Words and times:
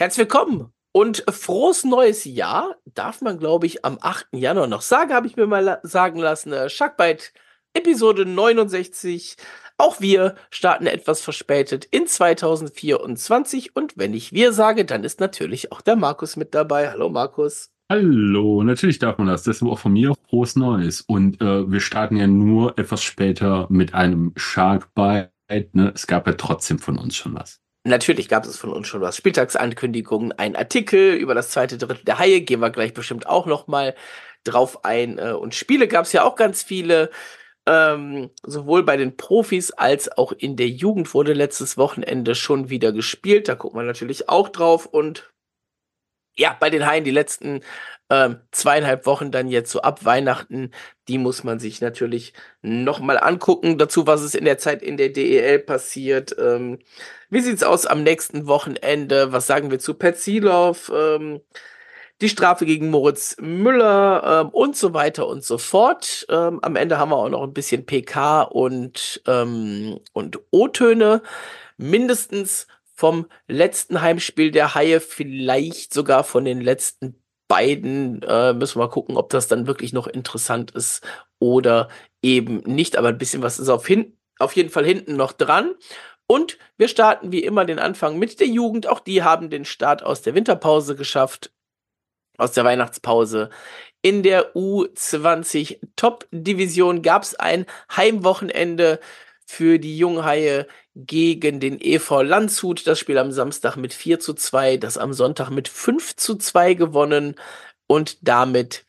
Herzlich 0.00 0.28
willkommen 0.28 0.72
und 0.92 1.24
frohes 1.28 1.82
neues 1.82 2.24
Jahr. 2.24 2.76
Darf 2.84 3.20
man, 3.20 3.36
glaube 3.36 3.66
ich, 3.66 3.84
am 3.84 3.98
8. 4.00 4.28
Januar 4.30 4.68
noch 4.68 4.82
sagen, 4.82 5.12
habe 5.12 5.26
ich 5.26 5.34
mir 5.34 5.48
mal 5.48 5.64
la 5.64 5.80
sagen 5.82 6.20
lassen. 6.20 6.52
Äh, 6.52 6.70
Sharkbite 6.70 7.24
Episode 7.74 8.24
69. 8.24 9.34
Auch 9.76 10.00
wir 10.00 10.36
starten 10.50 10.86
etwas 10.86 11.20
verspätet 11.20 11.84
in 11.84 12.06
2024. 12.06 13.74
Und 13.74 13.94
wenn 13.96 14.14
ich 14.14 14.32
wir 14.32 14.52
sage, 14.52 14.84
dann 14.84 15.02
ist 15.02 15.18
natürlich 15.18 15.72
auch 15.72 15.80
der 15.80 15.96
Markus 15.96 16.36
mit 16.36 16.54
dabei. 16.54 16.92
Hallo 16.92 17.08
Markus. 17.08 17.72
Hallo, 17.90 18.62
natürlich 18.62 19.00
darf 19.00 19.18
man 19.18 19.26
das. 19.26 19.42
Deshalb 19.42 19.72
auch 19.72 19.80
von 19.80 19.94
mir 19.94 20.14
frohes 20.30 20.54
Neues. 20.54 21.00
Und 21.00 21.40
äh, 21.40 21.68
wir 21.68 21.80
starten 21.80 22.16
ja 22.16 22.28
nur 22.28 22.78
etwas 22.78 23.02
später 23.02 23.66
mit 23.68 23.94
einem 23.94 24.32
Sharkbite. 24.36 25.32
Ne? 25.72 25.90
Es 25.92 26.06
gab 26.06 26.28
ja 26.28 26.34
trotzdem 26.34 26.78
von 26.78 26.98
uns 26.98 27.16
schon 27.16 27.34
was. 27.34 27.60
Natürlich 27.88 28.28
gab 28.28 28.44
es 28.44 28.56
von 28.56 28.72
uns 28.72 28.86
schon 28.86 29.00
was. 29.00 29.16
Spieltagsankündigungen, 29.16 30.32
ein 30.32 30.56
Artikel 30.56 31.14
über 31.14 31.34
das 31.34 31.50
zweite 31.50 31.78
Drittel 31.78 32.04
der 32.04 32.18
Haie, 32.18 32.42
gehen 32.42 32.60
wir 32.60 32.70
gleich 32.70 32.92
bestimmt 32.92 33.26
auch 33.26 33.46
noch 33.46 33.66
mal 33.66 33.94
drauf 34.44 34.84
ein. 34.84 35.18
Äh, 35.18 35.32
und 35.32 35.54
Spiele 35.54 35.88
gab 35.88 36.04
es 36.04 36.12
ja 36.12 36.24
auch 36.24 36.36
ganz 36.36 36.62
viele. 36.62 37.10
Ähm, 37.66 38.30
sowohl 38.44 38.82
bei 38.82 38.96
den 38.96 39.16
Profis 39.16 39.70
als 39.72 40.16
auch 40.16 40.32
in 40.32 40.56
der 40.56 40.68
Jugend 40.68 41.12
wurde 41.12 41.34
letztes 41.34 41.76
Wochenende 41.76 42.34
schon 42.34 42.70
wieder 42.70 42.92
gespielt. 42.92 43.48
Da 43.48 43.54
guckt 43.54 43.74
man 43.74 43.86
natürlich 43.86 44.28
auch 44.28 44.48
drauf. 44.48 44.86
Und 44.86 45.30
ja, 46.38 46.56
bei 46.58 46.70
den 46.70 46.86
Haien 46.86 47.04
die 47.04 47.10
letzten 47.10 47.60
ähm, 48.10 48.38
zweieinhalb 48.52 49.04
Wochen 49.06 49.30
dann 49.30 49.48
jetzt 49.48 49.70
so 49.70 49.82
ab 49.82 50.04
Weihnachten, 50.04 50.70
die 51.08 51.18
muss 51.18 51.44
man 51.44 51.58
sich 51.58 51.80
natürlich 51.80 52.32
nochmal 52.62 53.18
angucken. 53.18 53.76
Dazu, 53.76 54.06
was 54.06 54.22
ist 54.22 54.34
in 54.34 54.44
der 54.46 54.58
Zeit 54.58 54.82
in 54.82 54.96
der 54.96 55.10
DEL 55.10 55.58
passiert. 55.58 56.34
Ähm, 56.38 56.78
wie 57.28 57.40
sieht's 57.40 57.62
aus 57.62 57.86
am 57.86 58.02
nächsten 58.02 58.46
Wochenende? 58.46 59.32
Was 59.32 59.46
sagen 59.46 59.70
wir 59.70 59.78
zu 59.78 59.94
Petzilov? 59.94 60.90
Ähm, 60.94 61.40
die 62.20 62.28
Strafe 62.28 62.66
gegen 62.66 62.90
Moritz 62.90 63.36
Müller 63.40 64.42
ähm, 64.42 64.48
und 64.50 64.76
so 64.76 64.94
weiter 64.94 65.26
und 65.28 65.44
so 65.44 65.58
fort. 65.58 66.26
Ähm, 66.30 66.58
am 66.62 66.76
Ende 66.76 66.98
haben 66.98 67.10
wir 67.10 67.16
auch 67.16 67.28
noch 67.28 67.42
ein 67.42 67.52
bisschen 67.52 67.86
PK 67.86 68.42
und, 68.42 69.22
ähm, 69.26 70.00
und 70.12 70.40
O-Töne. 70.50 71.22
Mindestens 71.76 72.66
vom 72.98 73.26
letzten 73.46 74.00
Heimspiel 74.00 74.50
der 74.50 74.74
Haie, 74.74 74.98
vielleicht 75.00 75.94
sogar 75.94 76.24
von 76.24 76.44
den 76.44 76.60
letzten 76.60 77.22
beiden. 77.46 78.24
Äh, 78.24 78.54
müssen 78.54 78.74
wir 78.74 78.86
mal 78.86 78.90
gucken, 78.90 79.16
ob 79.16 79.30
das 79.30 79.46
dann 79.46 79.68
wirklich 79.68 79.92
noch 79.92 80.08
interessant 80.08 80.72
ist 80.72 81.06
oder 81.38 81.90
eben 82.22 82.56
nicht. 82.64 82.96
Aber 82.96 83.10
ein 83.10 83.18
bisschen 83.18 83.40
was 83.40 83.60
ist 83.60 83.68
auf, 83.68 83.86
hin 83.86 84.18
auf 84.40 84.56
jeden 84.56 84.70
Fall 84.70 84.84
hinten 84.84 85.14
noch 85.14 85.30
dran. 85.30 85.76
Und 86.26 86.58
wir 86.76 86.88
starten 86.88 87.30
wie 87.30 87.44
immer 87.44 87.64
den 87.64 87.78
Anfang 87.78 88.18
mit 88.18 88.40
der 88.40 88.48
Jugend. 88.48 88.88
Auch 88.88 88.98
die 88.98 89.22
haben 89.22 89.48
den 89.48 89.64
Start 89.64 90.02
aus 90.02 90.22
der 90.22 90.34
Winterpause 90.34 90.96
geschafft, 90.96 91.52
aus 92.36 92.50
der 92.50 92.64
Weihnachtspause. 92.64 93.50
In 94.02 94.24
der 94.24 94.56
U20 94.56 95.78
Top 95.94 96.26
Division 96.32 97.02
gab 97.02 97.22
es 97.22 97.36
ein 97.36 97.64
Heimwochenende 97.96 98.98
für 99.46 99.78
die 99.78 99.96
Junghaie 99.96 100.66
gegen 101.06 101.60
den 101.60 101.80
EV 101.80 102.22
Landshut. 102.22 102.86
Das 102.86 102.98
Spiel 102.98 103.18
am 103.18 103.32
Samstag 103.32 103.76
mit 103.76 103.94
4 103.94 104.20
zu 104.20 104.34
2, 104.34 104.76
das 104.76 104.98
am 104.98 105.12
Sonntag 105.12 105.50
mit 105.50 105.68
5 105.68 106.16
zu 106.16 106.36
2 106.36 106.74
gewonnen 106.74 107.36
und 107.86 108.18
damit 108.22 108.84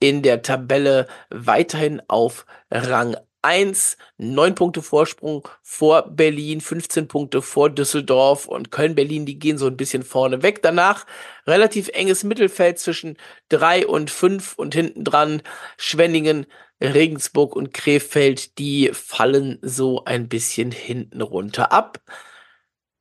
in 0.00 0.22
der 0.22 0.42
Tabelle 0.42 1.06
weiterhin 1.30 2.02
auf 2.08 2.46
Rang 2.70 3.16
1, 3.42 3.96
9 4.18 4.54
Punkte 4.54 4.82
Vorsprung 4.82 5.48
vor 5.62 6.08
Berlin, 6.08 6.60
15 6.60 7.08
Punkte 7.08 7.42
vor 7.42 7.70
Düsseldorf 7.70 8.46
und 8.46 8.70
Köln-Berlin, 8.70 9.26
die 9.26 9.38
gehen 9.38 9.58
so 9.58 9.66
ein 9.66 9.76
bisschen 9.76 10.04
vorne 10.04 10.42
weg. 10.42 10.62
Danach 10.62 11.06
relativ 11.46 11.88
enges 11.88 12.24
Mittelfeld 12.24 12.78
zwischen 12.78 13.16
3 13.48 13.86
und 13.86 14.10
5 14.10 14.54
und 14.54 14.74
hinten 14.74 15.04
dran 15.04 15.42
Schwenningen, 15.76 16.46
Regensburg 16.80 17.54
und 17.54 17.74
Krefeld, 17.74 18.58
die 18.58 18.90
fallen 18.92 19.58
so 19.62 20.04
ein 20.04 20.28
bisschen 20.28 20.72
hinten 20.72 21.20
runter 21.20 21.72
ab. 21.72 22.00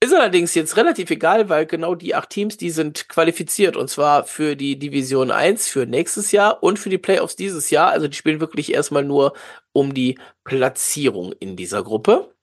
Ist 0.04 0.16
allerdings 0.16 0.56
jetzt 0.56 0.78
relativ 0.78 1.12
egal, 1.12 1.48
weil 1.48 1.68
genau 1.68 1.94
die 1.94 2.16
acht 2.16 2.32
Teams, 2.32 2.58
die 2.58 2.72
sind 2.72 3.08
qualifiziert 3.08 3.78
und 3.78 3.88
zwar 3.88 4.26
für 4.26 4.56
die 4.56 4.80
Division 4.80 5.30
1 5.30 5.68
für 5.68 5.86
nächstes 5.86 6.32
Jahr 6.32 6.64
und 6.64 6.80
für 6.80 6.90
die 6.90 6.98
Playoffs 6.98 7.36
dieses 7.36 7.70
Jahr. 7.70 7.92
Also 7.92 8.08
die 8.08 8.18
spielen 8.18 8.40
wirklich 8.40 8.74
erstmal 8.74 9.04
nur 9.04 9.34
um 9.74 9.94
die 9.94 10.18
Platzierung 10.44 11.34
in 11.34 11.56
dieser 11.56 11.84
Gruppe. 11.84 12.34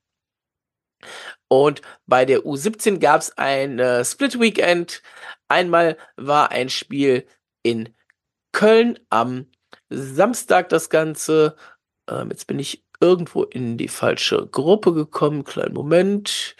Und 1.48 1.82
bei 2.06 2.24
der 2.24 2.40
U17 2.44 2.98
gab 2.98 3.22
es 3.22 3.36
ein 3.36 3.80
äh, 3.80 4.04
Split 4.04 4.38
Weekend. 4.38 5.02
Einmal 5.48 5.96
war 6.16 6.52
ein 6.52 6.68
Spiel 6.68 7.26
in 7.64 7.94
Köln 8.52 9.00
am 9.10 9.46
Samstag 9.88 10.68
das 10.68 10.90
Ganze. 10.90 11.56
Ähm, 12.08 12.30
jetzt 12.30 12.46
bin 12.46 12.58
ich 12.60 12.84
irgendwo 13.00 13.44
in 13.44 13.76
die 13.78 13.88
falsche 13.88 14.46
Gruppe 14.46 14.92
gekommen. 14.94 15.44
Kleinen 15.44 15.74
Moment. 15.74 16.56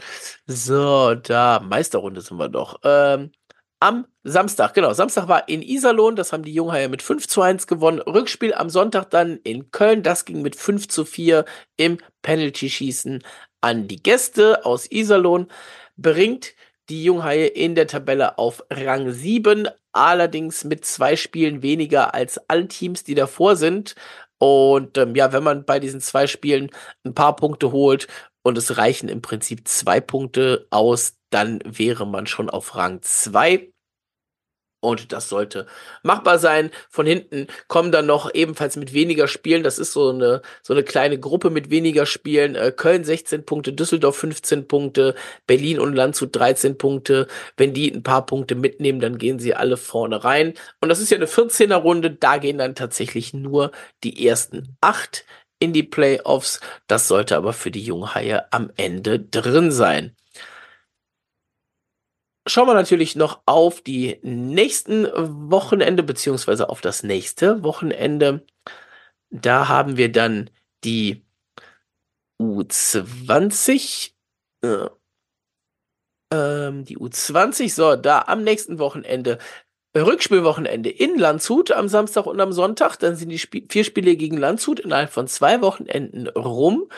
So, 0.46 1.14
da, 1.14 1.60
Meisterrunde 1.60 2.20
sind 2.20 2.38
wir 2.38 2.48
doch. 2.48 2.80
Ähm, 2.84 3.32
am 3.80 4.06
Samstag, 4.24 4.74
genau, 4.74 4.92
Samstag 4.92 5.28
war 5.28 5.48
in 5.48 5.62
Iserlohn, 5.62 6.16
das 6.16 6.32
haben 6.32 6.42
die 6.42 6.52
Junghaie 6.52 6.88
mit 6.88 7.00
5 7.02 7.28
zu 7.28 7.42
1 7.42 7.66
gewonnen. 7.66 8.00
Rückspiel 8.00 8.52
am 8.54 8.70
Sonntag 8.70 9.10
dann 9.10 9.38
in 9.44 9.70
Köln, 9.70 10.02
das 10.02 10.24
ging 10.24 10.42
mit 10.42 10.56
5 10.56 10.88
zu 10.88 11.04
4 11.04 11.44
im 11.76 11.98
Penalty-Schießen 12.22 13.22
an 13.60 13.88
die 13.88 14.02
Gäste 14.02 14.64
aus 14.64 14.90
Iserlohn. 14.90 15.46
Bringt 15.96 16.54
die 16.88 17.04
Junghaie 17.04 17.46
in 17.46 17.74
der 17.74 17.86
Tabelle 17.86 18.38
auf 18.38 18.64
Rang 18.70 19.12
7, 19.12 19.68
allerdings 19.92 20.64
mit 20.64 20.84
zwei 20.84 21.16
Spielen 21.16 21.62
weniger 21.62 22.14
als 22.14 22.38
alle 22.48 22.68
Teams, 22.68 23.04
die 23.04 23.14
davor 23.14 23.56
sind. 23.56 23.94
Und 24.38 24.96
ähm, 24.98 25.14
ja, 25.14 25.32
wenn 25.32 25.42
man 25.42 25.64
bei 25.64 25.80
diesen 25.80 26.00
zwei 26.00 26.26
Spielen 26.26 26.70
ein 27.04 27.14
paar 27.14 27.36
Punkte 27.36 27.72
holt 27.72 28.06
und 28.42 28.56
es 28.58 28.76
reichen 28.78 29.08
im 29.08 29.22
Prinzip 29.22 29.66
zwei 29.68 30.00
Punkte 30.00 30.66
aus, 30.70 31.14
dann 31.30 31.60
wäre 31.64 32.06
man 32.06 32.26
schon 32.26 32.50
auf 32.50 32.76
Rang 32.76 33.02
2. 33.02 33.72
Und 34.80 35.12
das 35.12 35.28
sollte 35.28 35.66
machbar 36.04 36.38
sein. 36.38 36.70
Von 36.88 37.04
hinten 37.04 37.48
kommen 37.66 37.90
dann 37.90 38.06
noch 38.06 38.32
ebenfalls 38.32 38.76
mit 38.76 38.92
weniger 38.92 39.26
Spielen. 39.26 39.64
Das 39.64 39.78
ist 39.78 39.92
so 39.92 40.10
eine, 40.10 40.40
so 40.62 40.72
eine 40.72 40.84
kleine 40.84 41.18
Gruppe 41.18 41.50
mit 41.50 41.70
weniger 41.70 42.06
Spielen. 42.06 42.54
Äh, 42.54 42.70
Köln 42.70 43.02
16 43.02 43.44
Punkte, 43.44 43.72
Düsseldorf 43.72 44.16
15 44.16 44.68
Punkte, 44.68 45.16
Berlin 45.48 45.80
und 45.80 45.94
Landshut 45.94 46.34
13 46.34 46.78
Punkte. 46.78 47.26
Wenn 47.56 47.74
die 47.74 47.90
ein 47.90 48.04
paar 48.04 48.24
Punkte 48.24 48.54
mitnehmen, 48.54 49.00
dann 49.00 49.18
gehen 49.18 49.40
sie 49.40 49.54
alle 49.54 49.76
vorne 49.76 50.22
rein. 50.22 50.54
Und 50.80 50.88
das 50.90 51.00
ist 51.00 51.10
ja 51.10 51.16
eine 51.16 51.26
14er 51.26 51.76
Runde. 51.76 52.12
Da 52.12 52.38
gehen 52.38 52.58
dann 52.58 52.76
tatsächlich 52.76 53.34
nur 53.34 53.72
die 54.04 54.26
ersten 54.28 54.76
acht 54.80 55.24
in 55.58 55.72
die 55.72 55.82
Playoffs. 55.82 56.60
Das 56.86 57.08
sollte 57.08 57.36
aber 57.36 57.52
für 57.52 57.72
die 57.72 57.82
Junghaie 57.82 58.44
am 58.52 58.70
Ende 58.76 59.18
drin 59.18 59.72
sein 59.72 60.14
schauen 62.48 62.66
wir 62.66 62.74
natürlich 62.74 63.16
noch 63.16 63.40
auf 63.46 63.80
die 63.80 64.18
nächsten 64.22 65.06
Wochenende, 65.50 66.02
beziehungsweise 66.02 66.68
auf 66.68 66.80
das 66.80 67.02
nächste 67.02 67.62
Wochenende. 67.62 68.44
Da 69.30 69.68
haben 69.68 69.96
wir 69.96 70.10
dann 70.10 70.50
die 70.84 71.24
U20. 72.40 74.12
Äh, 74.62 74.88
ähm, 76.32 76.84
die 76.84 76.98
U20, 76.98 77.74
so, 77.74 77.96
da 77.96 78.22
am 78.26 78.42
nächsten 78.42 78.78
Wochenende. 78.78 79.38
Rückspielwochenende 79.96 80.90
in 80.90 81.18
Landshut 81.18 81.72
am 81.72 81.88
Samstag 81.88 82.26
und 82.26 82.40
am 82.40 82.52
Sonntag. 82.52 82.96
Dann 82.98 83.16
sind 83.16 83.30
die 83.30 83.36
Sp 83.40 83.66
vier 83.68 83.84
Spiele 83.84 84.16
gegen 84.16 84.36
Landshut 84.36 84.80
innerhalb 84.80 85.10
von 85.10 85.26
zwei 85.26 85.60
Wochenenden 85.60 86.28
rum. 86.28 86.88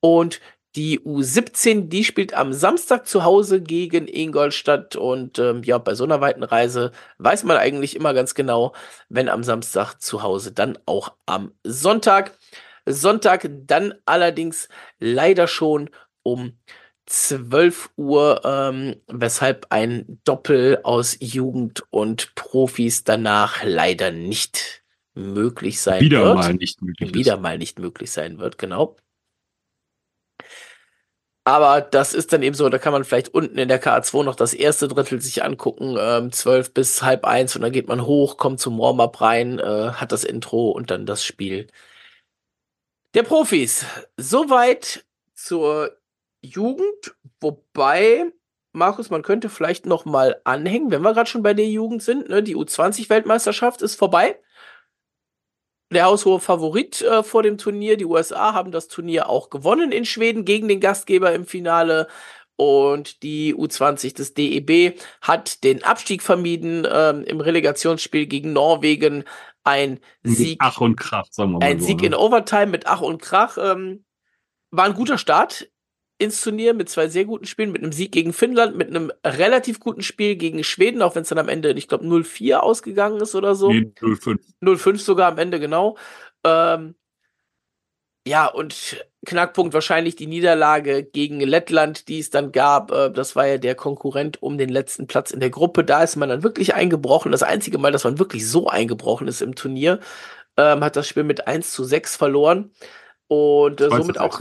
Und 0.00 0.40
die 0.78 1.00
U17, 1.00 1.88
die 1.88 2.04
spielt 2.04 2.34
am 2.34 2.52
Samstag 2.52 3.08
zu 3.08 3.24
Hause 3.24 3.60
gegen 3.60 4.06
Ingolstadt 4.06 4.94
und 4.94 5.40
ähm, 5.40 5.64
ja, 5.64 5.76
bei 5.78 5.96
so 5.96 6.04
einer 6.04 6.20
weiten 6.20 6.44
Reise 6.44 6.92
weiß 7.18 7.42
man 7.42 7.56
eigentlich 7.56 7.96
immer 7.96 8.14
ganz 8.14 8.36
genau, 8.36 8.72
wenn 9.08 9.28
am 9.28 9.42
Samstag 9.42 9.96
zu 9.96 10.22
Hause, 10.22 10.52
dann 10.52 10.78
auch 10.86 11.14
am 11.26 11.50
Sonntag. 11.64 12.38
Sonntag 12.86 13.50
dann 13.66 13.92
allerdings 14.06 14.68
leider 15.00 15.48
schon 15.48 15.90
um 16.22 16.52
12 17.06 17.90
Uhr, 17.96 18.42
ähm, 18.44 19.02
weshalb 19.08 19.66
ein 19.70 20.20
Doppel 20.22 20.78
aus 20.84 21.16
Jugend 21.18 21.82
und 21.90 22.36
Profis 22.36 23.02
danach 23.02 23.64
leider 23.64 24.12
nicht 24.12 24.84
möglich 25.14 25.80
sein 25.80 26.02
Wieder 26.02 26.22
wird. 26.22 26.36
Wieder 26.36 26.46
mal 26.46 26.54
nicht 26.54 26.82
möglich. 26.82 27.14
Wieder 27.14 27.34
ist. 27.34 27.40
mal 27.40 27.58
nicht 27.58 27.80
möglich 27.80 28.12
sein 28.12 28.38
wird, 28.38 28.58
genau. 28.58 28.96
Aber 31.48 31.80
das 31.80 32.12
ist 32.12 32.34
dann 32.34 32.42
eben 32.42 32.54
so, 32.54 32.68
da 32.68 32.76
kann 32.76 32.92
man 32.92 33.04
vielleicht 33.04 33.32
unten 33.32 33.56
in 33.56 33.68
der 33.70 33.82
KA2 33.82 34.22
noch 34.22 34.34
das 34.34 34.52
erste 34.52 34.86
Drittel 34.86 35.18
sich 35.22 35.42
angucken, 35.42 35.96
ähm, 35.98 36.30
12 36.30 36.74
bis 36.74 37.02
halb 37.02 37.24
eins 37.24 37.56
und 37.56 37.62
dann 37.62 37.72
geht 37.72 37.88
man 37.88 38.04
hoch, 38.04 38.36
kommt 38.36 38.60
zum 38.60 38.78
Warm-up 38.78 39.18
rein, 39.22 39.58
äh, 39.58 39.92
hat 39.92 40.12
das 40.12 40.24
Intro 40.24 40.72
und 40.72 40.90
dann 40.90 41.06
das 41.06 41.24
Spiel 41.24 41.68
der 43.14 43.22
Profis. 43.22 43.86
Soweit 44.18 45.06
zur 45.34 45.96
Jugend, 46.42 47.16
wobei 47.40 48.26
Markus, 48.72 49.08
man 49.08 49.22
könnte 49.22 49.48
vielleicht 49.48 49.86
noch 49.86 50.04
mal 50.04 50.42
anhängen, 50.44 50.90
wenn 50.90 51.00
wir 51.00 51.14
gerade 51.14 51.30
schon 51.30 51.42
bei 51.42 51.54
der 51.54 51.68
Jugend 51.68 52.02
sind. 52.02 52.28
Ne? 52.28 52.42
Die 52.42 52.56
U20-Weltmeisterschaft 52.56 53.80
ist 53.80 53.94
vorbei. 53.94 54.38
Der 55.90 56.04
haushohe 56.04 56.40
Favorit 56.40 57.00
äh, 57.00 57.22
vor 57.22 57.42
dem 57.42 57.56
Turnier. 57.56 57.96
Die 57.96 58.04
USA 58.04 58.52
haben 58.52 58.72
das 58.72 58.88
Turnier 58.88 59.28
auch 59.28 59.48
gewonnen 59.48 59.90
in 59.90 60.04
Schweden 60.04 60.44
gegen 60.44 60.68
den 60.68 60.80
Gastgeber 60.80 61.32
im 61.32 61.46
Finale. 61.46 62.08
Und 62.56 63.22
die 63.22 63.54
U20 63.54 64.16
des 64.16 64.34
DEB 64.34 65.00
hat 65.22 65.62
den 65.62 65.84
Abstieg 65.84 66.22
vermieden 66.22 66.86
ähm, 66.90 67.22
im 67.22 67.40
Relegationsspiel 67.40 68.26
gegen 68.26 68.52
Norwegen. 68.52 69.24
Ein 69.62 70.00
Sieg. 70.24 70.58
Ach 70.60 70.80
und 70.80 70.96
Krach, 70.96 71.26
sagen 71.30 71.52
wir 71.52 71.58
mal. 71.60 71.66
Ein 71.66 71.80
so, 71.80 71.86
Sieg 71.86 72.00
ne? 72.00 72.08
in 72.08 72.14
Overtime 72.14 72.66
mit 72.66 72.86
Ach 72.86 73.00
und 73.00 73.22
Krach. 73.22 73.56
Ähm, 73.58 74.04
war 74.70 74.86
ein 74.86 74.94
guter 74.94 75.18
Start 75.18 75.70
ins 76.18 76.40
Turnier 76.40 76.74
mit 76.74 76.88
zwei 76.88 77.08
sehr 77.08 77.24
guten 77.24 77.46
Spielen, 77.46 77.70
mit 77.70 77.82
einem 77.82 77.92
Sieg 77.92 78.12
gegen 78.12 78.32
Finnland, 78.32 78.76
mit 78.76 78.88
einem 78.88 79.12
relativ 79.24 79.78
guten 79.78 80.02
Spiel 80.02 80.36
gegen 80.36 80.64
Schweden, 80.64 81.00
auch 81.00 81.14
wenn 81.14 81.22
es 81.22 81.28
dann 81.28 81.38
am 81.38 81.48
Ende, 81.48 81.70
ich 81.72 81.86
glaube, 81.86 82.04
0-4 82.04 82.56
ausgegangen 82.56 83.20
ist 83.20 83.34
oder 83.34 83.54
so. 83.54 83.70
Nee, 83.70 83.92
0-5. 84.00 84.38
0-5 84.60 84.98
sogar 84.98 85.30
am 85.30 85.38
Ende, 85.38 85.60
genau. 85.60 85.96
Ähm, 86.44 86.96
ja, 88.26 88.46
und 88.46 89.04
Knackpunkt 89.24 89.74
wahrscheinlich 89.74 90.16
die 90.16 90.26
Niederlage 90.26 91.02
gegen 91.02 91.40
Lettland, 91.40 92.08
die 92.08 92.18
es 92.18 92.30
dann 92.30 92.52
gab. 92.52 92.90
Äh, 92.90 93.10
das 93.10 93.36
war 93.36 93.46
ja 93.46 93.58
der 93.58 93.74
Konkurrent 93.74 94.42
um 94.42 94.58
den 94.58 94.68
letzten 94.68 95.06
Platz 95.06 95.30
in 95.30 95.40
der 95.40 95.50
Gruppe. 95.50 95.84
Da 95.84 96.02
ist 96.02 96.16
man 96.16 96.28
dann 96.28 96.42
wirklich 96.42 96.74
eingebrochen. 96.74 97.32
Das 97.32 97.42
einzige 97.42 97.78
Mal, 97.78 97.92
dass 97.92 98.04
man 98.04 98.18
wirklich 98.18 98.48
so 98.48 98.66
eingebrochen 98.66 99.28
ist 99.28 99.40
im 99.40 99.54
Turnier, 99.54 100.00
ähm, 100.56 100.84
hat 100.84 100.96
das 100.96 101.08
Spiel 101.08 101.24
mit 101.24 101.46
1 101.46 101.72
zu 101.72 101.84
6 101.84 102.16
verloren. 102.16 102.72
Und 103.28 103.80
äh, 103.80 103.88
somit 103.88 104.18
auch. 104.18 104.38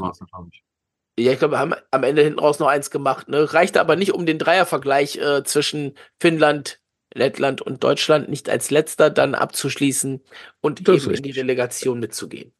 Ja, 1.20 1.32
ich 1.32 1.40
glaube, 1.40 1.56
wir 1.56 1.60
haben 1.60 1.74
am 1.90 2.04
Ende 2.04 2.22
hinten 2.22 2.40
raus 2.40 2.60
noch 2.60 2.68
eins 2.68 2.92
gemacht. 2.92 3.28
Ne? 3.28 3.52
Reichte 3.54 3.82
aber 3.82 3.96
nicht, 3.96 4.14
um 4.14 4.26
den 4.26 4.38
Dreiervergleich 4.38 5.18
äh, 5.18 5.44
zwischen 5.44 5.98
Finnland, 6.20 6.80
Lettland 7.14 7.62
und 7.62 7.84
Deutschland 7.84 8.30
nicht 8.30 8.50
als 8.50 8.70
letzter 8.70 9.10
dann 9.10 9.34
abzuschließen 9.34 10.24
und 10.62 10.88
das 10.88 11.06
eben 11.06 11.16
in 11.16 11.24
die 11.24 11.32
Delegation 11.34 12.00
mitzugehen. 12.00 12.54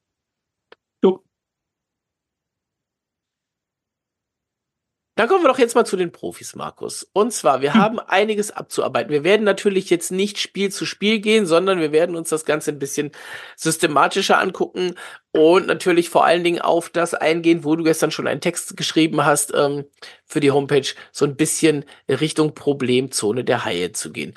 Dann 5.18 5.28
kommen 5.28 5.44
wir 5.44 5.50
doch 5.50 5.58
jetzt 5.58 5.74
mal 5.74 5.84
zu 5.84 5.98
den 5.98 6.12
Profis, 6.12 6.56
Markus. 6.56 7.10
Und 7.12 7.34
zwar, 7.34 7.62
wir 7.62 7.74
hm. 7.74 7.82
haben 7.82 8.00
einiges 8.00 8.52
abzuarbeiten. 8.52 9.12
Wir 9.12 9.24
werden 9.24 9.44
natürlich 9.44 9.90
jetzt 9.90 10.12
nicht 10.12 10.38
Spiel 10.38 10.72
zu 10.72 10.86
Spiel 10.86 11.20
gehen, 11.20 11.48
sondern 11.48 11.80
wir 11.80 11.92
werden 11.92 12.16
uns 12.16 12.30
das 12.30 12.46
Ganze 12.46 12.72
ein 12.72 12.78
bisschen 12.78 13.12
systematischer 13.56 14.40
angucken 14.40 14.94
und 15.32 15.66
natürlich 15.66 16.12
vor 16.12 16.24
allen 16.24 16.44
Dingen 16.44 16.62
auf 16.62 16.90
das 16.90 17.16
eingehen, 17.16 17.64
wo 17.64 17.76
du 17.76 17.84
gestern 17.84 18.12
schon 18.12 18.28
einen 18.28 18.42
Text 18.42 18.78
geschrieben 18.78 19.26
hast 19.26 19.54
ähm, 19.56 19.86
für 20.24 20.40
die 20.40 20.52
Homepage, 20.52 20.88
so 21.12 21.26
ein 21.26 21.36
bisschen 21.36 21.84
Richtung 22.08 22.54
Problemzone 22.54 23.44
der 23.44 23.66
Haie 23.66 23.94
zu 23.94 24.12
gehen. 24.12 24.36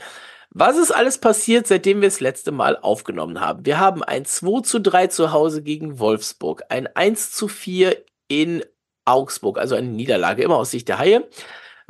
Was 0.53 0.79
ist 0.79 0.93
alles 0.93 1.19
passiert, 1.19 1.67
seitdem 1.67 2.01
wir 2.01 2.09
das 2.09 2.21
letzte 2.21 2.53
Mal 2.53 2.79
aufgenommen 2.79 3.41
haben? 3.41 3.67
Wir 3.67 3.79
haben 3.79 4.03
ein 4.03 4.25
2 4.25 4.63
zu 4.63 4.81
3 4.81 5.09
zu 5.09 5.31
Hause 5.31 5.63
gegen 5.63 5.99
Wolfsburg, 5.99 6.65
ein 6.71 6.89
1 6.89 7.33
zu 7.33 7.49
4 7.49 8.03
in 8.29 8.65
Augsburg, 9.05 9.59
also 9.59 9.75
eine 9.75 9.89
Niederlage, 9.89 10.43
immer 10.43 10.57
aus 10.57 10.71
Sicht 10.71 10.89
der 10.89 10.99
Haie. 10.99 11.29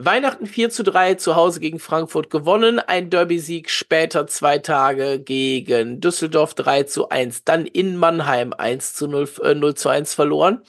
Weihnachten 0.02 0.46
4 0.46 0.70
zu 0.70 0.82
3 0.82 1.16
zu 1.16 1.36
Hause 1.36 1.60
gegen 1.60 1.78
Frankfurt 1.78 2.30
gewonnen, 2.30 2.78
ein 2.78 3.10
Derby-Sieg 3.10 3.68
später 3.68 4.26
zwei 4.26 4.56
Tage 4.56 5.20
gegen 5.20 6.00
Düsseldorf 6.00 6.54
3 6.54 6.84
zu 6.84 7.10
1, 7.10 7.44
dann 7.44 7.66
in 7.66 7.98
Mannheim 7.98 8.54
1 8.54 8.94
zu 8.94 9.08
0, 9.08 9.28
äh, 9.42 9.54
0 9.54 9.74
zu 9.74 9.90
1 9.90 10.14
verloren, 10.14 10.62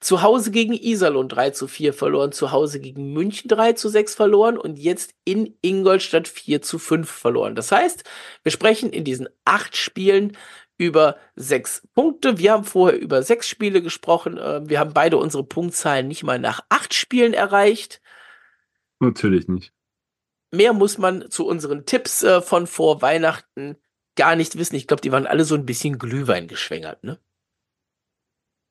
zu 0.00 0.20
Hause 0.20 0.50
gegen 0.50 0.74
Iserlohn 0.74 1.30
3 1.30 1.48
zu 1.50 1.66
4 1.66 1.94
verloren, 1.94 2.32
zu 2.32 2.52
Hause 2.52 2.78
gegen 2.78 3.14
München 3.14 3.48
3 3.48 3.72
zu 3.72 3.88
6 3.88 4.14
verloren. 4.14 4.58
Und 4.58 4.78
jetzt 4.78 5.14
in 5.24 5.56
Ingolstadt 5.62 6.28
4 6.28 6.60
zu 6.60 6.78
5 6.78 7.10
verloren. 7.10 7.54
Das 7.54 7.72
heißt, 7.72 8.04
wir 8.42 8.52
sprechen 8.52 8.90
in 8.90 9.04
diesen 9.04 9.30
acht 9.46 9.78
Spielen 9.78 10.36
über 10.76 11.16
sechs 11.36 11.86
Punkte. 11.94 12.38
Wir 12.38 12.52
haben 12.52 12.64
vorher 12.64 12.98
über 12.98 13.22
sechs 13.22 13.48
Spiele 13.48 13.82
gesprochen. 13.82 14.38
Ähm, 14.40 14.68
wir 14.68 14.80
haben 14.80 14.92
beide 14.92 15.16
unsere 15.16 15.44
Punktzahlen 15.44 16.08
nicht 16.08 16.24
mal 16.24 16.38
nach 16.38 16.60
acht 16.68 16.94
Spielen 16.94 17.34
erreicht. 17.34 18.00
Natürlich 19.00 19.48
nicht. 19.48 19.72
Mehr 20.52 20.72
muss 20.72 20.98
man 20.98 21.30
zu 21.30 21.46
unseren 21.46 21.84
Tipps 21.84 22.22
äh, 22.22 22.40
von 22.40 22.66
vor 22.66 23.02
Weihnachten 23.02 23.76
gar 24.16 24.36
nicht 24.36 24.56
wissen. 24.56 24.76
Ich 24.76 24.86
glaube, 24.86 25.00
die 25.00 25.12
waren 25.12 25.26
alle 25.26 25.44
so 25.44 25.54
ein 25.54 25.66
bisschen 25.66 25.98
Glühwein 25.98 26.48
geschwängert, 26.48 27.02
ne? 27.02 27.18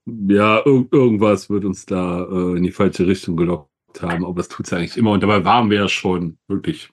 Ja, 0.06 0.60
ir 0.66 0.86
irgendwas 0.92 1.50
wird 1.50 1.64
uns 1.64 1.86
da 1.86 2.24
äh, 2.26 2.58
in 2.58 2.64
die 2.64 2.72
falsche 2.72 3.08
Richtung 3.08 3.38
gelockt 3.38 3.70
haben, 4.02 4.26
aber 4.26 4.36
das 4.36 4.50
tut 4.50 4.66
es 4.66 4.74
eigentlich 4.74 4.98
immer. 4.98 5.12
Und 5.12 5.24
dabei 5.24 5.46
waren 5.46 5.70
wir 5.70 5.78
ja 5.78 5.88
schon 5.88 6.38
wirklich 6.48 6.90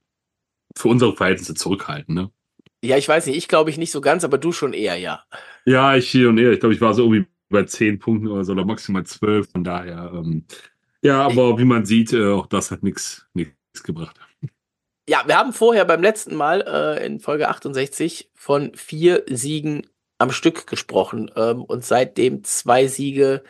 für 0.77 0.89
unsere 0.89 1.17
Verhältnisse 1.17 1.55
zurückhaltend, 1.55 2.17
ne? 2.17 2.31
Ja, 2.83 2.97
ich 2.97 3.09
weiß 3.09 3.27
nicht, 3.27 3.37
ich 3.37 3.49
glaube 3.49 3.71
ich 3.71 3.79
nicht 3.79 3.93
so 3.93 4.01
ganz, 4.01 4.25
aber 4.25 4.39
du 4.39 4.53
schon 4.53 4.73
eher, 4.73 4.97
ja. 4.97 5.25
Ja, 5.65 5.97
ich 5.97 6.09
hier 6.09 6.29
und 6.31 6.39
eher. 6.39 6.53
Ich 6.53 6.61
glaube, 6.61 6.75
ich 6.75 6.81
war 6.81 6.95
so 6.95 7.03
irgendwie 7.05 7.27
bei 7.51 7.65
zehn 7.65 7.99
Punkten 7.99 8.29
oder 8.29 8.45
so, 8.45 8.53
oder 8.53 8.65
maximal 8.65 9.05
zwölf. 9.05 9.51
Von 9.51 9.65
daher, 9.65 10.13
ähm, 10.15 10.47
ja, 11.03 11.23
aber 11.23 11.59
wie 11.59 11.65
man 11.65 11.85
sieht, 11.85 12.13
äh, 12.13 12.29
auch 12.29 12.47
das 12.47 12.71
hat 12.71 12.83
nichts 12.83 13.27
gebracht. 13.85 14.17
Ja, 15.09 15.25
wir 15.27 15.37
haben 15.37 15.53
vorher 15.53 15.85
beim 15.85 16.03
letzten 16.03 16.37
Mal 16.37 16.63
äh, 16.63 17.05
in 17.05 17.21
Folge 17.21 17.49
68 17.49 18.31
von 18.35 18.75
vier 18.75 19.25
Siegen 19.29 19.87
am 20.19 20.31
Stück 20.31 20.67
gesprochen 20.67 21.31
ähm, 21.35 21.65
und 21.65 21.85
seitdem 21.85 22.45
zwei 22.45 22.87
Siege, 22.87 23.43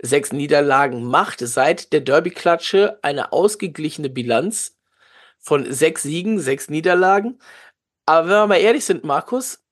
sechs 0.00 0.32
Niederlagen 0.32 1.04
macht. 1.04 1.40
Seit 1.40 1.92
der 1.92 2.00
Derby-Klatsche 2.00 2.98
eine 3.02 3.32
ausgeglichene 3.32 4.08
Bilanz 4.08 4.78
von 5.38 5.70
sechs 5.70 6.02
Siegen, 6.02 6.38
sechs 6.38 6.70
Niederlagen. 6.70 7.38
Aber 8.06 8.26
wenn 8.26 8.34
wir 8.34 8.46
mal 8.46 8.56
ehrlich 8.56 8.84
sind, 8.84 9.04
Markus, 9.04 9.64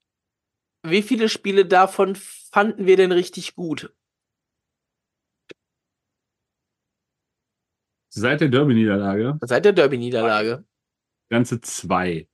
wie 0.83 1.03
viele 1.03 1.29
Spiele 1.29 1.67
davon 1.67 2.17
fanden 2.17 2.87
wir 2.87 2.97
denn 2.97 3.13
richtig 3.13 3.55
gut? 3.55 3.95
Seit 8.13 8.41
der 8.41 8.49
Derby-Niederlage? 8.49 9.39
Seit 9.43 9.65
der 9.65 9.73
Derby-Niederlage. 9.73 10.65
Ganze 11.31 11.61
zwei. 11.61 12.29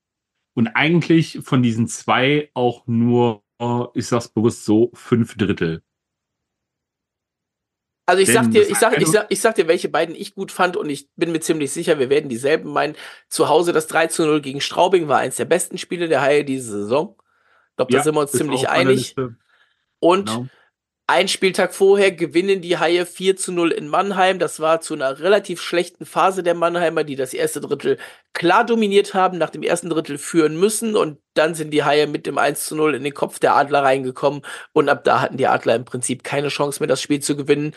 Und 0.55 0.69
eigentlich 0.69 1.41
von 1.43 1.63
diesen 1.63 1.87
zwei 1.87 2.51
auch 2.55 2.87
nur, 2.87 3.45
ich 3.95 4.07
sag's 4.07 4.29
bewusst 4.29 4.65
so, 4.65 4.91
fünf 4.95 5.37
Drittel. 5.37 5.83
Also 8.09 8.23
ich 8.23 8.33
sag 8.33 8.51
dir, 8.53 8.63
ich 8.63 8.79
sag, 8.79 9.01
ich 9.01 9.09
sag, 9.09 9.27
ich 9.31 9.41
sag 9.41 9.57
dir, 9.57 9.67
welche 9.67 9.89
beiden 9.89 10.15
ich 10.15 10.37
gut 10.37 10.53
fand 10.53 10.77
und 10.77 10.89
ich 10.89 11.09
bin 11.17 11.33
mir 11.33 11.41
ziemlich 11.41 11.73
sicher, 11.73 11.99
wir 11.99 12.09
werden 12.09 12.29
dieselben 12.29 12.73
meinen. 12.73 12.95
Zu 13.29 13.49
Hause 13.49 13.73
das 13.73 13.89
3 13.89 14.07
zu 14.07 14.25
0 14.25 14.41
gegen 14.43 14.61
Straubing 14.61 15.09
war 15.09 15.19
eins 15.19 15.37
der 15.37 15.45
besten 15.45 15.77
Spiele 15.77 16.09
der 16.09 16.23
Haie 16.23 16.45
diese 16.45 16.71
Saison. 16.71 17.17
Ich 17.71 17.77
glaube, 17.77 17.93
da 17.93 17.99
ja, 17.99 18.05
sind 18.05 18.15
wir 18.15 18.21
uns 18.21 18.31
ziemlich 18.31 18.69
einig. 18.69 19.17
Und 19.99 20.29
genau. 20.29 20.47
Ein 21.09 21.29
Spieltag 21.29 21.73
vorher 21.73 22.11
gewinnen 22.11 22.61
die 22.63 22.79
Haie 22.79 23.07
4 23.07 23.37
zu 23.37 23.53
0 23.53 23.71
in 23.71 23.87
Mannheim. 23.87 24.41
Das 24.41 24.59
war 24.59 24.81
zu 24.81 24.95
einer 24.95 25.21
relativ 25.21 25.63
schlechten 25.63 26.05
Phase 26.05 26.43
der 26.43 26.55
Mannheimer, 26.55 27.05
die 27.05 27.15
das 27.15 27.33
erste 27.33 27.61
Drittel 27.61 27.99
klar 28.33 28.67
dominiert 28.67 29.15
haben, 29.15 29.39
nach 29.39 29.51
dem 29.51 29.63
ersten 29.63 29.89
Drittel 29.89 30.19
führen 30.19 30.59
müssen 30.59 30.97
und 30.97 31.19
dann 31.35 31.55
sind 31.55 31.71
die 31.71 31.85
Haie 31.85 32.09
mit 32.09 32.27
dem 32.27 32.39
1 32.39 32.67
zu 32.67 32.75
0 32.75 32.97
in 32.97 33.05
den 33.05 33.15
Kopf 33.15 33.39
der 33.39 33.55
Adler 33.55 33.83
reingekommen 33.85 34.43
und 34.73 34.89
ab 34.89 35.05
da 35.05 35.21
hatten 35.21 35.37
die 35.37 35.47
Adler 35.47 35.77
im 35.77 35.85
Prinzip 35.85 36.25
keine 36.25 36.49
Chance 36.49 36.81
mehr, 36.81 36.89
das 36.89 37.03
Spiel 37.03 37.21
zu 37.21 37.37
gewinnen. 37.37 37.73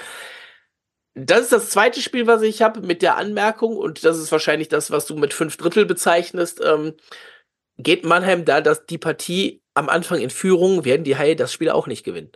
Das 1.15 1.41
ist 1.41 1.51
das 1.51 1.69
zweite 1.69 2.01
Spiel, 2.01 2.27
was 2.27 2.41
ich 2.41 2.61
habe, 2.61 2.81
mit 2.81 3.01
der 3.01 3.17
Anmerkung, 3.17 3.77
und 3.77 4.05
das 4.05 4.17
ist 4.17 4.31
wahrscheinlich 4.31 4.69
das, 4.69 4.91
was 4.91 5.05
du 5.05 5.15
mit 5.15 5.33
fünf 5.33 5.57
Drittel 5.57 5.85
bezeichnest. 5.85 6.61
Ähm, 6.63 6.95
geht 7.77 8.05
Mannheim 8.05 8.45
da, 8.45 8.61
dass 8.61 8.85
die 8.85 8.97
Partie 8.97 9.61
am 9.73 9.89
Anfang 9.89 10.19
in 10.21 10.29
Führung, 10.29 10.85
werden 10.85 11.03
die 11.03 11.17
Haie 11.17 11.35
das 11.35 11.53
Spiel 11.53 11.69
auch 11.71 11.87
nicht 11.87 12.03
gewinnen. 12.03 12.31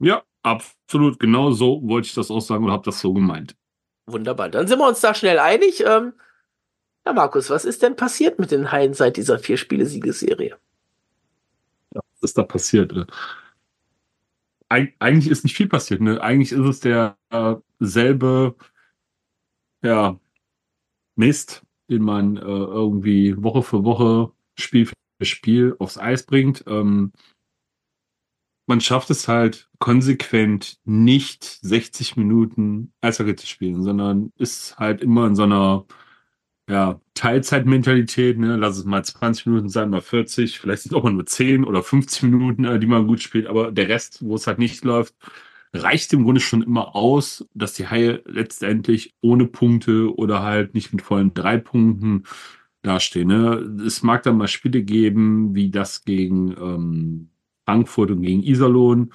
Ja, 0.00 0.22
absolut. 0.42 1.18
Genau 1.18 1.50
so 1.50 1.80
wollte 1.82 2.06
ich 2.06 2.14
das 2.14 2.30
auch 2.30 2.40
sagen 2.40 2.64
und 2.64 2.70
habe 2.72 2.84
das 2.84 3.00
so 3.00 3.12
gemeint. 3.12 3.56
Wunderbar. 4.06 4.48
Dann 4.48 4.66
sind 4.66 4.78
wir 4.78 4.88
uns 4.88 5.00
da 5.00 5.14
schnell 5.14 5.38
einig. 5.38 5.84
Ähm, 5.84 6.14
ja, 7.06 7.12
Markus, 7.12 7.50
was 7.50 7.64
ist 7.64 7.82
denn 7.82 7.96
passiert 7.96 8.38
mit 8.38 8.50
den 8.50 8.72
Haien 8.72 8.94
seit 8.94 9.16
dieser 9.16 9.38
Vier-Spiele-Siegesserie? 9.38 10.56
Ja, 11.94 12.00
was 12.12 12.22
ist 12.22 12.38
da 12.38 12.42
passiert? 12.42 12.92
Eig 14.68 14.94
eigentlich 14.98 15.30
ist 15.30 15.44
nicht 15.44 15.56
viel 15.56 15.68
passiert. 15.68 16.00
Ne? 16.00 16.20
Eigentlich 16.20 16.52
ist 16.52 16.66
es 16.66 16.80
der 16.80 17.16
äh, 17.30 17.56
ja, 19.82 20.18
Mist, 21.16 21.62
den 21.88 22.02
man 22.02 22.36
äh, 22.36 22.40
irgendwie 22.40 23.42
Woche 23.42 23.62
für 23.62 23.84
Woche, 23.84 24.32
Spiel 24.56 24.86
für 24.86 25.24
Spiel 25.24 25.76
aufs 25.78 25.98
Eis 25.98 26.24
bringt. 26.24 26.64
Ähm, 26.66 27.12
man 28.68 28.80
schafft 28.80 29.10
es 29.10 29.28
halt 29.28 29.68
konsequent 29.78 30.78
nicht 30.84 31.44
60 31.44 32.16
Minuten 32.16 32.92
Eishockey 33.00 33.34
zu 33.36 33.46
spielen, 33.46 33.82
sondern 33.82 34.32
ist 34.36 34.78
halt 34.78 35.00
immer 35.02 35.26
in 35.26 35.34
so 35.34 35.44
einer 35.44 35.86
ja, 36.68 37.00
Teilzeitmentalität, 37.14 38.38
ne? 38.38 38.56
lass 38.56 38.76
es 38.76 38.84
mal 38.84 39.02
20 39.02 39.46
Minuten 39.46 39.68
sein, 39.70 39.90
mal 39.90 40.02
40, 40.02 40.60
vielleicht 40.60 40.82
sind 40.82 40.92
es 40.92 40.98
auch 40.98 41.02
mal 41.02 41.12
nur 41.12 41.24
10 41.24 41.64
oder 41.64 41.82
50 41.82 42.24
Minuten, 42.24 42.64
äh, 42.64 42.78
die 42.78 42.86
man 42.86 43.06
gut 43.06 43.22
spielt, 43.22 43.46
aber 43.46 43.72
der 43.72 43.88
Rest, 43.88 44.22
wo 44.22 44.34
es 44.34 44.46
halt 44.46 44.58
nicht 44.58 44.84
läuft, 44.84 45.14
reicht 45.72 46.12
im 46.12 46.24
Grunde 46.24 46.40
schon 46.40 46.62
immer 46.62 46.94
aus, 46.94 47.46
dass 47.54 47.72
die 47.72 47.88
Haie 47.88 48.22
letztendlich 48.26 49.14
ohne 49.22 49.46
Punkte 49.46 50.14
oder 50.14 50.42
halt 50.42 50.74
nicht 50.74 50.92
mit 50.92 51.02
vollen 51.02 51.32
drei 51.32 51.56
Punkten 51.56 52.24
dastehen. 52.82 53.28
Ne? 53.28 53.82
Es 53.86 54.02
mag 54.02 54.22
dann 54.22 54.36
mal 54.36 54.48
Spiele 54.48 54.82
geben, 54.82 55.54
wie 55.54 55.70
das 55.70 56.04
gegen 56.04 56.52
ähm, 56.52 57.30
Frankfurt 57.68 58.10
und 58.10 58.22
gegen 58.22 58.42
Iserlohn, 58.42 59.12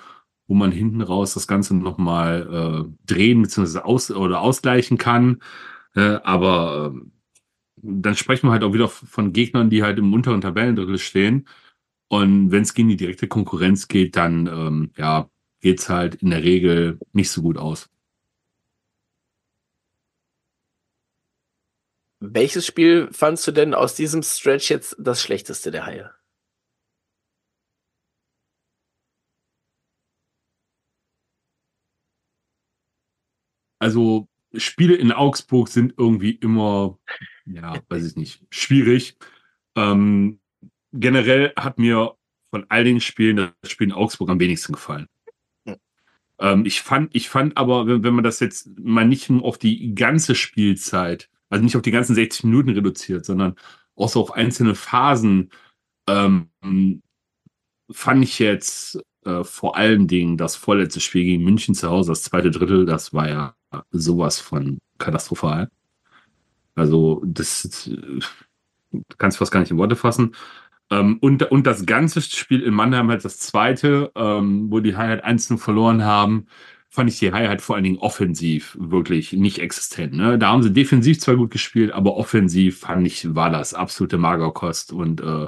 wo 0.48 0.53
man 0.53 0.72
hinten 0.72 1.01
raus 1.01 1.33
das 1.33 1.48
Ganze 1.48 1.75
nochmal 1.75 2.86
äh, 2.88 3.12
drehen 3.12 3.41
bzw. 3.41 3.79
Aus 3.79 4.12
oder 4.12 4.41
ausgleichen 4.41 5.00
kann. 5.00 5.41
Äh, 5.95 6.19
aber 6.24 6.93
äh, 6.93 7.00
dann 7.77 8.15
sprechen 8.15 8.48
wir 8.48 8.51
halt 8.51 8.63
auch 8.63 8.74
wieder 8.74 8.89
von 8.89 9.33
Gegnern, 9.33 9.72
die 9.72 9.81
halt 9.81 9.98
im 9.98 10.13
unteren 10.13 10.41
Tabellendrittel 10.41 11.00
stehen. 11.00 11.48
Und 12.10 12.51
wenn 12.51 12.62
es 12.62 12.75
gegen 12.75 12.89
die 12.89 12.95
direkte 12.95 13.27
Konkurrenz 13.27 13.88
geht, 13.88 14.15
dann 14.17 14.45
ähm, 14.45 14.91
ja, 14.98 15.31
geht 15.60 15.79
es 15.79 15.89
halt 15.89 16.15
in 16.15 16.29
der 16.29 16.43
Regel 16.43 17.00
nicht 17.12 17.31
so 17.31 17.41
gut 17.41 17.57
aus. 17.57 17.89
Welches 22.19 22.67
Spiel 22.67 23.10
fandst 23.12 23.48
du 23.48 23.51
denn 23.51 23.74
aus 23.74 23.95
diesem 23.95 24.22
Stretch 24.22 24.69
jetzt 24.69 24.95
das 25.00 25.24
schlechteste 25.24 25.72
der 25.72 25.88
Haie? 25.88 26.12
Also 33.84 34.28
Spiele 34.56 34.96
in 34.96 35.12
Augsburg 35.12 35.68
sind 35.68 35.94
irgendwie 35.98 36.32
immer, 36.32 36.98
ja, 37.46 37.82
weiß 37.90 38.06
ich 38.06 38.16
nicht, 38.16 38.44
schwierig. 38.50 39.18
Ähm, 39.75 40.40
generell 40.92 41.54
hat 41.56 41.80
mir 41.80 42.16
von 42.52 42.66
all 42.70 42.84
den 42.84 43.02
Spielen 43.02 43.38
das 43.38 43.72
Spiel 43.72 43.88
in 43.88 43.94
Augsburg 43.94 44.30
am 44.30 44.40
wenigsten 44.40 44.74
gefallen. 44.74 45.08
Ähm, 46.40 46.66
ich 46.66 46.82
fand, 46.82 47.16
ich 47.16 47.30
fand 47.30 47.58
aber, 47.58 47.88
wenn, 47.88 48.04
wenn 48.04 48.13
man 48.13 48.24
das 48.24 48.40
jetzt 48.40 48.70
mal 48.80 49.08
nicht 49.08 49.30
nur 49.30 49.44
auf 49.44 49.58
die 49.58 49.94
ganze 49.96 50.36
Spielzeit 50.36 51.30
also 51.54 51.63
nicht 51.63 51.75
auf 51.75 51.84
die 51.84 51.92
ganzen 51.92 52.16
60 52.16 52.46
Minuten 52.46 52.72
reduziert, 52.72 53.25
sondern 53.25 53.56
auch 53.96 54.10
so 54.10 54.20
auf 54.22 54.32
einzelne 54.32 54.74
Phasen, 54.74 55.52
ähm, 56.10 56.50
fand 57.92 58.24
ich 58.24 58.40
jetzt 58.40 59.00
äh, 59.24 59.44
vor 59.44 59.78
allen 59.78 60.08
Dingen 60.08 60.36
das 60.38 60.56
vorletzte 60.56 61.00
Spiel 61.00 61.24
gegen 61.25 61.44
München 61.44 61.75
zu 61.75 61.92
Hause, 61.92 62.12
das 62.12 62.24
zweite 62.24 62.50
Drittel, 62.50 62.88
das 62.88 63.13
war 63.13 63.30
ja 63.30 63.56
sowas 63.92 64.39
von 64.39 64.80
katastrophal. 64.98 65.70
Also, 66.75 67.22
das 67.25 67.88
äh, 67.88 68.20
kannst 69.18 69.38
du 69.38 69.39
fast 69.39 69.51
gar 69.51 69.60
nicht 69.60 69.72
in 69.72 69.77
Worte 69.77 69.96
fassen. 69.96 70.36
Ähm, 70.89 71.18
und, 71.22 71.44
und 71.51 71.68
das 71.68 71.86
ganze 71.86 72.22
Spiel 72.22 72.62
in 72.62 72.74
Mannheim 72.74 73.10
halt 73.10 73.25
das 73.25 73.39
zweite, 73.39 74.12
ähm, 74.15 74.72
wo 74.72 74.80
die 74.80 74.96
Highlight 74.96 75.24
einzeln 75.24 75.58
verloren 75.58 76.03
haben, 76.03 76.48
fand 76.89 77.10
ich 77.10 77.20
die 77.20 77.34
halt 77.34 77.62
vor 77.62 77.75
allen 77.75 77.86
Dingen 77.86 77.98
offensiv 77.98 78.77
wirklich 78.80 79.34
nicht 79.34 79.60
existent. 79.60 80.13
Ne? 80.13 80.38
Da 80.38 80.50
haben 80.50 80.62
sie 80.62 80.74
defensiv 80.74 81.20
zwar 81.20 81.36
gut 81.36 81.50
gespielt, 81.51 81.92
aber 81.92 82.15
offensiv 82.18 82.82
fand 82.82 83.08
ich, 83.08 83.34
war 83.34 83.50
das 83.50 83.74
absolute 83.74 84.20
Magerkost 84.20 84.94
und, 84.94 85.22
äh, 85.22 85.48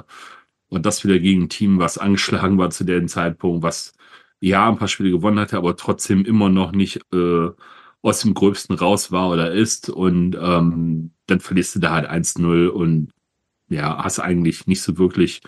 und 0.68 0.86
das 0.86 1.04
wieder 1.04 1.20
gegen 1.20 1.44
ein 1.44 1.48
Team, 1.48 1.78
was 1.78 1.98
angeschlagen 1.98 2.58
war 2.58 2.70
zu 2.70 2.84
dem 2.84 3.06
Zeitpunkt, 3.08 3.62
was 3.62 3.94
ja 4.40 4.68
ein 4.68 4.76
paar 4.78 4.88
Spiele 4.88 5.10
gewonnen 5.12 5.38
hatte, 5.38 5.56
aber 5.56 5.76
trotzdem 5.76 6.24
immer 6.24 6.48
noch 6.48 6.72
nicht 6.72 7.00
äh, 7.14 7.50
aus 8.06 8.20
dem 8.20 8.34
Gröbsten 8.34 8.76
raus 8.76 9.10
war 9.10 9.30
oder 9.30 9.50
ist. 9.50 9.90
Und 9.90 10.36
ähm, 10.40 11.10
dann 11.26 11.40
verlierst 11.40 11.74
du 11.74 11.80
da 11.80 11.92
halt 11.92 12.08
1-0 12.08 12.68
und 12.68 13.10
ja, 13.68 14.02
hast 14.02 14.20
eigentlich 14.20 14.66
nicht 14.66 14.80
so 14.80 14.96
wirklich 14.96 15.42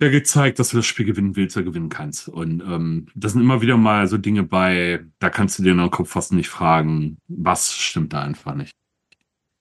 ja 0.00 0.08
gezeigt, 0.08 0.58
dass 0.58 0.70
du 0.70 0.78
das 0.78 0.86
Spiel 0.86 1.04
gewinnen 1.04 1.36
willst 1.36 1.56
oder 1.58 1.66
gewinnen 1.66 1.90
kannst. 1.90 2.28
Und 2.28 2.62
ähm, 2.62 3.08
das 3.14 3.32
sind 3.32 3.42
immer 3.42 3.60
wieder 3.60 3.76
mal 3.76 4.08
so 4.08 4.16
Dinge 4.16 4.42
bei, 4.42 5.04
da 5.18 5.28
kannst 5.28 5.58
du 5.58 5.62
dir 5.62 5.72
in 5.72 5.78
den 5.78 5.90
Kopf 5.90 6.10
fast 6.10 6.32
nicht 6.32 6.48
fragen, 6.48 7.18
was 7.28 7.74
stimmt 7.74 8.14
da 8.14 8.22
einfach 8.22 8.54
nicht. 8.54 8.72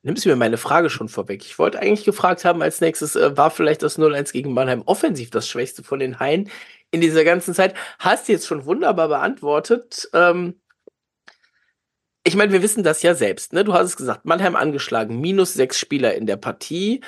Nimmst 0.02 0.24
du 0.24 0.30
mir 0.30 0.38
meine 0.38 0.56
Frage 0.56 0.90
schon 0.90 1.10
vorweg? 1.10 1.44
Ich 1.44 1.60
wollte 1.60 1.82
eigentlich 1.82 2.06
gefragt 2.06 2.46
haben, 2.46 2.62
als 2.62 2.80
nächstes, 2.80 3.18
äh, 3.18 3.36
war 3.36 3.52
vielleicht 3.52 3.84
das 3.84 4.00
0-1 4.00 4.32
gegen 4.32 4.54
Mannheim 4.54 4.84
offensiv 4.86 5.30
das 5.32 5.50
Schwächste 5.50 5.84
von 5.84 6.00
den 6.00 6.22
Haien 6.22 6.50
in 6.92 7.02
dieser 7.02 7.26
ganzen 7.26 7.54
Zeit? 7.54 7.76
Hast 8.00 8.30
du 8.30 8.32
jetzt 8.32 8.48
schon 8.48 8.64
wunderbar 8.64 9.10
beantwortet. 9.10 10.10
Ähm, 10.14 10.56
ich 12.30 12.36
meine, 12.36 12.54
wir 12.54 12.62
wissen 12.62 12.84
das 12.84 13.02
ja 13.02 13.16
selbst. 13.16 13.54
Ne? 13.54 13.64
Du 13.64 13.74
hast 13.74 13.88
es 13.88 13.98
gesagt, 13.98 14.24
Mannheim 14.24 14.56
angeschlagen, 14.56 15.20
minus 15.20 15.54
sechs 15.56 15.80
Spieler 15.80 16.14
in 16.14 16.28
der 16.28 16.38
Partie 16.38 17.02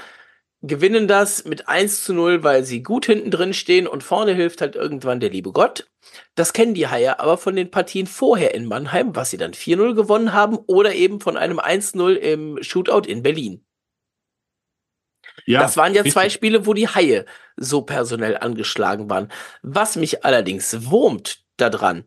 gewinnen 0.63 1.07
das 1.07 1.45
mit 1.45 1.67
1 1.67 2.03
zu 2.03 2.13
0, 2.13 2.43
weil 2.43 2.63
sie 2.63 2.81
gut 2.83 3.05
hinten 3.05 3.31
drin 3.31 3.53
stehen 3.53 3.87
und 3.87 4.03
vorne 4.03 4.33
hilft 4.33 4.61
halt 4.61 4.75
irgendwann 4.75 5.19
der 5.19 5.29
liebe 5.29 5.51
Gott. 5.51 5.89
Das 6.35 6.53
kennen 6.53 6.73
die 6.73 6.87
Haie 6.87 7.19
aber 7.19 7.37
von 7.37 7.55
den 7.55 7.69
Partien 7.71 8.07
vorher 8.07 8.53
in 8.55 8.65
Mannheim, 8.65 9.15
was 9.15 9.29
sie 9.29 9.37
dann 9.37 9.53
4-0 9.53 9.93
gewonnen 9.93 10.33
haben 10.33 10.57
oder 10.67 10.93
eben 10.93 11.19
von 11.19 11.37
einem 11.37 11.59
1-0 11.59 12.13
im 12.15 12.63
Shootout 12.63 13.07
in 13.07 13.23
Berlin. 13.23 13.63
Ja, 15.45 15.61
das 15.61 15.77
waren 15.77 15.93
ja 15.93 16.03
zwei 16.03 16.29
Spiele, 16.29 16.65
wo 16.65 16.73
die 16.73 16.87
Haie 16.87 17.25
so 17.57 17.83
personell 17.83 18.37
angeschlagen 18.37 19.09
waren. 19.09 19.31
Was 19.61 19.95
mich 19.95 20.25
allerdings 20.25 20.89
wurmt 20.89 21.43
daran, 21.57 22.05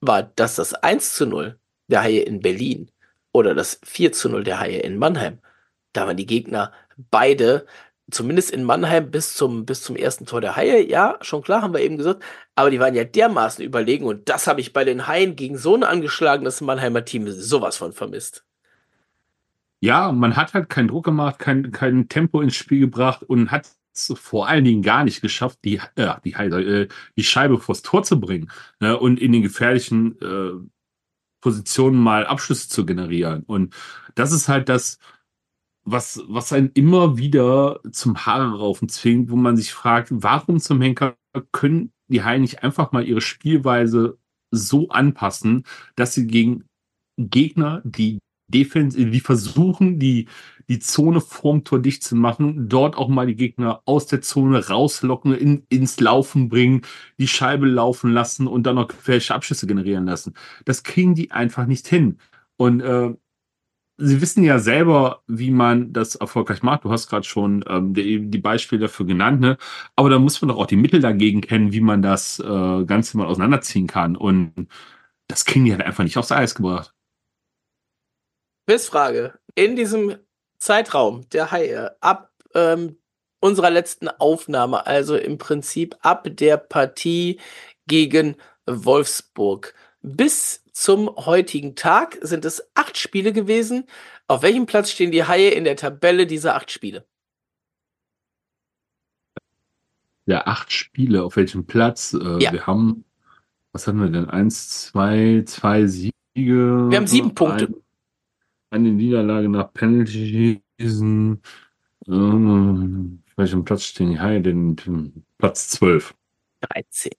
war, 0.00 0.22
dass 0.22 0.56
das 0.56 0.74
1 0.74 1.14
zu 1.14 1.26
0 1.26 1.58
der 1.88 2.02
Haie 2.02 2.20
in 2.20 2.40
Berlin 2.40 2.90
oder 3.32 3.54
das 3.54 3.80
4 3.84 4.12
zu 4.12 4.28
0 4.28 4.44
der 4.44 4.60
Haie 4.60 4.78
in 4.80 4.98
Mannheim, 4.98 5.38
da 5.92 6.06
waren 6.06 6.16
die 6.16 6.26
Gegner 6.26 6.72
beide, 7.10 7.66
zumindest 8.10 8.50
in 8.50 8.64
Mannheim 8.64 9.10
bis 9.10 9.34
zum, 9.34 9.66
bis 9.66 9.82
zum 9.82 9.96
ersten 9.96 10.26
Tor 10.26 10.40
der 10.40 10.56
Haie, 10.56 10.86
ja, 10.88 11.18
schon 11.20 11.42
klar, 11.42 11.62
haben 11.62 11.74
wir 11.74 11.80
eben 11.80 11.96
gesagt, 11.96 12.22
aber 12.54 12.70
die 12.70 12.80
waren 12.80 12.94
ja 12.94 13.04
dermaßen 13.04 13.64
überlegen 13.64 14.04
und 14.04 14.28
das 14.28 14.46
habe 14.46 14.60
ich 14.60 14.72
bei 14.72 14.84
den 14.84 15.06
Haien 15.06 15.36
gegen 15.36 15.58
so 15.58 15.74
ein 15.74 15.84
angeschlagenes 15.84 16.60
Mannheimer 16.60 17.04
Team 17.04 17.28
sowas 17.30 17.76
von 17.76 17.92
vermisst. 17.92 18.44
Ja, 19.80 20.10
man 20.10 20.36
hat 20.36 20.54
halt 20.54 20.68
keinen 20.68 20.88
Druck 20.88 21.04
gemacht, 21.04 21.38
kein, 21.38 21.70
kein 21.70 22.08
Tempo 22.08 22.40
ins 22.40 22.56
Spiel 22.56 22.80
gebracht 22.80 23.22
und 23.22 23.50
hat 23.52 23.68
es 23.94 24.12
vor 24.16 24.48
allen 24.48 24.64
Dingen 24.64 24.82
gar 24.82 25.04
nicht 25.04 25.20
geschafft, 25.20 25.60
die, 25.64 25.80
äh, 25.94 26.14
die, 26.24 26.32
äh, 26.32 26.88
die 27.16 27.24
Scheibe 27.24 27.58
vors 27.58 27.82
Tor 27.82 28.02
zu 28.02 28.20
bringen 28.20 28.50
ne, 28.80 28.98
und 28.98 29.20
in 29.20 29.32
den 29.32 29.42
gefährlichen 29.42 30.20
äh, 30.20 30.68
Positionen 31.40 31.98
mal 31.98 32.26
Abschlüsse 32.26 32.68
zu 32.68 32.84
generieren. 32.86 33.42
Und 33.44 33.74
das 34.14 34.32
ist 34.32 34.48
halt 34.48 34.68
das, 34.68 34.98
was, 35.84 36.22
was 36.28 36.52
einen 36.52 36.70
immer 36.74 37.16
wieder 37.16 37.80
zum 37.92 38.26
Haare 38.26 38.58
raufen 38.58 38.88
zwingt, 38.88 39.30
wo 39.30 39.36
man 39.36 39.56
sich 39.56 39.72
fragt, 39.72 40.08
warum 40.10 40.60
zum 40.60 40.80
Henker 40.82 41.16
können 41.52 41.92
die 42.08 42.22
Haie 42.24 42.40
nicht 42.40 42.62
einfach 42.62 42.92
mal 42.92 43.06
ihre 43.06 43.20
Spielweise 43.20 44.18
so 44.50 44.88
anpassen, 44.88 45.64
dass 45.94 46.14
sie 46.14 46.26
gegen 46.26 46.64
Gegner, 47.18 47.82
die 47.84 48.18
Defense, 48.48 48.98
die 48.98 49.20
versuchen, 49.20 49.98
die, 49.98 50.26
die 50.68 50.78
Zone 50.78 51.20
vorm 51.20 51.64
Tor 51.64 51.80
dicht 51.80 52.02
zu 52.02 52.14
machen, 52.14 52.68
dort 52.68 52.96
auch 52.96 53.08
mal 53.08 53.26
die 53.26 53.36
Gegner 53.36 53.82
aus 53.86 54.06
der 54.06 54.20
Zone 54.20 54.68
rauslocken, 54.68 55.34
in, 55.34 55.64
ins 55.68 55.98
Laufen 56.00 56.48
bringen, 56.48 56.82
die 57.18 57.28
Scheibe 57.28 57.66
laufen 57.66 58.12
lassen 58.12 58.46
und 58.46 58.64
dann 58.64 58.76
noch 58.76 58.88
gefährliche 58.88 59.34
Abschüsse 59.34 59.66
generieren 59.66 60.06
lassen. 60.06 60.34
Das 60.64 60.82
kriegen 60.82 61.14
die 61.14 61.30
einfach 61.30 61.66
nicht 61.66 61.88
hin. 61.88 62.18
Und 62.56 62.80
äh, 62.80 63.14
Sie 64.00 64.20
wissen 64.20 64.44
ja 64.44 64.60
selber, 64.60 65.24
wie 65.26 65.50
man 65.50 65.92
das 65.92 66.14
erfolgreich 66.14 66.62
macht. 66.62 66.84
Du 66.84 66.90
hast 66.92 67.08
gerade 67.08 67.26
schon 67.26 67.64
ähm, 67.66 67.94
die, 67.94 68.30
die, 68.30 68.38
Beispiele 68.38 68.82
dafür 68.82 69.06
genannt, 69.06 69.40
ne? 69.40 69.58
Aber 69.96 70.08
da 70.08 70.20
muss 70.20 70.40
man 70.40 70.50
doch 70.50 70.56
auch 70.56 70.66
die 70.66 70.76
Mittel 70.76 71.00
dagegen 71.00 71.40
kennen, 71.40 71.72
wie 71.72 71.80
man 71.80 72.00
das 72.00 72.38
äh, 72.38 72.84
Ganze 72.84 73.16
mal 73.18 73.26
auseinanderziehen 73.26 73.88
kann. 73.88 74.16
Und 74.16 74.68
das 75.26 75.44
kriegen 75.44 75.64
die 75.64 75.72
halt 75.72 75.82
einfach 75.82 76.04
nicht 76.04 76.16
aufs 76.16 76.30
Eis 76.30 76.54
gebracht. 76.54 76.94
Quizfrage. 78.68 79.36
In 79.56 79.74
diesem 79.74 80.14
Zeitraum 80.58 81.28
der 81.30 81.50
Haie 81.50 81.96
ab 82.00 82.32
ähm, 82.54 82.98
unserer 83.40 83.70
letzten 83.70 84.08
Aufnahme, 84.08 84.86
also 84.86 85.16
im 85.16 85.38
Prinzip 85.38 85.96
ab 86.00 86.26
der 86.30 86.56
Partie 86.56 87.40
gegen 87.86 88.36
Wolfsburg, 88.66 89.74
bis 90.02 90.64
zum 90.72 91.08
heutigen 91.16 91.74
Tag 91.74 92.18
sind 92.20 92.44
es 92.44 92.62
acht 92.74 92.96
Spiele 92.96 93.32
gewesen. 93.32 93.84
Auf 94.28 94.42
welchem 94.42 94.66
Platz 94.66 94.90
stehen 94.90 95.10
die 95.10 95.24
Haie 95.24 95.50
in 95.50 95.64
der 95.64 95.76
Tabelle 95.76 96.26
dieser 96.26 96.54
acht 96.54 96.70
Spiele? 96.70 97.04
Ja, 100.26 100.46
acht 100.46 100.70
Spiele. 100.72 101.24
Auf 101.24 101.36
welchem 101.36 101.66
Platz? 101.66 102.12
Äh, 102.12 102.42
ja. 102.42 102.52
Wir 102.52 102.66
haben, 102.66 103.04
was 103.72 103.86
haben 103.86 103.98
wir 104.00 104.08
denn? 104.08 104.28
Eins, 104.28 104.68
zwei, 104.68 105.42
zwei 105.46 105.86
Siege. 105.86 106.12
Wir 106.34 106.96
haben 106.96 107.06
sieben 107.06 107.34
Punkte. 107.34 107.64
Ein, 107.64 107.74
eine 108.70 108.90
Niederlage 108.90 109.48
nach 109.48 109.72
Penalties. 109.72 110.60
Äh, 110.78 111.36
auf 112.06 113.36
welchem 113.36 113.64
Platz 113.64 113.84
stehen 113.84 114.10
die 114.10 114.20
Haie 114.20 114.40
denn? 114.40 115.24
Platz 115.38 115.68
zwölf. 115.68 116.14
13. 116.60 117.12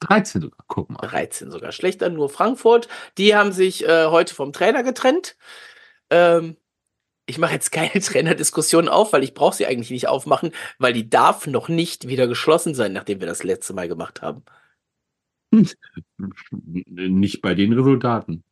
13 0.00 0.42
sogar, 0.42 0.64
guck 0.68 0.90
mal. 0.90 0.98
13 0.98 1.50
sogar. 1.50 1.72
Schlechter 1.72 2.10
nur 2.10 2.28
Frankfurt. 2.28 2.88
Die 3.16 3.34
haben 3.34 3.52
sich 3.52 3.86
äh, 3.86 4.06
heute 4.06 4.34
vom 4.34 4.52
Trainer 4.52 4.82
getrennt. 4.82 5.36
Ähm, 6.10 6.56
ich 7.26 7.38
mache 7.38 7.54
jetzt 7.54 7.72
keine 7.72 7.90
Trainerdiskussion 8.00 8.88
auf, 8.88 9.12
weil 9.12 9.24
ich 9.24 9.34
brauche 9.34 9.56
sie 9.56 9.66
eigentlich 9.66 9.90
nicht 9.90 10.08
aufmachen, 10.08 10.52
weil 10.78 10.92
die 10.92 11.08
darf 11.08 11.46
noch 11.46 11.68
nicht 11.68 12.08
wieder 12.08 12.26
geschlossen 12.26 12.74
sein, 12.74 12.92
nachdem 12.92 13.20
wir 13.20 13.26
das 13.26 13.44
letzte 13.44 13.72
Mal 13.72 13.88
gemacht 13.88 14.22
haben. 14.22 14.44
Nicht 16.50 17.40
bei 17.40 17.54
den 17.54 17.72
Resultaten. 17.72 18.42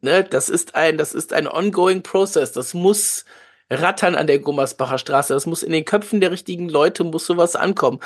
Ne, 0.00 0.22
das 0.24 0.48
ist 0.48 0.74
ein, 0.74 0.96
das 0.96 1.12
ist 1.12 1.32
ein 1.32 1.48
ongoing 1.48 2.02
process. 2.02 2.52
Das 2.52 2.72
muss 2.74 3.24
rattern 3.70 4.14
an 4.14 4.26
der 4.26 4.38
Gummersbacher 4.38 4.98
Straße. 4.98 5.34
Das 5.34 5.46
muss 5.46 5.62
in 5.62 5.72
den 5.72 5.84
Köpfen 5.84 6.20
der 6.20 6.30
richtigen 6.30 6.68
Leute, 6.68 7.04
muss 7.04 7.26
sowas 7.26 7.56
ankommen. 7.56 8.00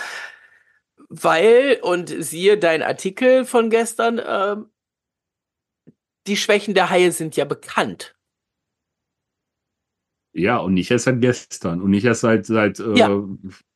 Weil, 1.09 1.79
und 1.83 2.09
siehe 2.09 2.59
dein 2.59 2.83
Artikel 2.83 3.45
von 3.45 3.69
gestern, 3.69 4.19
äh, 4.19 4.57
die 6.27 6.37
Schwächen 6.37 6.75
der 6.75 6.89
Haie 6.89 7.13
sind 7.13 7.37
ja 7.37 7.45
bekannt. 7.45 8.15
Ja, 10.35 10.57
und 10.59 10.73
nicht 10.73 10.91
erst 10.91 11.05
seit 11.05 11.21
gestern 11.21 11.83
und 11.83 11.91
nicht 11.91 12.05
erst 12.05 12.23
seit, 12.23 12.47
seit 12.47 12.81
äh, 12.81 12.95
ja. 12.95 13.23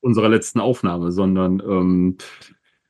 unserer 0.00 0.30
letzten 0.30 0.60
Aufnahme, 0.60 1.12
sondern 1.12 1.60
ähm, 1.60 2.16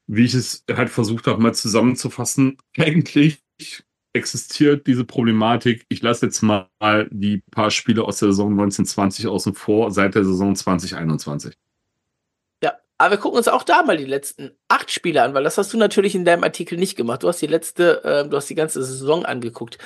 wie 0.06 0.24
ich 0.24 0.34
es 0.34 0.64
halt 0.70 0.88
versucht 0.88 1.26
habe, 1.26 1.42
mal 1.42 1.54
zusammenzufassen, 1.54 2.58
eigentlich 2.78 3.42
existiert 4.16 4.86
diese 4.86 5.04
Problematik. 5.04 5.84
Ich 5.88 6.02
lasse 6.02 6.26
jetzt 6.26 6.42
mal 6.42 6.68
die 7.10 7.42
paar 7.50 7.70
Spiele 7.70 8.04
aus 8.04 8.18
der 8.18 8.28
Saison 8.28 8.50
1920 8.52 9.26
außen 9.28 9.54
vor, 9.54 9.90
seit 9.90 10.14
der 10.14 10.24
Saison 10.24 10.56
2021. 10.56 11.54
Ja, 12.62 12.74
aber 12.98 13.12
wir 13.12 13.18
gucken 13.18 13.38
uns 13.38 13.48
auch 13.48 13.62
da 13.62 13.82
mal 13.82 13.96
die 13.96 14.04
letzten 14.04 14.52
acht 14.68 14.90
Spiele 14.90 15.22
an, 15.22 15.34
weil 15.34 15.44
das 15.44 15.58
hast 15.58 15.72
du 15.72 15.78
natürlich 15.78 16.14
in 16.14 16.24
deinem 16.24 16.44
Artikel 16.44 16.78
nicht 16.78 16.96
gemacht. 16.96 17.22
Du 17.22 17.28
hast 17.28 17.40
die 17.40 17.46
letzte, 17.46 18.02
äh, 18.04 18.28
du 18.28 18.36
hast 18.36 18.50
die 18.50 18.54
ganze 18.54 18.82
Saison 18.82 19.24
angeguckt. 19.24 19.78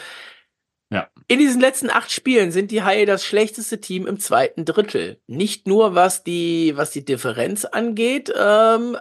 Ja. 0.93 1.09
In 1.29 1.39
diesen 1.39 1.61
letzten 1.61 1.91
acht 1.91 2.11
Spielen 2.11 2.51
sind 2.51 2.73
die 2.73 2.83
Haie 2.83 3.07
das 3.07 3.25
schlechteste 3.25 3.81
Team 3.81 4.07
im 4.07 4.19
zweiten 4.19 4.65
Drittel. 4.65 5.21
Nicht 5.29 5.69
nur 5.69 5.95
was 5.95 6.25
die, 6.25 6.73
was 6.77 6.91
die 6.91 7.05
Differenz 7.05 7.65
angeht, 7.65 8.33
ähm, 8.37 8.97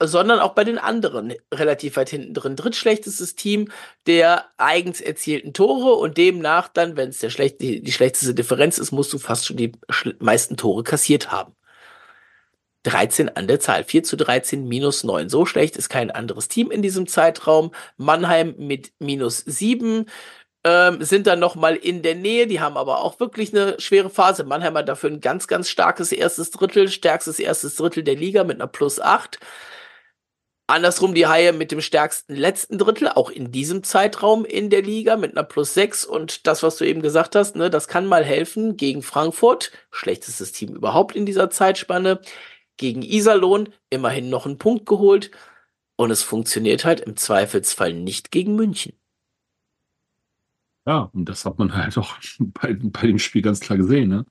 sondern 0.00 0.38
auch 0.40 0.54
bei 0.54 0.64
den 0.64 0.78
anderen 0.78 1.34
relativ 1.52 1.96
weit 1.96 2.10
hinten 2.10 2.34
drin. 2.34 2.56
Drittschlechtestes 2.56 3.34
Team 3.34 3.70
der 4.06 4.46
eigens 4.56 5.00
erzielten 5.00 5.52
Tore 5.52 5.94
und 5.94 6.16
demnach 6.16 6.68
dann, 6.68 6.96
wenn 6.96 7.10
es 7.10 7.32
schlecht, 7.32 7.60
die, 7.60 7.82
die 7.82 7.92
schlechteste 7.92 8.34
Differenz 8.34 8.78
ist, 8.78 8.92
musst 8.92 9.12
du 9.12 9.18
fast 9.18 9.46
schon 9.46 9.56
die 9.56 9.72
meisten 10.20 10.56
Tore 10.56 10.84
kassiert 10.84 11.32
haben. 11.32 11.54
13 12.84 13.36
an 13.36 13.48
der 13.48 13.60
Zahl. 13.60 13.84
4 13.84 14.02
zu 14.04 14.16
13 14.16 14.66
minus 14.66 15.04
9. 15.04 15.28
So 15.28 15.46
schlecht 15.46 15.76
ist 15.76 15.88
kein 15.88 16.10
anderes 16.10 16.48
Team 16.48 16.70
in 16.70 16.82
diesem 16.82 17.06
Zeitraum. 17.06 17.72
Mannheim 17.96 18.54
mit 18.56 18.92
minus 18.98 19.38
7 19.38 20.06
ähm, 20.64 21.02
sind 21.02 21.26
dann 21.26 21.40
noch 21.40 21.54
mal 21.54 21.76
in 21.76 22.02
der 22.02 22.14
Nähe. 22.14 22.46
Die 22.46 22.60
haben 22.60 22.76
aber 22.76 23.02
auch 23.02 23.20
wirklich 23.20 23.52
eine 23.52 23.78
schwere 23.80 24.10
Phase. 24.10 24.44
Mannheim 24.44 24.76
hat 24.76 24.88
dafür 24.88 25.10
ein 25.10 25.20
ganz, 25.20 25.48
ganz 25.48 25.68
starkes 25.68 26.12
erstes 26.12 26.50
Drittel, 26.50 26.88
stärkstes 26.88 27.38
erstes 27.40 27.76
Drittel 27.76 28.04
der 28.04 28.16
Liga 28.16 28.44
mit 28.44 28.56
einer 28.56 28.68
plus 28.68 29.00
8. 29.00 29.38
Andersrum 30.68 31.14
die 31.14 31.26
Haie 31.26 31.54
mit 31.54 31.72
dem 31.72 31.80
stärksten 31.80 32.36
letzten 32.36 32.76
Drittel, 32.76 33.08
auch 33.08 33.30
in 33.30 33.50
diesem 33.52 33.82
Zeitraum 33.82 34.44
in 34.44 34.68
der 34.68 34.82
Liga 34.82 35.16
mit 35.16 35.32
einer 35.32 35.42
plus 35.42 35.72
6 35.72 36.04
und 36.04 36.46
das, 36.46 36.62
was 36.62 36.76
du 36.76 36.84
eben 36.84 37.00
gesagt 37.00 37.34
hast, 37.34 37.56
ne, 37.56 37.70
das 37.70 37.88
kann 37.88 38.04
mal 38.04 38.22
helfen 38.22 38.76
gegen 38.76 39.02
Frankfurt, 39.02 39.72
schlechtestes 39.90 40.52
Team 40.52 40.74
überhaupt 40.74 41.16
in 41.16 41.24
dieser 41.24 41.48
Zeitspanne, 41.48 42.20
gegen 42.76 43.00
Iserlohn 43.00 43.70
immerhin 43.88 44.28
noch 44.28 44.44
einen 44.44 44.58
Punkt 44.58 44.84
geholt 44.84 45.30
und 45.96 46.10
es 46.10 46.22
funktioniert 46.22 46.84
halt 46.84 47.00
im 47.00 47.16
Zweifelsfall 47.16 47.94
nicht 47.94 48.30
gegen 48.30 48.54
München. 48.54 48.92
Ja, 50.86 51.08
und 51.14 51.30
das 51.30 51.46
hat 51.46 51.58
man 51.58 51.74
halt 51.74 51.96
auch 51.96 52.18
bei, 52.38 52.74
bei 52.74 53.06
dem 53.06 53.18
Spiel 53.18 53.40
ganz 53.40 53.60
klar 53.60 53.78
gesehen, 53.78 54.10
ne? 54.10 54.26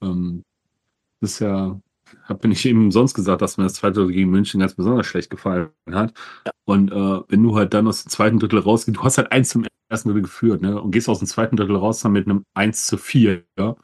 Ähm, 0.00 0.42
das 1.20 1.32
ist 1.32 1.40
ja 1.40 1.78
habe 2.32 2.48
ich 2.48 2.66
eben 2.66 2.90
sonst 2.90 3.14
gesagt, 3.14 3.42
dass 3.42 3.56
mir 3.56 3.64
das 3.64 3.74
zweite 3.74 3.94
Drittel 3.94 4.14
gegen 4.14 4.30
München 4.30 4.60
ganz 4.60 4.74
besonders 4.74 5.06
schlecht 5.06 5.30
gefallen 5.30 5.70
hat. 5.90 6.14
Ja. 6.46 6.52
Und 6.64 6.90
äh, 6.90 7.20
wenn 7.28 7.42
du 7.42 7.56
halt 7.56 7.74
dann 7.74 7.86
aus 7.88 8.04
dem 8.04 8.10
zweiten 8.10 8.38
Drittel 8.38 8.60
rausgehst, 8.60 8.96
du 8.96 9.02
hast 9.02 9.18
halt 9.18 9.32
eins 9.32 9.50
zum 9.50 9.66
ersten 9.88 10.08
Drittel 10.08 10.22
geführt, 10.22 10.62
ne? 10.62 10.80
Und 10.80 10.90
gehst 10.92 11.08
aus 11.08 11.18
dem 11.18 11.28
zweiten 11.28 11.56
Drittel 11.56 11.76
raus 11.76 12.00
dann 12.00 12.12
mit 12.12 12.26
einem 12.26 12.44
1 12.54 12.86
zu 12.86 12.96
4, 12.98 13.44
ja. 13.58 13.76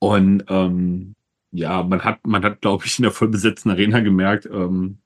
Und 0.00 0.44
ähm, 0.48 1.14
ja, 1.52 1.82
man 1.82 2.04
hat, 2.04 2.26
man 2.26 2.44
hat, 2.44 2.60
glaube 2.60 2.84
ich, 2.86 2.98
in 2.98 3.04
der 3.04 3.12
vollbesetzten 3.12 3.70
Arena 3.70 4.00
gemerkt, 4.00 4.46
ähm, 4.46 4.98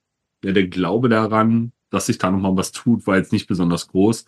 ja, 0.44 0.52
der 0.52 0.68
Glaube 0.68 1.08
daran, 1.08 1.72
dass 1.90 2.06
sich 2.06 2.18
da 2.18 2.30
nochmal 2.30 2.56
was 2.56 2.72
tut, 2.72 3.06
war 3.06 3.16
jetzt 3.16 3.32
nicht 3.32 3.46
besonders 3.46 3.88
groß. 3.88 4.26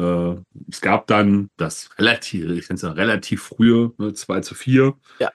Äh, 0.00 0.36
es 0.68 0.80
gab 0.80 1.06
dann 1.08 1.50
das 1.56 1.90
relativ, 1.98 2.44
ich 2.44 2.68
nenne 2.68 2.76
es 2.76 2.82
ja 2.82 2.92
relativ 2.92 3.42
frühe, 3.42 3.92
ne, 3.98 4.12
2 4.14 4.40
zu 4.40 4.54
4. 4.54 4.94
Ja 5.20 5.30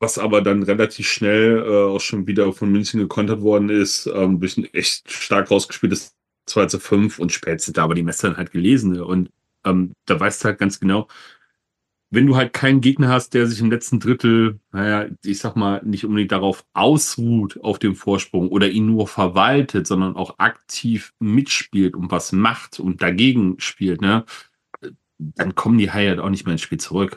was 0.00 0.18
aber 0.18 0.42
dann 0.42 0.62
relativ 0.62 1.06
schnell 1.08 1.58
äh, 1.58 1.94
auch 1.94 2.00
schon 2.00 2.26
wieder 2.26 2.52
von 2.52 2.72
München 2.72 3.00
gekontert 3.00 3.42
worden 3.42 3.68
ist, 3.68 4.06
ähm, 4.06 4.40
durch 4.40 4.56
ein 4.56 4.64
echt 4.74 5.10
stark 5.12 5.50
rausgespieltes 5.50 6.16
2 6.46 6.66
zu 6.66 6.80
5 6.80 7.18
und 7.18 7.32
spät 7.32 7.60
sind 7.60 7.76
da 7.76 7.84
aber 7.84 7.94
die 7.94 8.02
Messer 8.02 8.28
dann 8.28 8.38
halt 8.38 8.50
gelesen. 8.50 9.00
Und 9.00 9.30
ähm, 9.64 9.92
da 10.06 10.18
weißt 10.18 10.42
du 10.42 10.46
halt 10.48 10.58
ganz 10.58 10.80
genau, 10.80 11.06
wenn 12.10 12.26
du 12.26 12.36
halt 12.36 12.52
keinen 12.52 12.80
Gegner 12.80 13.08
hast, 13.08 13.34
der 13.34 13.46
sich 13.46 13.60
im 13.60 13.70
letzten 13.70 14.00
Drittel, 14.00 14.58
naja, 14.72 15.08
ich 15.24 15.38
sag 15.38 15.54
mal, 15.54 15.80
nicht 15.84 16.04
unbedingt 16.04 16.32
darauf 16.32 16.64
ausruht 16.72 17.62
auf 17.62 17.78
dem 17.78 17.94
Vorsprung 17.94 18.48
oder 18.48 18.68
ihn 18.68 18.86
nur 18.86 19.06
verwaltet, 19.06 19.86
sondern 19.86 20.16
auch 20.16 20.38
aktiv 20.38 21.12
mitspielt 21.20 21.94
und 21.94 22.10
was 22.10 22.32
macht 22.32 22.80
und 22.80 23.00
dagegen 23.02 23.60
spielt, 23.60 24.00
ne, 24.00 24.24
dann 25.18 25.54
kommen 25.54 25.78
die 25.78 25.92
Haie 25.92 26.08
halt 26.08 26.20
auch 26.20 26.30
nicht 26.30 26.46
mehr 26.46 26.52
ins 26.52 26.62
Spiel 26.62 26.80
zurück. 26.80 27.16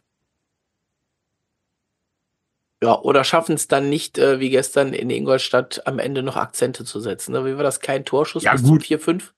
Ja, 2.83 2.99
oder 2.99 3.23
schaffen 3.23 3.55
es 3.55 3.69
dann 3.69 3.89
nicht, 3.89 4.17
äh, 4.17 4.41
wie 4.41 4.49
gestern 4.49 4.91
in 4.91 5.09
Ingolstadt, 5.09 5.87
am 5.87 5.99
Ende 5.99 6.21
noch 6.21 6.35
Akzente 6.35 6.83
zu 6.83 6.99
setzen. 6.99 7.31
Ne? 7.31 7.45
Wie 7.45 7.55
war 7.55 7.63
das? 7.63 7.79
Kein 7.79 8.03
Torschuss 8.03 8.43
ja, 8.43 8.51
bis 8.51 8.63
gut. 8.63 8.83
zu 8.83 8.95
4-5? 8.95 9.31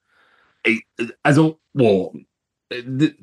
Also, 1.22 1.60
boah. 1.72 2.12
Äh, 2.70 3.14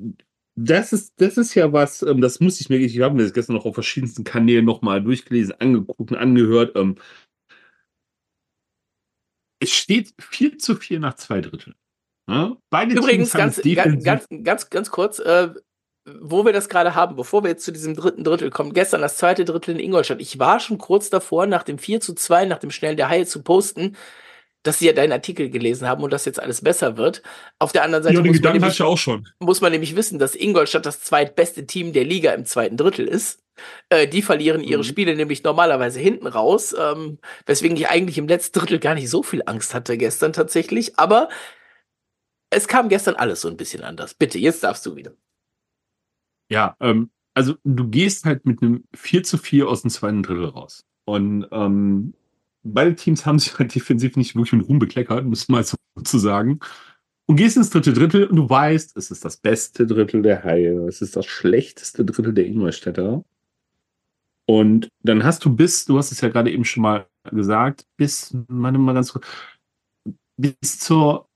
das 0.55 0.93
ist, 0.93 1.15
das 1.17 1.39
ist 1.39 1.57
ja 1.57 1.73
was, 1.73 2.03
ähm, 2.03 2.21
das 2.21 2.39
muss 2.39 2.61
ich 2.61 2.69
mir, 2.69 2.77
ich 2.77 3.01
habe 3.01 3.17
mir 3.17 3.25
das 3.25 3.33
gestern 3.33 3.57
noch 3.57 3.65
auf 3.65 3.75
verschiedensten 3.75 4.23
Kanälen 4.23 4.65
nochmal 4.65 5.03
durchgelesen, 5.03 5.55
angeguckt 5.59 6.15
angehört. 6.15 6.77
Ähm, 6.77 6.99
es 9.59 9.71
steht 9.71 10.15
4 10.21 10.57
zu 10.59 10.77
4 10.77 11.01
nach 11.01 11.15
zwei 11.15 11.41
Drittel. 11.41 11.75
Ja? 12.29 12.57
Beide 12.71 12.95
Übrigens, 12.95 13.33
ganz, 13.33 13.61
ganz, 13.61 14.05
ganz, 14.05 14.29
ganz, 14.45 14.71
ganz 14.71 14.91
kurz, 14.93 15.19
äh, 15.19 15.53
wo 16.05 16.45
wir 16.45 16.53
das 16.53 16.69
gerade 16.69 16.95
haben, 16.95 17.17
bevor 17.17 17.45
wir 17.45 17.51
jetzt 17.51 17.65
zu 17.65 17.73
diesem 17.73 17.95
dritten 17.95 18.25
Drittel 18.25 18.51
kommen, 18.51 18.73
gestern 18.73 19.03
das 19.03 19.17
zweite 19.17 19.45
Drittel 19.45 19.75
in 19.75 19.81
Ingolstadt. 19.81 20.21
Ich 20.21 20.39
war 20.39 20.59
schon 20.59 20.79
kurz 20.79 21.11
davor, 21.11 21.47
nach 21.47 21.63
dem 21.63 21.79
4 21.79 22.01
zu 22.01 22.15
2, 22.15 22.47
nach 22.47 22.59
dem 22.59 22.71
Schnellen 22.71 22.97
der 22.97 23.09
Haie 23.09 23.27
zu 23.27 23.43
posten, 23.43 23.97
dass 24.65 24.79
sie 24.79 24.87
ja 24.87 24.93
deinen 24.93 25.13
Artikel 25.13 25.51
gelesen 25.51 25.89
haben 25.89 26.03
und 26.03 26.13
dass 26.13 26.25
jetzt 26.25 26.41
alles 26.41 26.63
besser 26.63 26.97
wird. 26.97 27.23
Auf 27.59 27.73
der 27.73 27.85
anderen 27.85 28.03
Seite 28.03 28.17
ja, 28.17 28.23
muss, 28.23 28.41
man 28.41 28.53
nämlich, 28.53 28.81
muss 29.41 29.61
man 29.61 29.73
nämlich 29.73 29.97
wissen, 29.97 30.19
dass 30.19 30.35
Ingolstadt 30.35 30.87
das 30.87 31.01
zweitbeste 31.01 31.67
Team 31.67 31.93
der 31.93 32.05
Liga 32.05 32.33
im 32.33 32.47
zweiten 32.47 32.77
Drittel 32.77 33.07
ist. 33.07 33.41
Äh, 33.89 34.09
die 34.09 34.23
verlieren 34.23 34.63
ihre 34.63 34.83
mhm. 34.83 34.87
Spiele 34.87 35.15
nämlich 35.15 35.45
normalerweise 35.45 36.01
hinten 36.01 36.27
raus, 36.27 36.75
ähm, 36.79 37.19
weswegen 37.47 37.77
ich 37.77 37.89
eigentlich 37.89 38.19
im 38.19 38.29
letzten 38.29 38.59
Drittel 38.59 38.79
gar 38.79 38.95
nicht 38.95 39.11
so 39.11 39.23
viel 39.23 39.43
Angst 39.47 39.75
hatte 39.75 39.97
gestern 39.99 40.33
tatsächlich. 40.33 40.99
Aber 40.99 41.29
es 42.51 42.69
kam 42.69 42.89
gestern 42.89 43.15
alles 43.15 43.41
so 43.41 43.49
ein 43.49 43.57
bisschen 43.57 43.83
anders. 43.83 44.15
Bitte, 44.15 44.39
jetzt 44.39 44.63
darfst 44.65 44.85
du 44.87 44.97
wieder. 44.97 45.13
Ja, 46.51 46.77
ähm, 46.81 47.11
also 47.35 47.55
du 47.65 47.89
gehst 47.89 48.25
halt 48.25 48.45
mit 48.45 48.63
einem 48.63 48.85
4 48.95 49.23
zu 49.23 49.39
4 49.39 49.69
aus 49.69 49.83
dem 49.83 49.91
zweiten 49.91 50.23
Drittel 50.23 50.47
raus. 50.47 50.85
Und 51.05 51.47
ähm, 51.51 52.15
beide 52.63 52.95
Teams 52.95 53.27
haben 53.27 53.39
sich 53.39 53.59
halt 53.59 53.75
defensiv 53.75 54.17
nicht 54.17 54.35
wirklich 54.35 54.53
mit 54.53 54.69
Ruhm 54.69 54.79
bekleckert, 54.79 55.25
muss 55.25 55.49
man 55.49 55.65
so 55.65 55.77
zu 56.05 56.19
sagen. 56.19 56.61
Und 57.27 57.37
gehst 57.37 57.57
ins 57.57 57.71
dritte 57.71 57.93
Drittel 57.93 58.27
und 58.27 58.37
du 58.37 58.49
weißt, 58.49 58.97
es 58.97 59.11
ist 59.11 59.25
das 59.25 59.37
beste 59.37 59.87
Drittel 59.87 60.23
der 60.23 60.45
Haie, 60.45 60.87
es 60.87 61.01
ist 61.03 61.17
das 61.17 61.27
schlechteste 61.27 62.05
Drittel 62.05 62.35
der 62.35 62.47
Ingolstädter. 62.47 63.25
Und 64.47 64.89
dann 65.03 65.23
hast 65.25 65.45
du 65.45 65.55
bis, 65.55 65.85
du 65.85 65.97
hast 65.97 66.11
es 66.11 66.21
ja 66.21 66.29
gerade 66.29 66.51
eben 66.51 66.65
schon 66.65 66.83
mal 66.83 67.07
gesagt, 67.31 67.87
bis, 67.97 68.37
meine 68.49 68.79
mal 68.79 68.93
ganz 68.93 69.13
kurz, 69.13 69.27
bis 70.37 70.79
zur 70.79 71.29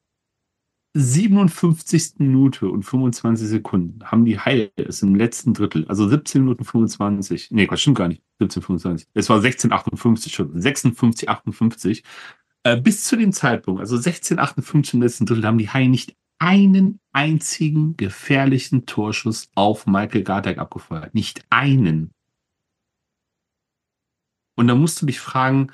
57. 0.99 2.15
Minute 2.19 2.71
und 2.71 2.83
25 2.83 3.47
Sekunden 3.47 4.03
haben 4.05 4.25
die 4.25 4.39
Haie 4.39 4.71
es 4.77 5.03
im 5.03 5.15
letzten 5.15 5.53
Drittel, 5.53 5.85
also 5.89 6.09
17 6.09 6.43
Minuten 6.43 6.65
25, 6.65 7.51
nee, 7.51 7.67
Quatsch, 7.67 7.81
stimmt 7.81 7.99
gar 7.99 8.09
nicht, 8.09 8.23
17, 8.39 8.63
25, 8.63 9.09
es 9.13 9.29
war 9.29 9.41
16, 9.41 9.73
58 9.73 10.33
schon, 10.33 10.59
56, 10.59 11.29
58, 11.29 12.03
äh, 12.63 12.81
bis 12.81 13.05
zu 13.05 13.17
dem 13.17 13.33
Zeitpunkt, 13.33 13.81
also 13.81 13.97
16, 13.99 14.39
58 14.39 14.95
im 14.95 15.03
letzten 15.03 15.27
Drittel, 15.27 15.45
haben 15.45 15.59
die 15.59 15.69
Haie 15.69 15.89
nicht 15.89 16.17
einen 16.39 16.99
einzigen 17.13 17.97
gefährlichen 17.97 18.87
Torschuss 18.87 19.51
auf 19.55 19.87
Michael 19.87 20.23
Gartek 20.23 20.59
abgefeuert. 20.59 21.15
Nicht 21.15 21.45
einen. 21.51 22.13
Und 24.55 24.69
da 24.69 24.75
musst 24.75 25.01
du 25.01 25.07
dich 25.07 25.21
fragen, 25.21 25.73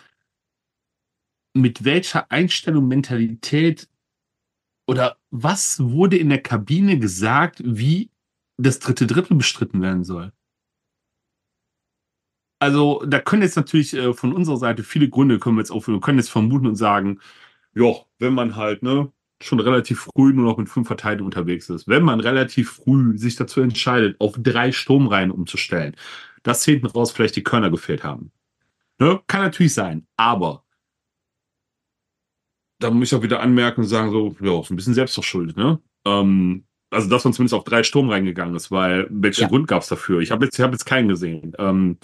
mit 1.55 1.85
welcher 1.85 2.31
Einstellung, 2.31 2.89
Mentalität 2.89 3.89
oder 4.87 5.17
was 5.31 5.81
wurde 5.81 6.17
in 6.19 6.29
der 6.29 6.43
Kabine 6.43 6.99
gesagt, 6.99 7.63
wie 7.65 8.11
das 8.57 8.79
dritte 8.79 9.07
Drittel 9.07 9.37
bestritten 9.37 9.83
werden 9.83 10.05
soll? 10.05 10.33
Also, 12.59 13.03
da 13.07 13.19
können 13.19 13.43
jetzt 13.43 13.57
natürlich 13.57 13.93
äh, 13.95 14.15
von 14.15 14.33
unserer 14.33 14.57
Seite 14.57 14.85
viele 14.85 15.09
Gründe, 15.09 15.41
können 15.41 15.57
wir 15.57 15.63
jetzt 15.63 15.73
auch, 15.73 15.87
wir 15.89 16.01
können 16.01 16.19
jetzt 16.19 16.31
vermuten 16.31 16.69
und 16.69 16.77
sagen, 16.77 17.21
ja, 17.75 17.93
wenn 18.19 18.35
man 18.35 18.55
halt, 18.55 18.83
ne, 18.83 19.13
schon 19.43 19.61
relativ 19.61 20.09
früh 20.15 20.33
nur 20.33 20.45
noch 20.45 20.59
mit 20.59 20.69
fünf 20.69 20.87
Verteidigern 20.87 21.27
unterwegs 21.27 21.69
ist, 21.69 21.89
wenn 21.89 22.05
man 22.05 22.21
relativ 22.21 22.71
früh 22.71 23.19
sich 23.19 23.37
dazu 23.37 23.61
entscheidet, 23.61 24.21
auf 24.21 24.35
drei 24.39 24.73
Sturmreihen 24.73 25.31
umzustellen, 25.31 25.97
dass 26.43 26.65
hinten 26.65 26.87
raus 26.87 27.13
vielleicht 27.13 27.37
die 27.37 27.43
Körner 27.43 27.71
gefehlt 27.71 28.05
haben. 28.05 28.31
Ne? 28.99 29.21
Kann 29.27 29.43
natürlich 29.43 29.75
sein, 29.75 30.07
aber 30.17 30.65
da 32.83 32.91
muss 32.91 33.13
ich 33.13 33.19
auch 33.19 33.23
wieder 33.23 33.41
anmerken 33.41 33.83
und 33.83 33.87
sagen, 33.87 34.11
so, 34.11 34.37
ja, 34.41 34.61
ist 34.61 34.71
ein 34.71 34.77
bisschen 34.77 34.95
selbstverschuldet, 34.95 35.57
ne? 35.57 35.81
Ähm, 36.05 36.65
also, 36.91 37.09
dass 37.09 37.25
man 37.25 37.33
zumindest 37.33 37.55
auf 37.55 37.65
drei 37.65 37.83
Sturm 37.83 38.11
reingegangen 38.11 38.55
ist, 38.55 38.71
weil 38.71 39.07
welchen 39.11 39.43
ja. 39.43 39.49
Grund 39.49 39.67
gab 39.67 39.83
es 39.83 39.89
dafür? 39.89 40.21
Ich 40.21 40.31
habe 40.31 40.45
jetzt, 40.45 40.59
hab 40.59 40.73
jetzt 40.73 40.85
keinen 40.85 41.09
gesehen. 41.09 41.55
Ähm, 41.59 41.97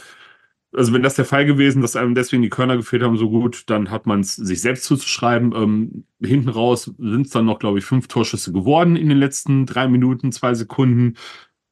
also 0.73 0.93
wenn 0.93 1.03
das 1.03 1.15
der 1.15 1.25
Fall 1.25 1.47
gewesen, 1.47 1.83
dass 1.83 1.97
einem 1.97 2.15
deswegen 2.15 2.43
die 2.43 2.51
Körner 2.51 2.77
gefehlt 2.77 3.03
haben, 3.03 3.17
so 3.17 3.31
gut, 3.31 3.65
dann 3.69 3.91
hat 3.91 4.07
man 4.07 4.21
es 4.21 4.37
sich 4.37 4.61
selbst 4.61 4.85
zuzuschreiben. 4.85 5.53
Ähm, 5.55 6.05
hinten 6.23 6.49
raus 6.51 6.93
sind 6.99 7.27
es 7.27 7.33
dann 7.33 7.47
noch, 7.47 7.59
glaube 7.59 7.79
ich, 7.79 7.85
fünf 7.85 8.09
Torschüsse 8.09 8.53
geworden 8.53 8.97
in 8.97 9.09
den 9.09 9.19
letzten 9.19 9.67
drei 9.67 9.89
Minuten, 9.89 10.33
zwei 10.33 10.55
Sekunden, 10.55 11.17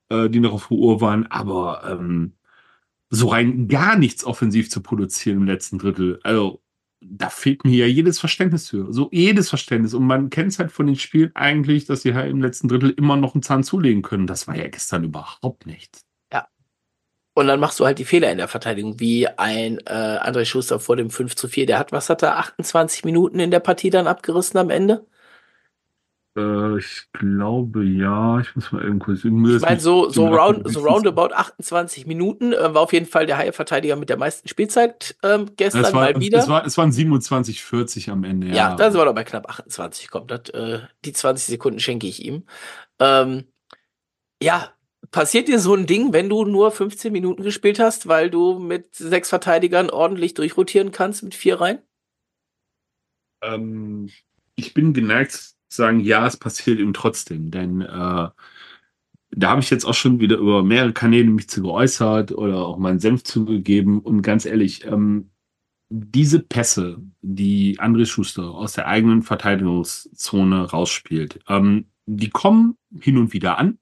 äh, 0.08 0.30
die 0.30 0.40
noch 0.40 0.52
auf 0.52 0.68
der 0.68 0.78
Uhr 0.78 1.00
waren. 1.00 1.26
Aber 1.26 1.82
ähm, 1.90 2.34
so 3.10 3.28
rein 3.28 3.68
gar 3.68 3.96
nichts 3.98 4.24
offensiv 4.24 4.70
zu 4.70 4.82
produzieren 4.82 5.38
im 5.38 5.46
letzten 5.46 5.78
Drittel. 5.78 6.18
Also 6.22 6.62
da 7.00 7.28
fehlt 7.28 7.64
mir 7.64 7.76
ja 7.76 7.86
jedes 7.86 8.18
Verständnis 8.18 8.70
für. 8.70 8.92
So 8.92 9.08
jedes 9.12 9.48
Verständnis. 9.48 9.94
Und 9.94 10.06
man 10.06 10.30
kennt 10.30 10.52
es 10.52 10.58
halt 10.58 10.72
von 10.72 10.86
den 10.86 10.96
Spielen 10.96 11.30
eigentlich, 11.34 11.84
dass 11.84 12.02
sie 12.02 12.14
halt 12.14 12.30
im 12.30 12.40
letzten 12.40 12.68
Drittel 12.68 12.90
immer 12.90 13.16
noch 13.16 13.34
einen 13.34 13.42
Zahn 13.42 13.64
zulegen 13.64 14.02
können. 14.02 14.26
Das 14.26 14.48
war 14.48 14.56
ja 14.56 14.68
gestern 14.68 15.04
überhaupt 15.04 15.66
nicht. 15.66 16.00
Ja. 16.32 16.48
Und 17.34 17.46
dann 17.48 17.60
machst 17.60 17.78
du 17.80 17.84
halt 17.84 17.98
die 17.98 18.04
Fehler 18.04 18.30
in 18.32 18.38
der 18.38 18.48
Verteidigung, 18.48 18.98
wie 18.98 19.28
ein 19.28 19.78
äh, 19.86 20.18
André 20.18 20.44
Schuster 20.46 20.80
vor 20.80 20.96
dem 20.96 21.10
5 21.10 21.36
zu 21.36 21.48
4. 21.48 21.66
Der 21.66 21.78
hat, 21.78 21.92
was 21.92 22.08
hat 22.08 22.22
er, 22.22 22.38
28 22.38 23.04
Minuten 23.04 23.40
in 23.40 23.50
der 23.50 23.60
Partie 23.60 23.90
dann 23.90 24.06
abgerissen 24.06 24.58
am 24.58 24.70
Ende? 24.70 25.06
Äh, 26.36 26.78
ich 26.78 27.06
glaube 27.12 27.84
ja. 27.84 28.40
Ich 28.40 28.54
muss 28.54 28.70
mal 28.70 28.84
eben 28.84 28.98
kurz. 28.98 29.24
Ich 29.24 29.30
meine, 29.30 29.80
so, 29.80 30.10
so, 30.10 30.26
round, 30.26 30.70
so 30.70 30.80
roundabout 30.80 31.32
28 31.32 32.06
Minuten 32.06 32.52
äh, 32.52 32.74
war 32.74 32.82
auf 32.82 32.92
jeden 32.92 33.06
Fall 33.06 33.26
der 33.26 33.38
Haie-Verteidiger 33.38 33.96
mit 33.96 34.10
der 34.10 34.18
meisten 34.18 34.46
Spielzeit 34.46 35.16
ähm, 35.22 35.50
gestern 35.56 35.84
es 35.84 35.92
war, 35.92 36.12
mal 36.12 36.20
wieder. 36.20 36.38
Es, 36.38 36.48
war, 36.48 36.66
es 36.66 36.76
waren 36.76 36.92
27, 36.92 37.62
40 37.64 38.10
am 38.10 38.24
Ende. 38.24 38.48
Ja, 38.48 38.54
ja 38.54 38.76
da 38.76 38.90
sind 38.90 39.00
wir 39.00 39.06
doch 39.06 39.14
bei 39.14 39.24
knapp 39.24 39.48
28. 39.48 40.10
Kommt, 40.10 40.30
das, 40.30 40.50
äh, 40.50 40.80
die 41.04 41.12
20 41.12 41.46
Sekunden 41.46 41.80
schenke 41.80 42.06
ich 42.06 42.24
ihm. 42.24 42.44
Ähm, 42.98 43.44
ja, 44.42 44.70
passiert 45.10 45.48
dir 45.48 45.58
so 45.58 45.74
ein 45.74 45.86
Ding, 45.86 46.12
wenn 46.12 46.28
du 46.28 46.44
nur 46.44 46.70
15 46.70 47.10
Minuten 47.12 47.42
gespielt 47.42 47.78
hast, 47.78 48.08
weil 48.08 48.30
du 48.30 48.58
mit 48.58 48.94
sechs 48.94 49.30
Verteidigern 49.30 49.88
ordentlich 49.88 50.34
durchrotieren 50.34 50.92
kannst 50.92 51.22
mit 51.22 51.34
vier 51.34 51.60
Reihen? 51.60 51.78
Ähm, 53.42 54.10
ich 54.56 54.74
bin 54.74 54.92
geneigt 54.92 55.55
sagen, 55.68 56.00
ja, 56.00 56.26
es 56.26 56.36
passiert 56.36 56.78
ihm 56.78 56.94
trotzdem. 56.94 57.50
Denn 57.50 57.80
äh, 57.82 58.28
da 59.30 59.50
habe 59.50 59.60
ich 59.60 59.70
jetzt 59.70 59.84
auch 59.84 59.94
schon 59.94 60.20
wieder 60.20 60.36
über 60.38 60.62
mehrere 60.62 60.92
Kanäle 60.92 61.30
mich 61.30 61.48
zu 61.48 61.62
geäußert 61.62 62.32
oder 62.32 62.64
auch 62.66 62.78
meinen 62.78 63.00
Senf 63.00 63.24
zugegeben. 63.24 64.00
Und 64.00 64.22
ganz 64.22 64.46
ehrlich, 64.46 64.84
ähm, 64.86 65.30
diese 65.88 66.40
Pässe, 66.40 66.98
die 67.22 67.78
André 67.78 68.06
Schuster 68.06 68.50
aus 68.50 68.72
der 68.72 68.88
eigenen 68.88 69.22
Verteidigungszone 69.22 70.70
rausspielt, 70.70 71.40
ähm, 71.48 71.86
die 72.06 72.30
kommen 72.30 72.76
hin 73.00 73.18
und 73.18 73.32
wieder 73.32 73.58
an. 73.58 73.78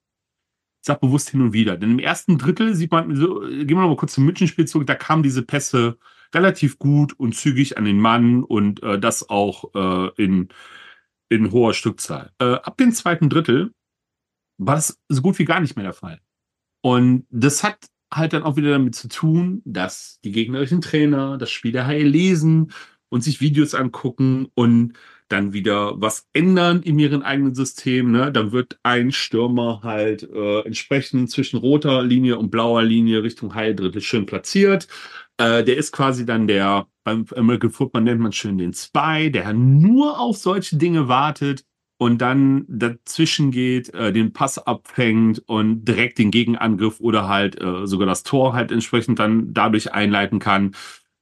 Ich 0.80 0.86
sage 0.86 1.00
bewusst 1.00 1.30
hin 1.30 1.40
und 1.40 1.52
wieder. 1.52 1.76
Denn 1.76 1.92
im 1.92 1.98
ersten 1.98 2.36
Drittel 2.36 2.74
sieht 2.74 2.92
man, 2.92 3.14
so, 3.16 3.40
gehen 3.40 3.68
wir 3.68 3.76
noch 3.76 3.88
mal 3.88 3.96
kurz 3.96 4.14
zum 4.14 4.24
Münchenspiel 4.26 4.66
zurück, 4.66 4.86
da 4.86 4.94
kamen 4.94 5.22
diese 5.22 5.42
Pässe 5.42 5.98
relativ 6.34 6.78
gut 6.78 7.18
und 7.18 7.34
zügig 7.34 7.78
an 7.78 7.84
den 7.84 8.00
Mann 8.00 8.42
und 8.42 8.82
äh, 8.82 8.98
das 8.98 9.30
auch 9.30 9.74
äh, 9.74 10.22
in 10.22 10.48
in 11.34 11.52
hoher 11.52 11.74
Stückzahl. 11.74 12.32
Äh, 12.38 12.54
ab 12.54 12.76
dem 12.78 12.92
zweiten 12.92 13.28
Drittel 13.28 13.72
war 14.58 14.76
das 14.76 14.98
so 15.08 15.22
gut 15.22 15.38
wie 15.38 15.44
gar 15.44 15.60
nicht 15.60 15.76
mehr 15.76 15.84
der 15.84 15.94
Fall. 15.94 16.20
Und 16.82 17.26
das 17.30 17.62
hat 17.62 17.86
halt 18.12 18.32
dann 18.32 18.42
auch 18.42 18.56
wieder 18.56 18.70
damit 18.70 18.94
zu 18.94 19.08
tun, 19.08 19.62
dass 19.64 20.20
die 20.22 20.32
gegnerischen 20.32 20.80
Trainer 20.80 21.38
das 21.38 21.50
Spiel 21.50 21.72
der 21.72 21.86
Haie 21.86 22.04
lesen 22.04 22.72
und 23.08 23.22
sich 23.22 23.40
Videos 23.40 23.74
angucken 23.74 24.48
und 24.54 24.94
dann 25.28 25.52
wieder 25.52 26.00
was 26.00 26.28
ändern 26.32 26.82
in 26.82 26.98
ihrem 26.98 27.22
eigenen 27.22 27.54
System. 27.54 28.12
Ne? 28.12 28.30
Dann 28.30 28.52
wird 28.52 28.78
ein 28.82 29.10
Stürmer 29.10 29.80
halt 29.82 30.22
äh, 30.22 30.60
entsprechend 30.60 31.30
zwischen 31.30 31.56
roter 31.56 32.02
Linie 32.02 32.38
und 32.38 32.50
blauer 32.50 32.82
Linie 32.82 33.22
Richtung 33.22 33.54
Heildrittel 33.54 34.02
schön 34.02 34.26
platziert. 34.26 34.86
Äh, 35.38 35.64
der 35.64 35.76
ist 35.76 35.92
quasi 35.92 36.24
dann 36.24 36.46
der, 36.46 36.86
beim 37.04 37.26
American 37.36 37.70
Football 37.70 38.02
nennt 38.02 38.20
man 38.20 38.32
schön 38.32 38.58
den 38.58 38.72
Spy, 38.72 39.30
der 39.30 39.52
nur 39.52 40.18
auf 40.20 40.36
solche 40.36 40.76
Dinge 40.76 41.08
wartet 41.08 41.64
und 41.98 42.18
dann 42.18 42.64
dazwischen 42.68 43.50
geht, 43.50 43.92
äh, 43.94 44.12
den 44.12 44.32
Pass 44.32 44.58
abfängt 44.58 45.42
und 45.46 45.84
direkt 45.84 46.18
den 46.18 46.30
Gegenangriff 46.30 47.00
oder 47.00 47.28
halt 47.28 47.60
äh, 47.60 47.86
sogar 47.86 48.06
das 48.06 48.22
Tor 48.22 48.52
halt 48.52 48.70
entsprechend 48.72 49.18
dann 49.18 49.52
dadurch 49.52 49.92
einleiten 49.92 50.38
kann. 50.38 50.74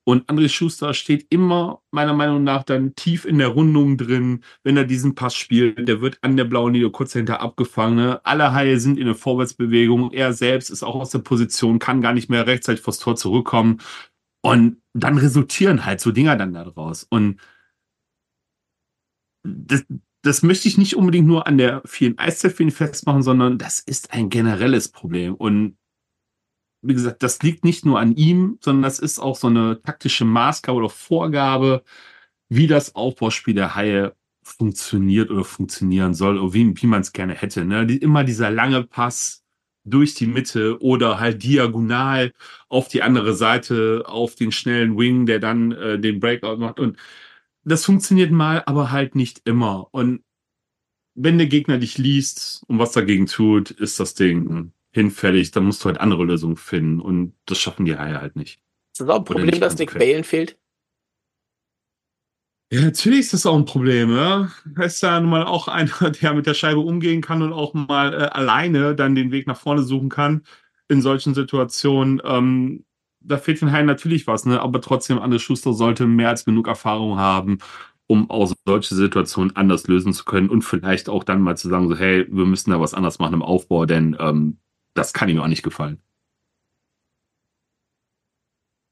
Und 0.05 0.29
André 0.29 0.49
Schuster 0.49 0.95
steht 0.95 1.27
immer, 1.31 1.81
meiner 1.93 2.13
Meinung 2.13 2.43
nach, 2.43 2.65
dann 2.65 2.95
tief 2.97 3.25
in 3.25 3.39
der 3.39 3.49
Rundung 3.49 3.97
drin, 3.97 4.43
wenn 4.65 4.77
er 4.77 4.85
diesen 4.85 5.15
Pass 5.15 5.35
spielt. 5.37 5.87
Der 5.87 6.01
wird 6.01 6.19
an 6.23 6.37
der 6.37 6.45
blauen 6.45 6.75
Linie 6.75 6.91
kurz 6.91 7.13
dahinter 7.13 7.41
abgefangen. 7.41 7.97
Ne? 7.97 8.21
Alle 8.25 8.53
Haie 8.53 8.81
sind 8.81 8.99
in 8.99 9.07
der 9.07 9.15
Vorwärtsbewegung. 9.15 10.13
Er 10.13 10.33
selbst 10.33 10.71
ist 10.71 10.83
auch 10.83 10.97
aus 10.97 11.11
der 11.11 11.21
Position, 11.21 11.79
kann 11.79 12.01
gar 12.03 12.15
nicht 12.15 12.31
mehr 12.31 12.47
rechtzeitig 12.47 12.83
vors 12.83 12.99
Tor 12.99 13.15
zurückkommen. 13.15 13.81
Und 14.43 14.83
dann 14.93 15.19
resultieren 15.19 15.85
halt 15.87 16.01
so 16.01 16.11
Dinger 16.11 16.37
dann 16.37 16.53
daraus. 16.53 17.05
Und 17.05 17.41
das, 19.45 19.85
das 20.23 20.43
möchte 20.43 20.67
ich 20.67 20.79
nicht 20.79 20.97
unbedingt 20.97 21.29
nur 21.29 21.47
an 21.47 21.59
der 21.59 21.83
vielen 21.85 22.19
Eiszeitfilme 22.19 22.73
festmachen, 22.73 23.23
sondern 23.23 23.59
das 23.59 23.79
ist 23.79 24.13
ein 24.13 24.31
generelles 24.31 24.89
Problem. 24.89 25.35
Und 25.35 25.77
wie 26.83 26.95
gesagt, 26.95 27.23
das 27.23 27.43
liegt 27.43 27.65
nicht 27.65 27.87
nur 27.87 28.01
an 28.01 28.15
ihm, 28.17 28.59
sondern 28.61 28.83
das 28.83 28.99
ist 28.99 29.19
auch 29.21 29.37
so 29.37 29.47
eine 29.47 29.81
taktische 29.83 30.25
Maßgabe 30.25 30.79
oder 30.79 30.91
Vorgabe, 30.91 31.85
wie 32.49 32.67
das 32.67 32.95
Aufbauspiel 32.95 33.55
der 33.55 33.75
Haie 33.77 34.15
funktioniert 34.43 35.31
oder 35.31 35.45
funktionieren 35.45 36.15
soll 36.15 36.39
oder 36.39 36.53
wie, 36.55 36.75
wie 36.83 36.87
man 36.87 37.03
es 37.03 37.13
gerne 37.13 37.35
hätte. 37.35 37.65
Ne? 37.65 37.87
Die, 37.87 37.99
immer 37.99 38.25
dieser 38.25 38.51
lange 38.51 38.83
Pass 38.85 39.45
durch 39.85 40.15
die 40.15 40.27
Mitte 40.27 40.81
oder 40.81 41.21
halt 41.21 41.43
diagonal 41.43 42.33
auf 42.69 42.89
die 42.89 43.03
andere 43.03 43.35
Seite, 43.35 44.05
auf 44.07 44.35
den 44.35 44.53
schnellen 44.53 44.99
Wing, 44.99 45.27
der 45.27 45.39
dann 45.39 45.73
äh, 45.73 45.99
den 45.99 46.21
Breakout 46.21 46.59
macht. 46.59 46.81
Und 46.81 46.99
das 47.65 47.85
funktioniert 47.85 48.33
mal, 48.33 48.63
aber 48.67 48.91
halt 48.91 49.15
nicht 49.15 49.43
immer. 49.45 49.89
Und 49.93 50.23
wenn 51.15 51.39
der 51.39 51.47
Gegner 51.47 51.79
dich 51.79 51.99
liest 51.99 52.65
und 52.69 52.79
was 52.79 52.93
dagegen 52.93 53.27
tut, 53.27 53.71
ist 53.71 54.01
das 54.01 54.15
Ding 54.15 54.73
hinfällig, 54.93 55.51
dann 55.51 55.65
musst 55.65 55.83
du 55.83 55.87
halt 55.87 56.01
andere 56.01 56.25
Lösungen 56.25 56.57
finden 56.57 57.01
und 57.01 57.35
das 57.47 57.59
schaffen 57.59 57.85
die 57.85 57.97
Haie 57.97 58.21
halt 58.21 58.37
nicht. 58.37 58.61
Ist 58.93 59.01
das 59.01 59.09
auch 59.09 59.19
ein 59.19 59.25
Problem, 59.25 59.59
dass 59.59 59.79
Nick 59.79 59.99
Balen 59.99 60.25
fehlt? 60.25 60.59
Ja, 62.73 62.81
natürlich 62.81 63.21
ist 63.21 63.35
das 63.35 63.45
auch 63.45 63.57
ein 63.57 63.67
Problem, 63.67 64.15
ja. 64.15 64.51
Er 64.77 64.85
ist 64.87 65.03
ja 65.03 65.21
nun 65.21 65.31
mal 65.31 65.45
auch 65.45 65.69
einer, 65.69 66.11
der 66.23 66.35
mit 66.35 66.47
der 66.47 66.55
Scheibe 66.55 66.81
umgehen 66.81 67.21
kann 67.21 67.43
und 67.43 67.53
auch 67.53 67.75
mal 67.75 68.15
äh, 68.15 68.17
alleine 68.29 68.95
dann 68.95 69.15
den 69.15 69.31
Weg 69.31 69.47
nach 69.47 69.59
vorne 69.59 69.83
suchen 69.83 70.09
kann 70.09 70.43
in 70.89 71.03
solchen 71.03 71.35
Situationen. 71.35 72.23
Ähm, 72.25 72.85
da 73.21 73.37
fehlt 73.37 73.61
den 73.61 73.73
Haien 73.73 73.87
natürlich 73.87 74.27
was, 74.27 74.47
ne? 74.47 74.61
Aber 74.61 74.81
trotzdem, 74.81 75.19
Anders 75.19 75.43
Schuster 75.43 75.75
sollte 75.75 76.07
mehr 76.07 76.31
als 76.31 76.45
genug 76.45 76.67
Erfahrung 76.67 77.19
haben, 77.19 77.59
um 78.07 78.31
auch 78.31 78.53
solche 78.67 78.95
Situationen 78.95 79.55
anders 79.55 79.87
lösen 79.87 80.13
zu 80.13 80.25
können 80.25 80.49
und 80.49 80.63
vielleicht 80.63 81.09
auch 81.09 81.25
dann 81.25 81.43
mal 81.43 81.57
zu 81.57 81.69
sagen, 81.69 81.89
so, 81.89 81.97
hey, 81.97 82.27
wir 82.31 82.47
müssen 82.47 82.71
da 82.71 82.81
was 82.81 82.95
anders 82.95 83.19
machen 83.19 83.35
im 83.35 83.43
Aufbau, 83.43 83.85
denn 83.87 84.17
ähm, 84.19 84.59
das 84.95 85.13
kann 85.13 85.29
ihm 85.29 85.41
auch 85.41 85.47
nicht 85.47 85.63
gefallen. 85.63 86.03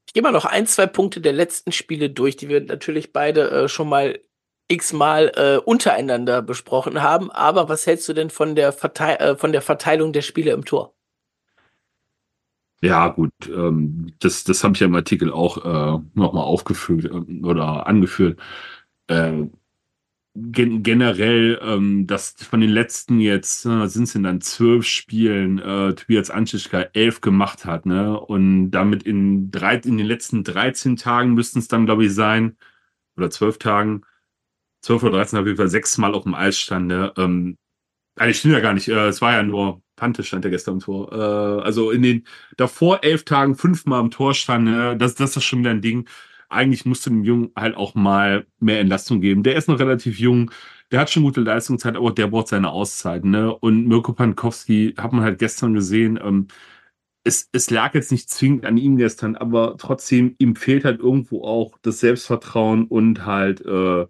Ich 0.07 0.13
gehe 0.13 0.23
mal 0.23 0.31
noch 0.31 0.45
ein, 0.45 0.67
zwei 0.67 0.87
Punkte 0.87 1.21
der 1.21 1.33
letzten 1.33 1.71
Spiele 1.71 2.09
durch, 2.09 2.35
die 2.35 2.49
wir 2.49 2.61
natürlich 2.61 3.13
beide 3.13 3.49
äh, 3.49 3.67
schon 3.69 3.87
mal 3.87 4.19
x-mal 4.67 5.31
äh, 5.35 5.57
untereinander 5.57 6.41
besprochen 6.41 7.01
haben. 7.01 7.31
Aber 7.31 7.69
was 7.69 7.85
hältst 7.87 8.09
du 8.09 8.13
denn 8.13 8.29
von 8.29 8.55
der, 8.55 8.73
Verteil 8.73 9.15
äh, 9.17 9.35
von 9.35 9.51
der 9.51 9.61
Verteilung 9.61 10.13
der 10.13 10.21
Spiele 10.21 10.51
im 10.51 10.65
Tor? 10.65 10.93
Ja, 12.81 13.09
gut, 13.09 13.31
ähm, 13.47 14.11
das, 14.19 14.43
das 14.43 14.63
habe 14.63 14.73
ich 14.73 14.79
ja 14.79 14.87
im 14.87 14.95
Artikel 14.95 15.31
auch 15.31 15.57
äh, 15.57 15.99
nochmal 16.13 16.43
aufgeführt 16.43 17.05
äh, 17.05 17.45
oder 17.45 17.85
angeführt. 17.85 18.39
Äh, 19.07 19.43
gen 20.35 20.83
generell, 20.83 21.59
ähm, 21.61 22.07
dass 22.07 22.35
von 22.43 22.61
den 22.61 22.69
letzten 22.69 23.19
jetzt, 23.19 23.65
äh, 23.65 23.87
sind 23.87 24.03
es 24.03 24.13
denn 24.13 24.23
dann 24.23 24.41
zwölf 24.41 24.85
Spielen, 24.85 25.59
äh, 25.59 25.93
Tobias 25.93 26.29
Anschischka 26.29 26.81
elf 26.93 27.21
gemacht 27.21 27.65
hat, 27.65 27.85
ne? 27.85 28.17
Und 28.19 28.71
damit 28.71 29.03
in 29.03 29.51
drei, 29.51 29.75
in 29.75 29.97
den 29.97 30.07
letzten 30.07 30.43
13 30.43 30.95
Tagen 30.95 31.33
müssten 31.33 31.59
es 31.59 31.67
dann, 31.67 31.85
glaube 31.85 32.05
ich, 32.05 32.13
sein, 32.13 32.57
oder 33.17 33.29
zwölf 33.29 33.57
Tagen, 33.59 34.03
zwölf 34.81 35.03
oder 35.03 35.13
13 35.13 35.39
auf 35.39 35.45
jeden 35.45 35.57
Fall 35.57 35.69
sechsmal 35.69 36.13
auf 36.15 36.23
dem 36.23 36.35
Eis 36.35 36.59
stand, 36.59 36.87
ne? 36.87 37.13
Ähm, 37.17 37.57
eigentlich 38.17 38.39
stimmt 38.39 38.55
ja 38.55 38.61
gar 38.61 38.73
nicht, 38.73 38.87
äh, 38.89 39.07
es 39.07 39.21
war 39.21 39.33
ja 39.33 39.43
nur 39.43 39.81
Pante 39.95 40.23
stand 40.23 40.45
ja 40.45 40.51
gestern 40.51 40.75
im 40.75 40.79
Tor. 40.81 41.11
Äh, 41.13 41.63
also 41.63 41.91
in 41.91 42.01
den 42.03 42.27
davor 42.57 43.03
elf 43.03 43.23
Tagen 43.25 43.55
fünfmal 43.55 44.01
im 44.01 44.11
Tor 44.11 44.33
stand, 44.33 44.65
ne? 44.65 44.97
das, 44.97 45.15
das 45.15 45.37
ist 45.37 45.43
schon 45.43 45.59
wieder 45.59 45.71
ein 45.71 45.81
Ding 45.81 46.07
eigentlich 46.51 46.85
musst 46.85 47.05
du 47.05 47.09
dem 47.11 47.23
Jungen 47.23 47.51
halt 47.55 47.75
auch 47.75 47.95
mal 47.95 48.45
mehr 48.59 48.79
Entlastung 48.79 49.21
geben. 49.21 49.43
Der 49.43 49.55
ist 49.55 49.67
noch 49.67 49.79
relativ 49.79 50.19
jung. 50.19 50.51
der 50.91 50.99
hat 50.99 51.09
schon 51.09 51.23
gute 51.23 51.41
Leistungszeit, 51.41 51.95
aber 51.95 52.11
der 52.11 52.27
braucht 52.27 52.49
seine 52.49 52.69
Auszeit, 52.71 53.23
ne? 53.25 53.53
Und 53.55 53.87
Mirko 53.87 54.13
Pankowski 54.13 54.93
hat 54.97 55.13
man 55.13 55.23
halt 55.23 55.39
gestern 55.39 55.73
gesehen, 55.73 56.19
ähm, 56.21 56.47
es, 57.23 57.49
es 57.53 57.69
lag 57.69 57.93
jetzt 57.93 58.11
nicht 58.11 58.29
zwingend 58.29 58.65
an 58.65 58.77
ihm 58.77 58.97
gestern, 58.97 59.35
aber 59.35 59.75
trotzdem, 59.77 60.35
ihm 60.39 60.55
fehlt 60.55 60.85
halt 60.85 60.99
irgendwo 60.99 61.43
auch 61.43 61.77
das 61.81 61.99
Selbstvertrauen 61.99 62.85
und 62.85 63.25
halt 63.25 63.61
äh, 63.65 64.07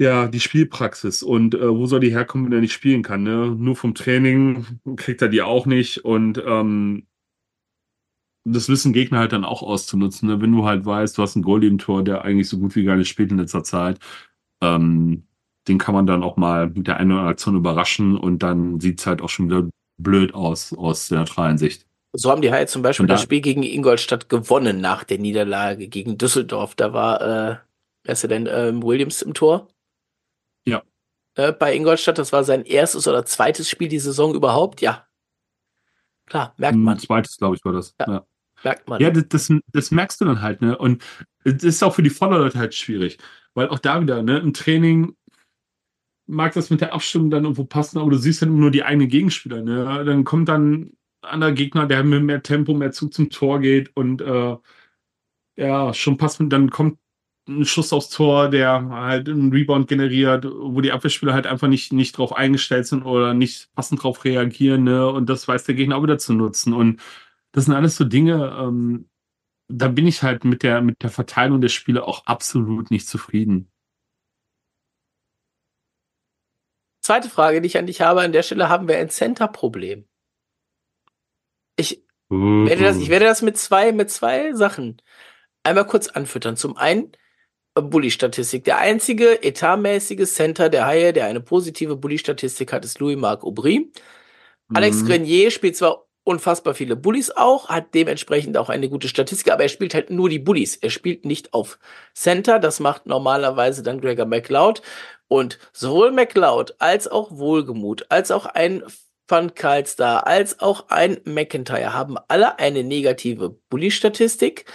ja, 0.00 0.28
die 0.28 0.40
Spielpraxis. 0.40 1.22
Und 1.22 1.54
äh, 1.54 1.68
wo 1.76 1.86
soll 1.86 2.00
die 2.00 2.10
herkommen, 2.12 2.46
wenn 2.46 2.52
er 2.52 2.60
nicht 2.60 2.72
spielen 2.72 3.02
kann? 3.02 3.24
Ne? 3.24 3.54
Nur 3.58 3.74
vom 3.76 3.94
Training 3.94 4.64
kriegt 4.96 5.22
er 5.22 5.28
die 5.28 5.42
auch 5.42 5.66
nicht. 5.66 6.04
Und 6.04 6.42
ähm, 6.46 7.07
das 8.52 8.68
wissen 8.68 8.92
Gegner 8.92 9.18
halt 9.18 9.32
dann 9.32 9.44
auch 9.44 9.62
auszunutzen. 9.62 10.28
Ne? 10.28 10.40
Wenn 10.40 10.52
du 10.52 10.64
halt 10.64 10.84
weißt, 10.84 11.16
du 11.16 11.22
hast 11.22 11.36
einen 11.36 11.44
Goalie 11.44 11.68
im 11.68 11.78
Tor, 11.78 12.02
der 12.02 12.24
eigentlich 12.24 12.48
so 12.48 12.58
gut 12.58 12.74
wie 12.76 12.84
gar 12.84 12.96
nicht 12.96 13.08
spielt 13.08 13.30
in 13.30 13.38
letzter 13.38 13.64
Zeit, 13.64 13.98
ähm, 14.62 15.26
den 15.68 15.78
kann 15.78 15.94
man 15.94 16.06
dann 16.06 16.22
auch 16.22 16.36
mal 16.36 16.68
mit 16.68 16.86
der 16.86 16.96
einen 16.96 17.12
oder 17.12 17.20
anderen 17.20 17.32
Aktion 17.32 17.56
überraschen 17.56 18.16
und 18.16 18.42
dann 18.42 18.80
sieht's 18.80 19.06
halt 19.06 19.20
auch 19.22 19.28
schon 19.28 19.50
wieder 19.50 19.68
blöd 19.98 20.34
aus, 20.34 20.72
aus 20.72 21.08
der 21.08 21.18
neutralen 21.18 21.58
Sicht. 21.58 21.86
So 22.12 22.30
haben 22.30 22.40
die 22.40 22.50
Haie 22.50 22.66
zum 22.66 22.82
Beispiel 22.82 23.06
das 23.06 23.22
Spiel 23.22 23.42
gegen 23.42 23.62
Ingolstadt 23.62 24.28
gewonnen 24.28 24.80
nach 24.80 25.04
der 25.04 25.18
Niederlage 25.18 25.88
gegen 25.88 26.16
Düsseldorf. 26.16 26.74
Da 26.74 26.94
war, 26.94 27.20
äh, 27.20 27.56
wer 28.04 28.12
ist 28.12 28.22
er 28.22 28.28
denn, 28.28 28.48
ähm, 28.50 28.82
Williams 28.82 29.20
im 29.20 29.34
Tor? 29.34 29.68
Ja. 30.66 30.82
Äh, 31.34 31.52
bei 31.52 31.74
Ingolstadt, 31.74 32.18
das 32.18 32.32
war 32.32 32.44
sein 32.44 32.64
erstes 32.64 33.06
oder 33.06 33.26
zweites 33.26 33.68
Spiel 33.68 33.88
die 33.88 33.98
Saison 33.98 34.34
überhaupt, 34.34 34.80
ja. 34.80 35.06
Klar, 36.24 36.54
merkt 36.56 36.76
man. 36.76 36.96
Ein 36.96 37.00
zweites, 37.00 37.36
glaube 37.36 37.56
ich, 37.56 37.64
war 37.64 37.72
das. 37.72 37.94
Ja. 38.00 38.06
ja. 38.08 38.26
Merkt 38.64 38.88
man. 38.88 39.00
Ja, 39.00 39.10
das, 39.10 39.28
das, 39.28 39.52
das, 39.72 39.90
merkst 39.90 40.20
du 40.20 40.24
dann 40.24 40.42
halt, 40.42 40.60
ne? 40.60 40.76
Und 40.76 41.04
das 41.44 41.62
ist 41.62 41.82
auch 41.82 41.94
für 41.94 42.02
die 42.02 42.10
Vorderleute 42.10 42.58
halt 42.58 42.74
schwierig. 42.74 43.18
Weil 43.54 43.68
auch 43.68 43.78
da 43.78 44.00
wieder, 44.00 44.22
ne, 44.22 44.38
im 44.38 44.52
Training 44.52 45.16
mag 46.26 46.52
das 46.54 46.70
mit 46.70 46.80
der 46.80 46.92
Abstimmung 46.92 47.30
dann 47.30 47.44
irgendwo 47.44 47.64
passen, 47.64 47.98
aber 47.98 48.10
du 48.10 48.18
siehst 48.18 48.42
dann 48.42 48.58
nur 48.58 48.70
die 48.70 48.84
eigenen 48.84 49.08
Gegenspieler. 49.08 49.62
Ne? 49.62 50.04
Dann 50.04 50.24
kommt 50.24 50.48
dann 50.48 50.72
ein 50.72 50.96
anderer 51.22 51.52
Gegner, 51.52 51.86
der 51.86 52.04
mit 52.04 52.22
mehr 52.22 52.42
Tempo, 52.42 52.74
mehr 52.74 52.92
Zug 52.92 53.14
zum 53.14 53.30
Tor 53.30 53.60
geht 53.60 53.96
und 53.96 54.20
äh, 54.20 54.56
ja, 55.56 55.92
schon 55.94 56.18
passt 56.18 56.40
mit, 56.40 56.52
dann 56.52 56.70
kommt 56.70 56.98
ein 57.48 57.64
Schuss 57.64 57.92
aufs 57.92 58.10
Tor, 58.10 58.50
der 58.50 58.88
halt 58.90 59.28
einen 59.28 59.50
Rebound 59.52 59.88
generiert, 59.88 60.44
wo 60.44 60.80
die 60.80 60.92
Abwehrspieler 60.92 61.32
halt 61.32 61.46
einfach 61.46 61.66
nicht, 61.66 61.92
nicht 61.92 62.16
drauf 62.16 62.36
eingestellt 62.36 62.86
sind 62.86 63.02
oder 63.04 63.34
nicht 63.34 63.74
passend 63.74 64.02
drauf 64.02 64.24
reagieren, 64.24 64.84
ne? 64.84 65.08
Und 65.08 65.28
das 65.30 65.48
weiß 65.48 65.64
der 65.64 65.74
Gegner 65.74 65.96
auch 65.96 66.02
wieder 66.02 66.18
zu 66.18 66.34
nutzen. 66.34 66.74
Und 66.74 67.00
das 67.52 67.64
sind 67.64 67.74
alles 67.74 67.96
so 67.96 68.04
Dinge, 68.04 68.56
ähm, 68.60 69.08
da 69.68 69.88
bin 69.88 70.06
ich 70.06 70.22
halt 70.22 70.44
mit 70.44 70.62
der, 70.62 70.80
mit 70.80 71.02
der 71.02 71.10
Verteilung 71.10 71.60
der 71.60 71.68
Spiele 71.68 72.04
auch 72.04 72.24
absolut 72.26 72.90
nicht 72.90 73.06
zufrieden. 73.06 73.70
Zweite 77.02 77.30
Frage, 77.30 77.60
die 77.60 77.66
ich 77.66 77.78
an 77.78 77.86
dich 77.86 78.00
habe, 78.00 78.22
an 78.22 78.32
der 78.32 78.42
Stelle 78.42 78.68
haben 78.68 78.88
wir 78.88 78.98
ein 78.98 79.10
Center-Problem. 79.10 80.06
Ich, 81.76 82.04
mhm. 82.28 82.66
werde 82.66 82.82
das, 82.82 82.98
ich 82.98 83.08
werde 83.08 83.26
das 83.26 83.40
mit 83.42 83.56
zwei, 83.56 83.92
mit 83.92 84.10
zwei 84.10 84.52
Sachen 84.52 85.00
einmal 85.62 85.86
kurz 85.86 86.08
anfüttern. 86.08 86.56
Zum 86.56 86.76
einen 86.76 87.12
äh, 87.74 87.82
Bully-Statistik. 87.82 88.64
Der 88.64 88.78
einzige 88.78 89.42
etatmäßige 89.42 90.30
Center 90.30 90.68
der 90.68 90.86
Haie, 90.86 91.12
der 91.12 91.26
eine 91.26 91.40
positive 91.40 91.96
Bully-Statistik 91.96 92.72
hat, 92.72 92.84
ist 92.84 92.98
Louis-Marc 92.98 93.44
Aubry. 93.44 93.90
Mhm. 94.68 94.76
Alex 94.76 95.04
Grenier 95.06 95.50
spielt 95.50 95.76
zwar 95.76 96.07
unfassbar 96.28 96.74
viele 96.74 96.94
Bullies 96.94 97.30
auch, 97.30 97.70
hat 97.70 97.94
dementsprechend 97.94 98.58
auch 98.58 98.68
eine 98.68 98.90
gute 98.90 99.08
Statistik, 99.08 99.50
aber 99.50 99.62
er 99.62 99.70
spielt 99.70 99.94
halt 99.94 100.10
nur 100.10 100.28
die 100.28 100.38
Bullies. 100.38 100.76
Er 100.76 100.90
spielt 100.90 101.24
nicht 101.24 101.54
auf 101.54 101.78
Center, 102.14 102.58
das 102.58 102.80
macht 102.80 103.06
normalerweise 103.06 103.82
dann 103.82 103.98
Gregor 103.98 104.26
McLeod. 104.26 104.82
Und 105.26 105.58
sowohl 105.72 106.12
McLeod 106.12 106.74
als 106.80 107.08
auch 107.08 107.30
Wohlgemut, 107.30 108.04
als 108.10 108.30
auch 108.30 108.44
ein 108.44 108.82
Van 109.26 109.54
Karlstar, 109.54 110.26
als 110.26 110.60
auch 110.60 110.90
ein 110.90 111.18
McIntyre 111.24 111.94
haben 111.94 112.18
alle 112.28 112.58
eine 112.58 112.84
negative 112.84 113.56
Bully-Statistik. 113.70 114.66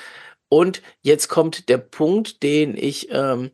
Und 0.49 0.81
jetzt 1.01 1.27
kommt 1.27 1.69
der 1.69 1.77
Punkt, 1.77 2.41
den 2.41 2.75
ich 2.75 3.09
ähm, 3.11 3.51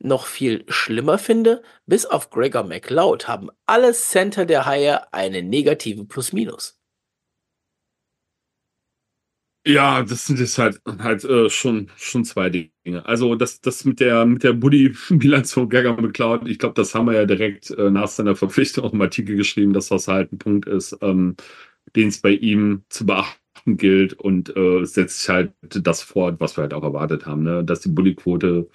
noch 0.00 0.26
viel 0.26 0.64
schlimmer 0.66 1.18
finde. 1.18 1.62
Bis 1.86 2.06
auf 2.06 2.30
Gregor 2.30 2.64
McLeod 2.64 3.28
haben 3.28 3.50
alle 3.66 3.92
Center 3.92 4.46
der 4.46 4.66
Haie 4.66 5.12
eine 5.12 5.44
negative 5.44 6.04
Plus-Minus. 6.04 6.75
Ja, 9.68 10.02
das 10.04 10.26
sind 10.26 10.38
jetzt 10.38 10.58
halt, 10.58 10.80
halt 11.00 11.24
äh, 11.24 11.50
schon, 11.50 11.90
schon 11.96 12.24
zwei 12.24 12.50
Dinge. 12.50 13.04
Also 13.04 13.34
das, 13.34 13.60
das 13.60 13.84
mit 13.84 13.98
der, 13.98 14.24
mit 14.24 14.44
der 14.44 14.52
Buddy-Bilanz 14.52 15.52
von 15.52 15.68
Gagger 15.68 16.00
McCloud, 16.00 16.46
ich 16.46 16.60
glaube, 16.60 16.74
das 16.74 16.94
haben 16.94 17.06
wir 17.06 17.14
ja 17.14 17.24
direkt 17.24 17.70
äh, 17.72 17.90
nach 17.90 18.06
seiner 18.06 18.36
Verpflichtung 18.36 18.84
auch 18.84 18.92
im 18.92 19.00
Artikel 19.02 19.34
geschrieben, 19.36 19.72
dass 19.72 19.88
das 19.88 20.06
halt 20.06 20.32
ein 20.32 20.38
Punkt 20.38 20.68
ist, 20.68 20.96
ähm, 21.02 21.34
den 21.96 22.08
es 22.08 22.20
bei 22.20 22.30
ihm 22.30 22.84
zu 22.90 23.06
beachten 23.06 23.76
gilt 23.76 24.12
und 24.14 24.56
äh, 24.56 24.84
setzt 24.84 25.20
sich 25.20 25.28
halt 25.30 25.52
das 25.68 26.00
fort, 26.02 26.38
was 26.38 26.56
wir 26.56 26.62
halt 26.62 26.74
auch 26.74 26.84
erwartet 26.84 27.26
haben, 27.26 27.42
ne? 27.42 27.64
dass 27.64 27.80
die 27.80 27.88
Bully-Quote 27.88 28.68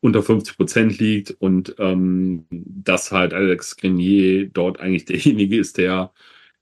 unter 0.00 0.22
50 0.22 0.56
Prozent 0.56 0.98
liegt 0.98 1.32
und 1.40 1.74
ähm, 1.78 2.46
dass 2.50 3.12
halt 3.12 3.34
Alex 3.34 3.76
Grenier 3.76 4.48
dort 4.48 4.80
eigentlich 4.80 5.04
derjenige 5.04 5.58
ist, 5.58 5.76
der 5.76 6.12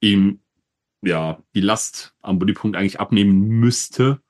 ihm 0.00 0.40
ja, 1.06 1.42
die 1.54 1.60
Last 1.60 2.14
am 2.22 2.38
Bullypunkt 2.38 2.76
eigentlich 2.76 3.00
abnehmen 3.00 3.48
müsste. 3.48 4.20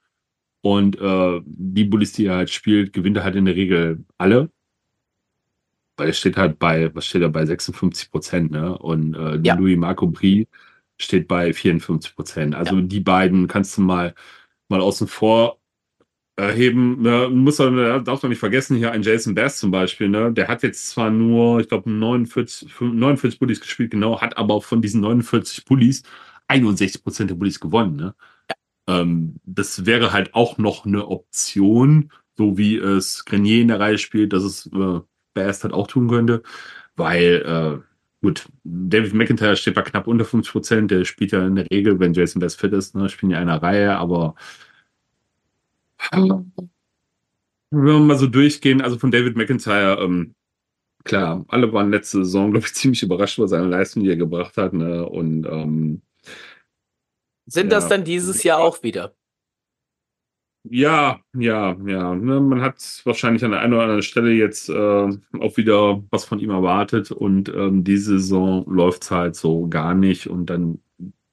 Und 0.61 1.01
äh, 1.01 1.41
die 1.45 1.85
Bullies, 1.85 2.13
die 2.13 2.27
er 2.27 2.37
halt 2.37 2.51
spielt, 2.51 2.93
gewinnt 2.93 3.17
er 3.17 3.25
halt 3.25 3.37
in 3.37 3.45
der 3.45 3.57
Regel 3.57 4.05
alle. 4.19 4.51
Weil 5.97 6.09
er 6.09 6.13
steht 6.13 6.37
halt 6.37 6.59
bei, 6.59 6.95
was 6.95 7.07
steht 7.07 7.23
er 7.23 7.29
bei 7.29 7.47
56 7.47 8.11
Prozent, 8.11 8.51
ne? 8.51 8.77
Und 8.77 9.15
äh, 9.15 9.39
ja. 9.43 9.55
Louis 9.55 9.79
Marco 9.79 10.07
Brie 10.07 10.47
steht 10.99 11.29
bei 11.29 11.53
54 11.53 12.15
Prozent. 12.15 12.55
Also 12.55 12.77
ja. 12.77 12.83
die 12.83 13.01
beiden 13.01 13.49
kannst 13.49 13.77
du 13.79 13.83
mal, 13.83 14.15
mal 14.69 14.81
außen 14.81 15.07
vor 15.07 15.59
erheben. 16.37 17.01
Ne? 17.03 17.29
Muss 17.31 17.59
man, 17.59 18.05
darf 18.05 18.23
man 18.23 18.31
nicht 18.31 18.39
vergessen, 18.39 18.77
hier 18.77 18.93
ein 18.93 19.03
Jason 19.03 19.35
Bass 19.35 19.59
zum 19.59 19.71
Beispiel, 19.71 20.09
ne? 20.09 20.33
Der 20.33 20.49
hat 20.49 20.63
jetzt 20.63 20.91
zwar 20.91 21.11
nur, 21.11 21.61
ich 21.61 21.69
glaube, 21.69 21.91
49, 21.91 22.69
49 22.81 23.39
Bullies 23.39 23.61
gespielt, 23.61 23.91
genau, 23.91 24.21
hat 24.21 24.37
aber 24.37 24.61
von 24.61 24.83
diesen 24.83 25.01
49 25.01 25.65
Bullies 25.65 26.03
61 26.49 27.03
Prozent 27.03 27.31
der 27.31 27.35
Bullies 27.37 27.61
gewonnen. 27.61 27.97
Ne? 27.97 28.15
Ja. 28.49 29.01
Ähm, 29.01 29.37
das 29.45 29.87
wäre 29.87 30.13
halt 30.13 30.35
auch 30.35 30.59
noch 30.59 30.87
eine 30.87 31.07
Option, 31.09 32.11
so 32.37 32.59
wie 32.59 32.77
es 32.77 33.25
Grenier 33.25 33.63
in 33.63 33.69
der 33.69 33.81
Reihe 33.81 33.99
spielt, 33.99 34.33
dass 34.33 34.43
es 34.43 34.67
äh, 34.67 35.01
Bast 35.35 35.65
halt 35.65 35.75
auch 35.75 35.87
tun 35.87 36.09
könnte, 36.09 36.43
weil 36.97 37.43
äh, 37.47 37.79
gut, 38.23 38.49
David 38.65 39.15
McIntyre 39.15 39.57
steht 39.57 39.75
bei 39.75 39.83
knapp 39.83 40.07
unter 40.07 40.25
50 40.25 40.53
Prozent, 40.53 40.91
der 40.91 41.05
spielt 41.05 41.33
ja 41.33 41.47
in 41.47 41.57
der 41.57 41.71
Regel, 41.71 42.01
wenn 42.01 42.15
Jason 42.15 42.41
Bass 42.41 42.55
fit 42.55 42.73
ist, 42.73 42.95
ne, 42.95 43.09
spielen 43.09 43.31
ja 43.31 43.41
in 43.41 43.49
einer 43.49 43.63
Reihe, 43.63 43.97
aber 43.97 44.35
wenn 47.71 47.85
wir 47.85 47.99
mal 48.01 48.19
so 48.19 48.27
durchgehen, 48.27 48.81
also 48.81 48.99
von 48.99 49.11
David 49.11 49.37
McIntyre, 49.37 49.99
ähm, 50.01 50.35
klar, 51.05 51.45
alle 51.49 51.73
waren 51.73 51.91
letzte 51.91 52.19
Saison, 52.19 52.51
glaube 52.53 52.67
ich, 52.67 52.75
ziemlich 52.75 53.03
überrascht 53.03 53.39
über 53.39 53.49
seine 53.49 53.69
Leistung, 53.69 54.03
die 54.03 54.11
er 54.11 54.17
gebracht 54.17 54.57
hat, 54.57 54.73
ne? 54.73 55.07
Und 55.07 55.47
ähm, 55.47 56.03
sind 57.47 57.73
ja. 57.73 57.79
das 57.79 57.89
dann 57.89 58.05
dieses 58.05 58.43
Jahr 58.43 58.59
auch 58.59 58.83
wieder? 58.83 59.15
Ja, 60.69 61.21
ja, 61.37 61.77
ja. 61.87 62.15
Ne, 62.15 62.41
man 62.41 62.61
hat 62.61 62.77
wahrscheinlich 63.05 63.45
an 63.45 63.53
der 63.53 63.61
einen 63.61 63.73
oder 63.75 63.83
anderen 63.83 64.03
Stelle 64.03 64.33
jetzt 64.33 64.69
äh, 64.69 64.73
auch 64.73 65.57
wieder 65.57 66.03
was 66.11 66.25
von 66.25 66.41
ihm 66.41 66.51
erwartet 66.51 67.13
und 67.13 67.49
ähm, 67.51 67.85
diese 67.85 68.19
Saison 68.19 68.65
läuft 68.69 69.05
es 69.05 69.11
halt 69.13 69.37
so 69.37 69.69
gar 69.69 69.95
nicht 69.95 70.27
und 70.27 70.47
dann 70.47 70.81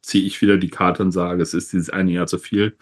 ziehe 0.03 0.25
ich 0.25 0.41
wieder 0.41 0.57
die 0.57 0.69
Karte 0.69 1.01
und 1.03 1.11
sage, 1.11 1.41
es 1.41 1.53
ist 1.53 1.73
dieses 1.73 1.89
eine 1.89 2.11
Jahr 2.11 2.27
zu 2.27 2.37
viel. 2.37 2.77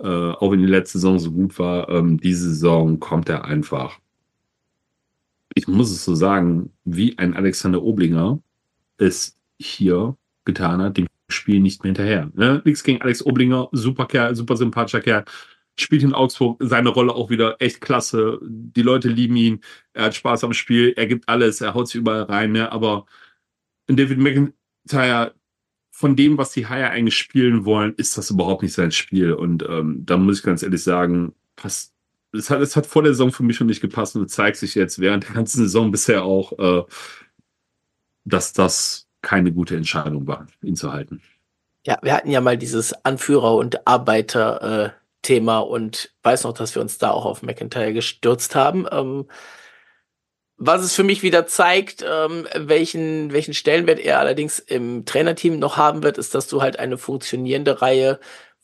Äh, 0.00 0.06
auch 0.06 0.50
wenn 0.52 0.60
die 0.60 0.66
letzte 0.66 0.98
Saison 0.98 1.18
so 1.18 1.32
gut 1.32 1.58
war, 1.58 1.88
ähm, 1.90 2.18
diese 2.20 2.48
Saison 2.50 2.98
kommt 3.00 3.28
er 3.28 3.44
einfach. 3.44 4.00
Ich 5.54 5.68
muss 5.68 5.90
es 5.90 6.04
so 6.04 6.14
sagen, 6.14 6.72
wie 6.84 7.18
ein 7.18 7.34
Alexander 7.34 7.82
Oblinger 7.82 8.40
es 8.98 9.36
hier 9.58 10.16
getan 10.44 10.82
hat, 10.82 10.96
dem 10.96 11.06
Spiel 11.28 11.60
nicht 11.60 11.82
mehr 11.82 11.90
hinterher. 11.90 12.30
Ne? 12.34 12.62
Nichts 12.64 12.82
gegen 12.82 13.02
Alex 13.02 13.24
Oblinger, 13.24 13.68
super 13.72 14.06
Kerl, 14.06 14.34
super 14.34 14.56
sympathischer 14.56 15.00
Kerl. 15.00 15.24
Spielt 15.78 16.02
in 16.02 16.14
Augsburg 16.14 16.56
seine 16.60 16.88
Rolle 16.88 17.14
auch 17.14 17.30
wieder 17.30 17.56
echt 17.60 17.80
klasse. 17.80 18.40
Die 18.42 18.82
Leute 18.82 19.08
lieben 19.08 19.36
ihn. 19.36 19.60
Er 19.92 20.06
hat 20.06 20.14
Spaß 20.14 20.42
am 20.44 20.52
Spiel. 20.52 20.94
Er 20.96 21.06
gibt 21.06 21.28
alles. 21.28 21.60
Er 21.60 21.74
haut 21.74 21.88
sich 21.88 21.96
überall 21.96 22.22
rein. 22.22 22.52
Ne? 22.52 22.72
Aber 22.72 23.06
David 23.86 24.18
McIntyre, 24.18 25.34
von 25.90 26.16
dem, 26.16 26.38
was 26.38 26.52
die 26.52 26.66
Haie 26.66 26.90
eigentlich 26.90 27.16
spielen 27.16 27.64
wollen, 27.64 27.94
ist 27.96 28.16
das 28.16 28.30
überhaupt 28.30 28.62
nicht 28.62 28.72
sein 28.72 28.92
Spiel. 28.92 29.32
Und 29.32 29.64
ähm, 29.68 30.04
da 30.04 30.16
muss 30.16 30.38
ich 30.38 30.44
ganz 30.44 30.62
ehrlich 30.62 30.82
sagen, 30.82 31.34
passt. 31.56 31.92
Es 32.32 32.50
hat, 32.50 32.60
es 32.60 32.76
hat 32.76 32.86
vor 32.86 33.02
der 33.02 33.12
Saison 33.12 33.32
für 33.32 33.42
mich 33.42 33.56
schon 33.56 33.68
nicht 33.68 33.80
gepasst 33.80 34.14
und 34.14 34.28
zeigt 34.30 34.58
sich 34.58 34.74
jetzt 34.74 34.98
während 34.98 35.26
der 35.28 35.34
ganzen 35.34 35.62
Saison 35.62 35.90
bisher 35.90 36.24
auch, 36.24 36.58
äh, 36.58 36.84
dass 38.24 38.52
das 38.52 39.07
keine 39.22 39.52
gute 39.52 39.76
Entscheidung 39.76 40.26
war, 40.26 40.46
ihn 40.62 40.76
zu 40.76 40.92
halten. 40.92 41.20
Ja, 41.86 41.98
wir 42.02 42.12
hatten 42.14 42.30
ja 42.30 42.40
mal 42.40 42.58
dieses 42.58 42.92
Anführer- 43.04 43.56
und 43.56 43.86
Arbeiter-Thema 43.86 45.58
und 45.60 46.12
weiß 46.22 46.44
noch, 46.44 46.52
dass 46.52 46.74
wir 46.74 46.82
uns 46.82 46.98
da 46.98 47.10
auch 47.10 47.24
auf 47.24 47.42
McIntyre 47.42 47.92
gestürzt 47.92 48.54
haben. 48.54 48.86
Ähm, 48.90 49.26
Was 50.60 50.82
es 50.82 50.94
für 50.94 51.04
mich 51.04 51.22
wieder 51.22 51.46
zeigt, 51.46 52.04
ähm, 52.06 52.48
welchen, 52.54 53.32
welchen 53.32 53.54
Stellenwert 53.54 54.00
er 54.00 54.18
allerdings 54.18 54.58
im 54.58 55.04
Trainerteam 55.04 55.56
noch 55.58 55.76
haben 55.76 56.02
wird, 56.02 56.18
ist, 56.18 56.34
dass 56.34 56.48
du 56.48 56.60
halt 56.62 56.80
eine 56.80 56.98
funktionierende 56.98 57.80
Reihe 57.80 58.18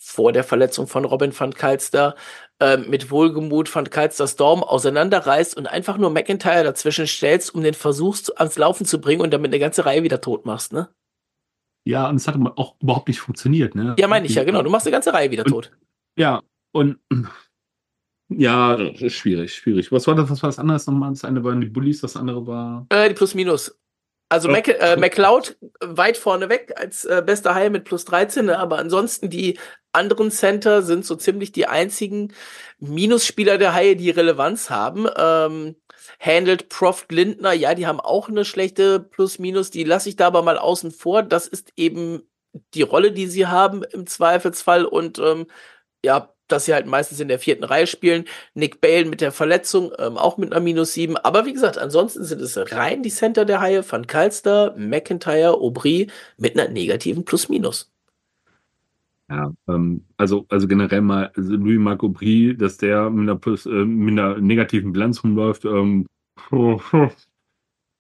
vor 0.05 0.33
der 0.33 0.45
Verletzung 0.45 0.87
von 0.87 1.05
Robin 1.05 1.39
van 1.39 1.55
Kalster 1.55 2.15
äh, 2.61 2.77
mit 2.77 3.11
Wohlgemut 3.11 3.75
van 3.75 3.89
Kalster 3.89 4.29
Storm 4.29 4.63
auseinanderreißt 4.63 5.57
und 5.57 5.67
einfach 5.67 5.97
nur 5.97 6.11
McIntyre 6.11 6.63
dazwischen 6.63 7.07
stellst, 7.07 7.55
um 7.55 7.63
den 7.63 7.75
Versuch 7.75 8.19
ans 8.37 8.59
Laufen 8.59 8.85
zu 8.85 9.01
bringen 9.01 9.23
und 9.23 9.33
damit 9.33 9.51
eine 9.51 9.59
ganze 9.59 9.87
Reihe 9.87 10.03
wieder 10.03 10.21
tot 10.21 10.45
machst, 10.45 10.73
ne? 10.73 10.89
Ja, 11.87 12.09
und 12.09 12.17
es 12.17 12.29
hat 12.29 12.37
auch 12.57 12.77
überhaupt 12.81 13.09
nicht 13.09 13.21
funktioniert, 13.21 13.75
ne? 13.75 13.97
Ja, 13.99 14.07
meine 14.07 14.27
ich 14.27 14.35
ja, 14.35 14.45
genau. 14.45 14.63
Du 14.63 14.71
machst 14.71 14.87
eine 14.87 14.93
ganze 14.93 15.13
Reihe 15.13 15.31
wieder 15.31 15.45
und, 15.45 15.51
tot. 15.51 15.73
Ja, 16.19 16.43
und 16.73 16.99
ja, 18.29 18.79
schwierig, 19.09 19.55
schwierig. 19.55 19.91
Was 19.91 20.07
war 20.07 20.15
das, 20.15 20.31
was 20.31 20.43
war 20.43 20.49
das 20.49 20.59
andere 20.59 20.79
nochmal? 20.87 21.11
Das 21.11 21.25
eine 21.25 21.43
waren 21.45 21.61
die 21.61 21.69
Bullies, 21.69 22.03
das 22.03 22.17
andere 22.17 22.47
war. 22.47 22.87
Äh, 22.91 23.09
die 23.09 23.15
Plus-Minus. 23.15 23.79
Also. 24.29 24.49
Mac, 24.49 24.69
äh, 24.69 24.97
McLeod 24.97 25.57
weit 25.81 26.17
vorne 26.17 26.49
weg 26.49 26.73
als 26.77 27.05
äh, 27.05 27.23
bester 27.25 27.55
High 27.55 27.71
mit 27.71 27.85
plus 27.85 28.05
13, 28.05 28.47
ne? 28.47 28.59
aber 28.59 28.79
ansonsten 28.79 29.31
die 29.31 29.59
anderen 29.93 30.31
Center 30.31 30.83
sind 30.83 31.05
so 31.05 31.15
ziemlich 31.15 31.53
die 31.53 31.67
einzigen 31.67 32.33
Minusspieler 32.79 33.59
der 33.59 33.75
Haie, 33.75 33.97
die 33.97 34.11
Relevanz 34.11 34.71
haben. 34.71 35.07
Ähm, 35.17 35.77
handelt 36.19 36.69
Prof 36.69 37.07
Lindner, 37.11 37.53
ja, 37.53 37.75
die 37.75 37.87
haben 37.87 38.01
auch 38.01 38.29
eine 38.29 38.45
schlechte 38.45 39.01
Plus-Minus, 39.01 39.71
die 39.71 39.85
lasse 39.85 40.09
ich 40.09 40.17
da 40.17 40.27
aber 40.27 40.43
mal 40.43 40.59
außen 40.59 40.91
vor. 40.91 41.23
Das 41.23 41.47
ist 41.47 41.73
eben 41.77 42.23
die 42.75 42.83
Rolle, 42.83 43.13
die 43.13 43.27
sie 43.27 43.47
haben 43.47 43.83
im 43.83 44.07
Zweifelsfall 44.07 44.85
und 44.85 45.19
ähm, 45.19 45.47
ja, 46.05 46.34
dass 46.55 46.67
sie 46.67 46.75
halt 46.75 46.87
meistens 46.87 47.21
in 47.21 47.29
der 47.29 47.39
vierten 47.39 47.65
Reihe 47.65 47.87
spielen. 47.87 48.25
Nick 48.55 48.81
Bale 48.81 49.05
mit 49.05 49.21
der 49.21 49.33
Verletzung, 49.33 49.93
ähm, 49.99 50.17
auch 50.17 50.39
mit 50.39 50.53
einer 50.53 50.63
Minus 50.63 50.95
7. 50.95 51.17
Aber 51.17 51.47
wie 51.47 51.53
gesagt, 51.53 51.79
ansonsten 51.79 52.25
sind 52.25 52.41
es 52.41 52.57
rein 52.73 53.03
die 53.03 53.11
Center 53.11 53.45
der 53.45 53.61
Haie, 53.61 53.85
Van 53.89 54.07
Kalster, 54.07 54.75
McIntyre, 54.79 55.55
Aubry 55.55 56.07
mit 56.39 56.59
einer 56.59 56.71
negativen 56.71 57.25
Plus-Minus. 57.25 57.91
Ja, 59.29 59.53
ähm, 59.69 60.05
also, 60.17 60.47
also 60.49 60.69
generell 60.69 61.01
mal 61.01 61.33
also 61.35 61.55
Louis 61.55 61.79
Marc 61.79 62.05
Aubry, 62.05 62.57
dass 62.57 62.77
der 62.77 63.11
mit 63.11 63.23
einer, 63.23 63.37
Plus, 63.37 63.67
äh, 63.67 63.71
mit 63.71 64.13
einer 64.13 64.39
negativen 64.39 64.93
Bilanz 64.93 65.25
rumläuft, 65.25 65.65
ähm, 65.65 66.07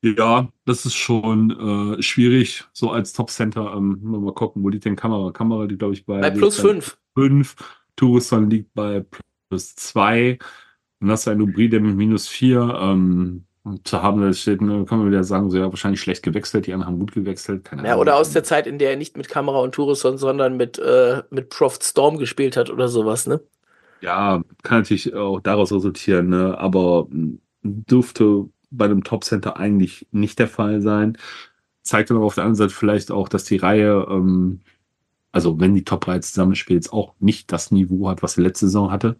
ja, 0.02 0.48
das 0.64 0.86
ist 0.86 0.94
schon 0.94 1.96
äh, 1.98 2.02
schwierig, 2.02 2.64
so 2.72 2.90
als 2.90 3.14
Top-Center. 3.14 3.74
Ähm, 3.76 3.98
mal 4.02 4.32
gucken, 4.32 4.62
wo 4.62 4.68
liegt 4.68 4.84
denn 4.84 4.96
Kamera? 4.96 5.32
Kamera, 5.32 5.66
die 5.66 5.78
glaube 5.78 5.94
ich 5.94 6.04
bei. 6.04 6.20
Bei 6.20 6.30
plus 6.30 6.60
5. 6.60 6.98
5. 7.16 7.56
Tucson 7.96 8.50
liegt 8.50 8.74
bei 8.74 9.04
plus 9.48 9.74
2. 9.76 10.38
Dann 11.00 11.10
hast 11.10 11.26
du 11.26 11.30
einen 11.30 11.42
Ubri, 11.42 11.68
der 11.68 11.80
mit 11.80 11.96
minus 11.96 12.28
4 12.28 12.78
ähm, 12.80 13.46
zu 13.84 14.02
haben, 14.02 14.20
da 14.20 14.32
steht, 14.32 14.60
ne, 14.60 14.84
kann 14.84 14.98
man 14.98 15.08
wieder 15.08 15.24
sagen, 15.24 15.50
so 15.50 15.56
ja, 15.56 15.70
wahrscheinlich 15.70 16.00
schlecht 16.00 16.22
gewechselt, 16.22 16.66
die 16.66 16.74
anderen 16.74 16.92
haben 16.92 16.98
gut 16.98 17.12
gewechselt. 17.12 17.64
Keine 17.64 17.86
ja, 17.86 17.96
oder 17.96 18.16
aus 18.16 18.32
der 18.32 18.44
Zeit, 18.44 18.66
in 18.66 18.78
der 18.78 18.90
er 18.90 18.96
nicht 18.96 19.16
mit 19.16 19.28
Kamera 19.28 19.60
und 19.60 19.74
Tucson, 19.74 20.18
sondern 20.18 20.56
mit, 20.56 20.78
äh, 20.78 21.22
mit 21.30 21.48
Prof 21.48 21.78
Storm 21.82 22.18
gespielt 22.18 22.56
hat 22.56 22.68
oder 22.68 22.88
sowas, 22.88 23.26
ne? 23.26 23.40
Ja, 24.02 24.42
kann 24.62 24.80
natürlich 24.80 25.14
auch 25.14 25.40
daraus 25.40 25.72
resultieren, 25.72 26.28
ne? 26.28 26.58
aber 26.58 27.06
hm, 27.10 27.40
dürfte 27.62 28.44
bei 28.70 28.84
einem 28.84 29.02
Top 29.02 29.24
Center 29.24 29.56
eigentlich 29.56 30.06
nicht 30.10 30.38
der 30.38 30.48
Fall 30.48 30.82
sein. 30.82 31.16
Zeigt 31.82 32.10
dann 32.10 32.18
aber 32.18 32.26
auf 32.26 32.34
der 32.34 32.44
anderen 32.44 32.68
Seite 32.68 32.74
vielleicht 32.74 33.10
auch, 33.10 33.30
dass 33.30 33.44
die 33.44 33.56
Reihe 33.56 34.06
ähm, 34.10 34.60
also 35.34 35.58
wenn 35.58 35.74
die 35.74 35.82
Top 35.82 36.04
3 36.04 36.20
zusammenspielt, 36.20 36.92
auch 36.92 37.14
nicht 37.18 37.50
das 37.50 37.72
Niveau 37.72 38.08
hat, 38.08 38.22
was 38.22 38.34
sie 38.34 38.42
letzte 38.42 38.66
Saison 38.66 38.92
hatte. 38.92 39.16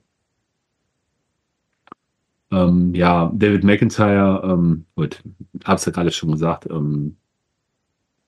Ähm, 2.52 2.94
ja, 2.94 3.32
David 3.34 3.64
McIntyre, 3.64 4.42
ähm, 4.44 4.86
gut, 4.94 5.24
hab's 5.64 5.86
ja 5.86 5.92
gerade 5.92 6.12
schon 6.12 6.30
gesagt, 6.30 6.70
ähm, 6.70 7.16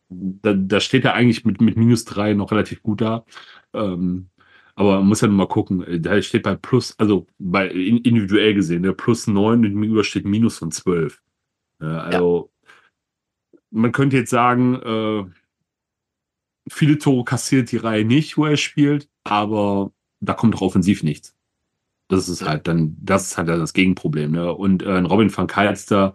da, 0.08 0.52
da 0.54 0.80
steht 0.80 1.04
er 1.04 1.14
eigentlich 1.14 1.44
mit, 1.44 1.60
mit 1.60 1.76
minus 1.76 2.04
drei 2.04 2.34
noch 2.34 2.50
relativ 2.50 2.82
gut 2.82 3.02
da. 3.02 3.24
Ähm, 3.72 4.30
aber 4.74 4.98
man 4.98 5.06
muss 5.06 5.20
ja 5.20 5.28
mal 5.28 5.46
gucken, 5.46 5.84
da 6.02 6.20
steht 6.22 6.42
bei 6.42 6.56
plus, 6.56 6.98
also 6.98 7.28
bei 7.38 7.68
individuell 7.68 8.54
gesehen, 8.54 8.82
der 8.82 8.94
plus 8.94 9.28
neun 9.28 9.60
und 9.60 9.62
gegenüber 9.62 10.02
steht 10.02 10.24
minus 10.24 10.58
von 10.58 10.72
zwölf. 10.72 11.22
Äh, 11.80 11.84
also 11.84 12.50
ja. 13.52 13.58
man 13.70 13.92
könnte 13.92 14.16
jetzt 14.16 14.30
sagen, 14.30 14.74
äh, 14.74 15.24
viele 16.68 16.98
Tore 16.98 17.24
kassiert 17.24 17.72
die 17.72 17.76
Reihe 17.76 18.04
nicht, 18.04 18.36
wo 18.36 18.46
er 18.46 18.56
spielt, 18.56 19.08
aber 19.24 19.92
da 20.20 20.34
kommt 20.34 20.54
doch 20.54 20.62
offensiv 20.62 21.02
nichts. 21.02 21.34
Das 22.08 22.28
ist 22.28 22.46
halt 22.46 22.68
dann, 22.68 22.96
das 23.00 23.28
ist 23.28 23.38
halt 23.38 23.48
das 23.48 23.72
Gegenproblem. 23.72 24.32
Ne? 24.32 24.52
Und 24.54 24.82
äh, 24.82 24.98
Robin 24.98 25.34
van 25.36 25.46
Kalster, 25.48 26.14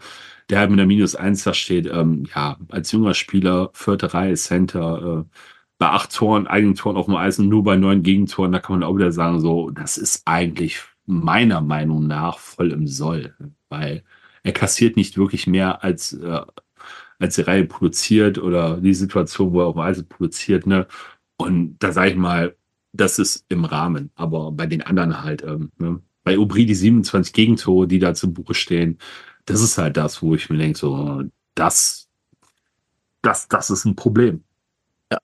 der 0.49 0.59
halt 0.59 0.69
mit 0.69 0.79
der 0.79 0.85
Minus 0.85 1.15
1 1.15 1.43
da 1.43 1.53
steht, 1.53 1.87
ähm, 1.87 2.25
ja, 2.33 2.57
als 2.69 2.91
junger 2.91 3.13
Spieler, 3.13 3.71
vierte 3.73 4.13
Reihe, 4.13 4.35
Center, 4.35 5.25
äh, 5.25 5.37
bei 5.77 5.89
acht 5.89 6.13
Toren, 6.13 6.47
eigenen 6.47 6.75
Toren 6.75 6.95
auf 6.95 7.05
dem 7.07 7.15
Eis 7.15 7.39
und 7.39 7.49
nur 7.49 7.63
bei 7.63 7.75
neun 7.75 8.03
Gegentoren, 8.03 8.51
da 8.51 8.59
kann 8.59 8.79
man 8.79 8.87
auch 8.87 8.95
wieder 8.95 9.11
sagen, 9.11 9.39
so, 9.39 9.71
das 9.71 9.97
ist 9.97 10.23
eigentlich 10.25 10.79
meiner 11.05 11.61
Meinung 11.61 12.07
nach 12.07 12.37
voll 12.37 12.71
im 12.71 12.87
Soll, 12.87 13.35
weil 13.69 14.03
er 14.43 14.53
kassiert 14.53 14.95
nicht 14.95 15.17
wirklich 15.17 15.47
mehr 15.47 15.83
als 15.83 16.13
äh, 16.13 16.41
als 17.21 17.35
die 17.35 17.41
Reihe 17.41 17.65
produziert 17.65 18.37
oder 18.37 18.77
die 18.77 18.93
Situation, 18.93 19.53
wo 19.53 19.61
er 19.61 19.67
auf 19.67 19.75
Weise 19.75 20.03
produziert, 20.03 20.65
ne? 20.67 20.87
Und 21.37 21.77
da 21.79 21.91
sage 21.91 22.11
ich 22.11 22.15
mal, 22.17 22.55
das 22.93 23.19
ist 23.19 23.45
im 23.49 23.65
Rahmen, 23.65 24.11
aber 24.15 24.51
bei 24.51 24.67
den 24.67 24.81
anderen 24.81 25.23
halt, 25.23 25.43
ähm, 25.43 25.71
ne? 25.77 26.01
bei 26.23 26.37
Aubry 26.37 26.65
die 26.65 26.75
27 26.75 27.33
Gegentore, 27.33 27.87
die 27.87 27.99
da 27.99 28.13
zu 28.13 28.33
Buche 28.33 28.53
stehen, 28.53 28.99
das 29.45 29.61
ist 29.61 29.77
halt 29.77 29.97
das, 29.97 30.21
wo 30.21 30.35
ich 30.35 30.49
mir 30.49 30.57
denke, 30.57 30.77
so, 30.77 31.23
das, 31.55 32.09
das, 33.21 33.47
das 33.47 33.69
ist 33.69 33.85
ein 33.85 33.95
Problem. 33.95 34.43
Ja. 35.11 35.19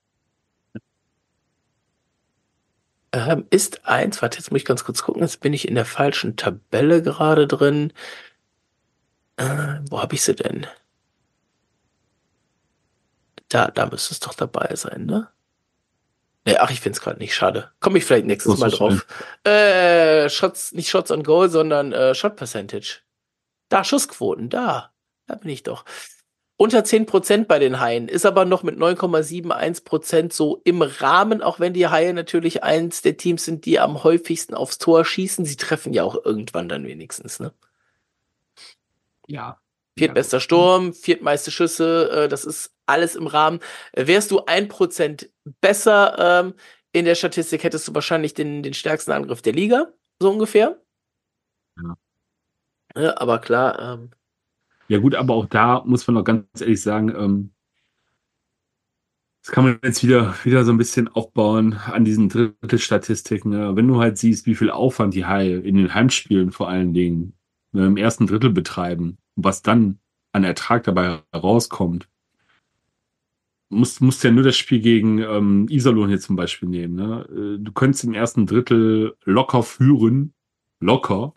Ähm, 3.12 3.46
ist 3.50 3.86
eins, 3.86 4.22
warte, 4.22 4.38
jetzt 4.38 4.50
muss 4.50 4.60
ich 4.60 4.66
ganz 4.66 4.84
kurz 4.84 5.02
gucken, 5.02 5.22
jetzt 5.22 5.40
bin 5.40 5.52
ich 5.52 5.68
in 5.68 5.74
der 5.74 5.84
falschen 5.84 6.36
Tabelle 6.36 7.02
gerade 7.02 7.46
drin. 7.46 7.92
Äh, 9.36 9.80
wo 9.88 10.00
habe 10.00 10.14
ich 10.14 10.22
sie 10.22 10.34
denn? 10.34 10.66
Da, 13.48 13.70
da 13.70 13.86
müsste 13.86 14.12
es 14.12 14.20
doch 14.20 14.34
dabei 14.34 14.74
sein, 14.74 15.06
ne? 15.06 15.28
Nee, 16.44 16.56
ach, 16.56 16.70
ich 16.70 16.80
finde 16.80 16.96
es 16.96 17.02
gerade 17.02 17.18
nicht 17.18 17.34
schade. 17.34 17.70
Komme 17.80 17.98
ich 17.98 18.04
vielleicht 18.04 18.26
nächstes 18.26 18.58
Mal 18.58 18.70
drauf. 18.70 19.06
Äh, 19.44 20.30
Shots, 20.30 20.72
nicht 20.72 20.88
Shots 20.88 21.10
on 21.10 21.22
Goal, 21.22 21.50
sondern 21.50 21.92
äh, 21.92 22.14
Shot 22.14 22.36
Percentage. 22.36 23.00
Da, 23.68 23.84
Schussquoten, 23.84 24.48
da. 24.48 24.90
Da 25.26 25.34
bin 25.34 25.50
ich 25.50 25.62
doch. 25.62 25.84
Unter 26.56 26.80
10% 26.80 27.44
bei 27.44 27.58
den 27.58 27.80
Haien, 27.80 28.08
ist 28.08 28.26
aber 28.26 28.44
noch 28.44 28.62
mit 28.62 28.78
9,71% 28.78 30.32
so 30.32 30.60
im 30.64 30.82
Rahmen, 30.82 31.42
auch 31.42 31.60
wenn 31.60 31.72
die 31.72 31.86
Haie 31.86 32.14
natürlich 32.14 32.64
eins 32.64 33.02
der 33.02 33.16
Teams 33.16 33.44
sind, 33.44 33.64
die 33.64 33.78
am 33.78 34.02
häufigsten 34.02 34.54
aufs 34.54 34.78
Tor 34.78 35.04
schießen. 35.04 35.44
Sie 35.44 35.56
treffen 35.56 35.92
ja 35.92 36.02
auch 36.02 36.24
irgendwann 36.24 36.68
dann 36.68 36.86
wenigstens, 36.86 37.40
ne? 37.40 37.52
Ja, 39.26 39.60
Viertbester 39.98 40.40
Sturm, 40.40 40.92
viertmeiste 40.92 41.50
Schüsse, 41.50 42.10
äh, 42.10 42.28
das 42.28 42.44
ist 42.44 42.74
alles 42.86 43.16
im 43.16 43.26
Rahmen. 43.26 43.60
Wärst 43.94 44.30
du 44.30 44.44
ein 44.46 44.68
Prozent 44.68 45.30
besser 45.60 46.44
ähm, 46.44 46.54
in 46.92 47.04
der 47.04 47.14
Statistik, 47.14 47.64
hättest 47.64 47.86
du 47.88 47.94
wahrscheinlich 47.94 48.34
den, 48.34 48.62
den 48.62 48.74
stärksten 48.74 49.12
Angriff 49.12 49.42
der 49.42 49.52
Liga, 49.52 49.92
so 50.20 50.30
ungefähr. 50.30 50.80
Ja. 51.76 51.94
ja 52.96 53.16
aber 53.18 53.38
klar. 53.40 53.78
Ähm, 53.78 54.10
ja 54.88 54.98
gut, 54.98 55.14
aber 55.14 55.34
auch 55.34 55.46
da 55.46 55.82
muss 55.84 56.06
man 56.06 56.14
noch 56.14 56.24
ganz 56.24 56.46
ehrlich 56.60 56.80
sagen, 56.80 57.10
ähm, 57.10 57.50
das 59.42 59.54
kann 59.54 59.64
man 59.64 59.78
jetzt 59.82 60.02
wieder, 60.02 60.34
wieder 60.44 60.64
so 60.64 60.72
ein 60.72 60.78
bisschen 60.78 61.08
aufbauen 61.08 61.74
an 61.74 62.04
diesen 62.04 62.28
Drittelstatistiken. 62.28 63.50
Ne? 63.50 63.76
Wenn 63.76 63.88
du 63.88 63.98
halt 63.98 64.18
siehst, 64.18 64.46
wie 64.46 64.54
viel 64.54 64.70
Aufwand 64.70 65.14
die 65.14 65.24
Haie 65.24 65.56
in 65.56 65.76
den 65.76 65.94
Heimspielen 65.94 66.52
vor 66.52 66.68
allen 66.68 66.92
Dingen 66.92 67.34
ne, 67.72 67.86
im 67.86 67.96
ersten 67.96 68.26
Drittel 68.26 68.50
betreiben, 68.50 69.18
was 69.44 69.62
dann 69.62 69.98
an 70.32 70.44
Ertrag 70.44 70.84
dabei 70.84 71.22
herauskommt, 71.32 72.08
musst, 73.70 74.00
musst 74.00 74.24
ja 74.24 74.30
nur 74.30 74.42
das 74.42 74.56
Spiel 74.56 74.80
gegen 74.80 75.18
ähm, 75.18 75.66
Iserlohn 75.68 76.08
hier 76.08 76.20
zum 76.20 76.36
Beispiel 76.36 76.68
nehmen. 76.68 76.94
Ne? 76.94 77.26
Äh, 77.30 77.62
du 77.62 77.72
könntest 77.72 78.04
im 78.04 78.14
ersten 78.14 78.46
Drittel 78.46 79.16
locker 79.24 79.62
führen, 79.62 80.34
locker, 80.80 81.34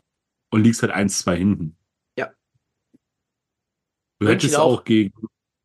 und 0.49 0.63
liegst 0.63 0.81
halt 0.81 0.93
1-2 0.93 1.33
hinten. 1.35 1.77
Ja. 2.17 2.31
Du 4.19 4.25
München 4.25 4.27
hättest 4.27 4.55
auch, 4.57 4.79
auch 4.79 4.83
gegen, 4.83 5.13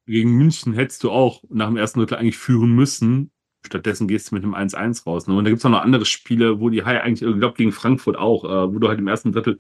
gegen 0.07 0.37
München 0.37 0.75
hättest 0.75 1.03
du 1.03 1.11
auch 1.11 1.43
nach 1.49 1.67
dem 1.67 1.77
ersten 1.77 2.01
Drittel 2.01 2.19
eigentlich 2.19 2.39
führen 2.39 2.71
müssen. 2.71 3.31
Stattdessen 3.65 4.07
gehst 4.07 4.31
du 4.31 4.37
mit 4.37 4.45
einem 4.45 4.55
1-1 4.55 5.05
raus. 5.05 5.27
Ne? 5.27 5.35
Und 5.35 5.45
da 5.45 5.51
gibt 5.51 5.59
es 5.59 5.65
auch 5.67 5.71
noch 5.71 5.83
andere 5.83 6.05
Spiele, 6.05 6.61
wo 6.61 6.69
die 6.69 6.85
Haie 6.85 7.03
eigentlich, 7.03 7.29
ich 7.29 7.39
glaube 7.41 7.57
gegen 7.57 7.73
Frankfurt 7.73 8.17
auch, 8.17 8.45
äh, 8.45 8.73
wo 8.73 8.79
du 8.79 8.89
halt 8.89 9.01
im 9.01 9.09
ersten 9.09 9.33
Drittel 9.33 9.59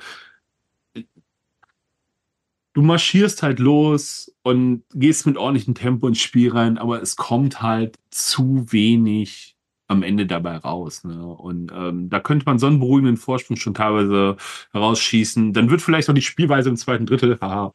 du 2.76 2.82
marschierst 2.82 3.42
halt 3.42 3.58
los 3.58 4.36
und 4.42 4.82
gehst 4.92 5.26
mit 5.26 5.38
ordentlichem 5.38 5.74
Tempo 5.74 6.06
ins 6.08 6.20
Spiel 6.20 6.52
rein, 6.52 6.76
aber 6.76 7.00
es 7.00 7.16
kommt 7.16 7.62
halt 7.62 7.98
zu 8.10 8.70
wenig 8.70 9.56
am 9.88 10.02
Ende 10.02 10.26
dabei 10.26 10.58
raus. 10.58 11.02
Ne? 11.02 11.26
Und 11.26 11.72
ähm, 11.74 12.10
da 12.10 12.20
könnte 12.20 12.44
man 12.44 12.58
so 12.58 12.66
einen 12.66 12.78
beruhigenden 12.78 13.16
Vorsprung 13.16 13.56
schon 13.56 13.72
teilweise 13.72 14.36
herausschießen. 14.72 15.54
Dann 15.54 15.70
wird 15.70 15.80
vielleicht 15.80 16.10
auch 16.10 16.14
die 16.14 16.20
Spielweise 16.20 16.68
im 16.68 16.76
zweiten 16.76 17.06
Drittel 17.06 17.38
haha, 17.40 17.72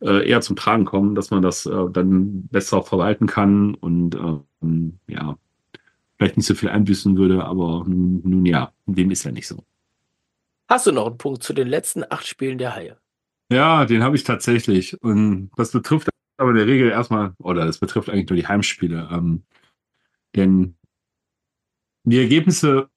äh, 0.00 0.28
eher 0.28 0.40
zum 0.40 0.56
Tragen 0.56 0.84
kommen, 0.84 1.14
dass 1.14 1.30
man 1.30 1.42
das 1.42 1.66
äh, 1.66 1.86
dann 1.92 2.48
besser 2.48 2.82
verwalten 2.82 3.28
kann 3.28 3.76
und 3.76 4.16
ähm, 4.16 4.98
ja, 5.06 5.38
vielleicht 6.16 6.38
nicht 6.38 6.46
so 6.46 6.56
viel 6.56 6.70
einbüßen 6.70 7.16
würde, 7.16 7.44
aber 7.44 7.84
nun, 7.86 8.20
nun 8.24 8.46
ja, 8.46 8.72
dem 8.86 9.12
ist 9.12 9.22
ja 9.22 9.30
nicht 9.30 9.46
so. 9.46 9.62
Hast 10.68 10.88
du 10.88 10.92
noch 10.92 11.06
einen 11.06 11.18
Punkt 11.18 11.44
zu 11.44 11.52
den 11.52 11.68
letzten 11.68 12.02
acht 12.10 12.26
Spielen 12.26 12.58
der 12.58 12.74
Haie? 12.74 12.96
Ja, 13.50 13.84
den 13.84 14.02
habe 14.02 14.16
ich 14.16 14.24
tatsächlich. 14.24 15.00
Und 15.02 15.50
das 15.56 15.72
betrifft 15.72 16.08
aber 16.36 16.50
in 16.50 16.56
der 16.56 16.66
Regel 16.66 16.90
erstmal, 16.90 17.34
oder 17.38 17.66
das 17.66 17.78
betrifft 17.78 18.08
eigentlich 18.08 18.28
nur 18.30 18.36
die 18.36 18.46
Heimspiele. 18.46 19.08
Ähm, 19.12 19.42
denn 20.36 20.76
die 22.04 22.18
Ergebnisse 22.18 22.88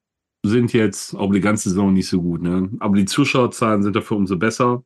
sind 0.45 0.74
jetzt 0.74 1.16
auch 1.16 1.32
die 1.32 1.41
ganze 1.41 1.70
Saison 1.70 1.93
nicht 1.93 2.08
so 2.08 2.22
gut, 2.22 2.41
ne? 2.41 2.70
Aber 2.80 2.95
die 2.95 3.06
Zuschauerzahlen 3.06 3.84
sind 3.84 3.95
dafür 3.95 4.18
umso 4.18 4.38
besser. 4.38 4.84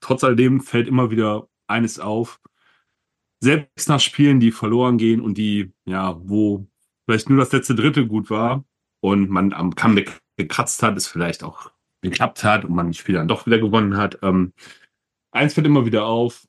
Trotz 0.00 0.24
alledem 0.24 0.60
fällt 0.60 0.88
immer 0.88 1.10
wieder 1.10 1.48
eines 1.66 2.00
auf. 2.00 2.40
Selbst 3.40 3.88
nach 3.88 4.00
Spielen, 4.00 4.40
die 4.40 4.52
verloren 4.52 4.98
gehen 4.98 5.20
und 5.20 5.38
die, 5.38 5.72
ja, 5.86 6.16
wo 6.22 6.66
vielleicht 7.06 7.28
nur 7.30 7.38
das 7.38 7.52
letzte 7.52 7.74
Drittel 7.74 8.06
gut 8.06 8.30
war 8.30 8.64
und 9.00 9.30
man 9.30 9.52
am 9.52 9.74
Kamm 9.74 9.98
gekratzt 10.36 10.82
hat, 10.82 10.96
es 10.96 11.06
vielleicht 11.06 11.44
auch 11.44 11.70
geklappt 12.00 12.44
hat 12.44 12.64
und 12.64 12.74
man 12.74 12.90
die 12.90 12.98
Spiele 12.98 13.18
dann 13.18 13.28
doch 13.28 13.46
wieder 13.46 13.58
gewonnen 13.58 13.96
hat. 13.96 14.18
Ähm, 14.22 14.52
eins 15.34 15.54
fällt 15.54 15.66
immer 15.66 15.86
wieder 15.86 16.06
auf. 16.06 16.46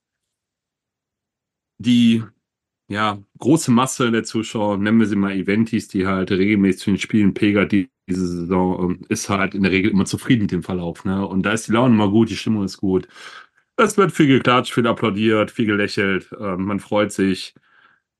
Die 1.77 2.23
ja, 2.87 3.17
große 3.39 3.71
Masse 3.71 4.11
der 4.11 4.23
Zuschauer, 4.23 4.77
nennen 4.77 4.99
wir 4.99 5.07
sie 5.07 5.15
mal 5.15 5.35
Eventis, 5.35 5.87
die 5.87 6.05
halt 6.05 6.31
regelmäßig 6.31 6.81
zu 6.81 6.91
den 6.91 6.99
Spielen 6.99 7.33
pegert, 7.33 7.71
die, 7.71 7.89
diese 8.07 8.27
Saison, 8.27 8.91
ähm, 8.91 9.05
ist 9.09 9.29
halt 9.29 9.55
in 9.55 9.63
der 9.63 9.71
Regel 9.71 9.91
immer 9.91 10.05
zufrieden 10.05 10.43
mit 10.43 10.51
dem 10.51 10.63
Verlauf. 10.63 11.03
Ne? 11.03 11.25
Und 11.27 11.43
da 11.43 11.53
ist 11.53 11.67
die 11.67 11.71
Laune 11.71 11.95
immer 11.95 12.09
gut, 12.09 12.29
die 12.29 12.37
Stimmung 12.37 12.63
ist 12.63 12.77
gut. 12.77 13.07
Es 13.77 13.97
wird 13.97 14.11
viel 14.11 14.27
geklatscht, 14.27 14.73
viel 14.73 14.87
applaudiert, 14.87 15.51
viel 15.51 15.65
gelächelt, 15.65 16.31
äh, 16.39 16.55
man 16.55 16.79
freut 16.79 17.11
sich. 17.11 17.55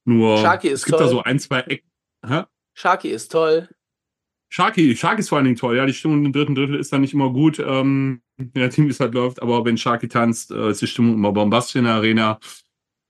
Nur 0.03 0.37
Sharky 0.37 0.67
ist 0.67 0.81
es 0.81 0.85
gibt 0.85 0.97
toll. 0.97 1.05
da 1.05 1.11
so 1.11 1.23
ein, 1.23 1.39
zwei 1.39 1.59
Ecken. 1.61 1.89
Sharky 2.73 3.09
ist 3.09 3.31
toll. 3.31 3.69
Sharky, 4.49 4.95
Sharky 4.95 5.21
ist 5.21 5.29
vor 5.29 5.37
allen 5.37 5.45
Dingen 5.45 5.57
toll. 5.57 5.77
Ja, 5.77 5.85
die 5.85 5.93
Stimmung 5.93 6.25
im 6.25 6.33
dritten 6.33 6.55
Drittel 6.55 6.75
ist 6.75 6.91
dann 6.91 7.01
nicht 7.01 7.13
immer 7.13 7.31
gut, 7.31 7.59
ähm, 7.59 8.21
wenn 8.37 8.51
der 8.53 8.69
Team 8.69 8.89
es 8.89 8.99
halt 8.99 9.13
läuft, 9.13 9.41
aber 9.41 9.63
wenn 9.65 9.77
Sharky 9.77 10.07
tanzt, 10.07 10.51
äh, 10.51 10.69
ist 10.69 10.81
die 10.81 10.87
Stimmung 10.87 11.15
immer 11.15 11.31
bombastisch 11.31 11.75
in 11.75 11.85
der 11.85 11.93
Arena. 11.95 12.39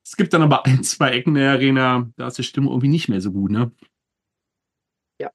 Es 0.05 0.15
gibt 0.15 0.33
dann 0.33 0.43
aber 0.43 0.65
ein, 0.65 0.83
zwei 0.83 1.11
Ecken 1.11 1.33
der 1.35 1.51
Arena, 1.51 2.11
da 2.17 2.27
ist 2.27 2.37
die 2.37 2.43
Stimmung 2.43 2.71
irgendwie 2.71 2.89
nicht 2.89 3.09
mehr 3.09 3.21
so 3.21 3.31
gut, 3.31 3.51
ne? 3.51 3.71
Ja. 5.19 5.31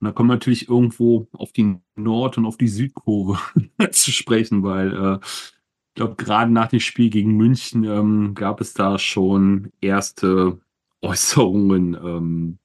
Und 0.00 0.06
da 0.06 0.12
kommen 0.12 0.28
wir 0.28 0.34
natürlich 0.34 0.68
irgendwo 0.68 1.28
auf 1.32 1.52
die 1.52 1.76
Nord- 1.94 2.36
und 2.38 2.44
auf 2.46 2.58
die 2.58 2.68
Südkurve 2.68 3.38
zu 3.90 4.12
sprechen, 4.12 4.62
weil 4.62 4.92
äh, 4.92 5.18
ich 5.24 5.94
glaube, 5.94 6.16
gerade 6.16 6.52
nach 6.52 6.68
dem 6.68 6.80
Spiel 6.80 7.08
gegen 7.08 7.36
München 7.38 7.84
ähm, 7.84 8.34
gab 8.34 8.60
es 8.60 8.74
da 8.74 8.98
schon 8.98 9.72
erste 9.80 10.60
Äußerungen 11.00 11.94
ähm, 11.94 12.58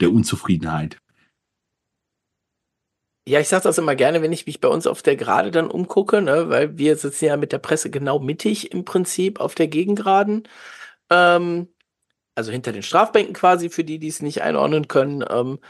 der 0.00 0.10
Unzufriedenheit. 0.10 1.01
Ja, 3.26 3.38
ich 3.38 3.48
sage 3.48 3.64
das 3.64 3.78
immer 3.78 3.94
gerne, 3.94 4.20
wenn 4.20 4.32
ich 4.32 4.46
mich 4.46 4.60
bei 4.60 4.68
uns 4.68 4.86
auf 4.86 5.00
der 5.02 5.16
Gerade 5.16 5.52
dann 5.52 5.70
umgucke, 5.70 6.20
ne, 6.22 6.48
weil 6.48 6.76
wir 6.76 6.96
sitzen 6.96 7.26
ja 7.26 7.36
mit 7.36 7.52
der 7.52 7.58
Presse 7.58 7.88
genau 7.90 8.18
mittig 8.18 8.72
im 8.72 8.84
Prinzip 8.84 9.40
auf 9.40 9.54
der 9.54 9.68
Gegengraden. 9.68 10.48
Ähm, 11.10 11.68
also 12.34 12.52
hinter 12.52 12.72
den 12.72 12.82
Strafbänken 12.82 13.34
quasi, 13.34 13.70
für 13.70 13.84
die, 13.84 13.98
die 13.98 14.08
es 14.08 14.22
nicht 14.22 14.42
einordnen 14.42 14.88
können. 14.88 15.24
Ähm, 15.30 15.60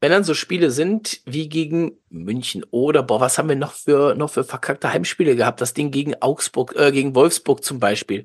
wenn 0.00 0.12
dann 0.12 0.24
so 0.24 0.34
Spiele 0.34 0.70
sind 0.70 1.20
wie 1.26 1.48
gegen 1.48 1.98
München 2.08 2.64
oder, 2.70 3.02
boah, 3.02 3.20
was 3.20 3.36
haben 3.38 3.50
wir 3.50 3.56
noch 3.56 3.74
für, 3.74 4.14
noch 4.14 4.30
für 4.30 4.44
verkackte 4.44 4.92
Heimspiele 4.92 5.36
gehabt? 5.36 5.60
Das 5.60 5.74
Ding 5.74 5.90
gegen 5.90 6.14
Augsburg, 6.22 6.74
äh, 6.76 6.90
gegen 6.90 7.14
Wolfsburg 7.14 7.62
zum 7.62 7.80
Beispiel. 7.80 8.24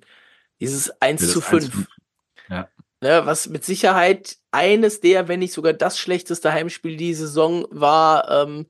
Dieses 0.61 0.89
1 1.01 1.21
Ja, 1.21 1.27
zu 1.27 1.39
das 1.41 1.53
1 1.53 1.65
5. 1.65 1.87
Ja. 2.49 2.69
Ne, 3.05 3.23
was 3.23 3.47
mit 3.49 3.63
Sicherheit 3.63 4.39
eines 4.49 4.99
der, 4.99 5.27
wenn 5.27 5.39
nicht 5.39 5.53
sogar 5.53 5.73
das 5.73 5.99
schlechteste 5.99 6.51
Heimspiel 6.51 6.97
die 6.97 7.13
Saison 7.13 7.67
war, 7.69 8.31
ähm, 8.31 8.65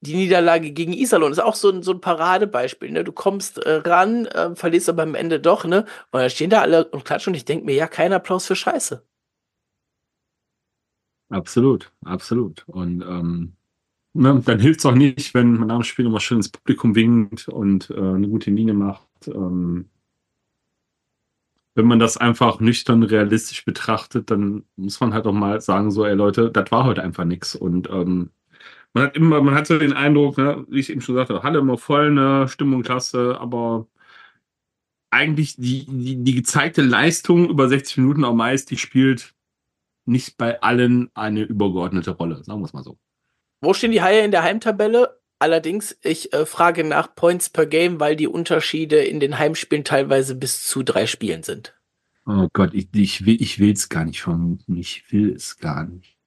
die 0.00 0.14
Niederlage 0.14 0.70
gegen 0.70 0.92
Iserlohn. 0.92 1.32
ist 1.32 1.40
auch 1.40 1.56
so 1.56 1.70
ein, 1.70 1.82
so 1.82 1.90
ein 1.90 2.00
Paradebeispiel. 2.00 2.92
Ne? 2.92 3.02
Du 3.02 3.10
kommst 3.10 3.58
äh, 3.58 3.82
ran, 3.84 4.28
ähm, 4.32 4.54
verlierst 4.54 4.88
aber 4.88 5.02
am 5.02 5.16
Ende 5.16 5.40
doch, 5.40 5.64
ne? 5.64 5.86
Und 6.12 6.20
dann 6.20 6.30
stehen 6.30 6.50
da 6.50 6.60
alle 6.60 6.84
und 6.84 7.04
klatschen 7.04 7.32
und 7.32 7.34
ich 7.36 7.46
denke 7.46 7.64
mir, 7.64 7.74
ja, 7.74 7.88
kein 7.88 8.12
Applaus 8.12 8.46
für 8.46 8.54
Scheiße. 8.54 9.04
Absolut, 11.30 11.90
absolut. 12.04 12.62
Und 12.68 13.02
ähm, 13.02 13.56
ne, 14.12 14.40
dann 14.44 14.60
hilft 14.60 14.78
es 14.78 14.86
auch 14.86 14.94
nicht, 14.94 15.34
wenn 15.34 15.54
man 15.54 15.66
nach 15.66 15.78
dem 15.78 15.82
Spiel 15.82 16.04
nochmal 16.04 16.20
schön 16.20 16.36
ins 16.38 16.50
Publikum 16.50 16.94
winkt 16.94 17.48
und 17.48 17.90
äh, 17.90 17.94
eine 17.94 18.28
gute 18.28 18.52
Miene 18.52 18.72
macht. 18.72 19.26
Ähm, 19.26 19.90
wenn 21.78 21.86
man 21.86 22.00
das 22.00 22.16
einfach 22.16 22.58
nüchtern 22.58 23.04
realistisch 23.04 23.64
betrachtet, 23.64 24.32
dann 24.32 24.64
muss 24.76 25.00
man 25.00 25.14
halt 25.14 25.26
auch 25.26 25.32
mal 25.32 25.60
sagen, 25.60 25.92
so, 25.92 26.04
ey 26.04 26.14
Leute, 26.14 26.50
das 26.50 26.72
war 26.72 26.84
heute 26.84 27.04
einfach 27.04 27.24
nichts. 27.24 27.54
Und 27.54 27.88
ähm, 27.88 28.30
man 28.92 29.04
hat 29.04 29.16
immer, 29.16 29.40
man 29.40 29.54
hatte 29.54 29.78
den 29.78 29.92
Eindruck, 29.92 30.38
ne, 30.38 30.66
wie 30.68 30.80
ich 30.80 30.90
eben 30.90 31.00
schon 31.00 31.14
sagte, 31.14 31.42
Halle 31.44 31.60
immer 31.60 31.78
voll, 31.78 32.10
ne, 32.10 32.48
Stimmung 32.48 32.82
klasse, 32.82 33.38
aber 33.40 33.86
eigentlich 35.10 35.54
die, 35.56 35.86
die, 35.86 36.16
die 36.24 36.34
gezeigte 36.34 36.82
Leistung 36.82 37.48
über 37.48 37.68
60 37.68 37.98
Minuten 37.98 38.24
auch 38.24 38.34
meist, 38.34 38.72
die 38.72 38.76
spielt 38.76 39.34
nicht 40.04 40.36
bei 40.36 40.60
allen 40.60 41.10
eine 41.14 41.42
übergeordnete 41.42 42.10
Rolle, 42.10 42.42
sagen 42.42 42.60
wir 42.60 42.66
es 42.66 42.72
mal 42.72 42.82
so. 42.82 42.98
Wo 43.60 43.72
stehen 43.72 43.92
die 43.92 44.02
Haie 44.02 44.24
in 44.24 44.32
der 44.32 44.42
Heimtabelle? 44.42 45.17
Allerdings, 45.38 45.96
ich 46.02 46.32
äh, 46.32 46.46
frage 46.46 46.82
nach 46.82 47.14
Points 47.14 47.48
per 47.48 47.66
Game, 47.66 48.00
weil 48.00 48.16
die 48.16 48.26
Unterschiede 48.26 48.98
in 49.04 49.20
den 49.20 49.38
Heimspielen 49.38 49.84
teilweise 49.84 50.34
bis 50.34 50.66
zu 50.66 50.82
drei 50.82 51.06
Spielen 51.06 51.42
sind. 51.42 51.74
Oh 52.26 52.48
Gott, 52.52 52.74
ich, 52.74 52.88
ich 52.92 53.24
will 53.24 53.72
es 53.72 53.88
gar 53.88 54.04
nicht 54.04 54.20
vermuten. 54.20 54.76
Ich 54.76 55.10
will 55.12 55.32
es 55.34 55.58
gar 55.58 55.84
nicht. 55.84 56.17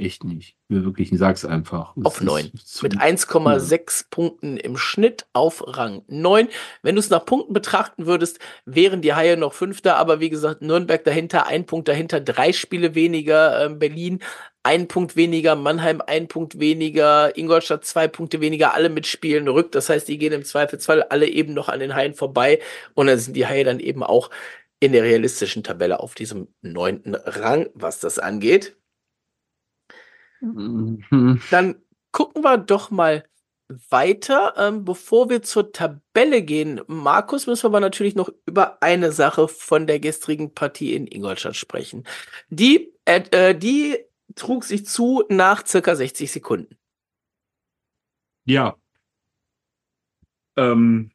Echt 0.00 0.24
nicht. 0.24 0.56
Ich 0.68 0.74
will 0.74 0.84
wirklich, 0.84 1.12
ich 1.12 1.18
sag's 1.18 1.44
einfach. 1.44 1.94
Es 1.98 2.06
Auf 2.06 2.20
neun. 2.22 2.50
Mit 2.80 2.96
1,6 2.96 4.06
Punkten 4.08 4.56
im 4.56 4.78
Schnitt 4.78 5.26
auf 5.34 5.62
Rang 5.66 6.02
9. 6.08 6.48
Wenn 6.82 6.94
du 6.94 7.00
es 7.00 7.10
nach 7.10 7.26
Punkten 7.26 7.52
betrachten 7.52 8.06
würdest, 8.06 8.38
wären 8.64 9.02
die 9.02 9.12
Haie 9.12 9.36
noch 9.36 9.52
Fünfter, 9.52 9.96
aber 9.96 10.18
wie 10.20 10.30
gesagt, 10.30 10.62
Nürnberg 10.62 11.04
dahinter, 11.04 11.46
ein 11.46 11.66
Punkt 11.66 11.86
dahinter, 11.88 12.18
drei 12.18 12.52
Spiele 12.52 12.94
weniger, 12.94 13.66
ähm, 13.66 13.78
Berlin 13.78 14.20
ein 14.62 14.88
Punkt 14.88 15.16
weniger, 15.16 15.54
Mannheim 15.54 16.02
ein 16.06 16.28
Punkt 16.28 16.58
weniger, 16.58 17.36
Ingolstadt 17.36 17.84
zwei 17.84 18.08
Punkte 18.08 18.40
weniger, 18.40 18.74
alle 18.74 18.88
mit 18.88 19.06
Spielen 19.06 19.48
rückt. 19.48 19.74
Das 19.74 19.90
heißt, 19.90 20.08
die 20.08 20.18
gehen 20.18 20.32
im 20.32 20.44
Zweifelsfall 20.44 21.02
alle 21.02 21.28
eben 21.28 21.52
noch 21.52 21.68
an 21.68 21.80
den 21.80 21.94
Haien 21.94 22.14
vorbei 22.14 22.60
und 22.94 23.06
dann 23.06 23.18
sind 23.18 23.36
die 23.36 23.46
Haie 23.46 23.64
dann 23.64 23.80
eben 23.80 24.02
auch 24.02 24.30
in 24.80 24.92
der 24.92 25.02
realistischen 25.02 25.62
Tabelle 25.62 26.00
auf 26.00 26.14
diesem 26.14 26.48
neunten 26.62 27.14
Rang, 27.14 27.68
was 27.74 28.00
das 28.00 28.18
angeht. 28.18 28.76
Mhm. 30.40 31.40
Dann 31.50 31.76
gucken 32.12 32.42
wir 32.42 32.58
doch 32.58 32.90
mal 32.90 33.24
weiter. 33.90 34.54
Ähm, 34.56 34.84
bevor 34.84 35.30
wir 35.30 35.42
zur 35.42 35.72
Tabelle 35.72 36.42
gehen, 36.42 36.80
Markus, 36.86 37.46
müssen 37.46 37.64
wir 37.64 37.68
aber 37.68 37.80
natürlich 37.80 38.14
noch 38.14 38.30
über 38.46 38.82
eine 38.82 39.12
Sache 39.12 39.48
von 39.48 39.86
der 39.86 40.00
gestrigen 40.00 40.54
Partie 40.54 40.94
in 40.94 41.06
Ingolstadt 41.06 41.56
sprechen. 41.56 42.04
Die, 42.48 42.92
äh, 43.04 43.22
äh, 43.30 43.54
die 43.54 43.98
trug 44.34 44.64
sich 44.64 44.86
zu 44.86 45.24
nach 45.28 45.66
circa 45.66 45.94
60 45.94 46.30
Sekunden. 46.30 46.76
Ja. 48.44 48.76
Ähm, 50.56 51.12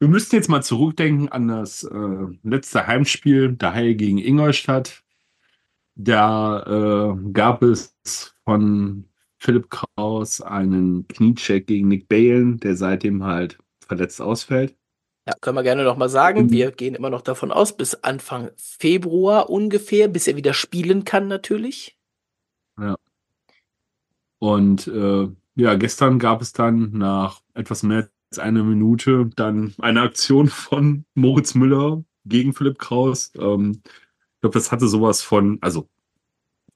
wir 0.00 0.08
müssten 0.08 0.36
jetzt 0.36 0.48
mal 0.48 0.62
zurückdenken 0.62 1.30
an 1.30 1.48
das 1.48 1.84
äh, 1.84 2.26
letzte 2.42 2.86
Heimspiel 2.86 3.52
der 3.52 3.72
Haie 3.72 3.94
gegen 3.94 4.18
Ingolstadt. 4.18 5.03
Da 5.96 6.62
äh, 7.14 7.30
gab 7.32 7.62
es 7.62 7.96
von 8.44 9.04
Philipp 9.38 9.70
Kraus 9.70 10.40
einen 10.40 11.06
Kniecheck 11.08 11.66
gegen 11.66 11.88
Nick 11.88 12.08
Balen, 12.08 12.58
der 12.58 12.76
seitdem 12.76 13.24
halt 13.24 13.58
verletzt 13.86 14.20
ausfällt. 14.20 14.74
Ja, 15.26 15.34
können 15.40 15.56
wir 15.56 15.62
gerne 15.62 15.84
noch 15.84 15.96
mal 15.96 16.08
sagen. 16.08 16.44
Mhm. 16.44 16.50
Wir 16.50 16.70
gehen 16.70 16.94
immer 16.94 17.10
noch 17.10 17.22
davon 17.22 17.50
aus, 17.50 17.76
bis 17.76 17.94
Anfang 17.94 18.50
Februar 18.56 19.48
ungefähr, 19.48 20.08
bis 20.08 20.26
er 20.26 20.36
wieder 20.36 20.52
spielen 20.52 21.04
kann 21.04 21.28
natürlich. 21.28 21.98
Und 24.44 24.86
äh, 24.88 25.28
ja, 25.54 25.74
gestern 25.76 26.18
gab 26.18 26.42
es 26.42 26.52
dann 26.52 26.90
nach 26.92 27.40
etwas 27.54 27.82
mehr 27.82 28.10
als 28.30 28.38
einer 28.38 28.62
Minute 28.62 29.30
dann 29.36 29.74
eine 29.78 30.02
Aktion 30.02 30.48
von 30.48 31.06
Moritz 31.14 31.54
Müller 31.54 32.04
gegen 32.26 32.52
Philipp 32.52 32.78
Kraus. 32.78 33.32
Ähm, 33.38 33.80
glaube, 34.44 34.58
das 34.58 34.72
hatte 34.72 34.88
sowas 34.88 35.22
von, 35.22 35.58
also 35.62 35.88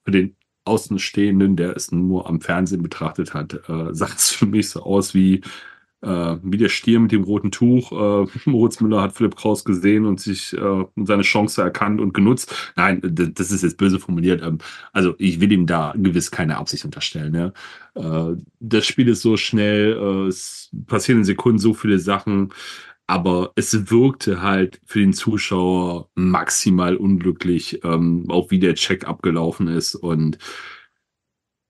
für 0.03 0.11
den 0.11 0.35
Außenstehenden, 0.65 1.55
der 1.55 1.75
es 1.75 1.91
nur 1.91 2.27
am 2.27 2.41
Fernsehen 2.41 2.81
betrachtet 2.81 3.35
hat, 3.35 3.53
äh, 3.69 3.93
sah 3.93 4.07
es 4.07 4.31
für 4.31 4.47
mich 4.47 4.69
so 4.69 4.81
aus 4.81 5.13
wie 5.13 5.41
äh, 6.01 6.37
wie 6.41 6.57
der 6.57 6.69
Stier 6.69 6.99
mit 6.99 7.11
dem 7.11 7.23
roten 7.23 7.51
Tuch. 7.51 7.91
Äh, 7.91 8.27
Moritz 8.49 8.79
Müller 8.79 9.01
hat 9.01 9.13
Philipp 9.13 9.35
Kraus 9.35 9.65
gesehen 9.65 10.05
und 10.05 10.19
sich 10.19 10.53
äh, 10.53 10.85
seine 10.95 11.23
Chance 11.23 11.61
erkannt 11.61 12.01
und 12.01 12.13
genutzt. 12.13 12.71
Nein, 12.75 13.01
das 13.03 13.51
ist 13.51 13.63
jetzt 13.63 13.77
böse 13.77 13.99
formuliert. 13.99 14.41
Ähm, 14.41 14.59
also 14.93 15.13
ich 15.19 15.39
will 15.41 15.51
ihm 15.51 15.67
da 15.67 15.93
gewiss 15.95 16.31
keine 16.31 16.57
Absicht 16.57 16.85
unterstellen. 16.85 17.35
Ja. 17.95 18.31
Äh, 18.31 18.37
das 18.59 18.87
Spiel 18.87 19.09
ist 19.09 19.21
so 19.21 19.37
schnell, 19.37 19.93
äh, 19.93 20.27
es 20.27 20.71
passieren 20.87 21.19
in 21.19 21.25
Sekunden 21.25 21.59
so 21.59 21.73
viele 21.73 21.99
Sachen, 21.99 22.53
aber 23.09 23.53
es 23.55 23.89
wirkte 23.89 24.41
halt 24.41 24.79
für 24.85 24.99
den 24.99 25.13
Zuschauer 25.13 26.09
maximal 26.13 26.95
unglücklich, 26.95 27.83
ähm, 27.83 28.25
auch 28.29 28.51
wie 28.51 28.59
der 28.59 28.75
Check 28.75 29.07
abgelaufen 29.07 29.67
ist 29.67 29.95
und 29.95 30.37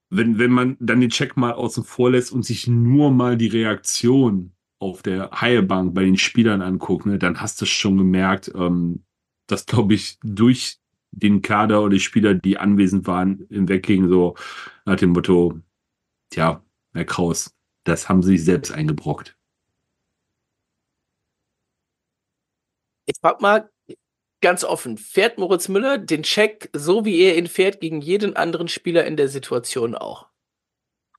wenn, 0.10 0.38
wenn 0.38 0.52
man 0.52 0.76
dann 0.80 1.00
den 1.00 1.12
Check 1.12 1.38
mal 1.38 1.54
außen 1.54 1.84
vor 1.84 2.12
lässt 2.12 2.32
und 2.34 2.44
sich 2.44 2.68
nur 2.68 3.12
mal 3.12 3.38
die 3.38 3.48
Reaktion 3.48 4.52
auf 4.80 5.02
der 5.02 5.30
Haiebank 5.32 5.94
bei 5.94 6.04
den 6.04 6.18
Spielern 6.18 6.62
anguckt, 6.62 7.06
ne, 7.06 7.20
dann 7.20 7.40
hast 7.40 7.62
du 7.62 7.66
schon 7.66 7.98
gemerkt, 7.98 8.52
ähm, 8.56 9.04
dass, 9.48 9.66
glaube 9.66 9.94
ich, 9.94 10.18
durch 10.24 10.80
den 11.12 11.42
Kader 11.42 11.82
oder 11.82 11.92
die 11.92 12.00
Spieler, 12.00 12.34
die 12.34 12.58
anwesend 12.58 13.08
waren, 13.08 13.46
hinweggingen, 13.50 14.10
so 14.10 14.36
nach 14.86 14.98
dem 14.98 15.12
Motto, 15.12 15.60
tja, 16.32 16.64
Herr 16.94 17.06
Kraus, 17.06 17.56
das 17.86 18.10
haben 18.10 18.24
sie 18.24 18.38
sich 18.38 18.46
selbst 18.46 18.72
eingebrockt. 18.72 19.39
Ich 23.10 23.18
frag 23.20 23.42
mal, 23.42 23.70
ganz 24.40 24.64
offen, 24.64 24.98
fährt 25.00 25.40
Moritz 25.40 25.68
Müller 25.68 25.98
den 25.98 26.22
Check 26.22 26.70
so, 26.74 27.06
wie 27.06 27.20
er 27.22 27.38
ihn 27.38 27.48
fährt, 27.48 27.82
gegen 27.82 28.02
jeden 28.02 28.36
anderen 28.36 28.68
Spieler 28.68 29.06
in 29.06 29.18
der 29.18 29.30
Situation 29.30 29.96
auch? 29.96 30.28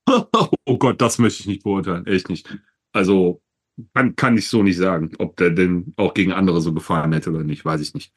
oh 0.09 0.79
Gott, 0.79 1.01
das 1.01 1.19
möchte 1.19 1.41
ich 1.41 1.47
nicht 1.47 1.65
beurteilen, 1.65 2.07
echt 2.07 2.29
nicht. 2.29 2.49
Also 2.93 3.43
kann, 3.95 4.15
kann 4.15 4.37
ich 4.37 4.49
so 4.49 4.63
nicht 4.63 4.77
sagen, 4.77 5.11
ob 5.19 5.37
der 5.37 5.51
denn 5.51 5.93
auch 5.97 6.15
gegen 6.15 6.33
andere 6.33 6.61
so 6.61 6.73
gefahren 6.73 7.13
hätte 7.13 7.31
oder 7.31 7.43
nicht, 7.43 7.65
weiß 7.65 7.81
ich 7.81 7.93
nicht. 7.93 8.13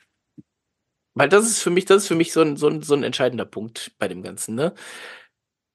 Weil 1.15 1.30
das 1.30 1.47
ist 1.47 1.61
für 1.61 1.71
mich, 1.71 1.86
das 1.86 2.03
ist 2.03 2.07
für 2.07 2.15
mich 2.15 2.32
so 2.32 2.41
ein, 2.41 2.57
so 2.57 2.67
ein, 2.67 2.84
so 2.84 2.93
ein 2.93 3.03
entscheidender 3.03 3.45
Punkt 3.45 3.95
bei 3.97 4.07
dem 4.07 4.21
Ganzen, 4.21 4.55
ne? 4.55 4.74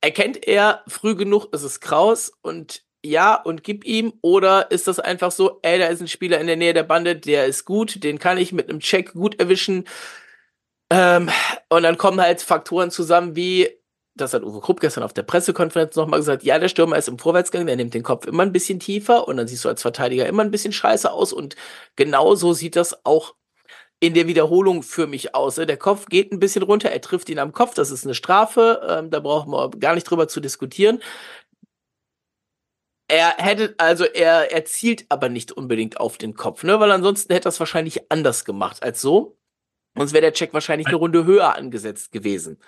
Erkennt 0.01 0.47
er 0.47 0.85
früh 0.87 1.17
genug, 1.17 1.53
ist 1.53 1.65
es 1.65 1.81
Kraus 1.81 2.33
und 2.43 2.88
ja 3.05 3.35
und 3.35 3.65
gib 3.65 3.85
ihm? 3.85 4.13
Oder 4.23 4.71
ist 4.71 4.89
das 4.89 4.99
einfach 5.01 5.31
so, 5.31 5.59
ey, 5.63 5.79
da 5.79 5.87
ist 5.87 6.01
ein 6.01 6.09
Spieler 6.09 6.41
in 6.41 6.47
der 6.47 6.57
Nähe 6.57 6.75
der 6.75 6.83
Bande, 6.83 7.17
der 7.17 7.47
ist 7.47 7.65
gut, 7.65 8.03
den 8.05 8.19
kann 8.19 8.39
ich 8.39 8.53
mit 8.53 8.69
einem 8.69 8.81
Check 8.81 9.13
gut 9.13 9.39
erwischen. 9.41 9.85
Ähm, 10.91 11.31
und 11.69 11.83
dann 11.83 11.99
kommen 11.99 12.21
halt 12.21 12.43
Faktoren 12.43 12.91
zusammen 12.91 13.37
wie, 13.37 13.69
das 14.15 14.35
hat 14.35 14.43
Uwe 14.43 14.61
Krupp 14.61 14.81
gestern 14.81 15.05
auf 15.05 15.13
der 15.13 15.23
Pressekonferenz 15.23 15.97
nochmal 15.97 16.21
gesagt, 16.21 16.43
ja, 16.43 16.59
der 16.59 16.69
Stürmer 16.69 16.97
ist 16.97 17.09
im 17.09 17.19
Vorwärtsgang, 17.19 17.67
der 17.67 17.77
nimmt 17.77 17.95
den 17.95 18.03
Kopf 18.03 18.27
immer 18.27 18.43
ein 18.43 18.53
bisschen 18.53 18.81
tiefer 18.81 19.29
und 19.29 19.37
dann 19.37 19.47
siehst 19.49 19.65
du 19.65 19.69
als 19.69 19.83
Verteidiger 19.83 20.27
immer 20.27 20.43
ein 20.43 20.51
bisschen 20.51 20.73
scheiße 20.73 21.11
aus 21.13 21.33
und 21.33 21.57
genau 21.97 22.35
so 22.35 22.53
sieht 22.53 22.77
das 22.77 23.05
auch 23.05 23.35
in 24.01 24.15
der 24.15 24.29
Wiederholung 24.29 24.83
für 24.83 25.07
mich 25.07 25.35
aus. 25.35 25.57
Der 25.57 25.77
Kopf 25.77 26.07
geht 26.07 26.33
ein 26.33 26.39
bisschen 26.39 26.63
runter, 26.63 26.91
er 26.91 27.01
trifft 27.01 27.29
ihn 27.31 27.39
am 27.39 27.53
Kopf, 27.53 27.75
das 27.75 27.91
ist 27.91 28.05
eine 28.05 28.15
Strafe, 28.15 28.81
ähm, 28.89 29.11
da 29.11 29.21
brauchen 29.21 29.53
wir 29.53 29.71
gar 29.71 29.95
nicht 29.95 30.05
drüber 30.05 30.29
zu 30.29 30.41
diskutieren. 30.41 31.03
Er 33.09 33.37
hätte, 33.39 33.75
also 33.79 34.05
er, 34.05 34.53
er 34.53 34.65
zielt 34.67 35.07
aber 35.09 35.31
nicht 35.31 35.53
unbedingt 35.53 35.99
auf 35.99 36.19
den 36.19 36.35
Kopf, 36.35 36.63
ne? 36.63 36.79
Weil 36.79 36.93
ansonsten 36.93 37.33
hätte 37.33 37.49
er 37.49 37.51
es 37.51 37.61
wahrscheinlich 37.61 38.11
anders 38.11 38.45
gemacht 38.45 38.83
als 38.83 39.01
so. 39.01 39.39
Sonst 39.97 40.13
wäre 40.13 40.23
der 40.23 40.35
Check 40.35 40.53
wahrscheinlich 40.53 40.87
eine 40.89 40.97
Runde 40.97 41.25
höher 41.25 41.57
angesetzt 41.57 42.13
gewesen. 42.13 42.59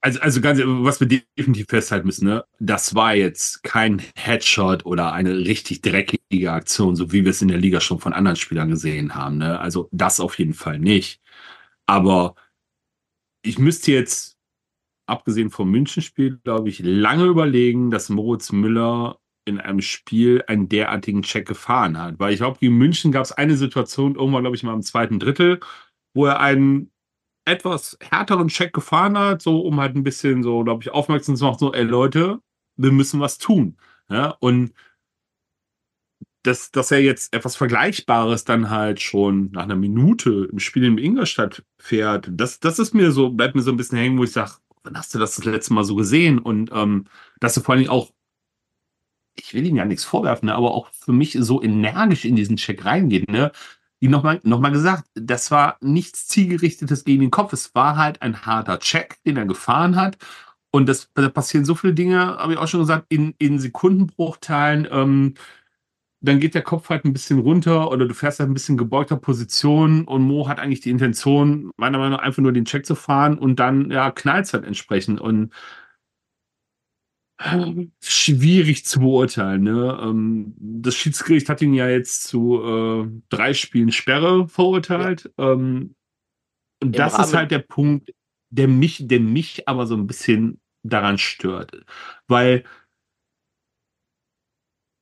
Also, 0.00 0.20
also 0.20 0.40
ganz, 0.40 0.60
was 0.64 0.98
wir 0.98 1.06
definitiv 1.06 1.66
festhalten 1.68 2.06
müssen, 2.06 2.26
ne? 2.26 2.44
Das 2.58 2.96
war 2.96 3.14
jetzt 3.14 3.62
kein 3.62 4.02
Headshot 4.16 4.84
oder 4.84 5.12
eine 5.12 5.38
richtig 5.38 5.80
dreckige 5.80 6.50
Aktion, 6.50 6.96
so 6.96 7.12
wie 7.12 7.24
wir 7.24 7.30
es 7.30 7.40
in 7.40 7.46
der 7.48 7.58
Liga 7.58 7.80
schon 7.80 8.00
von 8.00 8.12
anderen 8.12 8.36
Spielern 8.36 8.68
gesehen 8.68 9.14
haben, 9.14 9.38
ne? 9.38 9.60
Also, 9.60 9.88
das 9.92 10.18
auf 10.18 10.38
jeden 10.38 10.54
Fall 10.54 10.80
nicht. 10.80 11.20
Aber 11.86 12.34
ich 13.42 13.58
müsste 13.58 13.92
jetzt, 13.92 14.36
abgesehen 15.06 15.50
vom 15.50 15.70
Münchenspiel, 15.70 16.40
glaube 16.42 16.68
ich, 16.68 16.80
lange 16.80 17.26
überlegen, 17.26 17.90
dass 17.92 18.08
Moritz 18.08 18.50
Müller 18.52 19.18
in 19.44 19.60
einem 19.60 19.80
Spiel 19.80 20.44
einen 20.46 20.68
derartigen 20.68 21.22
Check 21.22 21.46
gefahren 21.46 21.98
hat. 21.98 22.18
Weil 22.18 22.32
ich 22.32 22.38
glaube, 22.38 22.58
in 22.60 22.74
München 22.74 23.12
gab 23.12 23.24
es 23.24 23.32
eine 23.32 23.56
Situation, 23.56 24.14
irgendwann, 24.14 24.42
glaube 24.42 24.56
ich, 24.56 24.62
mal 24.62 24.74
im 24.74 24.82
zweiten 24.82 25.18
Drittel, 25.18 25.60
wo 26.14 26.26
er 26.26 26.40
einen 26.40 26.90
etwas 27.44 27.98
härteren 28.00 28.48
Check 28.48 28.72
gefahren 28.72 29.18
hat, 29.18 29.42
so 29.42 29.60
um 29.60 29.80
halt 29.80 29.96
ein 29.96 30.04
bisschen 30.04 30.42
so, 30.42 30.62
glaube 30.64 30.82
ich, 30.82 30.90
aufmerksam 30.90 31.36
zu 31.36 31.44
machen, 31.44 31.58
so, 31.58 31.72
ey 31.72 31.82
Leute, 31.82 32.40
wir 32.76 32.92
müssen 32.92 33.20
was 33.20 33.38
tun. 33.38 33.76
Ja, 34.08 34.36
und 34.40 34.72
dass, 36.42 36.72
dass 36.72 36.90
er 36.90 37.00
jetzt 37.00 37.34
etwas 37.34 37.56
Vergleichbares 37.56 38.44
dann 38.44 38.70
halt 38.70 39.00
schon 39.00 39.50
nach 39.52 39.62
einer 39.62 39.76
Minute 39.76 40.48
im 40.50 40.58
Spiel 40.58 40.84
in 40.84 40.98
Ingolstadt 40.98 41.64
fährt, 41.78 42.28
das, 42.32 42.58
das 42.60 42.78
ist 42.78 42.94
mir 42.94 43.12
so, 43.12 43.30
bleibt 43.30 43.54
mir 43.54 43.62
so 43.62 43.70
ein 43.70 43.76
bisschen 43.76 43.98
hängen, 43.98 44.18
wo 44.18 44.24
ich 44.24 44.32
sage, 44.32 44.52
wann 44.82 44.96
hast 44.96 45.14
du 45.14 45.18
das 45.18 45.36
das 45.36 45.44
letzte 45.44 45.72
Mal 45.74 45.84
so 45.84 45.94
gesehen? 45.94 46.38
Und 46.38 46.70
ähm, 46.72 47.06
dass 47.40 47.54
du 47.54 47.60
vor 47.60 47.76
Dingen 47.76 47.88
auch 47.88 48.12
ich 49.36 49.54
will 49.54 49.66
ihm 49.66 49.76
ja 49.76 49.84
nichts 49.84 50.04
vorwerfen, 50.04 50.46
ne, 50.46 50.54
aber 50.54 50.72
auch 50.72 50.88
für 50.92 51.12
mich 51.12 51.36
so 51.40 51.62
energisch 51.62 52.24
in 52.24 52.36
diesen 52.36 52.56
Check 52.56 52.84
reingeht, 52.84 53.30
ne? 53.30 53.52
Wie 54.00 54.08
nochmal 54.08 54.40
noch 54.42 54.60
mal 54.60 54.72
gesagt, 54.72 55.04
das 55.14 55.50
war 55.52 55.76
nichts 55.80 56.26
zielgerichtetes 56.26 57.04
gegen 57.04 57.20
den 57.20 57.30
Kopf. 57.30 57.52
Es 57.52 57.74
war 57.74 57.96
halt 57.96 58.20
ein 58.20 58.44
harter 58.44 58.80
Check, 58.80 59.18
den 59.24 59.36
er 59.36 59.46
gefahren 59.46 59.94
hat. 59.96 60.18
Und 60.72 60.88
das, 60.88 61.10
da 61.14 61.28
passieren 61.28 61.64
so 61.64 61.74
viele 61.76 61.94
Dinge, 61.94 62.18
habe 62.38 62.54
ich 62.54 62.58
auch 62.58 62.66
schon 62.66 62.80
gesagt, 62.80 63.06
in, 63.10 63.34
in 63.38 63.58
Sekundenbruchteilen. 63.60 64.88
Ähm, 64.90 65.34
dann 66.22 66.40
geht 66.40 66.54
der 66.54 66.62
Kopf 66.62 66.88
halt 66.88 67.04
ein 67.04 67.12
bisschen 67.12 67.40
runter 67.40 67.90
oder 67.90 68.06
du 68.06 68.14
fährst 68.14 68.40
halt 68.40 68.48
ein 68.50 68.54
bisschen 68.54 68.76
gebeugter 68.76 69.16
Position 69.16 70.04
und 70.06 70.22
Mo 70.22 70.48
hat 70.48 70.60
eigentlich 70.60 70.80
die 70.80 70.90
Intention, 70.90 71.72
meiner 71.76 71.98
Meinung 71.98 72.12
nach 72.12 72.24
einfach 72.24 72.42
nur 72.42 72.52
den 72.52 72.64
Check 72.64 72.86
zu 72.86 72.94
fahren 72.94 73.38
und 73.38 73.56
dann 73.58 73.90
ja 73.90 74.10
knallt 74.12 74.46
es 74.46 74.54
halt 74.54 74.64
entsprechend. 74.64 75.20
Und 75.20 75.52
schwierig 78.00 78.84
zu 78.84 79.00
beurteilen. 79.00 79.62
Ne? 79.62 79.98
Ähm, 80.02 80.54
das 80.58 80.94
Schiedsgericht 80.94 81.48
hat 81.48 81.62
ihn 81.62 81.74
ja 81.74 81.88
jetzt 81.88 82.24
zu 82.24 82.62
äh, 82.62 83.20
drei 83.28 83.54
Spielen 83.54 83.92
Sperre 83.92 84.48
verurteilt. 84.48 85.30
Ja. 85.38 85.52
Ähm, 85.52 85.94
und 86.82 86.88
Im 86.88 86.92
das 86.92 87.14
Rahmen 87.14 87.24
ist 87.24 87.34
halt 87.34 87.50
der 87.50 87.60
Punkt, 87.60 88.12
der 88.50 88.68
mich, 88.68 89.06
der 89.06 89.20
mich 89.20 89.68
aber 89.68 89.86
so 89.86 89.94
ein 89.94 90.06
bisschen 90.06 90.60
daran 90.82 91.18
stört. 91.18 91.84
Weil 92.26 92.64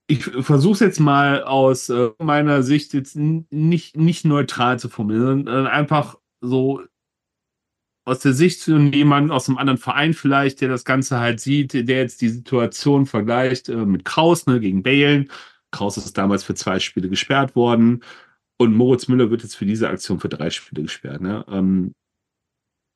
ich 0.06 0.24
versuche 0.24 0.74
es 0.74 0.80
jetzt 0.80 1.00
mal 1.00 1.44
aus 1.44 1.88
äh, 1.88 2.10
meiner 2.18 2.62
Sicht 2.62 2.92
jetzt 2.94 3.16
nicht, 3.16 3.96
nicht 3.96 4.24
neutral 4.24 4.78
zu 4.78 4.88
formulieren, 4.88 5.44
sondern 5.44 5.66
einfach 5.68 6.16
so 6.40 6.82
aus 8.10 8.18
der 8.18 8.32
Sicht 8.32 8.64
von 8.64 8.92
jemand 8.92 9.30
aus 9.30 9.48
einem 9.48 9.58
anderen 9.58 9.78
Verein 9.78 10.14
vielleicht, 10.14 10.60
der 10.60 10.68
das 10.68 10.84
Ganze 10.84 11.20
halt 11.20 11.38
sieht, 11.38 11.72
der 11.72 11.98
jetzt 11.98 12.20
die 12.20 12.28
Situation 12.28 13.06
vergleicht 13.06 13.68
äh, 13.68 13.76
mit 13.76 14.04
Kraus 14.04 14.46
ne, 14.46 14.58
gegen 14.58 14.82
Balen. 14.82 15.30
Kraus 15.70 15.96
ist 15.96 16.18
damals 16.18 16.42
für 16.42 16.54
zwei 16.54 16.80
Spiele 16.80 17.08
gesperrt 17.08 17.54
worden 17.54 18.02
und 18.58 18.74
Moritz 18.74 19.06
Müller 19.06 19.30
wird 19.30 19.44
jetzt 19.44 19.54
für 19.54 19.64
diese 19.64 19.88
Aktion 19.88 20.18
für 20.18 20.28
drei 20.28 20.50
Spiele 20.50 20.82
gesperrt. 20.82 21.20
Ne? 21.20 21.44
Ähm, 21.48 21.94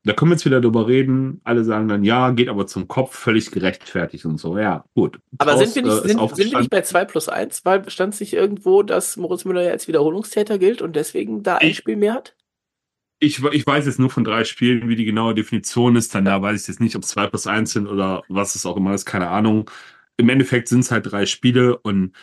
da 0.03 0.15
können 0.15 0.33
wir 0.33 0.35
jetzt 0.35 0.45
wieder 0.47 0.61
drüber 0.61 0.89
reden. 0.89 1.41
Alle 1.45 1.63
sagen 1.63 1.87
dann, 1.87 2.03
ja, 2.03 2.33
geht 2.33 2.49
aber 2.49 2.67
zum 2.67 2.89
Kopf, 2.89 3.17
völlig 3.17 3.53
gerechtfertigt 3.53 4.27
und 4.27 4.39
so. 4.39 4.59
Ja, 4.59 4.85
gut. 4.97 5.21
Aber 5.39 5.53
Kraus, 5.53 5.73
sind, 5.73 5.77
wir 5.77 5.93
nicht, 5.93 6.05
äh, 6.05 6.09
sind, 6.09 6.37
sind 6.37 6.51
wir 6.51 6.59
nicht 6.59 6.71
bei 6.71 6.83
2 6.83 7.05
plus 7.05 7.29
1? 7.29 7.65
Weil 7.65 7.89
stand 7.89 8.17
sich 8.17 8.35
irgendwo, 8.35 8.83
dass 8.83 9.17
Moritz 9.17 9.45
Müller 9.45 9.63
ja 9.63 9.71
als 9.71 9.87
Wiederholungstäter 9.87 10.59
gilt 10.59 10.83
und 10.83 10.97
deswegen 10.97 11.45
da 11.45 11.59
ein 11.59 11.69
ich, 11.69 11.77
Spiel 11.77 11.97
mehr 11.97 12.15
hat? 12.15 12.35
Ich, 13.25 13.43
ich 13.45 13.67
weiß 13.67 13.87
jetzt 13.87 13.99
nur 13.99 14.11
von 14.11 14.25
drei 14.25 14.45
Spielen, 14.45 14.89
wie 14.89 14.97
die 14.97 15.05
genaue 15.05 15.35
Definition 15.35 15.97
ist. 15.97 16.15
Dann 16.15 16.25
da 16.25 16.41
weiß 16.41 16.63
ich 16.63 16.69
jetzt 16.69 16.81
nicht, 16.81 16.97
ob 16.97 17.03
es 17.03 17.11
zwei 17.11 17.27
plus 17.27 17.47
eins 17.47 17.73
sind 17.73 17.87
oder 17.87 18.23
was 18.29 18.55
es 18.55 18.67
auch 18.67 18.77
immer 18.77 18.95
ist, 18.95 19.07
keine 19.07 19.29
Ahnung. 19.29 19.71
Im 20.17 20.29
Endeffekt 20.29 20.69
sind 20.69 20.81
es 20.81 20.91
halt 20.91 21.11
drei 21.11 21.27
Spiele 21.27 21.79
und 21.79 22.15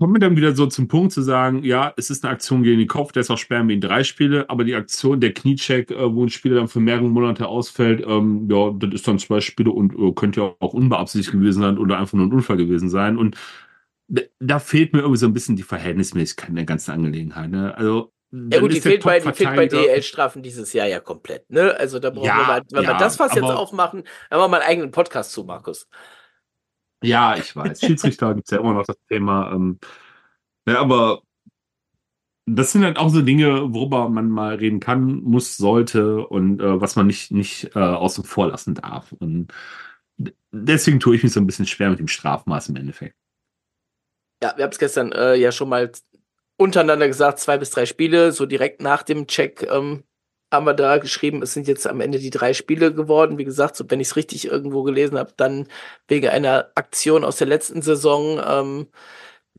kommen 0.00 0.14
wir 0.14 0.20
dann 0.20 0.36
wieder 0.36 0.54
so 0.54 0.66
zum 0.66 0.88
Punkt 0.88 1.12
zu 1.12 1.20
sagen, 1.20 1.62
ja, 1.62 1.92
es 1.98 2.08
ist 2.08 2.24
eine 2.24 2.32
Aktion 2.32 2.62
gegen 2.62 2.78
den 2.78 2.88
Kopf, 2.88 3.12
deshalb 3.12 3.38
sperren 3.38 3.68
wir 3.68 3.74
ihn 3.74 3.82
drei 3.82 4.02
Spiele, 4.02 4.48
aber 4.48 4.64
die 4.64 4.74
Aktion, 4.74 5.20
der 5.20 5.34
Kniecheck, 5.34 5.90
äh, 5.90 6.14
wo 6.14 6.24
ein 6.24 6.30
Spieler 6.30 6.56
dann 6.56 6.68
für 6.68 6.80
mehrere 6.80 7.08
Monate 7.08 7.46
ausfällt, 7.46 8.02
ähm, 8.06 8.48
ja, 8.50 8.70
das 8.70 8.94
ist 8.94 9.06
dann 9.06 9.18
zwei 9.18 9.42
Spiele 9.42 9.70
und 9.70 9.94
äh, 9.94 10.12
könnte 10.14 10.40
ja 10.40 10.54
auch 10.58 10.72
unbeabsichtigt 10.72 11.32
gewesen 11.32 11.60
sein 11.62 11.76
oder 11.76 11.98
einfach 11.98 12.14
nur 12.14 12.26
ein 12.26 12.32
Unfall 12.32 12.56
gewesen 12.56 12.88
sein. 12.88 13.18
Und 13.18 13.36
da 14.40 14.58
fehlt 14.58 14.92
mir 14.92 15.00
irgendwie 15.00 15.18
so 15.18 15.26
ein 15.26 15.34
bisschen 15.34 15.56
die 15.56 15.62
Verhältnismäßigkeit 15.62 16.48
in 16.48 16.56
der 16.56 16.64
ganzen 16.64 16.92
Angelegenheit. 16.92 17.50
Ne? 17.50 17.76
Also 17.76 18.12
ja 18.32 18.60
gut, 18.60 18.72
die 18.72 18.80
fehlt, 18.80 19.02
bei, 19.02 19.18
die 19.18 19.32
fehlt 19.32 19.56
bei 19.56 19.66
DL-Strafen 19.66 20.42
dieses 20.42 20.72
Jahr 20.72 20.86
ja 20.86 21.00
komplett. 21.00 21.50
Ne? 21.50 21.74
Also 21.76 21.98
da 21.98 22.10
brauchen 22.10 22.26
ja, 22.26 22.38
wir 22.38 22.46
mal, 22.46 22.62
wenn 22.70 22.84
ja, 22.84 22.90
wir 22.90 22.98
das 22.98 23.16
fast 23.16 23.34
jetzt 23.34 23.44
aufmachen, 23.44 24.04
dann 24.04 24.38
haben 24.38 24.44
wir 24.44 24.48
mal 24.48 24.60
einen 24.60 24.70
eigenen 24.70 24.90
Podcast 24.92 25.32
zu, 25.32 25.44
Markus. 25.44 25.88
Ja, 27.02 27.36
ich 27.36 27.56
weiß. 27.56 27.80
Schiedsrichter 27.80 28.34
gibt 28.34 28.46
es 28.46 28.52
ja 28.52 28.60
immer 28.60 28.74
noch 28.74 28.86
das 28.86 28.98
Thema. 29.08 29.50
Ähm, 29.52 29.80
ja, 30.66 30.80
aber 30.80 31.22
das 32.46 32.72
sind 32.72 32.84
halt 32.84 32.98
auch 32.98 33.08
so 33.08 33.22
Dinge, 33.22 33.74
worüber 33.74 34.08
man 34.08 34.28
mal 34.28 34.54
reden 34.56 34.80
kann, 34.80 35.22
muss, 35.22 35.56
sollte 35.56 36.26
und 36.26 36.60
äh, 36.60 36.80
was 36.80 36.96
man 36.96 37.06
nicht, 37.06 37.30
nicht 37.30 37.74
äh, 37.74 37.80
außen 37.80 38.24
vor 38.24 38.48
lassen 38.48 38.74
darf. 38.74 39.12
Und 39.12 39.52
deswegen 40.50 41.00
tue 41.00 41.16
ich 41.16 41.22
mich 41.22 41.32
so 41.32 41.40
ein 41.40 41.46
bisschen 41.46 41.66
schwer 41.66 41.90
mit 41.90 41.98
dem 41.98 42.08
Strafmaß 42.08 42.68
im 42.68 42.76
Endeffekt. 42.76 43.16
Ja, 44.42 44.54
wir 44.56 44.64
haben 44.64 44.72
es 44.72 44.78
gestern 44.78 45.12
äh, 45.12 45.34
ja 45.34 45.52
schon 45.52 45.68
mal 45.68 45.90
untereinander 46.60 47.08
gesagt, 47.08 47.38
zwei 47.38 47.56
bis 47.56 47.70
drei 47.70 47.86
Spiele, 47.86 48.32
so 48.32 48.44
direkt 48.44 48.82
nach 48.82 49.02
dem 49.02 49.26
Check 49.26 49.66
ähm, 49.70 50.04
haben 50.52 50.66
wir 50.66 50.74
da 50.74 50.98
geschrieben, 50.98 51.42
es 51.42 51.54
sind 51.54 51.66
jetzt 51.66 51.86
am 51.86 52.00
Ende 52.02 52.18
die 52.18 52.30
drei 52.30 52.52
Spiele 52.52 52.92
geworden. 52.92 53.38
Wie 53.38 53.44
gesagt, 53.44 53.76
so, 53.76 53.84
wenn 53.88 54.00
ich 54.00 54.08
es 54.08 54.16
richtig 54.16 54.46
irgendwo 54.46 54.82
gelesen 54.82 55.18
habe, 55.18 55.32
dann 55.36 55.68
wegen 56.08 56.28
einer 56.28 56.70
Aktion 56.74 57.24
aus 57.24 57.36
der 57.38 57.46
letzten 57.46 57.80
Saison, 57.80 58.40
ähm, 58.44 58.88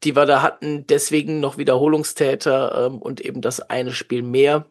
die 0.03 0.15
wir 0.15 0.27
da 0.27 0.43
hatten, 0.43 0.85
deswegen 0.87 1.39
noch 1.39 1.57
Wiederholungstäter 1.57 2.87
ähm, 2.87 3.01
und 3.01 3.21
eben 3.21 3.41
das 3.41 3.61
eine 3.61 3.93
Spiel 3.93 4.21
mehr. 4.21 4.69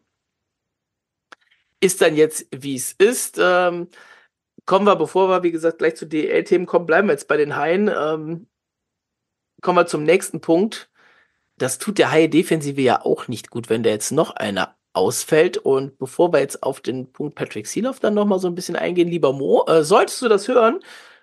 Ist 1.80 2.00
dann 2.00 2.14
jetzt, 2.14 2.46
wie 2.52 2.76
es 2.76 2.92
ist. 2.92 3.38
Ähm, 3.40 3.88
kommen 4.66 4.86
wir, 4.86 4.96
bevor 4.96 5.28
wir, 5.28 5.42
wie 5.42 5.50
gesagt, 5.50 5.78
gleich 5.78 5.96
zu 5.96 6.06
DL-Themen 6.06 6.66
kommen, 6.66 6.86
bleiben 6.86 7.08
wir 7.08 7.14
jetzt 7.14 7.28
bei 7.28 7.36
den 7.38 7.56
Haien. 7.56 7.88
Ähm, 7.88 8.46
kommen 9.62 9.78
wir 9.78 9.86
zum 9.86 10.04
nächsten 10.04 10.40
Punkt. 10.40 10.89
Das 11.60 11.78
tut 11.78 11.98
der 11.98 12.10
Haie-Defensive 12.10 12.80
ja 12.80 13.04
auch 13.04 13.28
nicht 13.28 13.50
gut, 13.50 13.68
wenn 13.68 13.82
da 13.82 13.90
jetzt 13.90 14.12
noch 14.12 14.30
einer 14.36 14.76
ausfällt. 14.92 15.58
Und 15.58 15.98
bevor 15.98 16.32
wir 16.32 16.40
jetzt 16.40 16.62
auf 16.62 16.80
den 16.80 17.12
Punkt 17.12 17.34
Patrick 17.34 17.66
Seeloff 17.66 18.00
dann 18.00 18.14
nochmal 18.14 18.38
so 18.38 18.48
ein 18.48 18.54
bisschen 18.54 18.76
eingehen, 18.76 19.08
lieber 19.08 19.32
Mo, 19.32 19.64
äh, 19.66 19.84
solltest 19.84 20.22
du 20.22 20.28
das 20.28 20.48
hören, 20.48 20.80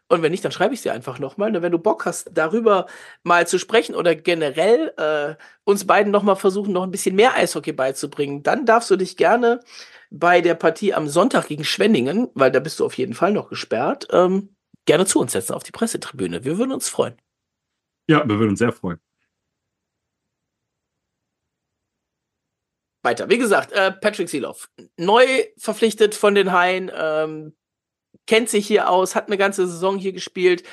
und 0.09 0.21
wenn 0.21 0.31
nicht, 0.31 0.45
dann 0.45 0.51
schreibe 0.51 0.73
ich 0.73 0.81
dir 0.81 0.93
einfach 0.93 1.19
nochmal. 1.19 1.51
Ne? 1.51 1.61
Wenn 1.61 1.71
du 1.71 1.79
Bock 1.79 2.05
hast, 2.05 2.29
darüber 2.33 2.87
mal 3.23 3.45
zu 3.45 3.59
sprechen 3.59 3.93
oder 3.93 4.15
generell 4.15 4.93
äh, 4.97 5.35
uns 5.65 5.85
beiden 5.85 6.11
nochmal 6.11 6.37
versuchen, 6.37 6.71
noch 6.71 6.83
ein 6.83 6.91
bisschen 6.91 7.15
mehr 7.15 7.35
Eishockey 7.35 7.73
beizubringen, 7.73 8.41
dann 8.41 8.65
darfst 8.65 8.89
du 8.89 8.95
dich 8.95 9.17
gerne 9.17 9.59
bei 10.09 10.39
der 10.39 10.55
Partie 10.55 10.93
am 10.93 11.09
Sonntag 11.09 11.47
gegen 11.47 11.65
Schwenningen, 11.65 12.29
weil 12.35 12.51
da 12.51 12.61
bist 12.61 12.79
du 12.79 12.85
auf 12.85 12.97
jeden 12.97 13.13
Fall 13.13 13.33
noch 13.33 13.49
gesperrt, 13.49 14.07
ähm, 14.11 14.55
gerne 14.85 15.05
zu 15.05 15.19
uns 15.19 15.33
setzen 15.33 15.53
auf 15.53 15.63
die 15.63 15.73
Pressetribüne. 15.73 16.45
Wir 16.45 16.57
würden 16.57 16.71
uns 16.71 16.87
freuen. 16.87 17.15
Ja, 18.09 18.25
wir 18.25 18.39
würden 18.39 18.51
uns 18.51 18.59
sehr 18.59 18.71
freuen. 18.71 18.99
Weiter. 23.07 23.29
Wie 23.29 23.37
gesagt, 23.37 23.71
äh, 23.71 23.91
Patrick 23.91 24.27
Seeloff, 24.27 24.69
neu 24.97 25.25
verpflichtet 25.57 26.13
von 26.13 26.35
den 26.35 26.51
Haien, 26.51 26.91
ähm, 26.93 27.53
kennt 28.25 28.49
sich 28.49 28.67
hier 28.67 28.89
aus, 28.89 29.15
hat 29.15 29.27
eine 29.27 29.37
ganze 29.37 29.65
Saison 29.65 29.97
hier 29.97 30.11
gespielt. 30.11 30.63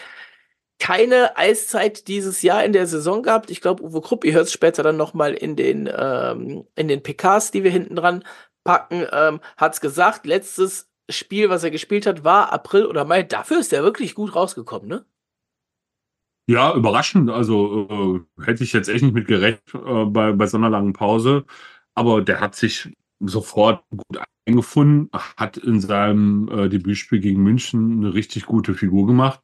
Keine 0.80 1.36
Eiszeit 1.36 2.08
dieses 2.08 2.42
Jahr 2.42 2.64
in 2.64 2.72
der 2.72 2.88
Saison 2.88 3.22
gehabt. 3.22 3.52
Ich 3.52 3.60
glaube, 3.60 3.84
Uwe 3.84 4.00
Krupp, 4.00 4.24
ihr 4.24 4.32
hört 4.32 4.46
es 4.46 4.52
später 4.52 4.82
dann 4.82 4.96
nochmal 4.96 5.34
in 5.34 5.54
den, 5.54 5.88
ähm, 5.96 6.66
in 6.74 6.88
den 6.88 7.04
PKs, 7.04 7.52
die 7.52 7.62
wir 7.62 7.70
hinten 7.70 7.94
dran 7.94 8.24
packen, 8.64 9.06
ähm, 9.12 9.40
hat 9.56 9.74
es 9.74 9.80
gesagt, 9.80 10.26
letztes 10.26 10.90
Spiel, 11.08 11.50
was 11.50 11.62
er 11.62 11.70
gespielt 11.70 12.06
hat, 12.06 12.24
war 12.24 12.52
April 12.52 12.86
oder 12.86 13.04
Mai. 13.04 13.22
Dafür 13.22 13.60
ist 13.60 13.72
er 13.72 13.84
wirklich 13.84 14.16
gut 14.16 14.34
rausgekommen, 14.34 14.88
ne? 14.88 15.04
Ja, 16.46 16.74
überraschend. 16.74 17.30
Also 17.30 18.26
äh, 18.38 18.44
hätte 18.44 18.64
ich 18.64 18.72
jetzt 18.72 18.88
echt 18.88 19.02
nicht 19.02 19.14
mit 19.14 19.28
gerechnet 19.28 19.62
äh, 19.74 20.04
bei, 20.06 20.32
bei 20.32 20.46
so 20.46 20.56
einer 20.58 20.68
langen 20.70 20.92
Pause. 20.92 21.44
Aber 21.94 22.22
der 22.22 22.40
hat 22.40 22.54
sich 22.54 22.90
sofort 23.20 23.84
gut 23.90 24.20
eingefunden, 24.46 25.10
hat 25.12 25.56
in 25.56 25.80
seinem 25.80 26.48
äh, 26.48 26.68
Debütspiel 26.68 27.20
gegen 27.20 27.42
München 27.42 27.98
eine 27.98 28.14
richtig 28.14 28.46
gute 28.46 28.74
Figur 28.74 29.06
gemacht, 29.06 29.40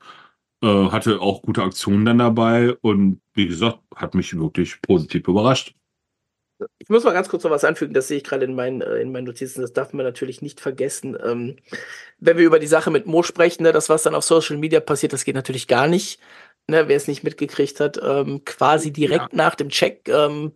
äh, 0.63 0.67
hatte 0.67 1.21
auch 1.21 1.43
gute 1.43 1.63
Aktionen 1.63 2.05
dann 2.05 2.19
dabei 2.19 2.75
und 2.83 3.21
wie 3.35 3.47
gesagt, 3.47 3.79
hat 3.95 4.15
mich 4.15 4.39
wirklich 4.39 4.81
positiv 4.83 5.29
überrascht. 5.29 5.75
Ich 6.79 6.91
muss 6.91 7.05
mal 7.05 7.15
ganz 7.15 7.31
kurz 7.31 7.45
noch 7.45 7.51
was 7.51 7.65
anfügen, 7.65 7.95
das 7.95 8.09
sehe 8.09 8.19
ich 8.19 8.25
gerade 8.25 8.45
in 8.45 8.55
meinen, 8.55 8.83
äh, 8.83 8.97
in 8.97 9.13
meinen 9.13 9.25
Notizen, 9.25 9.63
das 9.63 9.73
darf 9.73 9.95
man 9.95 10.05
natürlich 10.05 10.43
nicht 10.43 10.61
vergessen. 10.61 11.17
Ähm, 11.25 11.57
wenn 12.19 12.37
wir 12.37 12.45
über 12.45 12.59
die 12.59 12.67
Sache 12.67 12.91
mit 12.91 13.07
Mo 13.07 13.23
sprechen, 13.23 13.63
ne, 13.63 13.73
das, 13.73 13.89
was 13.89 14.03
dann 14.03 14.15
auf 14.15 14.25
Social 14.25 14.59
Media 14.59 14.81
passiert, 14.81 15.15
das 15.15 15.25
geht 15.25 15.37
natürlich 15.37 15.69
gar 15.69 15.87
nicht. 15.87 16.21
Ne, 16.69 16.87
wer 16.89 16.97
es 16.97 17.09
nicht 17.09 17.25
mitgekriegt 17.25 17.81
hat, 17.81 17.99
ähm, 18.03 18.45
quasi 18.45 18.93
direkt 18.93 19.33
ja. 19.33 19.37
nach 19.37 19.55
dem 19.55 19.71
Check 19.71 20.09
ähm, 20.09 20.53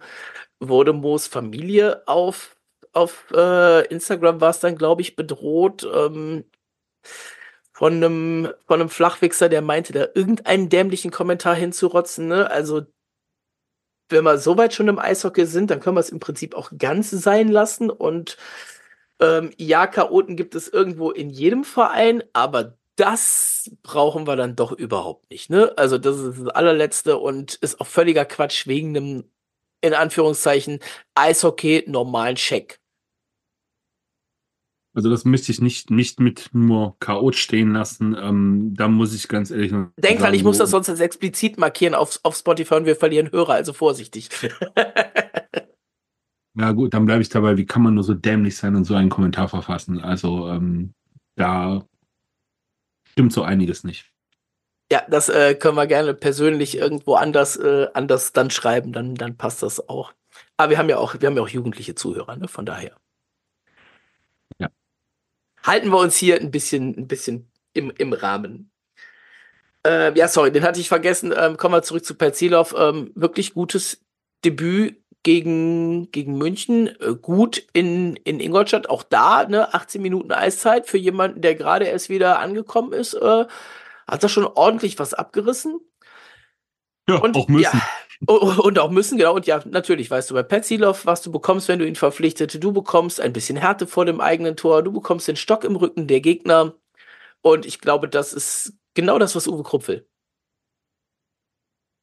wurde 0.68 0.92
Familie 1.28 2.06
auf, 2.06 2.56
auf 2.92 3.26
äh, 3.34 3.86
Instagram 3.88 4.40
war 4.40 4.50
es 4.50 4.60
dann, 4.60 4.76
glaube 4.76 5.02
ich, 5.02 5.16
bedroht 5.16 5.86
ähm, 5.92 6.44
von 7.72 7.94
einem 7.94 8.52
von 8.66 8.80
einem 8.80 8.88
Flachwichser, 8.88 9.48
der 9.48 9.62
meinte, 9.62 9.92
da 9.92 10.06
irgendeinen 10.14 10.68
dämlichen 10.68 11.10
Kommentar 11.10 11.54
hinzurotzen. 11.54 12.28
Ne? 12.28 12.50
Also 12.50 12.82
wenn 14.08 14.24
wir 14.24 14.38
so 14.38 14.56
weit 14.56 14.74
schon 14.74 14.88
im 14.88 14.98
Eishockey 14.98 15.46
sind, 15.46 15.70
dann 15.70 15.80
können 15.80 15.96
wir 15.96 16.00
es 16.00 16.10
im 16.10 16.20
Prinzip 16.20 16.54
auch 16.54 16.70
ganz 16.78 17.10
sein 17.10 17.48
lassen. 17.48 17.90
Und 17.90 18.36
ähm, 19.20 19.50
ja, 19.58 19.86
Chaoten 19.86 20.36
gibt 20.36 20.54
es 20.54 20.68
irgendwo 20.68 21.10
in 21.10 21.30
jedem 21.30 21.64
Verein, 21.64 22.22
aber 22.32 22.76
das 22.96 23.70
brauchen 23.82 24.26
wir 24.26 24.36
dann 24.36 24.56
doch 24.56 24.72
überhaupt 24.72 25.30
nicht. 25.30 25.50
Ne? 25.50 25.72
Also 25.76 25.98
das 25.98 26.18
ist 26.18 26.40
das 26.40 26.48
allerletzte 26.48 27.18
und 27.18 27.54
ist 27.54 27.80
auch 27.80 27.86
völliger 27.86 28.24
Quatsch 28.24 28.66
wegen 28.66 28.96
einem 28.96 29.24
in 29.84 29.94
Anführungszeichen, 29.94 30.80
Eishockey 31.14 31.84
normalen 31.86 32.36
Check. 32.36 32.80
Also 34.94 35.10
das 35.10 35.24
müsste 35.24 35.50
ich 35.50 35.60
nicht, 35.60 35.90
nicht 35.90 36.20
mit 36.20 36.50
nur 36.52 36.96
Chaot 37.00 37.34
stehen 37.34 37.72
lassen. 37.72 38.16
Ähm, 38.18 38.74
da 38.76 38.88
muss 38.88 39.12
ich 39.12 39.26
ganz 39.26 39.50
ehrlich 39.50 39.72
sagen. 39.72 39.92
Denk 39.98 40.20
dran, 40.20 40.32
ich 40.32 40.44
muss 40.44 40.58
das 40.58 40.70
sonst 40.70 40.88
explizit 40.88 41.58
markieren 41.58 41.94
auf, 41.94 42.20
auf 42.22 42.36
Spotify 42.36 42.76
und 42.76 42.86
wir 42.86 42.94
verlieren 42.94 43.32
Hörer, 43.32 43.54
also 43.54 43.72
vorsichtig. 43.72 44.28
ja 46.54 46.72
gut, 46.72 46.94
dann 46.94 47.06
bleibe 47.06 47.22
ich 47.22 47.28
dabei, 47.28 47.56
wie 47.56 47.66
kann 47.66 47.82
man 47.82 47.94
nur 47.94 48.04
so 48.04 48.14
dämlich 48.14 48.56
sein 48.56 48.76
und 48.76 48.84
so 48.84 48.94
einen 48.94 49.10
Kommentar 49.10 49.48
verfassen? 49.48 50.00
Also 50.00 50.48
ähm, 50.48 50.94
da 51.34 51.84
stimmt 53.04 53.32
so 53.32 53.42
einiges 53.42 53.82
nicht. 53.82 54.13
Ja, 54.94 55.02
das 55.08 55.28
äh, 55.28 55.56
können 55.56 55.74
wir 55.74 55.88
gerne 55.88 56.14
persönlich 56.14 56.78
irgendwo 56.78 57.16
anders, 57.16 57.56
äh, 57.56 57.88
anders 57.94 58.32
dann 58.32 58.50
schreiben, 58.50 58.92
dann, 58.92 59.16
dann 59.16 59.36
passt 59.36 59.64
das 59.64 59.88
auch. 59.88 60.12
Aber 60.56 60.70
wir 60.70 60.78
haben 60.78 60.88
ja 60.88 60.98
auch, 60.98 61.16
wir 61.18 61.26
haben 61.26 61.36
ja 61.36 61.42
auch 61.42 61.48
jugendliche 61.48 61.96
Zuhörer, 61.96 62.36
ne? 62.36 62.46
Von 62.46 62.64
daher. 62.64 62.92
Ja. 64.60 64.68
Halten 65.64 65.88
wir 65.88 65.98
uns 65.98 66.16
hier 66.16 66.40
ein 66.40 66.52
bisschen, 66.52 66.96
ein 66.96 67.08
bisschen 67.08 67.50
im, 67.72 67.92
im 67.98 68.12
Rahmen. 68.12 68.70
Äh, 69.84 70.16
ja, 70.16 70.28
sorry, 70.28 70.52
den 70.52 70.62
hatte 70.62 70.78
ich 70.78 70.86
vergessen. 70.86 71.34
Ähm, 71.36 71.56
kommen 71.56 71.74
wir 71.74 71.82
zurück 71.82 72.04
zu 72.04 72.14
Perzilov. 72.14 72.72
Ähm, 72.78 73.10
wirklich 73.16 73.52
gutes 73.52 74.00
Debüt 74.44 75.02
gegen, 75.24 76.12
gegen 76.12 76.38
München. 76.38 76.86
Äh, 77.00 77.16
gut 77.20 77.66
in, 77.72 78.14
in 78.14 78.38
Ingolstadt. 78.38 78.88
Auch 78.88 79.02
da, 79.02 79.44
ne, 79.44 79.74
18 79.74 80.00
Minuten 80.00 80.30
Eiszeit 80.30 80.86
für 80.86 80.98
jemanden, 80.98 81.40
der 81.40 81.56
gerade 81.56 81.86
erst 81.86 82.10
wieder 82.10 82.38
angekommen 82.38 82.92
ist. 82.92 83.14
Äh, 83.14 83.46
hat 84.06 84.22
er 84.22 84.28
schon 84.28 84.46
ordentlich 84.46 84.98
was 84.98 85.14
abgerissen. 85.14 85.80
Ja, 87.08 87.16
und, 87.16 87.36
auch 87.36 87.48
müssen. 87.48 87.80
Ja, 88.26 88.34
und 88.34 88.78
auch 88.78 88.90
müssen, 88.90 89.18
genau. 89.18 89.34
Und 89.34 89.46
ja, 89.46 89.60
natürlich, 89.66 90.10
weißt 90.10 90.30
du, 90.30 90.34
bei 90.34 90.42
Petsilov, 90.42 91.04
was 91.04 91.20
du 91.20 91.32
bekommst, 91.32 91.68
wenn 91.68 91.78
du 91.78 91.86
ihn 91.86 91.96
verpflichtet, 91.96 92.62
du 92.62 92.72
bekommst 92.72 93.20
ein 93.20 93.32
bisschen 93.32 93.56
Härte 93.56 93.86
vor 93.86 94.06
dem 94.06 94.20
eigenen 94.20 94.56
Tor, 94.56 94.82
du 94.82 94.92
bekommst 94.92 95.28
den 95.28 95.36
Stock 95.36 95.64
im 95.64 95.76
Rücken 95.76 96.06
der 96.06 96.20
Gegner. 96.20 96.74
Und 97.42 97.66
ich 97.66 97.80
glaube, 97.80 98.08
das 98.08 98.32
ist 98.32 98.74
genau 98.94 99.18
das, 99.18 99.36
was 99.36 99.46
Uwe 99.48 99.62
Krupp 99.62 99.88
will. 99.88 100.06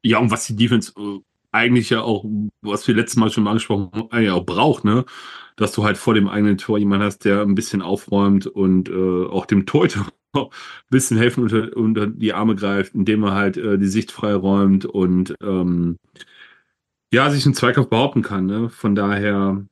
Ja, 0.03 0.19
und 0.19 0.29
was 0.29 0.45
die 0.45 0.55
Defense 0.55 0.93
äh, 0.97 1.19
eigentlich 1.51 1.89
ja 1.89 2.01
auch, 2.01 2.25
was 2.61 2.87
wir 2.87 2.95
letztes 2.95 3.17
Mal 3.17 3.31
schon 3.31 3.43
mal 3.43 3.51
angesprochen 3.51 3.89
haben, 3.93 4.09
äh, 4.11 4.25
ja 4.25 4.33
auch 4.33 4.45
braucht, 4.45 4.83
ne? 4.83 5.05
Dass 5.55 5.71
du 5.71 5.83
halt 5.83 5.97
vor 5.97 6.13
dem 6.13 6.27
eigenen 6.27 6.57
Tor 6.57 6.77
jemanden 6.77 7.05
hast, 7.05 7.25
der 7.25 7.41
ein 7.41 7.55
bisschen 7.55 7.81
aufräumt 7.81 8.47
und 8.47 8.89
äh, 8.89 9.25
auch 9.27 9.45
dem 9.45 9.65
Torhüter 9.65 10.07
ein 10.33 10.47
bisschen 10.89 11.17
helfen 11.17 11.43
unter, 11.43 11.75
unter 11.75 12.07
die 12.07 12.33
Arme 12.33 12.55
greift, 12.55 12.95
indem 12.95 13.23
er 13.23 13.35
halt 13.35 13.57
äh, 13.57 13.77
die 13.77 13.87
Sicht 13.87 14.11
freiräumt 14.11 14.85
und 14.85 15.35
ähm, 15.41 15.97
ja, 17.13 17.29
sich 17.29 17.45
im 17.45 17.53
Zweikampf 17.53 17.89
behaupten 17.89 18.21
kann. 18.21 18.45
Ne? 18.45 18.69
Von 18.69 18.95
daher, 18.95 19.65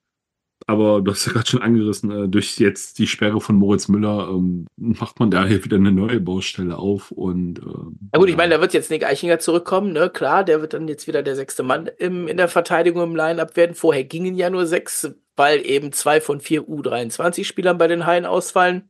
aber 0.67 1.01
du 1.01 1.11
hast 1.11 1.25
ja 1.25 1.31
gerade 1.31 1.47
schon 1.47 1.61
angerissen, 1.61 2.11
äh, 2.11 2.27
durch 2.27 2.59
jetzt 2.59 2.99
die 2.99 3.07
Sperre 3.07 3.39
von 3.39 3.55
Moritz 3.55 3.87
Müller 3.87 4.27
ähm, 4.29 4.67
macht 4.75 5.19
man 5.19 5.31
daher 5.31 5.63
wieder 5.63 5.77
eine 5.77 5.93
neue 5.93 6.19
Baustelle 6.19 6.77
auf 6.77 7.11
und 7.11 7.59
äh, 7.59 7.63
Na 8.11 8.19
gut, 8.19 8.27
ja. 8.27 8.33
ich 8.33 8.37
meine, 8.37 8.55
da 8.55 8.61
wird 8.61 8.73
jetzt 8.73 8.91
Nick 8.91 9.05
Eichinger 9.05 9.39
zurückkommen, 9.39 9.93
ne? 9.93 10.09
Klar, 10.09 10.43
der 10.43 10.59
wird 10.61 10.73
dann 10.73 10.89
jetzt 10.89 11.07
wieder 11.07 11.23
der 11.23 11.35
sechste 11.35 11.63
Mann 11.63 11.89
im, 11.97 12.27
in 12.27 12.37
der 12.37 12.49
Verteidigung 12.49 13.03
im 13.03 13.15
Line-Up 13.15 13.55
werden. 13.55 13.75
Vorher 13.75 14.03
gingen 14.03 14.35
ja 14.35 14.49
nur 14.49 14.65
sechs, 14.65 15.09
weil 15.37 15.65
eben 15.65 15.93
zwei 15.93 16.19
von 16.19 16.41
vier 16.41 16.63
U23-Spielern 16.63 17.77
bei 17.77 17.87
den 17.87 18.05
Haien 18.05 18.25
ausfallen 18.25 18.88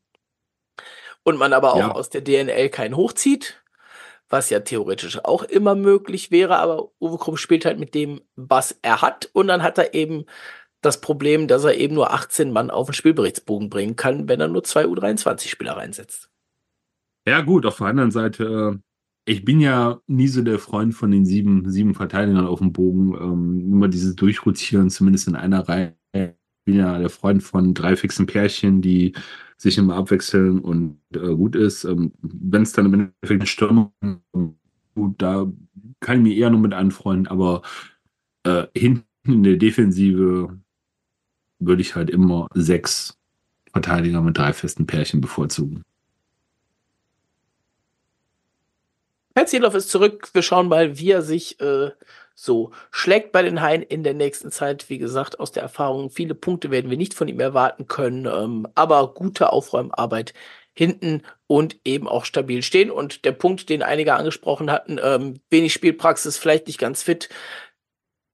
und 1.29 1.37
man 1.37 1.53
aber 1.53 1.73
auch 1.73 1.79
ja. 1.79 1.91
aus 1.91 2.09
der 2.09 2.21
DNL 2.21 2.69
keinen 2.69 2.97
hochzieht, 2.97 3.63
was 4.29 4.49
ja 4.49 4.59
theoretisch 4.59 5.23
auch 5.23 5.43
immer 5.43 5.75
möglich 5.75 6.31
wäre, 6.31 6.57
aber 6.57 6.89
Uwe 6.99 7.17
Krupp 7.17 7.37
spielt 7.37 7.65
halt 7.65 7.79
mit 7.79 7.93
dem, 7.95 8.21
was 8.35 8.77
er 8.81 9.01
hat 9.01 9.29
und 9.33 9.47
dann 9.47 9.63
hat 9.63 9.77
er 9.77 9.93
eben 9.93 10.25
das 10.81 11.01
Problem, 11.01 11.47
dass 11.47 11.63
er 11.63 11.75
eben 11.75 11.93
nur 11.95 12.13
18 12.13 12.51
Mann 12.51 12.71
auf 12.71 12.87
den 12.87 12.93
Spielberichtsbogen 12.93 13.69
bringen 13.69 13.95
kann, 13.95 14.27
wenn 14.27 14.39
er 14.39 14.47
nur 14.47 14.63
zwei 14.63 14.85
U23-Spieler 14.85 15.77
reinsetzt. 15.77 16.29
Ja, 17.27 17.41
gut, 17.41 17.65
auf 17.65 17.77
der 17.77 17.87
anderen 17.87 18.11
Seite, 18.11 18.79
äh, 19.25 19.31
ich 19.31 19.45
bin 19.45 19.59
ja 19.59 20.01
nie 20.07 20.27
so 20.27 20.41
der 20.41 20.57
Freund 20.57 20.95
von 20.95 21.11
den 21.11 21.25
sieben, 21.25 21.69
sieben 21.69 21.93
Verteidigern 21.93 22.47
auf 22.47 22.59
dem 22.59 22.73
Bogen. 22.73 23.13
Ähm, 23.13 23.73
immer 23.73 23.87
dieses 23.87 24.15
Durchrotieren, 24.15 24.89
zumindest 24.89 25.27
in 25.27 25.35
einer 25.35 25.67
Reihe, 25.67 25.95
bin 26.69 26.77
ja 26.77 26.99
der 26.99 27.09
Freund 27.09 27.41
von 27.41 27.73
drei 27.73 27.95
fixen 27.95 28.27
Pärchen, 28.27 28.81
die 28.81 29.13
sich 29.57 29.77
immer 29.79 29.95
abwechseln 29.95 30.59
und 30.59 30.99
äh, 31.15 31.35
gut 31.35 31.55
ist. 31.55 31.83
Ähm, 31.83 32.13
Wenn 32.21 32.61
es 32.61 32.73
dann 32.73 32.85
im 32.85 32.93
Endeffekt 32.93 33.41
eine 33.41 33.47
Stürmer, 33.47 33.91
gut, 34.93 35.15
da 35.17 35.51
kann 35.99 36.17
ich 36.17 36.23
mich 36.23 36.37
eher 36.37 36.51
nur 36.51 36.59
mit 36.59 36.73
anfreunden, 36.73 37.27
aber 37.27 37.63
äh, 38.43 38.67
hinten 38.75 39.05
in 39.25 39.43
der 39.43 39.57
Defensive 39.57 40.59
würde 41.57 41.81
ich 41.81 41.95
halt 41.95 42.11
immer 42.11 42.47
sechs 42.53 43.17
Verteidiger 43.73 44.21
mit 44.21 44.37
drei 44.37 44.53
festen 44.53 44.85
Pärchen 44.85 45.21
bevorzugen. 45.21 45.83
Herr 49.35 49.47
Zielhoff 49.47 49.73
ist 49.73 49.89
zurück. 49.89 50.29
Wir 50.33 50.41
schauen 50.41 50.67
mal, 50.67 50.99
wie 50.99 51.11
er 51.11 51.21
sich 51.23 51.59
äh, 51.61 51.91
so 52.41 52.71
schlägt 52.89 53.33
bei 53.33 53.41
den 53.41 53.61
Haien 53.61 53.81
in 53.81 54.03
der 54.03 54.13
nächsten 54.13 54.49
Zeit. 54.49 54.89
Wie 54.89 54.97
gesagt, 54.97 55.41
aus 55.41 55.51
der 55.51 55.61
Erfahrung, 55.61 56.09
viele 56.09 56.35
Punkte 56.35 56.71
werden 56.71 56.89
wir 56.89 56.97
nicht 56.97 57.13
von 57.13 57.27
ihm 57.27 57.41
erwarten 57.41 57.87
können, 57.87 58.25
ähm, 58.25 58.65
aber 58.75 59.13
gute 59.13 59.51
Aufräumarbeit 59.51 60.33
hinten 60.73 61.23
und 61.47 61.77
eben 61.83 62.07
auch 62.07 62.23
stabil 62.23 62.63
stehen. 62.63 62.91
Und 62.91 63.25
der 63.25 63.33
Punkt, 63.33 63.67
den 63.67 63.83
einige 63.83 64.13
angesprochen 64.13 64.71
hatten, 64.71 64.99
ähm, 65.03 65.41
wenig 65.49 65.73
Spielpraxis, 65.73 66.37
vielleicht 66.37 66.67
nicht 66.67 66.79
ganz 66.79 67.03
fit, 67.03 67.27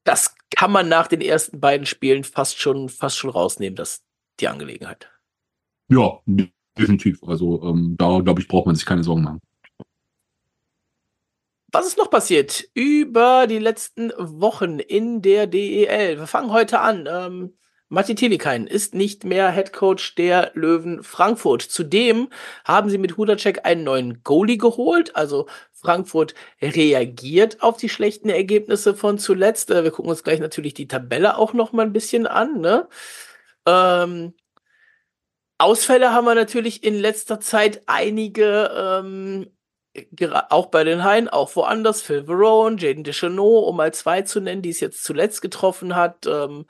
das 0.03 0.36
kann 0.51 0.72
man 0.72 0.88
nach 0.88 1.08
den 1.08 1.22
ersten 1.22 1.60
beiden 1.60 1.88
Spielen 1.88 2.24
fast 2.24 2.60
schon, 2.60 2.89
fast 2.89 3.18
schon 3.18 3.32
rausnehmen, 3.32 3.76
das 3.76 4.03
die 4.39 4.47
Angelegenheit. 4.47 5.10
Ja, 5.89 6.20
definitiv. 6.78 7.24
Also 7.24 7.64
ähm, 7.64 7.95
da, 7.97 8.20
glaube 8.20 8.39
ich, 8.39 8.47
braucht 8.47 8.68
man 8.68 8.76
sich 8.76 8.86
keine 8.86 9.03
Sorgen 9.03 9.24
machen. 9.24 9.41
Was 11.76 11.88
ist 11.88 11.97
noch 11.97 12.09
passiert 12.09 12.69
über 12.73 13.47
die 13.47 13.59
letzten 13.59 14.13
Wochen 14.17 14.80
in 14.80 15.21
der 15.21 15.45
DEL? 15.45 16.17
Wir 16.17 16.26
fangen 16.26 16.53
heute 16.53 16.80
an. 16.80 17.05
Ähm, 17.11 17.57
Matti 17.89 18.15
Tilikain 18.15 18.65
ist 18.65 18.95
nicht 18.95 19.26
mehr 19.26 19.51
Head 19.51 19.73
Coach 19.73 20.15
der 20.15 20.51
Löwen 20.53 21.03
Frankfurt. 21.03 21.63
Zudem 21.63 22.30
haben 22.63 22.89
sie 22.89 22.97
mit 22.97 23.17
Hudacek 23.17 23.65
einen 23.65 23.84
neuen 23.84 24.23
Goalie 24.23 24.57
geholt. 24.57 25.17
Also 25.17 25.47
Frankfurt 25.73 26.34
reagiert 26.61 27.61
auf 27.61 27.76
die 27.76 27.89
schlechten 27.89 28.30
Ergebnisse 28.30 28.95
von 28.95 29.19
zuletzt. 29.19 29.69
Äh, 29.69 29.84
wir 29.84 29.91
gucken 29.91 30.11
uns 30.11 30.23
gleich 30.23 30.39
natürlich 30.39 30.76
die 30.76 30.88
Tabelle 30.88 31.38
auch 31.38 31.51
noch 31.51 31.73
mal 31.73 31.86
ein 31.86 31.91
bisschen 31.91 32.26
an. 32.26 32.61
Ne? 32.61 32.88
Ähm, 33.65 34.34
Ausfälle 35.57 36.13
haben 36.13 36.23
wir 36.23 36.36
natürlich 36.36 36.86
in 36.86 36.95
letzter 36.95 37.41
Zeit 37.41 37.82
einige 37.86 38.71
ähm, 38.73 39.55
auch 40.50 40.68
bei 40.68 40.84
den 40.84 41.04
Haien, 41.04 41.30
auch 41.30 41.56
woanders, 41.56 42.02
Phil 42.02 42.26
Verone, 42.26 42.78
Jaden 42.78 43.04
Deschanot, 43.04 43.68
um 43.68 43.78
mal 43.78 43.93
zwei 43.93 44.22
zu 44.22 44.39
nennen, 44.39 44.62
die 44.62 44.70
es 44.70 44.80
jetzt 44.80 45.04
zuletzt 45.04 45.41
getroffen 45.41 45.96
hat. 45.96 46.26
Ähm, 46.28 46.66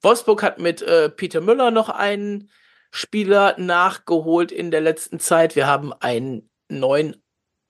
Wolfsburg 0.00 0.42
hat 0.42 0.58
mit 0.58 0.82
äh, 0.82 1.10
Peter 1.10 1.40
Müller 1.40 1.70
noch 1.70 1.88
einen 1.88 2.50
Spieler 2.90 3.54
nachgeholt 3.58 4.50
in 4.50 4.70
der 4.70 4.80
letzten 4.80 5.20
Zeit. 5.20 5.56
Wir 5.56 5.66
haben 5.66 5.92
einen 5.92 6.50
neuen 6.68 7.22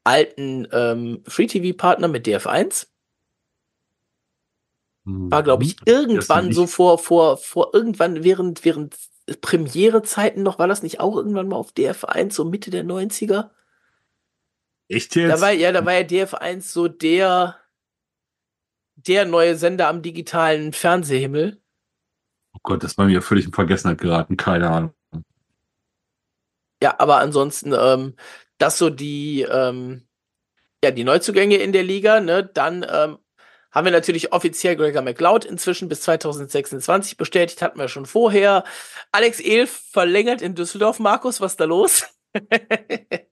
alten 0.05 0.67
ähm, 0.73 1.23
Free-TV-Partner 1.27 2.09
mit 2.09 2.27
DF1. 2.27 2.87
War, 5.05 5.43
glaube 5.43 5.65
ich, 5.65 5.81
mhm. 5.81 5.87
irgendwann 5.87 6.53
so 6.53 6.67
vor, 6.67 6.99
vor, 6.99 7.37
vor 7.37 7.71
irgendwann 7.73 8.23
während, 8.23 8.65
während 8.65 8.97
Premiere-Zeiten 9.41 10.43
noch, 10.43 10.59
war 10.59 10.69
das 10.69 10.83
nicht 10.83 11.01
auch 11.01 11.17
irgendwann 11.17 11.49
mal 11.49 11.57
auf 11.57 11.73
DF1, 11.73 12.33
so 12.33 12.45
Mitte 12.45 12.71
der 12.71 12.85
90er? 12.85 13.51
Echt 14.91 15.15
jetzt? 15.15 15.31
Da 15.31 15.41
war, 15.41 15.53
ja, 15.53 15.71
da 15.71 15.87
war 15.87 15.93
ja 15.95 16.01
DF1 16.01 16.63
so 16.63 16.89
der, 16.89 17.57
der 18.97 19.25
neue 19.25 19.55
Sender 19.55 19.87
am 19.87 20.03
digitalen 20.03 20.73
Fernsehhimmel. 20.73 21.63
Oh 22.55 22.59
Gott, 22.65 22.83
das 22.83 22.99
war 22.99 23.07
mir 23.07 23.23
völlig 23.23 23.47
in 23.47 23.53
Vergessenheit 23.53 24.01
geraten, 24.01 24.37
keine 24.37 24.69
Ahnung. 24.69 24.95
Ja, 26.83 26.99
aber 26.99 27.19
ansonsten, 27.19 27.73
ähm, 27.73 28.17
das 28.59 28.79
so 28.79 28.91
die, 28.91 29.43
ähm, 29.43 30.09
ja, 30.83 30.91
die 30.91 31.05
Neuzugänge 31.05 31.57
in 31.57 31.73
der 31.73 31.85
Liga, 31.85 32.19
ne, 32.19 32.45
dann 32.45 32.85
ähm, 32.91 33.19
haben 33.71 33.85
wir 33.85 33.93
natürlich 33.93 34.33
offiziell 34.33 34.75
Gregor 34.75 35.03
McLeod 35.03 35.45
inzwischen 35.45 35.89
bis 35.89 36.01
2026 36.01 37.17
bestätigt, 37.17 37.63
hatten 37.63 37.79
wir 37.79 37.87
schon 37.87 38.07
vorher. 38.07 38.65
Alex 39.13 39.39
Elf 39.39 39.71
verlängert 39.93 40.43
in 40.43 40.57
Düsseldorf. 40.57 40.99
Markus, 40.99 41.41
was 41.41 41.53
ist 41.53 41.61
da 41.61 41.67
los? 41.67 42.07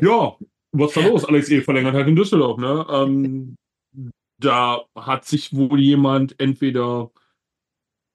ja, 0.00 0.36
was 0.72 0.92
da 0.92 1.00
los? 1.00 1.24
Alex 1.24 1.48
E. 1.50 1.60
verlängert 1.60 1.94
halt 1.94 2.08
in 2.08 2.16
Düsseldorf, 2.16 2.58
ne? 2.58 2.86
Ähm, 2.90 3.56
da 4.40 4.82
hat 4.94 5.24
sich 5.24 5.54
wohl 5.54 5.80
jemand 5.80 6.38
entweder 6.38 7.10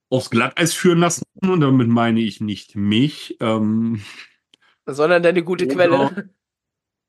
aufs 0.10 0.30
Glatteis 0.30 0.74
führen 0.74 1.00
lassen, 1.00 1.24
und 1.42 1.62
damit 1.62 1.88
meine 1.88 2.20
ich 2.20 2.40
nicht 2.40 2.76
mich, 2.76 3.38
ähm, 3.40 4.02
sondern 4.86 5.24
deine 5.24 5.44
gute 5.44 5.66
oder, 5.66 5.74
Quelle. 5.76 6.30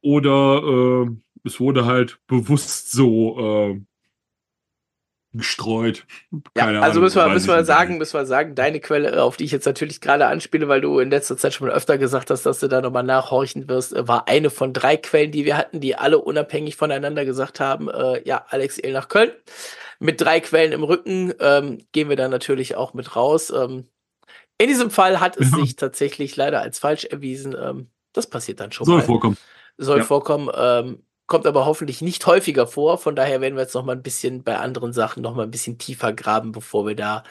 Oder 0.03 1.07
äh, 1.07 1.11
es 1.45 1.61
wurde 1.61 1.85
halt 1.85 2.19
bewusst 2.27 2.93
so 2.93 3.39
äh, 3.39 3.81
gestreut. 5.35 6.07
Keine 6.55 6.75
ja, 6.75 6.81
also 6.81 6.93
Ahnung, 6.93 7.05
müssen 7.05 7.17
wir, 7.17 7.29
müssen 7.29 7.49
wir 7.49 7.65
sagen, 7.65 7.99
müssen 7.99 8.15
wir 8.15 8.25
sagen, 8.25 8.55
deine 8.55 8.81
Quelle, 8.81 9.23
auf 9.23 9.37
die 9.37 9.45
ich 9.45 9.53
jetzt 9.53 9.67
natürlich 9.67 10.01
gerade 10.01 10.27
anspiele, 10.27 10.69
weil 10.69 10.81
du 10.81 11.01
in 11.01 11.11
letzter 11.11 11.37
Zeit 11.37 11.55
schon 11.55 11.67
mal 11.67 11.75
öfter 11.75 11.99
gesagt 11.99 12.31
hast, 12.31 12.47
dass 12.47 12.61
du 12.61 12.69
da 12.69 12.81
nochmal 12.81 13.03
nachhorchen 13.03 13.69
wirst, 13.69 13.95
äh, 13.95 14.07
war 14.07 14.29
eine 14.29 14.51
von 14.51 14.73
drei 14.73 14.97
Quellen, 14.97 15.33
die 15.33 15.45
wir 15.45 15.57
hatten, 15.57 15.81
die 15.81 15.97
alle 15.97 16.19
unabhängig 16.19 16.77
voneinander 16.77 17.25
gesagt 17.25 17.61
haben, 17.61 17.89
äh, 17.89 18.27
ja, 18.27 18.47
Alex 18.49 18.79
El 18.79 18.93
nach 18.93 19.09
Köln. 19.09 19.33
Mit 19.99 20.21
drei 20.21 20.41
Quellen 20.41 20.73
im 20.73 20.85
Rücken 20.85 21.35
ähm, 21.41 21.79
gehen 21.93 22.09
wir 22.09 22.17
dann 22.17 22.31
natürlich 22.31 22.77
auch 22.77 22.95
mit 22.95 23.17
raus. 23.17 23.51
Ähm, 23.51 23.89
in 24.59 24.69
diesem 24.69 24.91
Fall 24.91 25.21
hat 25.21 25.37
es 25.37 25.51
ja. 25.51 25.59
sich 25.59 25.77
tatsächlich 25.77 26.37
leider 26.37 26.61
als 26.61 26.79
falsch 26.79 27.05
erwiesen. 27.05 27.57
Ähm, 27.61 27.89
das 28.13 28.29
passiert 28.29 28.61
dann 28.61 28.73
schon 28.73 28.87
Soll 28.87 28.99
mal. 28.99 29.05
vorkommen. 29.05 29.37
Soll 29.77 29.99
ja. 29.99 30.05
vorkommen. 30.05 30.49
Ähm, 30.55 31.03
kommt 31.27 31.47
aber 31.47 31.67
hoffentlich 31.67 32.03
nicht 32.03 32.27
häufiger 32.27 32.67
vor. 32.67 32.99
Von 32.99 33.17
daher 33.17 33.41
werden 33.41 33.55
wir 33.57 33.63
jetzt 33.63 33.75
noch 33.75 33.85
mal 33.85 33.97
ein 33.97 34.03
bisschen 34.03 34.45
bei 34.45 34.59
anderen 34.59 34.93
Sachen 34.93 35.23
noch 35.23 35.35
mal 35.35 35.45
ein 35.45 35.51
bisschen 35.51 35.79
tiefer 35.79 36.13
graben, 36.13 36.53
bevor 36.53 36.87
wir 36.87 36.97
da 36.97 37.25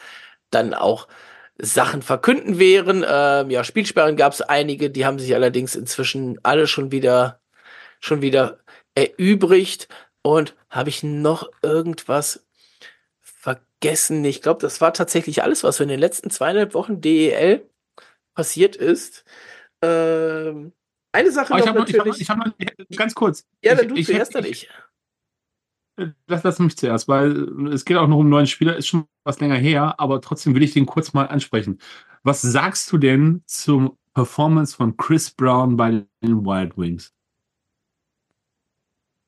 dann 0.51 0.73
auch 0.73 1.07
Sachen 1.59 2.01
verkünden 2.01 2.59
wären. 2.59 3.05
Ähm, 3.07 3.49
ja, 3.51 3.63
Spielsperren 3.63 4.17
gab 4.17 4.33
es 4.33 4.41
einige, 4.41 4.89
die 4.89 5.05
haben 5.05 5.19
sich 5.19 5.35
allerdings 5.35 5.75
inzwischen 5.75 6.39
alle 6.43 6.67
schon 6.67 6.91
wieder 6.91 7.39
schon 7.99 8.21
wieder 8.21 8.59
erübrigt. 8.95 9.87
Und 10.21 10.55
habe 10.69 10.89
ich 10.89 11.03
noch 11.03 11.49
irgendwas 11.61 12.45
vergessen? 13.21 14.23
Ich 14.25 14.41
glaube, 14.41 14.61
das 14.61 14.81
war 14.81 14.93
tatsächlich 14.93 15.43
alles, 15.43 15.63
was 15.63 15.79
in 15.79 15.89
den 15.89 15.99
letzten 15.99 16.29
zweieinhalb 16.29 16.73
Wochen 16.73 17.01
DEL 17.01 17.69
passiert 18.35 18.75
ist. 18.75 19.25
Ähm, 19.81 20.73
eine 21.13 21.31
Sache 21.31 21.53
noch, 21.53 21.59
ich 21.59 21.67
hab 21.67 21.75
noch 21.75 21.87
natürlich. 21.87 22.21
Ich 22.21 22.29
habe 22.29 22.41
hab 22.41 22.59
noch, 22.59 22.97
ganz 22.97 23.15
kurz. 23.15 23.45
Ja, 23.63 23.75
dann 23.75 23.87
du 23.87 23.95
ich, 23.95 24.07
zuerst, 24.07 24.35
dann 24.35 24.45
ich. 24.45 24.69
Lass, 26.25 26.43
lass 26.43 26.59
mich 26.59 26.75
zuerst, 26.75 27.07
weil 27.07 27.69
es 27.71 27.85
geht 27.85 27.97
auch 27.97 28.07
noch 28.07 28.17
um 28.17 28.27
neuen 28.27 28.47
Spieler, 28.47 28.75
ist 28.75 28.87
schon 28.87 29.05
was 29.23 29.39
länger 29.39 29.57
her, 29.57 29.99
aber 29.99 30.21
trotzdem 30.21 30.55
will 30.55 30.63
ich 30.63 30.73
den 30.73 30.87
kurz 30.87 31.13
mal 31.13 31.27
ansprechen. 31.27 31.79
Was 32.23 32.41
sagst 32.41 32.91
du 32.91 32.97
denn 32.97 33.43
zum 33.45 33.97
Performance 34.15 34.75
von 34.75 34.97
Chris 34.97 35.29
Brown 35.29 35.77
bei 35.77 36.05
den 36.23 36.45
Wild 36.45 36.77
Wings? 36.77 37.13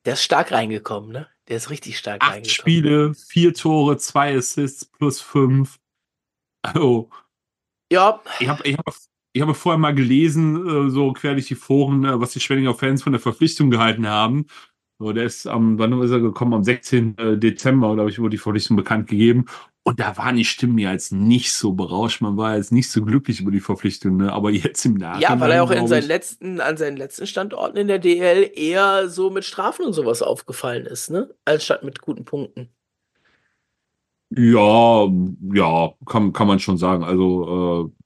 Der 0.04 0.14
ist 0.14 0.24
stark 0.24 0.52
reingekommen, 0.52 1.12
ne? 1.12 1.28
Der 1.48 1.56
ist 1.56 1.70
richtig 1.70 1.98
stark 1.98 2.22
Acht 2.22 2.32
reingekommen. 2.32 2.50
Spiele, 2.50 3.14
vier 3.14 3.54
Tore, 3.54 3.96
zwei 3.98 4.36
Assists 4.36 4.84
plus 4.84 5.20
fünf. 5.20 5.78
Also, 6.62 7.10
ja. 7.92 8.20
Ich 8.40 8.48
habe 8.48 8.66
ich 8.66 8.76
hab 8.76 8.86
ich 9.36 9.42
habe 9.42 9.52
vorher 9.52 9.78
mal 9.78 9.94
gelesen, 9.94 10.86
äh, 10.86 10.90
so 10.90 11.12
quer 11.12 11.34
durch 11.34 11.46
die 11.46 11.56
Foren, 11.56 12.06
äh, 12.06 12.18
was 12.18 12.30
die 12.30 12.40
Schwenninger 12.40 12.72
Fans 12.72 13.02
von 13.02 13.12
der 13.12 13.20
Verpflichtung 13.20 13.70
gehalten 13.70 14.08
haben. 14.08 14.46
So, 14.98 15.12
der 15.12 15.24
ist 15.24 15.46
am, 15.46 15.78
wann 15.78 16.00
ist 16.00 16.10
er 16.10 16.20
gekommen? 16.20 16.54
Am 16.54 16.64
16. 16.64 17.18
Äh, 17.18 17.36
Dezember, 17.36 17.94
glaube 17.94 18.08
ich, 18.08 18.18
wurde 18.18 18.30
die 18.30 18.38
Verpflichtung 18.38 18.78
bekannt 18.78 19.08
gegeben. 19.08 19.44
Und 19.82 20.00
da 20.00 20.16
waren 20.16 20.36
die 20.36 20.46
Stimmen 20.46 20.78
ja 20.78 20.90
jetzt 20.90 21.12
nicht 21.12 21.52
so 21.52 21.74
berauscht. 21.74 22.22
Man 22.22 22.38
war 22.38 22.56
jetzt 22.56 22.72
nicht 22.72 22.90
so 22.90 23.04
glücklich 23.04 23.42
über 23.42 23.50
die 23.50 23.60
Verpflichtung, 23.60 24.16
ne? 24.16 24.32
Aber 24.32 24.50
jetzt 24.50 24.86
im 24.86 24.94
Nachhinein. 24.94 25.20
Ja, 25.20 25.38
weil 25.38 25.50
er 25.50 25.62
auch 25.62 25.70
in 25.70 25.86
seinen 25.86 26.08
letzten, 26.08 26.60
an 26.62 26.78
seinen 26.78 26.96
letzten 26.96 27.26
Standorten 27.26 27.76
in 27.76 27.88
der 27.88 27.98
DL 27.98 28.50
eher 28.54 29.10
so 29.10 29.28
mit 29.28 29.44
Strafen 29.44 29.84
und 29.84 29.92
sowas 29.92 30.22
aufgefallen 30.22 30.86
ist, 30.86 31.10
ne? 31.10 31.28
Als 31.44 31.66
statt 31.66 31.84
mit 31.84 32.00
guten 32.00 32.24
Punkten. 32.24 32.70
Ja, 34.30 35.06
ja, 35.52 35.92
kann, 36.06 36.32
kann 36.32 36.46
man 36.46 36.58
schon 36.58 36.78
sagen. 36.78 37.04
Also, 37.04 37.92
äh, 37.92 37.96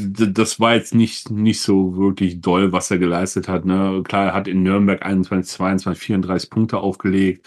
das 0.00 0.60
war 0.60 0.74
jetzt 0.74 0.94
nicht, 0.94 1.30
nicht 1.30 1.60
so 1.60 1.96
wirklich 1.96 2.40
doll, 2.40 2.72
was 2.72 2.90
er 2.90 2.98
geleistet 2.98 3.48
hat. 3.48 3.64
Ne? 3.64 4.02
Klar, 4.04 4.26
er 4.26 4.34
hat 4.34 4.48
in 4.48 4.62
Nürnberg 4.62 5.04
21, 5.04 5.52
22, 5.52 6.02
34 6.02 6.50
Punkte 6.50 6.78
aufgelegt. 6.78 7.46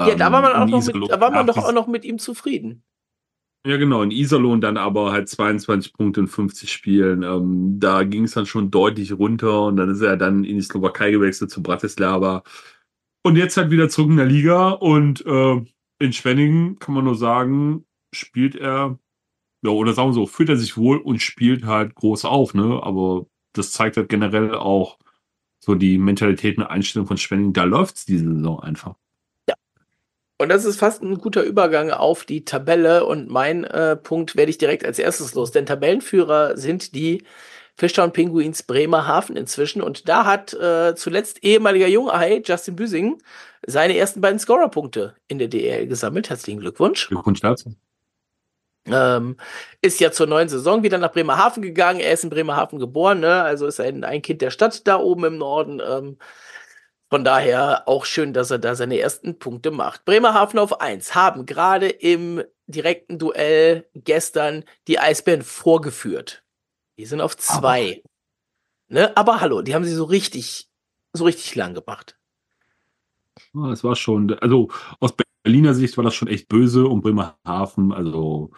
Ja, 0.00 0.14
da 0.14 0.30
war 0.30 0.42
man, 0.42 0.52
ähm, 0.52 0.62
auch 0.62 0.80
noch 0.80 0.86
mit, 0.86 1.10
da 1.10 1.20
war 1.20 1.30
man 1.30 1.46
doch 1.46 1.56
auch 1.56 1.72
noch 1.72 1.88
mit 1.88 2.04
ihm 2.04 2.18
zufrieden. 2.18 2.84
Ja, 3.66 3.76
genau. 3.76 4.02
In 4.02 4.12
Iserlohn 4.12 4.60
dann 4.60 4.76
aber 4.76 5.12
halt 5.12 5.28
22 5.28 5.92
Punkte 5.92 6.20
in 6.20 6.28
50 6.28 6.70
Spielen. 6.70 7.22
Ähm, 7.22 7.80
da 7.80 8.04
ging 8.04 8.24
es 8.24 8.32
dann 8.32 8.46
schon 8.46 8.70
deutlich 8.70 9.12
runter 9.12 9.64
und 9.64 9.76
dann 9.76 9.90
ist 9.90 10.00
er 10.00 10.16
dann 10.16 10.44
in 10.44 10.56
die 10.56 10.62
Slowakei 10.62 11.10
gewechselt 11.10 11.50
zu 11.50 11.62
Bratislava. 11.62 12.44
Und 13.24 13.36
jetzt 13.36 13.56
halt 13.56 13.70
wieder 13.70 13.88
zurück 13.88 14.10
in 14.10 14.16
der 14.16 14.26
Liga 14.26 14.70
und 14.70 15.26
äh, 15.26 15.60
in 15.98 16.12
Schwenningen 16.12 16.78
kann 16.78 16.94
man 16.94 17.04
nur 17.04 17.16
sagen, 17.16 17.84
spielt 18.14 18.54
er 18.54 18.98
ja, 19.62 19.70
oder 19.70 19.92
sagen 19.92 20.10
wir 20.10 20.14
so, 20.14 20.26
fühlt 20.26 20.48
er 20.48 20.56
sich 20.56 20.76
wohl 20.76 20.98
und 20.98 21.20
spielt 21.20 21.64
halt 21.64 21.94
groß 21.94 22.24
auf, 22.24 22.54
ne? 22.54 22.80
Aber 22.82 23.26
das 23.52 23.72
zeigt 23.72 23.96
halt 23.96 24.08
generell 24.08 24.54
auch 24.54 24.98
so 25.58 25.74
die 25.74 25.98
Mentalität 25.98 26.58
und 26.58 26.64
Einstellung 26.64 27.08
von 27.08 27.16
Schwenning. 27.16 27.52
Da 27.52 27.64
läuft's 27.64 28.04
diese 28.04 28.32
Saison 28.32 28.60
einfach. 28.60 28.94
Ja. 29.48 29.54
Und 30.38 30.50
das 30.50 30.64
ist 30.64 30.78
fast 30.78 31.02
ein 31.02 31.18
guter 31.18 31.42
Übergang 31.42 31.90
auf 31.90 32.24
die 32.24 32.44
Tabelle 32.44 33.04
und 33.04 33.28
mein 33.28 33.64
äh, 33.64 33.96
Punkt 33.96 34.36
werde 34.36 34.50
ich 34.50 34.58
direkt 34.58 34.84
als 34.84 35.00
erstes 35.00 35.34
los, 35.34 35.50
denn 35.50 35.66
Tabellenführer 35.66 36.56
sind 36.56 36.94
die 36.94 37.24
Fishtown 37.76 38.12
Pinguins 38.12 38.62
Bremerhaven 38.62 39.36
inzwischen 39.36 39.82
und 39.82 40.08
da 40.08 40.24
hat 40.24 40.52
äh, 40.54 40.94
zuletzt 40.96 41.44
ehemaliger 41.44 41.86
Jungei 41.86 42.42
Justin 42.44 42.76
Büsing 42.76 43.22
seine 43.66 43.96
ersten 43.96 44.20
beiden 44.20 44.38
Scorerpunkte 44.38 45.14
in 45.26 45.38
der 45.38 45.48
DL 45.48 45.86
gesammelt. 45.86 46.30
Herzlichen 46.30 46.60
Glückwunsch. 46.60 47.08
Glückwunsch 47.08 47.40
dazu. 47.40 47.74
Ähm, 48.86 49.36
ist 49.82 50.00
ja 50.00 50.12
zur 50.12 50.26
neuen 50.26 50.48
Saison 50.48 50.82
wieder 50.82 50.98
nach 50.98 51.12
Bremerhaven 51.12 51.62
gegangen. 51.62 52.00
Er 52.00 52.12
ist 52.12 52.24
in 52.24 52.30
Bremerhaven 52.30 52.78
geboren, 52.78 53.20
ne? 53.20 53.42
also 53.42 53.66
ist 53.66 53.80
ein, 53.80 54.04
ein 54.04 54.22
Kind 54.22 54.40
der 54.40 54.50
Stadt 54.50 54.86
da 54.86 54.98
oben 54.98 55.24
im 55.24 55.38
Norden. 55.38 55.80
Ähm, 55.86 56.16
von 57.10 57.24
daher 57.24 57.88
auch 57.88 58.04
schön, 58.04 58.32
dass 58.34 58.50
er 58.50 58.58
da 58.58 58.74
seine 58.74 58.98
ersten 58.98 59.38
Punkte 59.38 59.70
macht. 59.70 60.04
Bremerhaven 60.04 60.58
auf 60.58 60.80
1 60.80 61.14
haben 61.14 61.46
gerade 61.46 61.88
im 61.88 62.42
direkten 62.66 63.18
Duell 63.18 63.88
gestern 63.94 64.64
die 64.86 64.98
Eisbären 64.98 65.42
vorgeführt. 65.42 66.42
Die 66.98 67.06
sind 67.06 67.20
auf 67.20 67.36
2. 67.36 68.02
Ne? 68.88 69.16
Aber 69.16 69.40
hallo, 69.40 69.62
die 69.62 69.74
haben 69.74 69.84
sie 69.84 69.94
so 69.94 70.04
richtig, 70.04 70.68
so 71.12 71.24
richtig 71.24 71.54
lang 71.54 71.74
gemacht. 71.74 72.18
Es 73.72 73.84
war 73.84 73.96
schon, 73.96 74.32
also 74.40 74.68
aus 75.00 75.12
Berliner 75.42 75.74
Sicht 75.74 75.96
war 75.96 76.04
das 76.04 76.14
schon 76.14 76.28
echt 76.28 76.48
böse 76.48 76.86
und 76.86 77.02
Bremerhaven, 77.02 77.92
also 77.92 78.50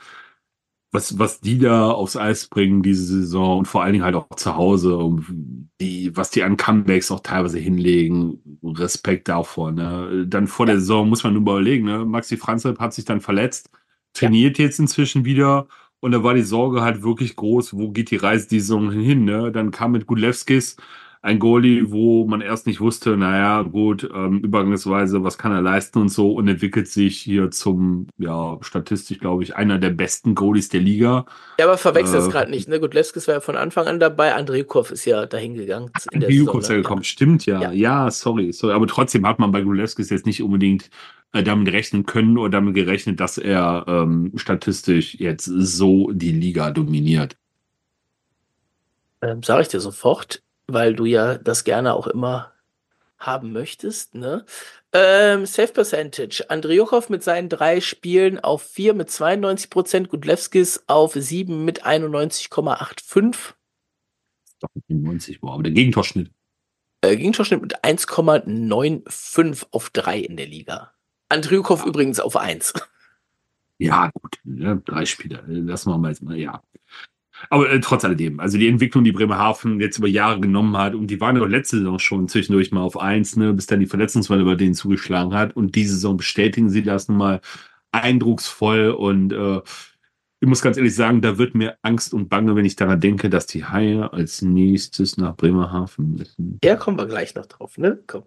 was, 0.93 1.19
was 1.19 1.41
die 1.41 1.59
da 1.59 1.91
aufs 1.91 2.17
Eis 2.17 2.49
bringen 2.49 2.83
diese 2.83 3.05
Saison 3.05 3.59
und 3.61 3.67
vor 3.67 3.83
allen 3.83 3.93
Dingen 3.93 4.05
halt 4.05 4.17
auch 4.17 4.29
zu 4.37 4.57
Hause, 4.57 4.97
um 4.97 5.71
die, 5.81 6.17
was 6.17 6.31
die 6.31 6.43
an 6.43 6.57
Comebacks 6.57 7.11
auch 7.13 7.21
teilweise 7.21 7.59
hinlegen, 7.59 8.59
Respekt 8.65 9.29
davor. 9.29 9.71
Ne? 9.73 10.27
Dann 10.29 10.49
vor 10.49 10.67
der 10.67 10.81
Saison 10.81 11.09
muss 11.09 11.23
man 11.23 11.35
nur 11.35 11.43
überlegen, 11.43 11.85
ne? 11.85 12.05
Maxi 12.05 12.37
Franzl 12.37 12.77
hat 12.79 12.93
sich 12.93 13.05
dann 13.05 13.21
verletzt, 13.21 13.71
trainiert 14.15 14.59
ja. 14.59 14.65
jetzt 14.65 14.81
inzwischen 14.81 15.25
wieder 15.25 15.69
und 16.01 16.13
da 16.13 16.25
war 16.25 16.35
die 16.35 16.43
Sorge 16.43 16.83
halt 16.83 17.03
wirklich 17.03 17.37
groß, 17.37 17.77
wo 17.77 17.91
geht 17.91 18.11
die 18.11 18.17
Reise 18.17 18.49
die 18.49 18.61
Saison 18.61 18.91
hin? 18.91 19.25
Ne? 19.25 19.53
Dann 19.53 19.71
kam 19.71 19.93
mit 19.93 20.07
Gudlewskis 20.07 20.77
ein 21.23 21.39
Goalie, 21.39 21.91
wo 21.91 22.27
man 22.27 22.41
erst 22.41 22.67
nicht 22.67 22.81
wusste, 22.81 23.17
naja, 23.17 23.63
gut, 23.63 24.09
ähm, 24.15 24.39
übergangsweise, 24.39 25.23
was 25.23 25.37
kann 25.37 25.53
er 25.53 25.61
leisten 25.61 25.99
und 25.99 26.09
so 26.09 26.33
und 26.33 26.49
entwickelt 26.49 26.89
sich 26.89 27.19
hier 27.19 27.51
zum, 27.51 28.07
ja, 28.17 28.57
statistisch, 28.63 29.19
glaube 29.19 29.43
ich, 29.43 29.55
einer 29.55 29.79
der 29.79 29.91
besten 29.91 30.35
Goalies 30.35 30.71
der 30.71 30.81
Liga. 30.81 31.27
Ja, 31.59 31.67
aber 31.67 31.77
verwechselt 31.77 32.23
es 32.23 32.29
äh, 32.29 32.31
gerade 32.31 32.51
nicht, 32.51 32.69
ne? 32.69 32.81
Gudlewskis 32.81 33.29
war 33.29 33.35
ja 33.35 33.41
von 33.41 33.57
Anfang 33.57 33.87
an 33.87 34.01
dabei, 34.01 34.35
Andrejukov 34.35 34.91
ist 34.93 35.05
ja 35.05 35.27
dahin 35.27 35.55
gegangen. 35.55 35.91
Andrejukov 36.15 36.63
ist 36.63 36.71
ja 36.71 36.77
gekommen, 36.77 37.05
stimmt 37.05 37.45
ja. 37.45 37.61
ja. 37.61 37.73
ja. 37.73 38.11
sorry, 38.11 38.53
sorry. 38.53 38.73
Aber 38.73 38.87
trotzdem 38.87 39.27
hat 39.27 39.39
man 39.39 39.53
bei 39.53 39.61
Gudlewskis 39.61 40.09
jetzt 40.09 40.25
nicht 40.25 40.43
unbedingt 40.43 40.89
äh, 41.33 41.43
damit 41.43 41.71
rechnen 41.71 42.07
können 42.07 42.39
oder 42.39 42.51
damit 42.51 42.75
gerechnet, 42.75 43.21
dass 43.21 43.37
er 43.37 43.85
ähm, 43.87 44.33
statistisch 44.37 45.17
jetzt 45.17 45.45
so 45.45 46.11
die 46.13 46.33
Liga 46.33 46.71
dominiert. 46.71 47.37
Ähm, 49.21 49.43
Sage 49.43 49.61
ich 49.61 49.69
dir 49.69 49.81
sofort 49.81 50.43
weil 50.73 50.95
du 50.95 51.05
ja 51.05 51.39
das 51.39 51.65
gerne 51.65 51.95
auch 51.95 52.07
immer 52.07 52.53
haben 53.19 53.53
möchtest. 53.53 54.15
Ne? 54.15 54.45
Ähm, 54.93 55.47
Safe 55.47 55.73
Percentage. 55.73 56.45
Andriuchow 56.49 57.09
mit 57.11 57.23
seinen 57.23 57.49
drei 57.49 57.81
Spielen 57.81 58.41
auf 58.41 58.63
4 58.63 58.95
mit 58.95 59.11
92 59.11 59.71
Prozent, 59.71 60.09
Gudlewskis 60.09 60.85
auf 60.87 61.13
7 61.13 61.65
mit 61.65 61.85
91,85. 61.85 63.55
Doch 64.61 64.69
90, 64.89 65.43
wow, 65.43 65.53
aber 65.53 65.63
der 65.63 65.73
Gegentorschnitt. 65.73 66.31
Äh, 67.03 67.17
Gegentorschnitt 67.17 67.63
mit 67.63 67.85
1,95 67.85 69.67
auf 69.71 69.91
3 69.91 70.19
in 70.19 70.37
der 70.37 70.47
Liga. 70.47 70.93
Andriuchow 71.29 71.81
ja. 71.81 71.87
übrigens 71.87 72.21
auf 72.21 72.37
1. 72.37 72.75
Ja, 73.79 74.11
gut, 74.13 74.39
ne? 74.45 74.83
drei 74.85 75.07
Spiele. 75.07 75.43
Lassen 75.47 75.91
wir 75.91 75.97
mal 75.97 76.09
jetzt 76.09 76.23
mal, 76.23 76.37
ja. 76.37 76.63
Aber 77.49 77.71
äh, 77.71 77.81
trotz 77.81 78.05
alledem, 78.05 78.41
also 78.41 78.59
die 78.59 78.69
Entwicklung, 78.69 79.05
die 79.05 79.13
Bremerhaven 79.13 79.81
jetzt 79.81 79.99
über 79.99 80.09
Jahre 80.09 80.41
genommen 80.41 80.77
hat, 80.77 80.95
und 80.95 81.07
die 81.07 81.21
waren 81.21 81.37
ja 81.37 81.45
letzte 81.45 81.79
Saison 81.79 81.99
schon 81.99 82.29
zwischendurch 82.29 82.71
mal 82.73 82.83
auf 82.83 82.99
eins, 82.99 83.37
ne, 83.37 83.53
bis 83.53 83.67
dann 83.67 83.81
die 83.81 83.87
Verletzungswelle 83.87 84.43
über 84.43 84.57
denen 84.57 84.75
zugeschlagen 84.75 85.35
hat. 85.35 85.57
Und 85.57 85.75
diese 85.75 85.95
Saison 85.95 86.17
bestätigen 86.17 86.69
sie 86.71 86.83
das 86.83 87.09
nun 87.09 87.19
mal 87.19 87.41
eindrucksvoll. 87.93 88.91
Und 88.91 89.33
äh, 89.33 89.61
ich 90.43 90.49
muss 90.49 90.63
ganz 90.63 90.77
ehrlich 90.79 90.95
sagen, 90.95 91.21
da 91.21 91.37
wird 91.37 91.55
mir 91.55 91.77
Angst 91.83 92.15
und 92.15 92.29
Bange, 92.29 92.57
wenn 92.57 92.65
ich 92.65 92.75
daran 92.75 93.01
denke, 93.01 93.29
dass 93.29 93.47
die 93.47 93.67
Haie 93.67 94.11
als 94.13 94.41
nächstes 94.41 95.19
nach 95.19 95.37
Bremerhaven 95.37 96.15
müssen. 96.17 96.59
Ja, 96.65 96.77
kommen 96.77 96.99
wir 96.99 97.07
gleich 97.07 97.35
noch 97.35 97.47
drauf, 97.47 97.77
ne? 97.77 97.99
Komm. 98.07 98.25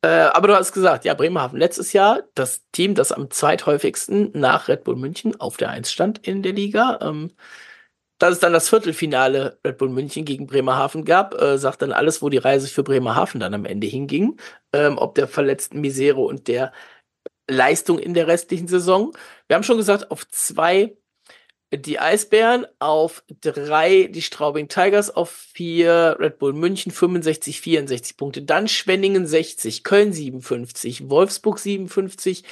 Äh, 0.00 0.08
aber 0.08 0.48
du 0.48 0.56
hast 0.56 0.72
gesagt, 0.72 1.04
ja, 1.04 1.14
Bremerhaven 1.14 1.58
letztes 1.58 1.92
Jahr 1.92 2.22
das 2.34 2.62
Team, 2.72 2.94
das 2.94 3.12
am 3.12 3.30
zweithäufigsten 3.30 4.30
nach 4.34 4.68
Red 4.68 4.84
Bull 4.84 4.96
München 4.96 5.38
auf 5.40 5.58
der 5.58 5.70
Eins 5.70 5.92
stand 5.92 6.26
in 6.26 6.42
der 6.42 6.54
Liga. 6.54 6.98
Ähm, 7.02 7.30
dass 8.22 8.34
es 8.34 8.38
dann 8.38 8.52
das 8.52 8.68
Viertelfinale 8.68 9.58
Red 9.66 9.78
Bull 9.78 9.88
München 9.88 10.24
gegen 10.24 10.46
Bremerhaven 10.46 11.04
gab, 11.04 11.34
äh, 11.42 11.58
sagt 11.58 11.82
dann 11.82 11.90
alles, 11.90 12.22
wo 12.22 12.28
die 12.28 12.38
Reise 12.38 12.68
für 12.68 12.84
Bremerhaven 12.84 13.40
dann 13.40 13.52
am 13.52 13.64
Ende 13.64 13.88
hinging. 13.88 14.38
Ähm, 14.72 14.96
ob 14.96 15.16
der 15.16 15.26
verletzten 15.26 15.80
Misere 15.80 16.20
und 16.20 16.46
der 16.46 16.72
Leistung 17.50 17.98
in 17.98 18.14
der 18.14 18.28
restlichen 18.28 18.68
Saison. 18.68 19.12
Wir 19.48 19.56
haben 19.56 19.64
schon 19.64 19.76
gesagt, 19.76 20.12
auf 20.12 20.28
zwei 20.28 20.96
die 21.74 21.98
Eisbären, 21.98 22.64
auf 22.78 23.24
drei 23.40 24.04
die 24.04 24.22
Straubing 24.22 24.68
Tigers, 24.68 25.10
auf 25.10 25.30
vier 25.30 26.16
Red 26.20 26.38
Bull 26.38 26.52
München 26.52 26.92
65, 26.92 27.60
64 27.60 28.16
Punkte. 28.16 28.42
Dann 28.42 28.68
Schwenningen 28.68 29.26
60, 29.26 29.82
Köln 29.82 30.12
57, 30.12 31.10
Wolfsburg 31.10 31.58
57, 31.58 32.44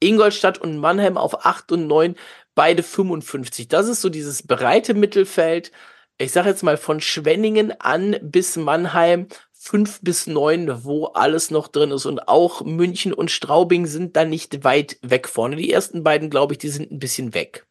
Ingolstadt 0.00 0.58
und 0.58 0.78
Mannheim 0.78 1.18
auf 1.18 1.44
8 1.44 1.72
und 1.72 1.86
9 1.86 2.16
beide 2.54 2.82
55. 2.82 3.68
Das 3.68 3.88
ist 3.88 4.00
so 4.00 4.08
dieses 4.08 4.46
breite 4.46 4.94
Mittelfeld. 4.94 5.72
Ich 6.18 6.32
sage 6.32 6.48
jetzt 6.48 6.62
mal 6.62 6.76
von 6.76 7.00
Schwenningen 7.00 7.72
an 7.80 8.16
bis 8.22 8.56
Mannheim 8.56 9.28
5 9.54 10.00
bis 10.02 10.26
9, 10.26 10.84
wo 10.84 11.06
alles 11.06 11.50
noch 11.50 11.68
drin 11.68 11.90
ist. 11.90 12.06
Und 12.06 12.28
auch 12.28 12.64
München 12.64 13.12
und 13.12 13.30
Straubing 13.30 13.86
sind 13.86 14.16
da 14.16 14.24
nicht 14.24 14.64
weit 14.64 14.98
weg 15.02 15.28
vorne. 15.28 15.56
Die 15.56 15.70
ersten 15.70 16.02
beiden, 16.02 16.30
glaube 16.30 16.54
ich, 16.54 16.58
die 16.58 16.68
sind 16.68 16.90
ein 16.90 16.98
bisschen 16.98 17.34
weg. 17.34 17.66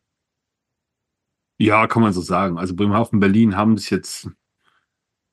Ja, 1.57 1.87
kann 1.87 2.01
man 2.01 2.13
so 2.13 2.21
sagen. 2.21 2.57
Also 2.57 2.75
Bremerhaven, 2.75 3.19
Berlin 3.19 3.57
haben 3.57 3.77
sich 3.77 3.89
jetzt 3.89 4.29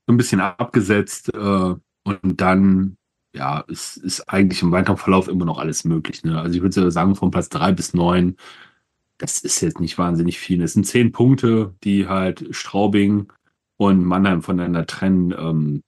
ein 0.08 0.16
bisschen 0.16 0.40
abgesetzt 0.40 1.32
äh, 1.34 1.74
und 2.04 2.40
dann, 2.40 2.96
ja, 3.34 3.64
es 3.68 3.96
ist 3.96 4.28
eigentlich 4.28 4.62
im 4.62 4.72
weiteren 4.72 4.96
Verlauf 4.96 5.28
immer 5.28 5.44
noch 5.44 5.58
alles 5.58 5.84
möglich. 5.84 6.24
Ne? 6.24 6.40
Also 6.40 6.56
ich 6.56 6.62
würde 6.62 6.90
sagen, 6.90 7.16
von 7.16 7.30
Platz 7.30 7.48
3 7.50 7.72
bis 7.72 7.94
9 7.94 8.36
das 9.18 9.40
ist 9.40 9.60
jetzt 9.60 9.80
nicht 9.80 9.98
wahnsinnig 9.98 10.38
viel. 10.38 10.62
Es 10.62 10.74
sind 10.74 10.84
zehn 10.84 11.12
Punkte, 11.12 11.74
die 11.84 12.08
halt 12.08 12.44
Straubing 12.50 13.32
und 13.76 14.04
Mannheim 14.04 14.42
voneinander 14.42 14.86
trennen. 14.86 15.32
Ähm, 15.32 15.82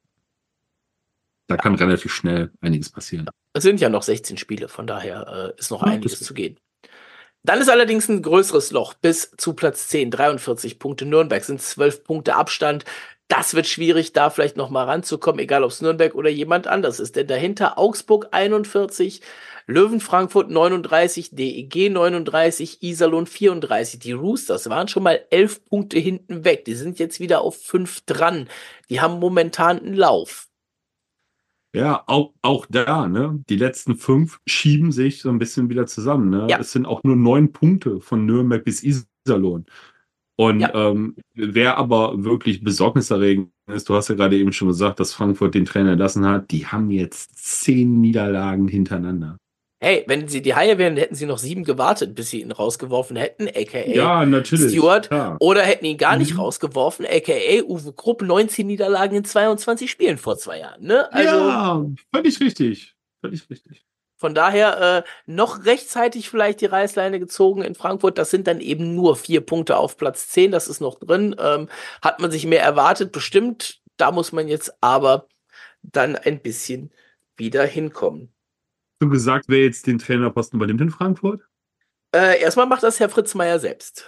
da 1.47 1.57
kann 1.57 1.74
relativ 1.74 2.12
schnell 2.12 2.53
einiges 2.61 2.91
passieren. 2.91 3.29
Es 3.55 3.62
sind 3.62 3.81
ja 3.81 3.89
noch 3.89 4.03
16 4.03 4.37
Spiele, 4.37 4.68
von 4.68 4.87
daher 4.87 5.55
äh, 5.57 5.61
ist 5.61 5.70
noch 5.70 5.83
ja, 5.85 5.93
einiges 5.93 6.20
zu 6.20 6.35
gehen. 6.35 6.59
Dann 7.43 7.61
ist 7.61 7.70
allerdings 7.70 8.09
ein 8.09 8.22
größeres 8.22 8.72
Loch 8.72 8.95
bis 8.95 9.31
zu 9.37 9.55
Platz 9.55 9.89
10, 9.89 10.11
43 10.11 10.79
Punkte. 10.79 11.07
Nürnberg 11.07 11.43
sind 11.43 11.62
12 11.62 12.05
Punkte 12.05 12.35
Abstand. 12.37 12.85
Das 13.29 13.53
wird 13.53 13.66
schwierig, 13.66 14.14
da 14.14 14.31
vielleicht 14.31 14.57
noch 14.57 14.70
mal 14.70 14.85
ranzukommen, 14.85 15.39
egal 15.41 15.62
ob 15.62 15.70
es 15.70 15.83
Nürnberg 15.83 16.14
oder 16.14 16.31
jemand 16.31 16.66
anders 16.66 16.99
ist. 16.99 17.14
Denn 17.14 17.26
dahinter 17.26 17.79
Augsburg 17.79 18.29
41, 18.31 19.20
Löwen 19.66 20.01
Frankfurt 20.01 20.51
39, 20.51 21.33
DEG 21.33 21.91
39, 21.91 22.83
Iserlohn 22.83 23.26
34. 23.26 24.01
Die 24.01 24.12
Roosters 24.12 24.70
waren 24.70 24.89
schon 24.89 25.03
mal 25.03 25.20
elf 25.29 25.62
Punkte 25.66 25.99
hinten 25.99 26.47
weg. 26.47 26.64
Die 26.64 26.74
sind 26.74 26.99
jetzt 26.99 27.20
wieder 27.20 27.43
auf 27.43 27.62
fünf 27.62 28.01
dran. 28.07 28.49
Die 28.89 29.03
haben 29.03 29.18
momentan 29.18 29.79
einen 29.79 29.93
Lauf. 29.93 30.49
Ja, 31.74 32.03
auch, 32.07 32.33
auch 32.41 32.64
da, 32.70 33.09
ne? 33.09 33.45
Die 33.51 33.57
letzten 33.57 33.97
fünf 33.97 34.41
schieben 34.47 34.91
sich 34.91 35.20
so 35.20 35.29
ein 35.29 35.39
bisschen 35.39 35.68
wieder 35.68 35.87
zusammen. 35.87 36.31
Ne? 36.31 36.47
Ja. 36.49 36.59
Es 36.61 36.72
sind 36.72 36.87
auch 36.87 37.03
nur 37.05 37.14
neun 37.14 37.53
Punkte 37.53 38.01
von 38.01 38.24
Nürnberg 38.24 38.64
bis 38.64 38.83
Iserlohn. 38.83 39.66
Und 40.41 40.61
ja. 40.61 40.72
ähm, 40.72 41.16
wer 41.34 41.78
aber 41.78 42.22
wirklich 42.22 42.62
besorgniserregend 42.62 43.51
ist, 43.66 43.89
du 43.89 43.95
hast 43.95 44.09
ja 44.09 44.14
gerade 44.14 44.36
eben 44.36 44.53
schon 44.53 44.68
gesagt, 44.68 45.01
dass 45.01 45.12
Frankfurt 45.12 45.55
den 45.55 45.64
Trainer 45.64 45.91
entlassen 45.91 46.24
hat, 46.24 46.53
die 46.53 46.66
haben 46.66 46.91
jetzt 46.91 47.36
zehn 47.45 48.01
Niederlagen 48.01 48.68
hintereinander. 48.68 49.36
Hey, 49.80 50.05
wenn 50.07 50.28
sie 50.28 50.41
die 50.41 50.55
Haie 50.55 50.78
wären, 50.78 50.97
hätten 50.97 51.16
sie 51.16 51.26
noch 51.26 51.39
sieben 51.39 51.64
gewartet, 51.64 52.14
bis 52.14 52.30
sie 52.30 52.41
ihn 52.41 52.53
rausgeworfen 52.53 53.16
hätten, 53.16 53.49
aka 53.49 53.84
ja, 53.86 54.24
natürlich, 54.24 54.70
Stewart. 54.70 55.11
Ja. 55.11 55.36
Oder 55.41 55.62
hätten 55.62 55.84
ihn 55.86 55.99
gar 55.99 56.16
nicht 56.16 56.34
mhm. 56.34 56.41
rausgeworfen, 56.41 57.05
aka 57.05 57.62
Uwe 57.64 57.93
Krupp, 57.93 58.22
19 58.22 58.66
Niederlagen 58.66 59.16
in 59.16 59.24
22 59.24 59.91
Spielen 59.91 60.18
vor 60.18 60.36
zwei 60.39 60.61
Jahren. 60.61 60.84
Ne? 60.84 61.12
Also, 61.12 61.36
ja, 61.36 61.86
völlig 62.14 62.39
richtig. 62.39 62.95
Völlig 63.20 63.51
richtig. 63.51 63.88
Von 64.19 64.35
daher 64.35 64.81
äh, 64.81 65.03
noch 65.27 65.64
rechtzeitig 65.64 66.29
vielleicht 66.29 66.61
die 66.61 66.66
Reißleine 66.66 67.21
gezogen 67.21 67.62
in 67.62 67.77
Frankfurt. 67.77 68.19
Das 68.19 68.31
sind 68.31 68.49
dann 68.49 68.61
eben 68.61 68.97
nur 68.97 69.14
vier 69.14 69.41
Punkte 69.41 69.77
auf 69.77 69.97
Platz 69.97 70.29
10. 70.29 70.51
Das 70.51 70.66
ist 70.66 70.81
noch 70.81 70.99
drin. 70.99 71.37
Ähm, 71.39 71.69
hat 72.03 72.19
man 72.19 72.33
sich 72.33 72.45
mehr 72.45 72.62
erwartet, 72.62 73.12
bestimmt. 73.12 73.81
Da 73.97 74.11
muss 74.11 74.33
man 74.33 74.49
jetzt 74.49 74.73
aber 74.83 75.29
dann 75.83 76.16
ein 76.16 76.41
bisschen 76.41 76.91
wieder 77.37 77.64
hinkommen. 77.64 78.33
Du 78.99 79.09
gesagt, 79.09 79.45
wer 79.49 79.62
jetzt 79.62 79.87
den 79.87 79.99
Trainerposten 79.99 80.59
übernimmt 80.59 80.81
in 80.81 80.91
Frankfurt? 80.91 81.43
Äh, 82.12 82.41
erstmal 82.41 82.66
macht 82.66 82.83
das 82.83 82.99
Herr 82.99 83.09
Fritz 83.09 83.37
Meier 83.37 83.61
selbst. 83.61 84.05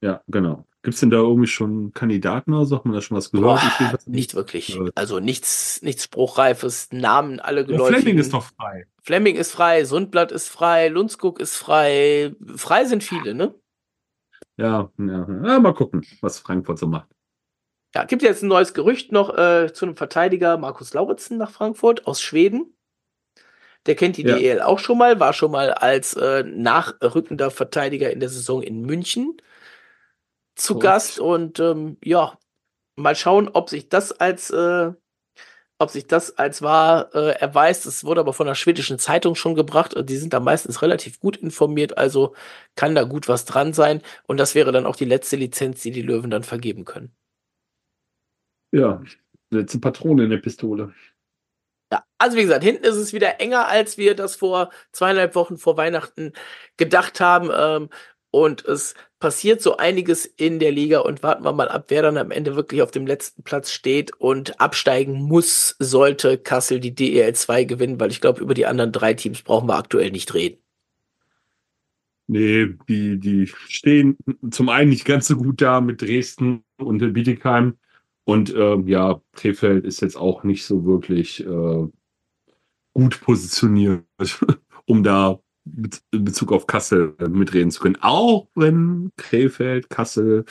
Ja, 0.00 0.22
genau. 0.28 0.67
Gibt 0.82 0.94
es 0.94 1.00
denn 1.00 1.10
da 1.10 1.16
irgendwie 1.16 1.48
schon 1.48 1.92
Kandidaten 1.92 2.54
oder 2.54 2.64
so? 2.64 2.76
Hat 2.76 2.84
man 2.84 2.94
da 2.94 3.00
schon 3.00 3.16
was 3.16 3.32
gehört? 3.32 3.60
Boah, 3.78 3.98
nicht 4.06 4.34
wirklich. 4.34 4.78
Also 4.94 5.18
nichts, 5.18 5.82
nichts 5.82 6.04
Spruchreifes, 6.04 6.88
Namen 6.92 7.40
alle 7.40 7.66
geläufig. 7.66 7.96
Oh, 7.96 8.00
Fleming 8.00 8.18
ist 8.18 8.32
doch 8.32 8.44
frei. 8.44 8.86
Fleming 9.02 9.36
ist 9.36 9.50
frei, 9.50 9.84
Sundblatt 9.84 10.30
ist 10.30 10.48
frei, 10.48 10.88
Lundskog 10.88 11.40
ist 11.40 11.56
frei. 11.56 12.34
Frei 12.56 12.84
sind 12.84 13.02
viele, 13.02 13.34
ne? 13.34 13.54
Ja, 14.56 14.90
ja. 14.98 15.26
ja 15.44 15.58
mal 15.58 15.74
gucken, 15.74 16.06
was 16.20 16.38
Frankfurt 16.38 16.78
so 16.78 16.86
macht. 16.86 17.08
Ja, 17.94 18.04
gibt 18.04 18.22
jetzt 18.22 18.42
ein 18.42 18.48
neues 18.48 18.74
Gerücht 18.74 19.10
noch 19.10 19.36
äh, 19.36 19.72
zu 19.72 19.86
einem 19.86 19.96
Verteidiger, 19.96 20.58
Markus 20.58 20.94
Lauritzen 20.94 21.38
nach 21.38 21.50
Frankfurt 21.50 22.06
aus 22.06 22.20
Schweden. 22.20 22.74
Der 23.86 23.96
kennt 23.96 24.16
die 24.16 24.22
ja. 24.22 24.36
DEL 24.36 24.60
auch 24.60 24.78
schon 24.78 24.98
mal, 24.98 25.18
war 25.18 25.32
schon 25.32 25.50
mal 25.50 25.72
als 25.72 26.14
äh, 26.14 26.44
nachrückender 26.44 27.50
Verteidiger 27.50 28.12
in 28.12 28.20
der 28.20 28.28
Saison 28.28 28.62
in 28.62 28.82
München 28.82 29.40
zu 30.58 30.74
Gut. 30.74 30.82
Gast 30.82 31.18
und 31.18 31.60
ähm, 31.60 31.96
ja, 32.02 32.38
mal 32.96 33.16
schauen, 33.16 33.48
ob 33.48 33.70
sich 33.70 33.88
das 33.88 34.12
als 34.12 34.50
äh, 34.50 34.92
ob 35.80 35.90
sich 35.90 36.08
das 36.08 36.36
als 36.36 36.60
wahr 36.60 37.14
äh, 37.14 37.38
erweist. 37.38 37.86
Es 37.86 38.04
wurde 38.04 38.20
aber 38.20 38.32
von 38.32 38.48
der 38.48 38.56
schwedischen 38.56 38.98
Zeitung 38.98 39.36
schon 39.36 39.54
gebracht. 39.54 39.94
Die 39.96 40.16
sind 40.16 40.32
da 40.32 40.40
meistens 40.40 40.82
relativ 40.82 41.20
gut 41.20 41.36
informiert, 41.36 41.96
also 41.96 42.34
kann 42.74 42.96
da 42.96 43.04
gut 43.04 43.28
was 43.28 43.44
dran 43.44 43.72
sein. 43.72 44.02
Und 44.26 44.38
das 44.38 44.56
wäre 44.56 44.72
dann 44.72 44.86
auch 44.86 44.96
die 44.96 45.04
letzte 45.04 45.36
Lizenz, 45.36 45.82
die 45.82 45.92
die 45.92 46.02
Löwen 46.02 46.30
dann 46.30 46.42
vergeben 46.42 46.84
können. 46.84 47.12
Ja, 48.72 49.00
letzte 49.50 49.78
Patrone 49.78 50.24
in 50.24 50.30
der 50.30 50.38
Pistole. 50.38 50.92
Ja, 51.92 52.04
also 52.18 52.36
wie 52.36 52.42
gesagt, 52.42 52.64
hinten 52.64 52.84
ist 52.84 52.96
es 52.96 53.12
wieder 53.12 53.40
enger, 53.40 53.68
als 53.68 53.96
wir 53.96 54.14
das 54.16 54.34
vor 54.34 54.70
zweieinhalb 54.92 55.36
Wochen 55.36 55.56
vor 55.56 55.76
Weihnachten 55.76 56.32
gedacht 56.76 57.20
haben. 57.20 57.50
Ähm, 57.54 57.88
und 58.30 58.64
es 58.64 58.94
passiert 59.20 59.62
so 59.62 59.76
einiges 59.76 60.26
in 60.26 60.58
der 60.58 60.70
Liga 60.70 61.00
und 61.00 61.22
warten 61.22 61.44
wir 61.44 61.52
mal 61.52 61.68
ab, 61.68 61.86
wer 61.88 62.02
dann 62.02 62.18
am 62.18 62.30
Ende 62.30 62.56
wirklich 62.56 62.82
auf 62.82 62.90
dem 62.90 63.06
letzten 63.06 63.42
Platz 63.42 63.72
steht 63.72 64.12
und 64.18 64.60
absteigen 64.60 65.22
muss, 65.22 65.76
sollte 65.78 66.38
Kassel 66.38 66.80
die 66.80 66.94
DEL 66.94 67.34
2 67.34 67.64
gewinnen, 67.64 68.00
weil 68.00 68.10
ich 68.10 68.20
glaube, 68.20 68.40
über 68.40 68.54
die 68.54 68.66
anderen 68.66 68.92
drei 68.92 69.14
Teams 69.14 69.42
brauchen 69.42 69.68
wir 69.68 69.76
aktuell 69.76 70.10
nicht 70.10 70.34
reden. 70.34 70.58
Nee, 72.30 72.74
die, 72.88 73.18
die 73.18 73.46
stehen 73.46 74.18
zum 74.50 74.68
einen 74.68 74.90
nicht 74.90 75.06
ganz 75.06 75.28
so 75.28 75.36
gut 75.36 75.62
da 75.62 75.80
mit 75.80 76.02
Dresden 76.02 76.62
und 76.76 76.98
Bietigheim. 77.14 77.78
Und 78.24 78.54
äh, 78.54 78.76
ja, 78.84 79.22
Krefeld 79.32 79.86
ist 79.86 80.02
jetzt 80.02 80.16
auch 80.16 80.44
nicht 80.44 80.66
so 80.66 80.84
wirklich 80.84 81.40
äh, 81.46 81.86
gut 82.92 83.20
positioniert, 83.22 84.04
um 84.84 85.02
da 85.02 85.40
in 86.12 86.24
Bezug 86.24 86.52
auf 86.52 86.66
Kassel 86.66 87.14
mitreden 87.28 87.70
zu 87.70 87.80
können. 87.80 87.98
Auch 88.00 88.48
wenn 88.54 89.10
Krefeld, 89.16 89.90
Kassel 89.90 90.44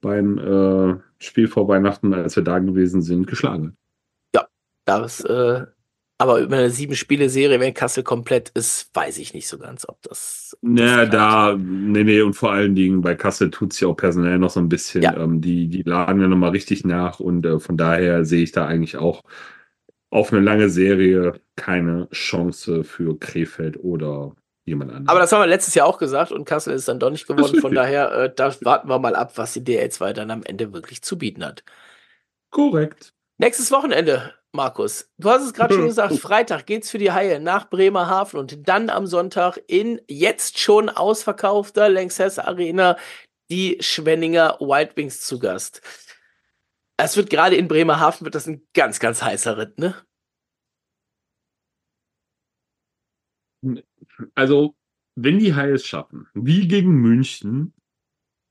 beim 0.00 0.38
äh, 0.38 1.00
Spiel 1.18 1.48
vor 1.48 1.68
Weihnachten, 1.68 2.12
als 2.12 2.36
wir 2.36 2.42
da 2.42 2.58
gewesen 2.58 3.02
sind, 3.02 3.26
geschlagen 3.26 3.68
hat. 3.68 3.74
Ja, 4.34 4.48
das, 4.84 5.20
äh, 5.24 5.66
aber 6.22 6.38
über 6.38 6.56
eine 6.56 6.70
Sieben-Spiele-Serie, 6.70 7.58
wenn 7.58 7.74
Kassel 7.74 8.04
komplett 8.04 8.50
ist, 8.50 8.90
weiß 8.94 9.18
ich 9.18 9.34
nicht 9.34 9.48
so 9.48 9.58
ganz, 9.58 9.88
ob 9.88 10.00
das. 10.02 10.56
Naja, 10.60 11.06
da, 11.06 11.56
nee, 11.58 12.04
nee, 12.04 12.20
und 12.20 12.34
vor 12.34 12.52
allen 12.52 12.76
Dingen 12.76 13.00
bei 13.00 13.16
Kassel 13.16 13.50
tut 13.50 13.72
es 13.72 13.80
ja 13.80 13.88
auch 13.88 13.96
personell 13.96 14.38
noch 14.38 14.50
so 14.50 14.60
ein 14.60 14.68
bisschen. 14.68 15.02
Ja. 15.02 15.16
Ähm, 15.16 15.40
die, 15.40 15.66
die 15.66 15.82
laden 15.82 16.20
ja 16.20 16.28
nochmal 16.28 16.50
richtig 16.50 16.84
nach 16.84 17.18
und 17.18 17.44
äh, 17.44 17.58
von 17.58 17.76
daher 17.76 18.24
sehe 18.24 18.44
ich 18.44 18.52
da 18.52 18.66
eigentlich 18.66 18.98
auch 18.98 19.24
auf 20.10 20.32
eine 20.32 20.42
lange 20.42 20.68
Serie 20.68 21.40
keine 21.56 22.08
Chance 22.10 22.84
für 22.84 23.18
Krefeld 23.18 23.82
oder 23.82 24.36
jemand 24.64 24.90
anderes. 24.90 25.08
Aber 25.08 25.20
das 25.20 25.32
haben 25.32 25.40
wir 25.40 25.46
letztes 25.46 25.74
Jahr 25.74 25.86
auch 25.86 25.98
gesagt 25.98 26.32
und 26.32 26.44
Kassel 26.44 26.74
ist 26.74 26.88
dann 26.88 26.98
doch 26.98 27.10
nicht 27.10 27.26
geworden. 27.26 27.56
Von 27.60 27.74
daher, 27.74 28.12
äh, 28.12 28.34
da 28.34 28.54
warten 28.62 28.88
wir 28.88 28.98
mal 28.98 29.16
ab, 29.16 29.32
was 29.36 29.52
die 29.52 29.62
DL2 29.62 30.12
dann 30.12 30.30
am 30.30 30.42
Ende 30.42 30.72
wirklich 30.72 31.02
zu 31.02 31.18
bieten 31.18 31.44
hat. 31.44 31.64
Korrekt. 32.50 33.14
Nächstes 33.38 33.72
Wochenende, 33.72 34.34
Markus. 34.52 35.10
Du 35.18 35.30
hast 35.30 35.42
es 35.42 35.54
gerade 35.54 35.74
schon 35.74 35.86
gesagt, 35.88 36.14
Freitag 36.18 36.66
geht's 36.66 36.90
für 36.90 36.98
die 36.98 37.12
Haie 37.12 37.40
nach 37.40 37.68
Bremerhaven 37.68 38.38
und 38.38 38.68
dann 38.68 38.90
am 38.90 39.06
Sonntag 39.06 39.58
in 39.66 40.00
jetzt 40.08 40.58
schon 40.58 40.88
ausverkaufter 40.88 41.88
Lanxess 41.88 42.38
Arena 42.38 42.96
die 43.50 43.78
Schwenninger 43.80 44.58
Wild 44.60 44.96
Wings 44.96 45.20
zu 45.22 45.38
Gast. 45.38 45.82
Es 46.96 47.16
wird 47.16 47.30
gerade 47.30 47.56
in 47.56 47.68
Bremerhaven 47.68 48.24
wird 48.24 48.34
das 48.34 48.46
ein 48.46 48.66
ganz, 48.74 49.00
ganz 49.00 49.22
heißer 49.22 49.56
Ritt, 49.56 49.78
ne? 49.78 49.94
Also, 54.34 54.76
wenn 55.16 55.38
die 55.38 55.54
Haie 55.54 55.72
es 55.72 55.86
schaffen, 55.86 56.26
wie 56.34 56.68
gegen 56.68 56.92
München, 56.92 57.74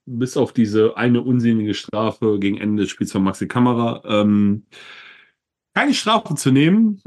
bis 0.06 0.38
auf 0.38 0.54
diese 0.54 0.98
eine 0.98 1.22
unsinnige 1.22 1.74
Strafe 1.74 2.40
gegen 2.40 2.58
Ende 2.58 2.84
des 2.84 2.92
Spiels 2.92 3.12
von 3.12 3.24
Maxi 3.24 3.48
Kamera, 3.48 4.02
ähm, 4.06 4.66
keine 5.74 5.94
Strafe 5.94 6.36
zu 6.36 6.52
nehmen, 6.52 7.02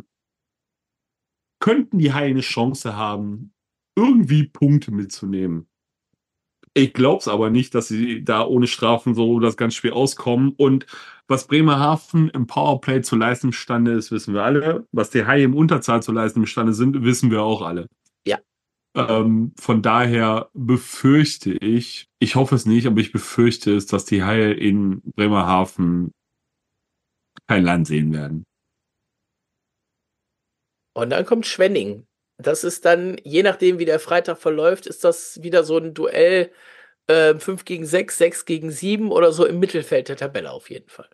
könnten 1.61 1.99
die 1.99 2.13
Haie 2.13 2.31
eine 2.31 2.41
Chance 2.41 2.97
haben, 2.97 3.53
irgendwie 3.97 4.45
Punkte 4.45 4.91
mitzunehmen. 4.91 5.69
Ich 6.77 6.93
glaube 6.93 7.19
es 7.19 7.29
aber 7.29 7.51
nicht, 7.51 7.75
dass 7.75 7.87
sie 7.87 8.25
da 8.25 8.45
ohne 8.45 8.67
Strafen 8.67 9.15
so 9.15 9.39
das 9.39 9.57
ganze 9.57 9.77
Spiel 9.77 9.93
auskommen. 9.93 10.53
Und 10.57 10.87
was 11.29 11.47
Bremerhaven 11.47 12.29
im 12.31 12.49
Powerplay 12.49 13.01
zu 13.03 13.15
leisten 13.15 13.49
imstande 13.49 13.93
ist, 13.93 14.11
wissen 14.11 14.35
wir 14.35 14.43
alle. 14.43 14.87
Was 14.91 15.11
die 15.11 15.25
Haie 15.25 15.45
im 15.45 15.55
Unterzahl 15.55 16.03
zu 16.03 16.11
leisten 16.11 16.41
imstande 16.41 16.75
sind, 16.75 17.03
wissen 17.05 17.31
wir 17.31 17.43
auch 17.43 17.63
alle. 17.63 17.87
Ähm, 18.97 19.53
von 19.59 19.83
daher 19.83 20.51
befürchte 20.55 21.53
ich, 21.53 22.09
ich 22.21 22.37
hoffe 22.37 22.55
es 22.55 22.65
nicht, 22.65 22.87
aber 22.87 23.01
ich 23.01 23.11
befürchte 23.11 23.75
es, 23.75 23.87
dass 23.87 24.05
die 24.05 24.23
Haie 24.23 24.53
in 24.53 25.03
Bremerhaven 25.17 26.13
kein 27.49 27.65
Land 27.65 27.89
sehen 27.89 28.13
werden. 28.13 28.45
Und 30.95 31.11
dann 31.11 31.27
kommt 31.27 31.47
Schwenning. 31.47 32.07
Das 32.39 32.63
ist 32.63 32.85
dann, 32.85 33.17
je 33.25 33.43
nachdem, 33.43 33.79
wie 33.79 33.85
der 33.85 34.01
Freitag 34.01 34.39
verläuft, 34.39 34.87
ist 34.87 35.05
das 35.05 35.43
wieder 35.43 35.65
so 35.65 35.79
ein 35.79 35.93
Duell 35.95 36.53
äh, 37.07 37.35
5 37.35 37.65
gegen 37.65 37.87
6, 37.87 38.17
6 38.17 38.45
gegen 38.45 38.71
7 38.71 39.11
oder 39.11 39.33
so 39.33 39.45
im 39.45 39.59
Mittelfeld 39.59 40.09
der 40.09 40.17
Tabelle 40.17 40.51
auf 40.51 40.71
jeden 40.71 40.89
Fall. 40.89 41.11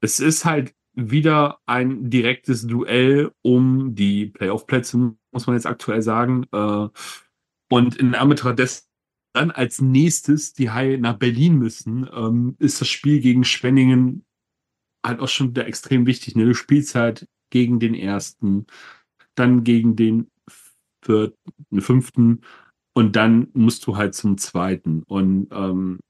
Es 0.00 0.20
ist 0.20 0.44
halt 0.44 0.74
wieder 0.94 1.60
ein 1.66 2.10
direktes 2.10 2.66
Duell 2.66 3.30
um 3.42 3.94
die 3.94 4.26
Playoff-Plätze, 4.26 5.16
muss 5.32 5.46
man 5.46 5.56
jetzt 5.56 5.66
aktuell 5.66 6.02
sagen. 6.02 6.46
Äh, 6.52 6.88
und 7.70 7.96
in 7.96 8.14
Anbetracht 8.14 8.58
dessen 8.58 8.86
dann 9.32 9.50
als 9.50 9.80
nächstes 9.80 10.52
die 10.52 10.70
Haie 10.70 10.98
nach 10.98 11.16
Berlin 11.16 11.56
müssen, 11.56 12.08
ähm, 12.12 12.54
ist 12.58 12.80
das 12.80 12.88
Spiel 12.88 13.20
gegen 13.20 13.44
Schwenningen 13.44 14.24
halt 15.04 15.20
auch 15.20 15.28
schon 15.28 15.50
wieder 15.50 15.66
extrem 15.66 16.06
wichtig. 16.06 16.36
Ne? 16.36 16.44
Du 16.44 16.54
spielst 16.54 16.94
halt 16.94 17.28
gegen 17.50 17.80
den 17.80 17.94
ersten, 17.94 18.66
dann 19.34 19.64
gegen 19.64 19.96
den 19.96 20.30
vierten, 21.04 21.80
fünften 21.80 22.42
und 22.94 23.16
dann 23.16 23.48
musst 23.54 23.86
du 23.86 23.96
halt 23.96 24.14
zum 24.14 24.38
zweiten. 24.38 25.02
Und 25.04 25.48
ähm, 25.50 26.00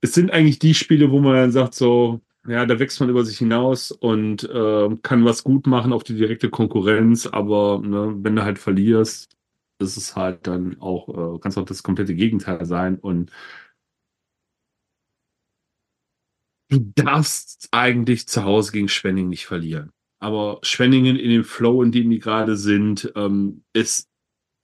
es 0.00 0.12
sind 0.12 0.30
eigentlich 0.30 0.58
die 0.58 0.74
Spiele, 0.74 1.10
wo 1.10 1.20
man 1.20 1.34
dann 1.34 1.52
sagt, 1.52 1.74
so, 1.74 2.20
ja, 2.46 2.66
da 2.66 2.78
wächst 2.78 3.00
man 3.00 3.08
über 3.08 3.24
sich 3.24 3.38
hinaus 3.38 3.90
und 3.90 4.44
äh, 4.44 4.96
kann 5.02 5.24
was 5.24 5.44
gut 5.44 5.66
machen 5.66 5.92
auf 5.92 6.04
die 6.04 6.14
direkte 6.14 6.50
Konkurrenz, 6.50 7.26
aber 7.26 7.80
ne, 7.82 8.14
wenn 8.18 8.36
du 8.36 8.44
halt 8.44 8.58
verlierst, 8.58 9.36
ist 9.78 9.96
es 9.96 10.16
halt 10.16 10.46
dann 10.46 10.80
auch, 10.80 11.36
äh, 11.36 11.38
kannst 11.40 11.58
auch 11.58 11.64
das 11.64 11.82
komplette 11.82 12.14
Gegenteil 12.14 12.64
sein 12.66 12.98
und 12.98 13.30
du 16.68 16.78
darfst 16.94 17.68
eigentlich 17.72 18.28
zu 18.28 18.44
Hause 18.44 18.72
gegen 18.72 18.88
Schwenning 18.88 19.28
nicht 19.28 19.46
verlieren. 19.46 19.90
Aber 20.20 20.58
Schwenningen 20.62 21.16
in 21.16 21.30
dem 21.30 21.44
Flow, 21.44 21.82
in 21.82 21.92
dem 21.92 22.10
die 22.10 22.18
gerade 22.18 22.56
sind, 22.56 23.12
ähm, 23.16 23.64
ist 23.74 24.08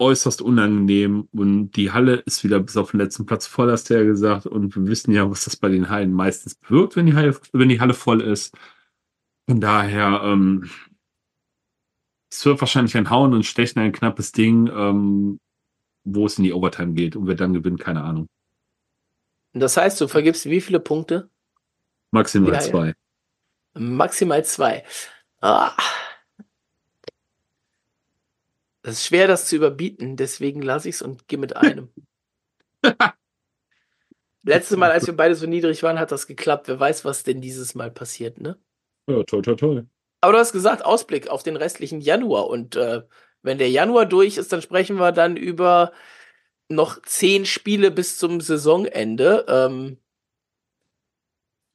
äußerst 0.00 0.40
unangenehm 0.42 1.28
und 1.32 1.72
die 1.72 1.92
Halle 1.92 2.16
ist 2.16 2.42
wieder 2.42 2.58
bis 2.58 2.76
auf 2.76 2.92
den 2.92 3.00
letzten 3.00 3.26
Platz 3.26 3.46
voll, 3.46 3.70
hast 3.70 3.90
du 3.90 3.94
ja 3.94 4.02
gesagt. 4.02 4.46
Und 4.46 4.74
wir 4.74 4.86
wissen 4.86 5.12
ja, 5.12 5.30
was 5.30 5.44
das 5.44 5.56
bei 5.56 5.68
den 5.68 5.90
Hallen 5.90 6.12
meistens 6.12 6.54
bewirkt, 6.54 6.96
wenn 6.96 7.06
die 7.06 7.14
Halle, 7.14 7.38
wenn 7.52 7.68
die 7.68 7.80
Halle 7.80 7.94
voll 7.94 8.22
ist. 8.22 8.56
Von 9.48 9.60
daher, 9.60 10.22
ähm, 10.24 10.70
es 12.30 12.44
wird 12.46 12.60
wahrscheinlich 12.60 12.96
ein 12.96 13.10
Hauen 13.10 13.34
und 13.34 13.44
Stechen, 13.44 13.80
ein 13.80 13.92
knappes 13.92 14.32
Ding, 14.32 14.68
ähm, 14.68 15.38
wo 16.04 16.26
es 16.26 16.38
in 16.38 16.44
die 16.44 16.52
Overtime 16.52 16.94
geht 16.94 17.14
und 17.14 17.26
wer 17.26 17.34
dann 17.34 17.52
gewinnt, 17.52 17.80
keine 17.80 18.02
Ahnung. 18.02 18.26
Das 19.52 19.76
heißt, 19.76 20.00
du 20.00 20.08
vergibst 20.08 20.46
wie 20.46 20.60
viele 20.60 20.80
Punkte? 20.80 21.28
Maximal 22.10 22.54
ja, 22.54 22.60
zwei. 22.60 22.94
Maximal 23.74 24.44
zwei. 24.44 24.84
Ah. 25.40 25.72
Es 28.82 28.94
ist 28.94 29.06
schwer, 29.06 29.26
das 29.26 29.46
zu 29.46 29.56
überbieten, 29.56 30.16
deswegen 30.16 30.62
lasse 30.62 30.88
ich 30.88 30.96
es 30.96 31.02
und 31.02 31.28
gehe 31.28 31.38
mit 31.38 31.56
einem. 31.56 31.90
Letztes 34.42 34.76
Mal, 34.76 34.90
als 34.90 35.06
wir 35.06 35.16
beide 35.16 35.34
so 35.34 35.46
niedrig 35.46 35.82
waren, 35.82 35.98
hat 35.98 36.12
das 36.12 36.26
geklappt. 36.26 36.68
Wer 36.68 36.80
weiß, 36.80 37.04
was 37.04 37.22
denn 37.22 37.40
dieses 37.40 37.74
Mal 37.74 37.90
passiert, 37.90 38.40
ne? 38.40 38.58
Ja, 39.06 39.22
toll, 39.24 39.42
toll, 39.42 39.56
toll. 39.56 39.86
Aber 40.22 40.32
du 40.32 40.38
hast 40.38 40.52
gesagt, 40.52 40.84
Ausblick 40.84 41.28
auf 41.28 41.42
den 41.42 41.56
restlichen 41.56 42.00
Januar. 42.00 42.48
Und 42.48 42.76
äh, 42.76 43.02
wenn 43.42 43.58
der 43.58 43.70
Januar 43.70 44.06
durch 44.06 44.36
ist, 44.36 44.52
dann 44.52 44.62
sprechen 44.62 44.96
wir 44.96 45.12
dann 45.12 45.36
über 45.36 45.92
noch 46.68 47.02
zehn 47.02 47.46
Spiele 47.46 47.90
bis 47.90 48.16
zum 48.16 48.40
Saisonende. 48.40 49.44
Ähm, 49.48 49.98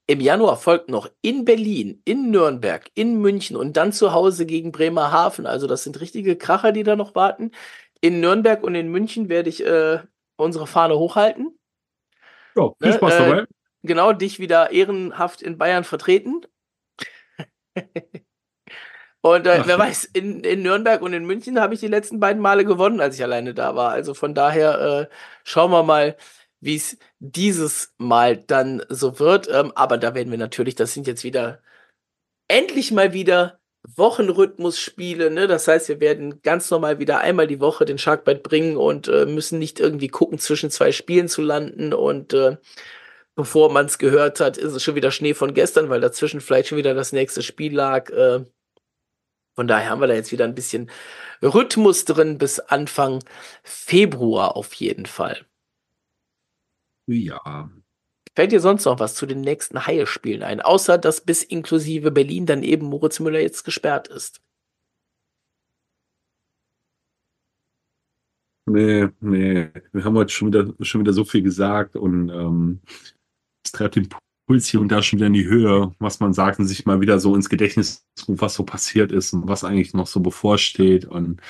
Im 0.08 0.20
Januar 0.22 0.58
folgt 0.58 0.90
noch 0.90 1.10
in 1.22 1.46
Berlin, 1.46 2.02
in 2.06 2.30
Nürnberg, 2.30 2.92
in 2.94 3.20
München 3.20 3.56
und 3.56 3.76
dann 3.76 3.92
zu 3.92 4.14
Hause 4.14 4.46
gegen 4.46 4.72
Bremerhaven. 4.72 5.48
Also 5.48 5.66
das 5.66 5.84
sind 5.84 6.00
richtige 6.00 6.36
Kracher, 6.36 6.72
die 6.72 6.84
da 6.84 6.96
noch 6.96 7.16
warten. 7.16 7.52
In 8.02 8.20
Nürnberg 8.20 8.64
und 8.64 8.76
in 8.76 8.90
München 8.90 9.30
werde 9.30 9.50
ich 9.50 9.66
äh, 9.66 10.00
unsere 10.36 10.68
Fahne 10.68 10.98
hochhalten. 10.98 11.58
Ja, 12.56 12.72
viel 12.80 12.92
Ne, 12.92 12.94
Spaß 12.94 13.14
äh, 13.14 13.18
dabei. 13.18 13.46
Genau, 13.84 14.14
dich 14.14 14.40
wieder 14.40 14.72
ehrenhaft 14.72 15.42
in 15.42 15.58
Bayern 15.58 15.84
vertreten. 15.84 16.42
Und 19.22 19.48
äh, 19.48 19.64
wer 19.66 19.80
weiß, 19.80 20.04
in, 20.14 20.44
in 20.44 20.62
Nürnberg 20.62 21.02
und 21.02 21.12
in 21.14 21.26
München 21.26 21.60
habe 21.60 21.74
ich 21.74 21.80
die 21.80 21.88
letzten 21.88 22.20
beiden 22.20 22.40
Male 22.40 22.64
gewonnen, 22.64 23.02
als 23.02 23.16
ich 23.16 23.24
alleine 23.24 23.56
da 23.56 23.76
war. 23.76 23.90
Also 23.90 24.14
von 24.14 24.36
daher 24.36 25.10
äh, 25.10 25.16
schauen 25.44 25.72
wir 25.72 25.82
mal, 25.82 26.16
wie 26.66 26.76
es 26.76 26.98
dieses 27.20 27.94
Mal 27.98 28.38
dann 28.38 28.84
so 28.90 29.20
wird. 29.20 29.48
Ähm, 29.52 29.72
aber 29.76 29.98
da 29.98 30.16
werden 30.16 30.32
wir 30.32 30.38
natürlich, 30.38 30.76
das 30.76 30.94
sind 30.94 31.08
jetzt 31.08 31.24
wieder 31.24 31.62
endlich 32.48 32.92
mal 32.92 33.14
wieder 33.14 33.60
Wochenrhythmus-Spiele. 33.96 35.30
Ne? 35.32 35.48
Das 35.48 35.68
heißt, 35.68 35.90
wir 35.90 36.00
werden 36.00 36.42
ganz 36.42 36.72
normal 36.72 37.00
wieder 37.00 37.20
einmal 37.20 37.48
die 37.48 37.60
Woche 37.60 37.86
den 37.86 37.98
Sharkbite 37.98 38.42
bringen 38.42 38.78
und 38.78 39.08
äh, 39.08 39.26
müssen 39.26 39.60
nicht 39.60 39.80
irgendwie 39.80 40.08
gucken, 40.08 40.40
zwischen 40.40 40.72
zwei 40.72 40.92
Spielen 40.92 41.28
zu 41.28 41.42
landen. 41.42 41.94
Und 41.94 42.34
äh, 42.34 42.58
bevor 43.36 43.72
man 43.72 43.86
es 43.86 43.98
gehört 44.00 44.40
hat, 44.40 44.58
ist 44.58 44.74
es 44.74 44.84
schon 44.84 44.96
wieder 44.96 45.12
Schnee 45.12 45.36
von 45.36 45.54
gestern, 45.54 45.90
weil 45.90 46.02
dazwischen 46.02 46.42
vielleicht 46.42 46.70
schon 46.70 46.78
wieder 46.80 46.96
das 46.96 47.12
nächste 47.14 47.44
Spiel 47.44 47.76
lag. 47.76 48.10
Äh, 48.10 48.46
von 49.56 49.68
daher 49.68 49.90
haben 49.90 50.02
wir 50.02 50.08
da 50.08 50.16
jetzt 50.16 50.32
wieder 50.32 50.46
ein 50.46 50.56
bisschen 50.56 50.90
Rhythmus 51.42 52.06
drin 52.06 52.38
bis 52.38 52.60
Anfang 52.60 53.24
Februar 53.64 54.56
auf 54.56 54.74
jeden 54.74 55.06
Fall. 55.06 55.46
Ja. 57.08 57.70
Fällt 58.36 58.52
dir 58.52 58.60
sonst 58.60 58.86
noch 58.86 59.00
was 59.00 59.16
zu 59.16 59.26
den 59.26 59.42
nächsten 59.42 59.86
Haie-Spielen 59.86 60.44
ein? 60.44 60.62
Außer, 60.62 60.98
dass 60.98 61.22
bis 61.22 61.44
inklusive 61.44 62.12
Berlin 62.12 62.46
dann 62.46 62.64
eben 62.64 62.88
Moritz 62.88 63.20
Müller 63.20 63.40
jetzt 63.40 63.64
gesperrt 63.64 64.08
ist. 64.10 64.42
Nee, 68.68 69.10
nee. 69.22 69.70
Wir 69.94 70.04
haben 70.04 70.16
heute 70.16 70.34
schon 70.34 70.48
wieder, 70.48 70.74
schon 70.82 71.02
wieder 71.02 71.14
so 71.14 71.24
viel 71.24 71.44
gesagt 71.44 71.96
und 71.96 72.30
ähm, 72.30 72.82
es 73.64 73.72
treibt 73.72 73.96
den 73.96 74.10
Puls 74.48 74.68
hier 74.68 74.82
und 74.82 74.90
da 74.90 75.04
schon 75.04 75.20
wieder 75.20 75.28
in 75.28 75.34
die 75.34 75.46
Höhe, 75.46 75.94
was 76.00 76.20
man 76.20 76.34
sagt 76.34 76.60
und 76.60 76.66
sich 76.66 76.86
mal 76.86 77.00
wieder 77.00 77.20
so 77.20 77.36
ins 77.36 77.50
Gedächtnis 77.50 78.06
ruft, 78.28 78.42
was 78.42 78.56
so 78.56 78.64
passiert 78.64 79.12
ist 79.12 79.34
und 79.34 79.48
was 79.48 79.64
eigentlich 79.64 79.94
noch 79.94 80.08
so 80.08 80.20
bevorsteht. 80.20 81.06
Und 81.06 81.42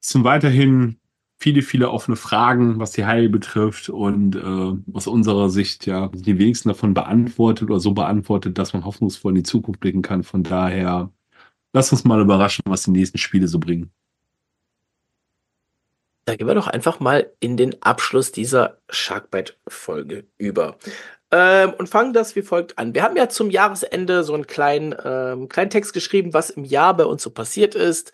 sind 0.00 0.24
weiterhin 0.24 0.99
viele, 1.40 1.62
viele 1.62 1.90
offene 1.90 2.16
Fragen, 2.16 2.78
was 2.78 2.92
die 2.92 3.06
Haie 3.06 3.30
betrifft 3.30 3.88
und 3.88 4.36
äh, 4.36 4.94
aus 4.94 5.06
unserer 5.06 5.48
Sicht 5.48 5.86
ja 5.86 6.08
die 6.12 6.38
wenigsten 6.38 6.68
davon 6.68 6.92
beantwortet 6.92 7.70
oder 7.70 7.80
so 7.80 7.92
beantwortet, 7.92 8.58
dass 8.58 8.74
man 8.74 8.84
hoffnungsvoll 8.84 9.32
in 9.32 9.36
die 9.36 9.42
Zukunft 9.42 9.80
blicken 9.80 10.02
kann. 10.02 10.22
Von 10.22 10.42
daher, 10.42 11.10
lass 11.72 11.90
uns 11.92 12.04
mal 12.04 12.20
überraschen, 12.20 12.62
was 12.66 12.82
die 12.82 12.90
nächsten 12.90 13.18
Spiele 13.18 13.48
so 13.48 13.58
bringen. 13.58 13.90
Da 16.26 16.36
gehen 16.36 16.46
wir 16.46 16.54
doch 16.54 16.68
einfach 16.68 17.00
mal 17.00 17.32
in 17.40 17.56
den 17.56 17.82
Abschluss 17.82 18.30
dieser 18.30 18.78
Sharkbite-Folge 18.90 20.26
über. 20.36 20.76
Ähm, 21.32 21.72
und 21.78 21.88
fangen 21.88 22.12
das 22.12 22.36
wie 22.36 22.42
folgt 22.42 22.78
an. 22.78 22.94
Wir 22.94 23.02
haben 23.02 23.16
ja 23.16 23.30
zum 23.30 23.50
Jahresende 23.50 24.24
so 24.24 24.34
einen 24.34 24.46
kleinen, 24.46 24.94
ähm, 25.02 25.48
kleinen 25.48 25.70
Text 25.70 25.94
geschrieben, 25.94 26.34
was 26.34 26.50
im 26.50 26.64
Jahr 26.64 26.94
bei 26.94 27.06
uns 27.06 27.22
so 27.22 27.30
passiert 27.30 27.74
ist. 27.74 28.12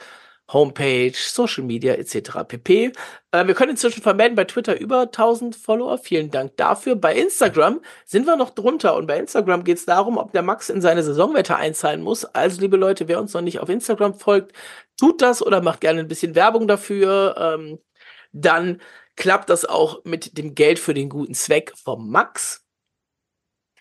Homepage, 0.53 1.13
Social 1.15 1.65
Media 1.65 1.95
etc. 1.95 2.45
pp. 2.47 2.93
Äh, 3.33 3.47
wir 3.47 3.55
können 3.55 3.73
inzwischen 3.73 4.03
vermelden 4.03 4.37
bei 4.37 4.45
Twitter 4.45 4.79
über 4.79 5.03
1000 5.03 5.57
Follower. 5.57 5.99
Vielen 5.99 6.31
Dank 6.31 6.57
dafür. 6.57 6.95
Bei 6.97 7.15
Instagram 7.17 7.81
sind 8.05 8.27
wir 8.27 8.37
noch 8.37 8.51
drunter 8.51 8.95
und 8.97 9.07
bei 9.07 9.19
Instagram 9.19 9.65
geht 9.65 9.79
es 9.79 9.87
darum, 9.87 10.19
ob 10.19 10.33
der 10.33 10.43
Max 10.43 10.71
in 10.71 10.81
seine 10.81 11.03
Saisonwette 11.03 11.57
einzahlen 11.57 12.03
muss. 12.03 12.25
Also, 12.25 12.61
liebe 12.61 12.77
Leute, 12.77 13.09
wer 13.09 13.21
uns 13.21 13.35
noch 13.35 13.41
nicht 13.41 13.61
auf 13.61 13.69
Instagram 13.69 14.15
folgt, 14.15 14.53
tut 14.99 15.21
das 15.21 15.45
oder 15.45 15.61
macht 15.63 15.81
gerne 15.81 16.01
ein 16.01 16.09
bisschen 16.09 16.35
Werbung 16.35 16.69
dafür. 16.69 17.35
Ähm, 17.39 17.79
dann 18.33 18.81
klappt 19.17 19.51
das 19.51 19.65
auch 19.65 20.05
mit 20.05 20.39
dem 20.39 20.55
Geld 20.55 20.79
für 20.79 20.95
den 20.95 21.09
guten 21.09 21.35
Zweck 21.35 21.73
vom 21.77 22.11
Max. 22.11 22.63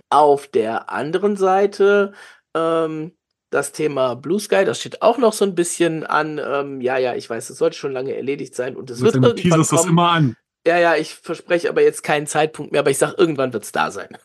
Auf 0.10 0.48
der 0.48 0.90
anderen 0.90 1.36
Seite 1.36 2.14
ähm, 2.56 3.16
das 3.50 3.72
Thema 3.72 4.16
Blue 4.16 4.40
Sky, 4.40 4.66
das 4.66 4.80
steht 4.80 5.02
auch 5.02 5.18
noch 5.18 5.34
so 5.34 5.46
ein 5.46 5.56
bisschen 5.56 6.04
an. 6.04 6.42
Ähm, 6.44 6.82
ja, 6.82 6.98
ja, 6.98 7.16
ich 7.16 7.30
weiß, 7.30 7.50
es 7.50 7.58
sollte 7.58 7.78
schon 7.78 7.92
lange 7.92 8.16
erledigt 8.16 8.56
sein 8.56 8.76
und 8.76 8.90
es 8.90 9.02
wird 9.02 9.16
irgendwann 9.16 9.36
teaserst 9.36 9.72
das 9.72 9.80
kommen. 9.82 9.92
immer 9.92 10.10
an. 10.10 10.36
Ja, 10.68 10.80
ja, 10.80 10.96
ich 10.96 11.14
verspreche 11.14 11.70
aber 11.70 11.84
jetzt 11.84 12.04
keinen 12.04 12.28
Zeitpunkt 12.28 12.72
mehr, 12.72 12.82
aber 12.82 12.90
ich 12.90 12.98
sag, 12.98 13.18
irgendwann 13.18 13.54
wird 13.54 13.64
es 13.64 13.72
da 13.72 13.92
sein. 13.92 14.18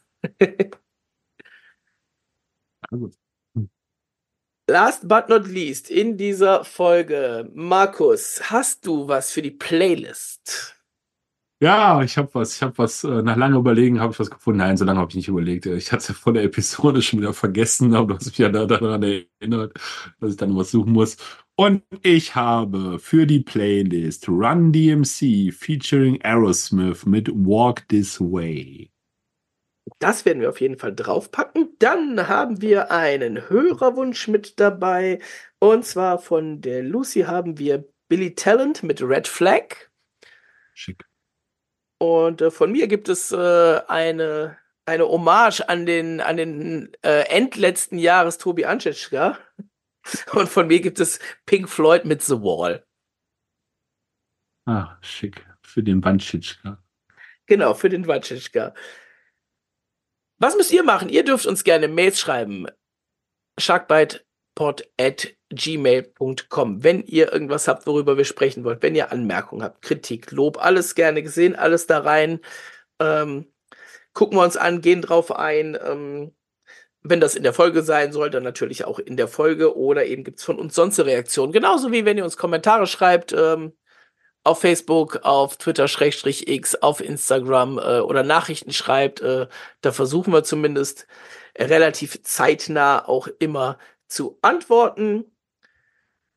Also, 2.90 3.10
Last 4.70 5.08
but 5.08 5.28
not 5.28 5.48
least 5.48 5.90
in 5.90 6.16
dieser 6.16 6.64
Folge, 6.64 7.50
Markus, 7.54 8.40
hast 8.50 8.86
du 8.86 9.08
was 9.08 9.32
für 9.32 9.42
die 9.42 9.50
Playlist? 9.50 10.79
Ja, 11.62 12.02
ich 12.02 12.16
habe 12.16 12.30
was, 12.32 12.54
ich 12.56 12.62
habe 12.62 12.78
was, 12.78 13.04
äh, 13.04 13.22
nach 13.22 13.36
langem 13.36 13.58
Überlegen 13.58 14.00
habe 14.00 14.12
ich 14.14 14.18
was 14.18 14.30
gefunden. 14.30 14.58
Nein, 14.58 14.78
so 14.78 14.84
lange 14.86 14.98
habe 14.98 15.10
ich 15.10 15.16
nicht 15.16 15.28
überlegt. 15.28 15.66
Ich 15.66 15.92
hatte 15.92 15.98
es 16.00 16.08
ja 16.08 16.14
vor 16.14 16.32
der 16.32 16.42
Episode 16.44 17.02
schon 17.02 17.20
wieder 17.20 17.34
vergessen, 17.34 17.94
aber 17.94 18.08
du 18.08 18.14
hast 18.16 18.26
mich 18.26 18.38
ja 18.38 18.48
da- 18.48 18.64
daran 18.64 19.02
erinnert, 19.02 19.74
dass 20.20 20.30
ich 20.30 20.36
dann 20.38 20.56
was 20.56 20.70
suchen 20.70 20.92
muss. 20.92 21.18
Und 21.56 21.82
ich 22.02 22.34
habe 22.34 22.98
für 22.98 23.26
die 23.26 23.40
Playlist 23.40 24.26
Run 24.28 24.72
DMC 24.72 25.52
featuring 25.52 26.18
Aerosmith 26.22 27.04
mit 27.04 27.28
Walk 27.28 27.86
This 27.88 28.18
Way. 28.20 28.90
Das 29.98 30.24
werden 30.24 30.40
wir 30.40 30.48
auf 30.50 30.60
jeden 30.60 30.78
Fall 30.78 30.94
draufpacken. 30.94 31.76
Dann 31.78 32.28
haben 32.28 32.60
wir 32.62 32.90
einen 32.90 33.48
Hörerwunsch 33.48 34.28
mit 34.28 34.58
dabei. 34.60 35.20
Und 35.58 35.84
zwar 35.84 36.18
von 36.18 36.60
der 36.60 36.82
Lucy 36.82 37.22
haben 37.22 37.58
wir 37.58 37.84
Billy 38.08 38.34
Talent 38.34 38.82
mit 38.82 39.02
Red 39.02 39.28
Flag. 39.28 39.90
Schick. 40.74 41.09
Und 42.00 42.40
äh, 42.40 42.50
von 42.50 42.72
mir 42.72 42.88
gibt 42.88 43.08
es 43.08 43.30
äh, 43.30 43.80
eine, 43.88 44.56
eine 44.86 45.06
Hommage 45.06 45.68
an 45.68 45.84
den, 45.86 46.20
an 46.20 46.36
den 46.36 46.92
äh, 47.02 47.28
endletzten 47.28 47.98
Jahres 47.98 48.38
Tobi 48.38 48.64
Anschitschka. 48.64 49.38
Und 50.32 50.48
von 50.48 50.66
mir 50.66 50.80
gibt 50.80 50.98
es 50.98 51.18
Pink 51.44 51.68
Floyd 51.68 52.04
mit 52.04 52.22
The 52.22 52.40
Wall. 52.40 52.84
Ah, 54.66 54.96
schick. 55.02 55.46
Für 55.62 55.82
den 55.82 56.00
Bandschitschka. 56.00 56.82
Genau, 57.46 57.74
für 57.74 57.88
den 57.88 58.06
Wanschitschka. 58.06 58.74
Was 60.38 60.56
müsst 60.56 60.72
ihr 60.72 60.82
machen? 60.82 61.10
Ihr 61.10 61.24
dürft 61.24 61.46
uns 61.46 61.64
gerne 61.64 61.86
Mails 61.86 62.18
schreiben. 62.18 62.66
sharkbitepod 63.60 64.82
at 64.98 65.28
gmail.com. 65.50 66.84
Wenn 66.84 67.02
ihr 67.04 67.32
irgendwas 67.32 67.68
habt, 67.68 67.86
worüber 67.86 68.16
wir 68.16 68.24
sprechen 68.24 68.64
wollt, 68.64 68.82
wenn 68.82 68.94
ihr 68.94 69.12
Anmerkungen 69.12 69.62
habt, 69.62 69.82
Kritik, 69.82 70.30
Lob, 70.30 70.58
alles 70.64 70.94
gerne 70.94 71.22
gesehen, 71.22 71.56
alles 71.56 71.86
da 71.86 71.98
rein. 71.98 72.40
Ähm, 73.00 73.46
gucken 74.12 74.38
wir 74.38 74.44
uns 74.44 74.56
an, 74.56 74.80
gehen 74.80 75.02
drauf 75.02 75.34
ein. 75.34 75.78
Ähm, 75.82 76.32
wenn 77.02 77.20
das 77.20 77.34
in 77.34 77.42
der 77.42 77.54
Folge 77.54 77.82
sein 77.82 78.12
soll, 78.12 78.30
dann 78.30 78.42
natürlich 78.42 78.84
auch 78.84 78.98
in 78.98 79.16
der 79.16 79.28
Folge 79.28 79.76
oder 79.76 80.04
eben 80.06 80.24
gibt 80.24 80.38
es 80.38 80.44
von 80.44 80.58
uns 80.58 80.74
sonst 80.74 81.00
eine 81.00 81.10
Reaktion. 81.10 81.52
Genauso 81.52 81.92
wie 81.92 82.04
wenn 82.04 82.18
ihr 82.18 82.24
uns 82.24 82.36
Kommentare 82.36 82.86
schreibt, 82.86 83.32
ähm, 83.32 83.72
auf 84.44 84.60
Facebook, 84.60 85.20
auf 85.22 85.56
Twitter 85.56 85.88
Schrägstrich 85.88 86.48
X, 86.48 86.74
auf 86.76 87.00
Instagram 87.00 87.78
äh, 87.78 88.00
oder 88.00 88.22
Nachrichten 88.22 88.72
schreibt, 88.72 89.20
äh, 89.20 89.48
da 89.80 89.92
versuchen 89.92 90.32
wir 90.32 90.44
zumindest 90.44 91.06
relativ 91.58 92.22
zeitnah 92.22 93.06
auch 93.06 93.28
immer 93.38 93.78
zu 94.06 94.38
antworten. 94.42 95.24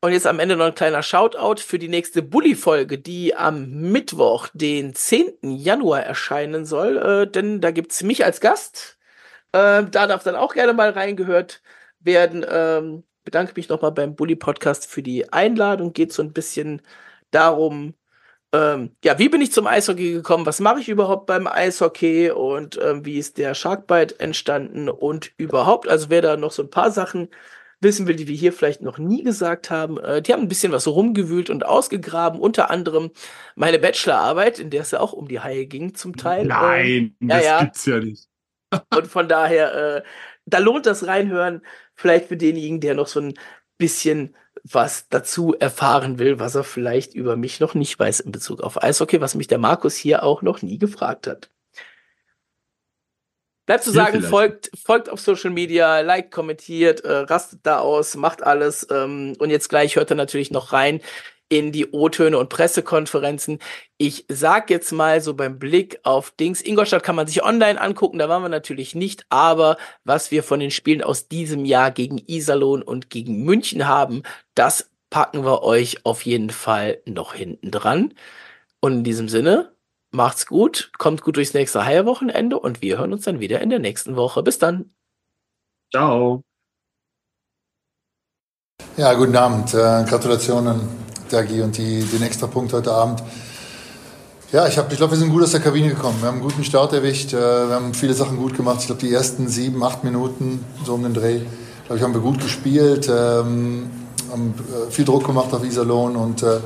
Und 0.04 0.12
jetzt 0.12 0.26
am 0.26 0.38
Ende 0.38 0.54
noch 0.54 0.66
ein 0.66 0.74
kleiner 0.74 1.02
Shoutout 1.02 1.62
für 1.62 1.78
die 1.78 1.88
nächste 1.88 2.20
Bully-Folge, 2.20 2.98
die 2.98 3.34
am 3.34 3.70
Mittwoch, 3.70 4.48
den 4.52 4.94
10. 4.94 5.38
Januar 5.40 6.02
erscheinen 6.02 6.66
soll. 6.66 6.98
Äh, 6.98 7.26
denn 7.26 7.62
da 7.62 7.70
gibt's 7.70 8.02
mich 8.02 8.22
als 8.22 8.42
Gast. 8.42 8.98
Äh, 9.52 9.84
da 9.84 10.06
darf 10.06 10.22
dann 10.22 10.36
auch 10.36 10.52
gerne 10.52 10.74
mal 10.74 10.90
reingehört 10.90 11.62
werden. 12.00 12.44
Ähm, 12.46 13.04
bedanke 13.24 13.54
mich 13.56 13.70
nochmal 13.70 13.92
beim 13.92 14.14
Bully-Podcast 14.14 14.90
für 14.90 15.02
die 15.02 15.32
Einladung. 15.32 15.94
Geht 15.94 16.12
so 16.12 16.22
ein 16.22 16.34
bisschen 16.34 16.82
darum, 17.30 17.94
ähm, 18.52 18.94
ja, 19.02 19.18
wie 19.18 19.30
bin 19.30 19.40
ich 19.40 19.52
zum 19.52 19.66
Eishockey 19.66 20.12
gekommen? 20.12 20.44
Was 20.44 20.60
mache 20.60 20.80
ich 20.80 20.90
überhaupt 20.90 21.24
beim 21.24 21.46
Eishockey? 21.46 22.30
Und 22.30 22.78
ähm, 22.82 23.06
wie 23.06 23.18
ist 23.18 23.38
der 23.38 23.54
Sharkbite 23.54 24.20
entstanden? 24.20 24.90
Und 24.90 25.32
überhaupt, 25.38 25.88
also 25.88 26.10
wer 26.10 26.20
da 26.20 26.36
noch 26.36 26.52
so 26.52 26.62
ein 26.62 26.68
paar 26.68 26.90
Sachen 26.90 27.30
wissen 27.84 28.08
will, 28.08 28.16
die 28.16 28.26
wir 28.26 28.34
hier 28.34 28.52
vielleicht 28.52 28.82
noch 28.82 28.98
nie 28.98 29.22
gesagt 29.22 29.70
haben. 29.70 29.98
Äh, 29.98 30.22
die 30.22 30.32
haben 30.32 30.42
ein 30.42 30.48
bisschen 30.48 30.72
was 30.72 30.88
rumgewühlt 30.88 31.50
und 31.50 31.64
ausgegraben, 31.64 32.40
unter 32.40 32.70
anderem 32.70 33.12
meine 33.54 33.78
Bachelorarbeit, 33.78 34.58
in 34.58 34.70
der 34.70 34.82
es 34.82 34.90
ja 34.90 35.00
auch 35.00 35.12
um 35.12 35.28
die 35.28 35.40
Haie 35.40 35.66
ging 35.66 35.94
zum 35.94 36.16
Teil. 36.16 36.46
Nein, 36.46 37.16
ähm, 37.20 37.28
ja, 37.28 37.36
das 37.36 37.44
ja. 37.44 37.60
gibt's 37.60 37.86
ja 37.86 38.00
nicht. 38.00 38.28
und 38.96 39.06
von 39.06 39.28
daher, 39.28 39.96
äh, 39.98 40.02
da 40.46 40.58
lohnt 40.58 40.86
das 40.86 41.06
reinhören, 41.06 41.62
vielleicht 41.94 42.26
für 42.26 42.36
denjenigen, 42.36 42.80
der 42.80 42.94
noch 42.94 43.06
so 43.06 43.20
ein 43.20 43.34
bisschen 43.78 44.34
was 44.62 45.08
dazu 45.08 45.54
erfahren 45.54 46.18
will, 46.18 46.38
was 46.38 46.54
er 46.54 46.64
vielleicht 46.64 47.14
über 47.14 47.36
mich 47.36 47.60
noch 47.60 47.74
nicht 47.74 47.98
weiß 47.98 48.20
in 48.20 48.32
Bezug 48.32 48.62
auf 48.62 48.82
Eishockey, 48.82 49.20
was 49.20 49.34
mich 49.34 49.46
der 49.46 49.58
Markus 49.58 49.94
hier 49.94 50.22
auch 50.22 50.42
noch 50.42 50.62
nie 50.62 50.78
gefragt 50.78 51.26
hat. 51.26 51.50
Bleibt 53.66 53.84
zu 53.84 53.92
sagen, 53.92 54.22
folgt, 54.22 54.70
folgt 54.84 55.08
auf 55.08 55.20
Social 55.20 55.50
Media, 55.50 56.00
liked, 56.00 56.30
kommentiert, 56.30 57.00
äh, 57.00 57.12
rastet 57.12 57.60
da 57.62 57.78
aus, 57.78 58.14
macht 58.14 58.42
alles. 58.42 58.86
Ähm, 58.90 59.34
und 59.38 59.50
jetzt 59.50 59.68
gleich 59.68 59.96
hört 59.96 60.10
er 60.10 60.16
natürlich 60.16 60.50
noch 60.50 60.72
rein 60.72 61.00
in 61.48 61.72
die 61.72 61.86
O-Töne 61.86 62.38
und 62.38 62.48
Pressekonferenzen. 62.48 63.58
Ich 63.96 64.24
sag 64.28 64.70
jetzt 64.70 64.92
mal 64.92 65.20
so 65.20 65.34
beim 65.34 65.58
Blick 65.58 66.00
auf 66.02 66.30
Dings. 66.32 66.60
Ingolstadt 66.60 67.02
kann 67.02 67.16
man 67.16 67.26
sich 67.26 67.44
online 67.44 67.80
angucken, 67.80 68.18
da 68.18 68.28
waren 68.28 68.42
wir 68.42 68.48
natürlich 68.48 68.94
nicht, 68.94 69.24
aber 69.28 69.76
was 70.04 70.30
wir 70.30 70.42
von 70.42 70.60
den 70.60 70.70
Spielen 70.70 71.02
aus 71.02 71.28
diesem 71.28 71.64
Jahr 71.64 71.90
gegen 71.90 72.18
Iserlohn 72.26 72.82
und 72.82 73.08
gegen 73.10 73.44
München 73.44 73.86
haben, 73.86 74.22
das 74.54 74.90
packen 75.10 75.44
wir 75.44 75.62
euch 75.62 76.04
auf 76.04 76.22
jeden 76.22 76.50
Fall 76.50 77.00
noch 77.06 77.34
hinten 77.34 77.70
dran. 77.70 78.14
Und 78.80 78.92
in 78.92 79.04
diesem 79.04 79.28
Sinne, 79.28 79.73
macht's 80.14 80.46
gut, 80.46 80.90
kommt 80.96 81.22
gut 81.22 81.36
durchs 81.36 81.54
nächste 81.54 81.84
Haie-Wochenende 81.84 82.58
und 82.58 82.80
wir 82.80 82.98
hören 82.98 83.12
uns 83.12 83.24
dann 83.24 83.40
wieder 83.40 83.60
in 83.60 83.70
der 83.70 83.80
nächsten 83.80 84.16
Woche. 84.16 84.42
Bis 84.42 84.58
dann. 84.58 84.94
Ciao. 85.92 86.42
Ja, 88.96 89.12
guten 89.14 89.36
Abend. 89.36 89.74
Äh, 89.74 90.04
Gratulationen 90.08 90.80
Dagi 91.28 91.62
und 91.62 91.76
die, 91.76 92.02
den 92.02 92.22
extra 92.22 92.46
Punkt 92.46 92.72
heute 92.72 92.92
Abend. 92.92 93.22
Ja, 94.52 94.68
ich, 94.68 94.78
ich 94.78 94.96
glaube, 94.96 95.12
wir 95.12 95.18
sind 95.18 95.30
gut 95.30 95.42
aus 95.42 95.50
der 95.50 95.60
Kabine 95.60 95.88
gekommen. 95.88 96.20
Wir 96.20 96.28
haben 96.28 96.36
einen 96.36 96.44
guten 96.44 96.62
Start 96.62 96.92
erwischt. 96.92 97.32
Äh, 97.32 97.68
wir 97.68 97.74
haben 97.74 97.92
viele 97.92 98.14
Sachen 98.14 98.36
gut 98.36 98.54
gemacht. 98.54 98.78
Ich 98.80 98.86
glaube, 98.86 99.00
die 99.00 99.12
ersten 99.12 99.48
sieben, 99.48 99.82
acht 99.82 100.04
Minuten, 100.04 100.64
so 100.84 100.94
um 100.94 101.02
den 101.02 101.12
Dreh, 101.12 101.40
glaube 101.86 101.96
ich, 101.98 102.02
haben 102.02 102.14
wir 102.14 102.20
gut 102.20 102.40
gespielt. 102.40 103.08
Ähm, 103.08 103.90
haben 104.30 104.54
äh, 104.58 104.90
viel 104.90 105.04
Druck 105.04 105.26
gemacht 105.26 105.52
auf 105.52 105.64
Iserlohn 105.64 106.14
und 106.16 106.42
äh, 106.42 106.60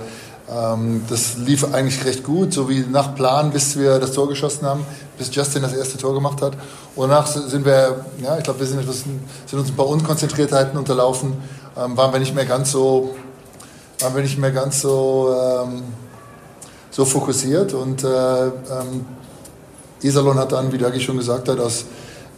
das 1.09 1.37
lief 1.37 1.75
eigentlich 1.75 2.05
recht 2.07 2.25
gut, 2.25 2.55
so 2.55 2.71
wie 2.71 2.81
nach 2.91 3.15
Plan, 3.15 3.51
bis 3.51 3.77
wir 3.77 3.99
das 3.99 4.13
Tor 4.13 4.29
geschossen 4.29 4.65
haben, 4.65 4.87
bis 5.19 5.35
Justin 5.35 5.61
das 5.61 5.75
erste 5.75 5.99
Tor 5.99 6.15
gemacht 6.15 6.41
hat. 6.41 6.55
Und 6.97 7.11
danach 7.11 7.27
sind 7.27 7.67
wir, 7.67 8.05
ja, 8.23 8.39
ich 8.39 8.45
glaube, 8.45 8.61
wir 8.61 8.67
sind, 8.67 8.83
sind 8.83 9.59
uns 9.59 9.69
ein 9.69 9.77
paar 9.77 9.89
Unkonzentriertheiten 9.89 10.79
unterlaufen, 10.79 11.35
ähm, 11.77 11.97
waren 11.97 12.13
wir 12.13 12.19
nicht 12.19 12.35
mehr 12.35 12.47
ganz 12.47 12.73
so 12.73 13.15
waren 14.01 14.15
wir 14.15 14.23
nicht 14.23 14.39
mehr 14.39 14.53
ganz 14.53 14.81
so, 14.81 15.35
ähm, 15.37 15.83
so 16.91 17.05
fokussiert. 17.05 17.75
Und 17.75 18.05
äh, 18.05 18.47
ähm, 18.47 19.07
Iserlohn 20.03 20.39
hat 20.39 20.53
dann, 20.53 20.73
wie 20.73 20.79
Dagi 20.79 21.01
schon 21.01 21.17
gesagt 21.17 21.49
hat, 21.49 21.59
aus, 21.59 21.85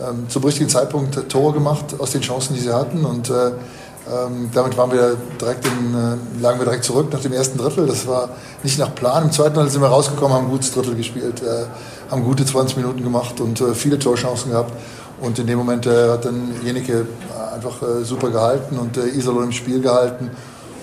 ähm, 0.00 0.28
zum 0.28 0.44
richtigen 0.44 0.70
Zeitpunkt 0.70 1.28
Tore 1.28 1.52
gemacht 1.52 1.94
aus 1.98 2.12
den 2.12 2.22
Chancen, 2.22 2.54
die 2.54 2.60
sie 2.60 2.74
hatten. 2.74 3.04
Und 3.04 3.28
äh, 3.28 3.52
ähm, 4.08 4.50
damit 4.54 4.76
waren 4.76 4.90
wir 4.90 5.16
direkt 5.40 5.66
in, 5.66 5.94
äh, 5.94 6.42
lagen 6.42 6.58
wir 6.58 6.64
direkt 6.64 6.84
zurück 6.84 7.12
nach 7.12 7.20
dem 7.20 7.32
ersten 7.32 7.58
Drittel. 7.58 7.86
Das 7.86 8.06
war 8.06 8.30
nicht 8.62 8.78
nach 8.78 8.94
Plan. 8.94 9.24
Im 9.24 9.32
zweiten 9.32 9.54
Drittel 9.54 9.70
sind 9.70 9.82
wir 9.82 9.88
rausgekommen, 9.88 10.36
haben 10.36 10.46
ein 10.46 10.50
gutes 10.50 10.72
Drittel 10.72 10.94
gespielt, 10.94 11.42
äh, 11.42 11.66
haben 12.10 12.24
gute 12.24 12.44
20 12.44 12.76
Minuten 12.78 13.02
gemacht 13.02 13.40
und 13.40 13.60
äh, 13.60 13.74
viele 13.74 13.98
Torchancen 13.98 14.52
gehabt. 14.52 14.72
Und 15.20 15.38
in 15.38 15.46
dem 15.46 15.58
Moment 15.58 15.86
äh, 15.86 16.10
hat 16.10 16.24
dann 16.24 16.54
Jenike 16.64 17.06
einfach 17.54 17.82
äh, 17.82 18.04
super 18.04 18.30
gehalten 18.30 18.78
und 18.78 18.96
äh, 18.96 19.08
Iserlohn 19.08 19.44
im 19.44 19.52
Spiel 19.52 19.80
gehalten. 19.80 20.30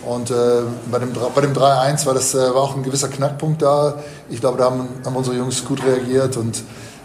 Und 0.06 0.30
äh, 0.30 0.62
bei 0.92 1.00
dem, 1.00 1.12
dem 1.14 1.54
3-1 1.54 2.06
war 2.06 2.14
das 2.14 2.34
war 2.34 2.56
auch 2.56 2.76
ein 2.78 2.84
gewisser 2.84 3.10
Knackpunkt 3.10 3.62
da. 3.62 3.96
Ich 4.30 4.40
glaube, 4.40 4.58
da 4.58 4.66
haben, 4.66 4.88
haben 5.04 5.16
unsere 5.16 5.36
Jungs 5.36 5.66
gut 5.66 5.84
reagiert 5.84 6.38
und 6.38 6.64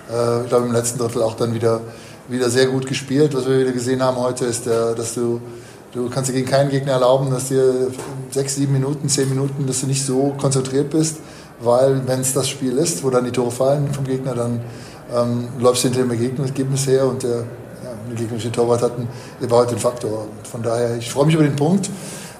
ich 0.08 0.48
glaube 0.48 0.66
im 0.66 0.72
letzten 0.72 0.98
Drittel 0.98 1.22
auch 1.22 1.34
dann 1.34 1.54
wieder, 1.54 1.80
wieder 2.28 2.50
sehr 2.50 2.66
gut 2.66 2.86
gespielt. 2.86 3.34
Was 3.34 3.46
wir 3.46 3.60
wieder 3.60 3.72
gesehen 3.72 4.02
haben 4.02 4.18
heute 4.18 4.44
ist, 4.44 4.66
dass 4.66 5.14
du, 5.14 5.40
du 5.92 6.08
kannst 6.10 6.30
dir 6.30 6.34
gegen 6.34 6.48
keinen 6.48 6.70
Gegner 6.70 6.92
erlauben, 6.92 7.30
dass 7.30 7.48
dir 7.48 7.88
sechs, 8.30 8.56
sieben 8.56 8.72
Minuten, 8.72 9.08
zehn 9.08 9.28
Minuten, 9.28 9.66
dass 9.66 9.80
du 9.80 9.86
nicht 9.86 10.04
so 10.04 10.34
konzentriert 10.38 10.90
bist, 10.90 11.18
weil 11.60 12.06
wenn 12.06 12.20
es 12.20 12.32
das 12.32 12.48
Spiel 12.48 12.78
ist, 12.78 13.04
wo 13.04 13.10
dann 13.10 13.24
die 13.24 13.30
Tore 13.30 13.50
fallen 13.50 13.92
vom 13.92 14.04
Gegner, 14.04 14.34
dann 14.34 14.60
ähm, 15.14 15.48
läufst 15.58 15.84
du 15.84 15.88
hinter 15.88 16.02
dem 16.02 16.10
Ergebnis 16.10 16.86
her 16.86 17.06
und 17.06 17.22
der, 17.22 17.44
ja, 17.84 18.14
gegnerische 18.16 18.50
Torwart 18.50 18.82
hat 18.82 18.92
einen, 18.96 19.08
war 19.50 19.60
heute 19.60 19.74
ein 19.74 19.80
Faktor. 19.80 20.26
Von 20.50 20.62
daher, 20.62 20.96
ich 20.96 21.10
freue 21.10 21.26
mich 21.26 21.34
über 21.34 21.44
den 21.44 21.56
Punkt. 21.56 21.90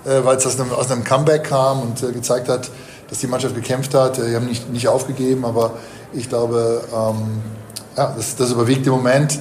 Äh, 0.05 0.25
weil 0.25 0.37
es 0.37 0.47
aus 0.47 0.59
einem, 0.59 0.73
aus 0.73 0.91
einem 0.91 1.05
Comeback 1.05 1.45
kam 1.45 1.81
und 1.83 2.03
äh, 2.03 2.13
gezeigt 2.13 2.49
hat, 2.49 2.69
dass 3.09 3.19
die 3.19 3.29
Mannschaft 3.29 3.55
gekämpft 3.55 3.95
hat. 3.95 4.17
Die 4.17 4.35
haben 4.35 4.47
nicht, 4.47 4.71
nicht 4.73 4.89
aufgegeben, 4.89 5.45
aber 5.45 5.73
ich 6.13 6.29
glaube, 6.29 6.83
ähm, 6.93 7.41
ja, 7.97 8.13
das, 8.17 8.35
das 8.37 8.51
überwiegt 8.51 8.87
im 8.87 8.95
Moment. 8.95 9.39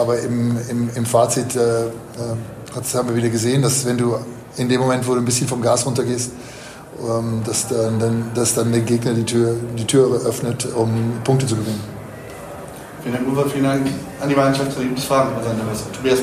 Aber 0.00 0.18
im, 0.18 0.56
im, 0.68 0.90
im 0.94 1.06
Fazit 1.06 1.56
äh, 1.56 1.86
äh, 1.86 1.90
das 2.74 2.94
haben 2.94 3.08
wir 3.08 3.16
wieder 3.16 3.28
gesehen, 3.28 3.62
dass 3.62 3.84
wenn 3.86 3.98
du 3.98 4.16
in 4.56 4.68
dem 4.68 4.80
Moment, 4.80 5.06
wo 5.06 5.14
du 5.14 5.20
ein 5.20 5.24
bisschen 5.24 5.48
vom 5.48 5.62
Gas 5.62 5.86
runtergehst, 5.86 6.32
ähm, 7.00 7.42
dass, 7.44 7.68
dann, 7.68 7.98
dann, 7.98 8.30
dass 8.34 8.54
dann 8.54 8.72
der 8.72 8.80
Gegner 8.82 9.14
die 9.14 9.24
Tür, 9.24 9.56
die 9.76 9.84
Tür 9.84 10.20
öffnet, 10.26 10.68
um 10.74 11.12
Punkte 11.24 11.46
zu 11.46 11.56
gewinnen. 11.56 11.80
Vielen 13.02 13.14
Dank, 13.14 13.28
Uwe. 13.28 13.48
Vielen 13.48 13.64
Dank 13.64 13.86
an 14.20 14.28
die 14.28 14.34
Mannschaft. 14.34 14.72
Fragen 14.72 15.36
an 15.36 15.42
seine 15.44 15.92
Tobias 15.96 16.18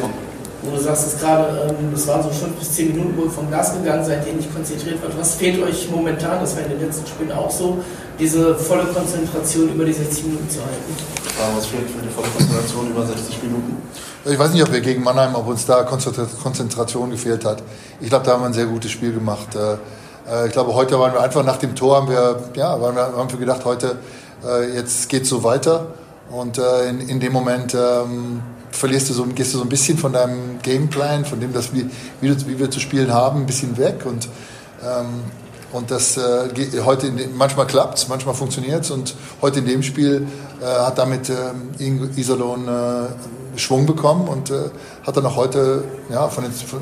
wo 0.66 0.76
du 0.76 0.82
sagst 0.82 1.08
es 1.08 1.20
gerade, 1.20 1.70
ähm, 1.70 1.92
das 1.92 2.08
waren 2.08 2.24
so 2.24 2.30
fünf 2.30 2.56
bis 2.56 2.74
zehn 2.74 2.92
Minuten, 2.92 3.14
wo 3.18 3.24
ihr 3.24 3.30
vom 3.30 3.50
Gas 3.52 3.74
gegangen 3.74 4.04
seid, 4.04 4.26
ihr 4.26 4.34
nicht 4.34 4.54
konzentriert 4.54 5.02
wart. 5.04 5.18
Was 5.18 5.36
fehlt 5.36 5.62
euch 5.62 5.90
momentan, 5.92 6.40
das 6.40 6.56
war 6.56 6.64
in 6.64 6.72
den 6.72 6.82
letzten 6.82 7.06
Spielen 7.08 7.32
auch 7.32 7.52
so, 7.52 7.78
diese 8.20 8.56
volle 8.56 8.86
Konzentration 8.86 9.70
über 9.74 9.86
die 9.86 9.94
60 9.94 10.26
Minuten 10.26 10.50
zu 10.50 10.60
halten? 10.60 11.16
was 11.56 11.66
fehlt 11.66 11.90
für 11.90 12.02
die 12.02 12.10
volle 12.10 12.28
Konzentration 12.30 12.90
über 12.90 13.06
60 13.06 13.44
Minuten? 13.44 13.78
Ich 14.26 14.40
weiß 14.40 14.54
nicht, 14.54 14.64
ob 14.64 14.72
wir 14.72 14.82
gegen 14.82 15.04
Mannheim, 15.04 15.36
ob 15.36 15.48
uns 15.48 15.66
da 15.66 15.84
Konzentration 15.84 17.12
gefehlt 17.12 17.46
hat. 17.46 17.62
Ich 18.00 18.10
glaube, 18.10 18.26
da 18.26 18.34
haben 18.34 18.42
wir 18.42 18.48
ein 18.48 18.54
sehr 18.54 18.66
gutes 18.66 18.92
Spiel 18.92 19.14
gemacht. 19.14 19.56
Äh, 19.56 19.74
äh, 20.32 20.48
ich 20.48 20.54
glaube, 20.54 20.74
heute 20.74 21.00
waren 21.00 21.14
wir 21.14 21.22
einfach 21.22 21.44
nach 21.44 21.58
dem 21.58 21.76
Tor, 21.76 21.98
haben 21.98 22.10
wir, 22.10 22.40
ja, 22.56 22.80
waren 22.82 22.96
wir, 22.96 23.04
haben 23.04 23.30
wir 23.30 23.38
gedacht, 23.40 23.66
heute, 23.66 23.98
äh, 24.44 24.74
jetzt 24.74 25.10
geht 25.10 25.24
es 25.24 25.30
so 25.30 25.44
weiter. 25.44 25.88
Und 26.32 26.58
in, 26.58 27.02
in 27.02 27.20
dem 27.20 27.32
Moment 27.34 27.76
ähm, 27.76 28.42
verlierst 28.72 29.12
du 29.12 29.14
so, 29.14 29.26
gehst 29.26 29.54
du 29.54 29.60
so 29.60 29.64
ein 29.64 29.70
bisschen 29.70 29.96
von 30.00 30.12
deinem 30.12 30.60
Gameplan, 30.64 31.24
von 31.24 31.40
dem, 31.40 31.54
dass 31.54 31.72
wir, 31.72 31.86
wie, 32.20 32.48
wie 32.48 32.58
wir 32.58 32.72
zu 32.72 32.80
spielen 32.80 33.14
haben, 33.14 33.42
ein 33.42 33.46
bisschen 33.46 33.78
weg. 33.78 34.06
Und, 34.06 34.28
ähm, 34.84 35.22
und 35.76 35.92
das 35.92 36.18
äh, 36.18 36.22
heute 36.86 37.12
den, 37.12 37.36
manchmal 37.36 37.68
klappt 37.68 37.98
es, 37.98 38.08
manchmal 38.08 38.34
funktioniert 38.34 38.86
es. 38.86 38.92
Und 38.92 39.14
heute 39.42 39.60
in 39.60 39.66
dem 39.66 39.84
Spiel 39.84 40.26
äh, 40.62 40.66
hat 40.66 40.98
damit 40.98 41.30
äh, 41.30 41.34
Iserlohn 42.16 42.68
äh, 42.68 43.60
Schwung 43.60 43.86
bekommen 43.86 44.28
und 44.28 44.52
äh, 44.52 44.70
hat 45.06 45.18
dann 45.18 45.26
auch 45.26 45.36
heute 45.36 45.84
ja, 46.10 46.30
von 46.30 46.46
den 46.46 46.54
von, 46.54 46.80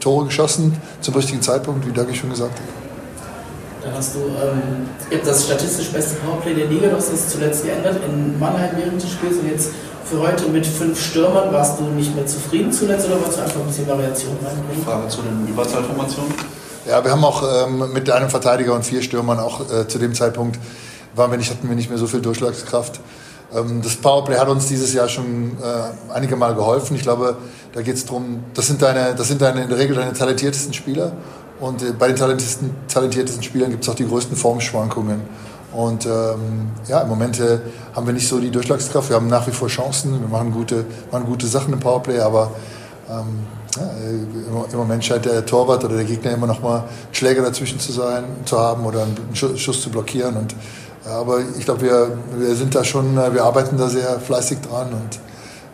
Tore 0.00 0.26
geschossen 0.26 0.76
zum 1.00 1.14
richtigen 1.14 1.40
Zeitpunkt, 1.40 1.86
wie 1.86 1.92
Dagi 1.92 2.14
schon 2.14 2.30
gesagt 2.30 2.52
hat. 2.52 3.84
Dann 3.84 3.94
hast 3.94 4.14
du 4.14 4.18
ähm, 4.20 4.88
das 5.24 5.44
statistisch 5.44 5.88
beste 5.90 6.16
Powerplay 6.16 6.54
der 6.54 6.66
Liga, 6.66 6.88
du 6.88 6.96
hast 6.96 7.12
das 7.12 7.28
zuletzt 7.28 7.64
geändert 7.64 7.96
in 8.06 8.38
Mannheim 8.38 8.70
während 8.76 9.02
des 9.02 9.10
Spiels 9.10 9.38
und 9.38 9.48
jetzt 9.48 9.70
für 10.04 10.20
heute 10.20 10.48
mit 10.48 10.66
fünf 10.66 11.00
Stürmern. 11.00 11.52
Warst 11.52 11.80
du 11.80 11.84
nicht 11.84 12.14
mehr 12.14 12.26
zufrieden 12.26 12.72
zuletzt 12.72 13.06
oder 13.06 13.16
wolltest 13.16 13.38
du 13.38 13.42
einfach 13.42 13.60
ein 13.60 13.66
bisschen 13.66 13.88
Variation 13.88 14.36
reinbringen? 14.44 14.84
Frage 14.84 15.08
zu 15.08 15.22
den 15.22 15.48
Überzahlformationen. 15.48 16.61
Ja, 16.84 17.04
wir 17.04 17.12
haben 17.12 17.24
auch 17.24 17.44
ähm, 17.44 17.92
mit 17.92 18.10
einem 18.10 18.28
Verteidiger 18.28 18.74
und 18.74 18.84
vier 18.84 19.02
Stürmern 19.02 19.38
auch 19.38 19.60
äh, 19.70 19.86
zu 19.86 19.98
dem 19.98 20.14
Zeitpunkt 20.14 20.58
waren 21.14 21.30
wir 21.30 21.38
nicht, 21.38 21.50
hatten 21.50 21.68
wir 21.68 21.76
nicht 21.76 21.90
mehr 21.90 21.98
so 21.98 22.08
viel 22.08 22.20
Durchschlagskraft. 22.20 22.98
Ähm, 23.54 23.82
das 23.82 23.94
Powerplay 23.96 24.36
hat 24.36 24.48
uns 24.48 24.66
dieses 24.66 24.92
Jahr 24.92 25.08
schon 25.08 25.52
äh, 25.62 26.12
einige 26.12 26.34
Mal 26.34 26.56
geholfen. 26.56 26.96
Ich 26.96 27.02
glaube, 27.02 27.36
da 27.72 27.82
geht 27.82 27.94
es 27.94 28.04
darum, 28.04 28.42
das 28.54 28.66
sind 28.66 28.82
deine, 28.82 29.14
das 29.14 29.28
sind 29.28 29.40
deine 29.40 29.62
in 29.62 29.68
der 29.68 29.78
Regel 29.78 29.94
deine 29.94 30.12
talentiertesten 30.12 30.74
Spieler. 30.74 31.12
Und 31.60 31.82
äh, 31.82 31.92
bei 31.92 32.08
den 32.08 32.16
talentiertesten, 32.16 32.74
talentiertesten 32.88 33.44
Spielern 33.44 33.70
gibt 33.70 33.84
es 33.84 33.88
auch 33.88 33.94
die 33.94 34.06
größten 34.06 34.36
Formschwankungen. 34.36 35.20
Und 35.72 36.04
ähm, 36.04 36.70
ja, 36.88 37.00
im 37.00 37.08
Moment 37.08 37.38
äh, 37.38 37.60
haben 37.94 38.06
wir 38.06 38.12
nicht 38.12 38.26
so 38.26 38.40
die 38.40 38.50
Durchschlagskraft. 38.50 39.08
Wir 39.08 39.16
haben 39.16 39.28
nach 39.28 39.46
wie 39.46 39.52
vor 39.52 39.68
Chancen. 39.68 40.20
Wir 40.20 40.28
machen 40.28 40.50
gute, 40.50 40.84
machen 41.12 41.26
gute 41.26 41.46
Sachen 41.46 41.72
im 41.72 41.78
Powerplay, 41.78 42.18
aber 42.18 42.50
ähm, 43.08 43.46
ja, 43.76 43.82
äh, 43.82 44.72
im 44.72 44.78
Moment 44.78 45.04
scheint 45.04 45.24
der 45.24 45.44
Torwart 45.46 45.84
oder 45.84 45.96
der 45.96 46.04
Gegner 46.04 46.32
immer 46.32 46.46
noch 46.46 46.60
mal 46.60 46.84
Schläger 47.12 47.42
dazwischen 47.42 47.80
zu 47.80 47.92
sein, 47.92 48.24
zu 48.44 48.58
haben 48.58 48.84
oder 48.84 49.02
einen 49.02 49.34
Schuss 49.34 49.82
zu 49.82 49.90
blockieren. 49.90 50.36
Und, 50.36 50.54
ja, 51.04 51.12
aber 51.12 51.40
ich 51.58 51.64
glaube, 51.64 51.82
wir, 51.82 52.18
wir 52.36 52.54
sind 52.54 52.74
da 52.74 52.84
schon, 52.84 53.16
äh, 53.16 53.32
wir 53.32 53.44
arbeiten 53.44 53.76
da 53.78 53.88
sehr 53.88 54.20
fleißig 54.20 54.58
dran 54.60 54.88
und 54.92 55.18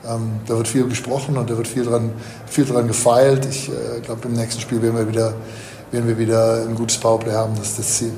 ähm, 0.08 0.40
da 0.46 0.56
wird 0.56 0.68
viel 0.68 0.86
gesprochen 0.88 1.36
und 1.36 1.50
da 1.50 1.56
wird 1.56 1.66
viel 1.66 1.84
dran, 1.84 2.12
viel 2.46 2.64
dran 2.64 2.86
gefeilt. 2.86 3.46
Ich 3.46 3.68
äh, 3.68 4.00
glaube, 4.00 4.28
im 4.28 4.34
nächsten 4.34 4.60
Spiel 4.60 4.80
werden 4.80 4.96
wir 4.96 5.08
wieder, 5.08 5.34
werden 5.90 6.06
wir 6.06 6.18
wieder 6.18 6.62
ein 6.62 6.74
gutes 6.74 6.98
Powerplay 6.98 7.32
haben. 7.32 7.54
Das 7.56 7.70
ist 7.70 7.78
das 7.78 7.94
Ziel. 7.94 8.12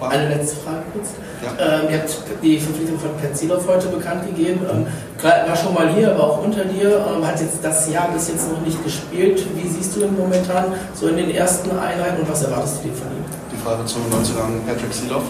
Eine 0.00 0.28
letzte 0.28 0.56
Frage 0.56 0.82
kurz. 0.92 1.10
Ja. 1.42 1.80
Ähm, 1.80 1.90
ihr 1.90 1.98
habt 1.98 2.16
die 2.42 2.58
Verpflichtung 2.58 2.98
von 2.98 3.10
Petzilov 3.20 3.66
heute 3.66 3.88
bekannt 3.88 4.26
gegeben. 4.26 4.60
Ähm, 4.70 4.86
war 5.22 5.56
schon 5.56 5.74
mal 5.74 5.88
hier, 5.94 6.12
aber 6.12 6.24
auch 6.24 6.44
unter 6.44 6.64
dir. 6.64 7.04
Ähm, 7.06 7.26
hat 7.26 7.40
jetzt 7.40 7.58
das 7.62 7.88
Jahr 7.88 8.10
bis 8.12 8.28
jetzt 8.28 8.50
noch 8.50 8.60
nicht 8.60 8.82
gespielt. 8.84 9.46
Wie 9.54 9.68
siehst 9.68 9.96
du 9.96 10.02
ihn 10.02 10.16
momentan 10.16 10.66
so 10.94 11.08
in 11.08 11.16
den 11.16 11.30
ersten 11.30 11.70
Einheiten 11.70 12.20
und 12.20 12.30
was 12.30 12.42
erwartest 12.42 12.78
du 12.78 12.88
dir 12.88 12.94
von 12.94 13.08
ihm? 13.08 13.24
Die 13.52 13.56
Frage 13.56 13.84
zum 13.86 14.02
19 14.10 14.34
Patrick 14.66 14.92
Silov. 14.92 15.22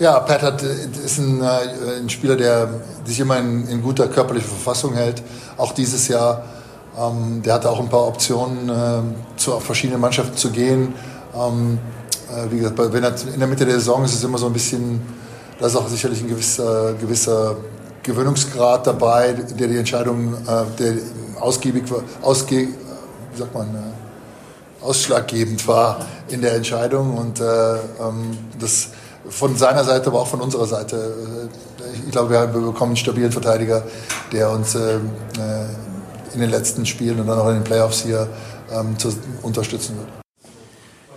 Ja, 0.00 0.18
Pat 0.20 0.42
hat, 0.42 0.62
ist 0.62 1.18
ein, 1.18 1.40
äh, 1.40 2.00
ein, 2.00 2.08
Spieler, 2.08 2.34
der 2.34 2.68
sich 3.04 3.20
immer 3.20 3.38
in, 3.38 3.68
in, 3.68 3.80
guter 3.80 4.08
körperlicher 4.08 4.48
Verfassung 4.48 4.94
hält. 4.94 5.22
Auch 5.56 5.72
dieses 5.72 6.08
Jahr. 6.08 6.44
Ähm, 6.98 7.42
der 7.44 7.54
hatte 7.54 7.70
auch 7.70 7.80
ein 7.80 7.88
paar 7.88 8.06
Optionen, 8.06 8.68
äh, 8.68 9.38
zu 9.38 9.58
verschiedenen 9.60 10.00
Mannschaften 10.00 10.36
zu 10.36 10.50
gehen. 10.50 10.94
Ähm, 11.36 11.78
äh, 11.78 12.03
wie 12.50 12.58
gesagt, 12.58 12.78
wenn 12.78 13.04
er 13.04 13.14
in 13.32 13.38
der 13.38 13.48
Mitte 13.48 13.64
der 13.64 13.74
Saison 13.74 14.04
ist, 14.04 14.12
ist 14.12 14.18
es 14.18 14.24
immer 14.24 14.38
so 14.38 14.46
ein 14.46 14.52
bisschen, 14.52 15.00
da 15.58 15.66
ist 15.66 15.76
auch 15.76 15.88
sicherlich 15.88 16.20
ein 16.20 16.28
gewisser, 16.28 16.94
gewisser 16.94 17.56
Gewöhnungsgrad 18.04 18.86
dabei, 18.86 19.32
der 19.32 19.66
die 19.66 19.78
Entscheidung, 19.78 20.34
äh, 20.34 20.64
der 20.78 20.94
ausgiebig, 21.40 21.84
ausge, 22.22 22.68
wie 23.32 23.38
sagt 23.38 23.54
man, 23.54 23.74
äh, 23.74 24.84
ausschlaggebend 24.84 25.66
war 25.66 26.04
in 26.28 26.42
der 26.42 26.54
Entscheidung 26.54 27.16
und 27.16 27.40
äh, 27.40 27.44
ähm, 27.44 28.36
das 28.60 28.90
von 29.28 29.56
seiner 29.56 29.84
Seite, 29.84 30.08
aber 30.08 30.20
auch 30.20 30.26
von 30.26 30.40
unserer 30.40 30.66
Seite. 30.66 30.96
Äh, 30.96 32.06
ich 32.06 32.12
glaube, 32.12 32.30
wir 32.30 32.46
bekommen 32.46 32.90
einen 32.90 32.96
stabilen 32.96 33.32
Verteidiger, 33.32 33.82
der 34.32 34.50
uns 34.50 34.74
äh, 34.74 34.98
in 36.34 36.40
den 36.40 36.50
letzten 36.50 36.84
Spielen 36.84 37.20
und 37.20 37.26
dann 37.26 37.38
auch 37.38 37.48
in 37.48 37.54
den 37.54 37.64
Playoffs 37.64 38.02
hier 38.02 38.28
ähm, 38.72 38.96
unterstützen 39.42 39.96
wird. 39.96 40.23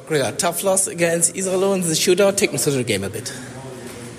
Yeah, 0.09 0.31
tough 0.31 0.63
loss 0.63 0.87
against 0.87 1.35
Israel 1.35 1.73
in 1.73 1.81
the 1.81 1.87
shootout. 1.87 2.37
Take 2.37 2.53
me 2.53 2.57
through 2.57 2.73
the 2.73 2.83
game 2.83 3.03
a 3.03 3.09
bit. 3.09 3.33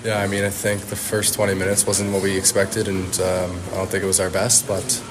Yeah, 0.03 0.19
I 0.19 0.27
mean, 0.27 0.43
I 0.43 0.49
think 0.49 0.81
the 0.83 0.95
first 0.95 1.33
20 1.33 1.55
minutes 1.55 1.85
wasn't 1.87 2.13
what 2.13 2.21
we 2.21 2.37
expected, 2.37 2.87
and 2.87 3.19
um, 3.19 3.59
I 3.71 3.75
don't 3.75 3.89
think 3.89 4.03
it 4.03 4.07
was 4.07 4.19
our 4.19 4.29
best, 4.29 4.67
but 4.67 5.03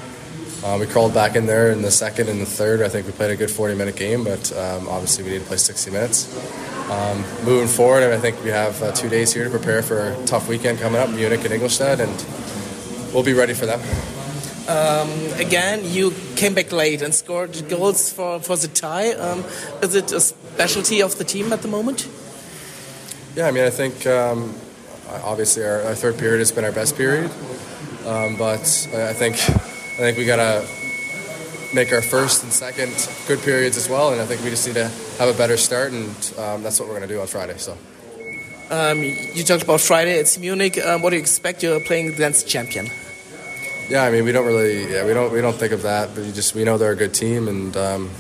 uh, 0.64 0.76
we 0.80 0.86
crawled 0.86 1.12
back 1.12 1.36
in 1.36 1.46
there 1.46 1.70
in 1.70 1.82
the 1.82 1.90
second 1.90 2.28
and 2.28 2.40
the 2.40 2.46
third. 2.46 2.80
I 2.80 2.88
think 2.88 3.06
we 3.06 3.12
played 3.12 3.30
a 3.30 3.36
good 3.36 3.50
40 3.50 3.74
minute 3.74 3.96
game, 3.96 4.24
but 4.24 4.50
um, 4.56 4.88
obviously 4.88 5.24
we 5.24 5.30
need 5.30 5.40
to 5.40 5.44
play 5.46 5.56
60 5.56 5.90
minutes. 5.90 6.34
Um, 6.90 7.22
moving 7.44 7.68
forward, 7.68 8.02
I 8.05 8.18
think 8.18 8.42
we 8.42 8.50
have 8.50 8.80
uh, 8.82 8.92
two 8.92 9.09
days 9.09 9.32
here 9.32 9.44
to 9.44 9.50
prepare 9.50 9.82
for 9.82 10.09
a 10.09 10.26
tough 10.26 10.48
weekend 10.48 10.78
coming 10.78 11.00
up, 11.00 11.10
Munich 11.10 11.44
and 11.44 11.52
Ingolstadt, 11.52 12.00
and 12.00 12.24
we'll 13.12 13.24
be 13.24 13.34
ready 13.34 13.52
for 13.52 13.66
them. 13.66 13.80
Um, 14.69 15.09
again, 15.40 15.81
you 15.82 16.12
came 16.36 16.53
back 16.53 16.70
late 16.73 17.01
and 17.01 17.15
scored 17.15 17.69
goals 17.70 18.12
for, 18.12 18.39
for 18.39 18.55
the 18.55 18.69
tie. 18.69 19.12
Um, 19.12 19.43
is 19.81 19.95
it 19.95 20.12
a 20.12 20.20
specialty 20.20 21.01
of 21.01 21.16
the 21.16 21.24
team 21.24 21.55
at 21.55 21.62
the 21.62 21.69
moment? 21.69 22.07
Yeah, 23.35 23.47
I 23.47 23.51
mean, 23.51 23.65
I 23.65 23.70
think 23.70 24.07
um, 24.07 24.55
obviously 25.24 25.65
our, 25.65 25.81
our, 25.85 25.95
third 25.95 26.19
period 26.19 26.40
has 26.40 26.53
been 26.53 26.65
our 26.65 26.73
best 26.73 26.97
period, 26.99 27.31
um, 28.05 28.36
but 28.36 28.61
I 28.93 29.15
think 29.15 29.36
I 29.36 30.03
think 30.03 30.19
we 30.19 30.27
gotta 30.27 30.66
make 31.74 31.90
our 31.90 32.03
first 32.03 32.43
and 32.43 32.53
second 32.53 32.93
good 33.27 33.40
periods 33.40 33.78
as 33.78 33.89
well, 33.89 34.12
and 34.12 34.20
I 34.20 34.27
think 34.27 34.45
we 34.45 34.51
just 34.51 34.66
need 34.66 34.74
to 34.74 34.89
have 35.19 35.35
a 35.35 35.39
better 35.39 35.57
start, 35.57 35.93
and 35.93 36.09
um, 36.39 36.62
that's 36.62 36.78
what 36.78 36.90
we're 36.90 36.95
gonna 36.95 37.07
do 37.07 37.23
on 37.23 37.27
Friday. 37.27 37.57
So. 37.57 37.78
Um, 38.70 39.03
you 39.03 39.45
talked 39.45 39.62
about 39.62 39.81
Friday. 39.81 40.19
It's 40.19 40.36
Munich. 40.36 40.77
Um, 40.85 41.01
what 41.01 41.11
do 41.11 41.16
you 41.16 41.23
expect? 41.23 41.62
You're 41.62 41.81
playing 41.81 42.12
against 42.12 42.47
champion. 42.47 42.90
Yeah, 43.89 44.05
I 44.05 44.10
mean, 44.10 44.27
we 44.27 44.32
don't 44.32 44.44
really, 44.44 44.93
yeah, 44.93 45.06
we 45.06 45.15
don't, 45.15 45.32
we 45.32 45.40
don't 45.40 45.56
think 45.56 45.73
of 45.73 45.81
that, 45.85 46.15
but 46.15 46.23
we 46.23 46.31
just 46.32 46.55
we 46.55 46.62
know 46.62 46.77
they're 46.77 46.93
a 46.93 46.97
good 46.97 47.15
team, 47.15 47.48
and 47.48 47.74
um, 47.74 48.10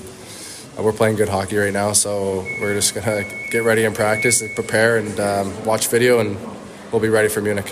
we're 0.78 0.94
playing 0.94 1.16
good 1.16 1.28
hockey 1.28 1.58
right 1.58 1.74
now. 1.74 1.92
So 1.92 2.46
we're 2.62 2.72
just 2.72 2.94
gonna 2.94 3.22
get 3.50 3.64
ready 3.64 3.84
and 3.84 3.94
practice, 3.94 4.40
and 4.40 4.54
prepare, 4.54 4.96
and 4.96 5.20
um, 5.20 5.64
watch 5.66 5.88
video, 5.88 6.20
and 6.20 6.38
we'll 6.90 7.02
be 7.02 7.10
ready 7.10 7.28
for 7.28 7.42
Munich. 7.42 7.70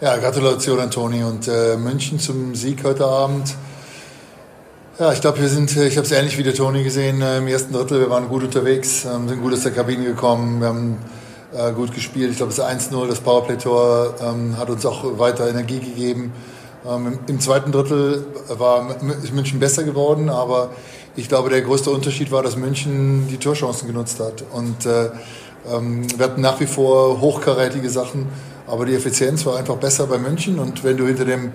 Ja, 0.00 0.16
Gratulation 0.16 0.78
an 0.78 0.92
Toni 0.92 1.24
und 1.24 1.48
äh, 1.48 1.76
München 1.76 2.20
zum 2.20 2.54
Sieg 2.54 2.84
heute 2.84 3.04
Abend. 3.04 3.52
Ja, 5.00 5.12
ich 5.12 5.20
glaube, 5.20 5.40
wir 5.40 5.48
sind, 5.48 5.76
ich 5.76 5.96
habe 5.96 6.06
es 6.06 6.12
ähnlich 6.12 6.38
wie 6.38 6.44
der 6.44 6.54
Toni 6.54 6.84
gesehen 6.84 7.20
äh, 7.20 7.38
im 7.38 7.48
ersten 7.48 7.72
Drittel. 7.72 7.98
Wir 7.98 8.10
waren 8.10 8.28
gut 8.28 8.44
unterwegs, 8.44 9.04
ähm, 9.06 9.28
sind 9.28 9.42
gut 9.42 9.52
aus 9.52 9.64
der 9.64 9.72
Kabine 9.72 10.04
gekommen, 10.04 10.60
wir 10.60 10.68
haben 10.68 10.98
äh, 11.52 11.72
gut 11.72 11.92
gespielt. 11.92 12.30
Ich 12.30 12.36
glaube, 12.36 12.52
es 12.52 12.58
ist 12.58 12.64
1-0, 12.64 13.08
das 13.08 13.18
Powerplay-Tor 13.18 14.14
ähm, 14.20 14.56
hat 14.56 14.70
uns 14.70 14.86
auch 14.86 15.18
weiter 15.18 15.48
Energie 15.48 15.80
gegeben. 15.80 16.32
Ähm, 16.86 17.18
Im 17.26 17.40
zweiten 17.40 17.72
Drittel 17.72 18.26
war 18.48 18.96
München 19.32 19.58
besser 19.58 19.84
geworden, 19.84 20.28
aber 20.28 20.70
ich 21.16 21.28
glaube, 21.28 21.48
der 21.48 21.62
größte 21.62 21.90
Unterschied 21.90 22.30
war, 22.30 22.42
dass 22.42 22.56
München 22.56 23.26
die 23.28 23.38
Torchancen 23.38 23.86
genutzt 23.86 24.20
hat. 24.20 24.44
Und 24.52 24.84
äh, 24.84 25.10
ähm, 25.72 26.06
wir 26.18 26.26
hatten 26.26 26.40
nach 26.40 26.60
wie 26.60 26.66
vor 26.66 27.20
hochkarätige 27.20 27.88
Sachen, 27.88 28.26
aber 28.66 28.84
die 28.84 28.94
Effizienz 28.94 29.46
war 29.46 29.56
einfach 29.56 29.76
besser 29.76 30.06
bei 30.06 30.18
München. 30.18 30.58
Und 30.58 30.84
wenn 30.84 30.96
du 30.96 31.06
hinter 31.06 31.24
dem, 31.24 31.52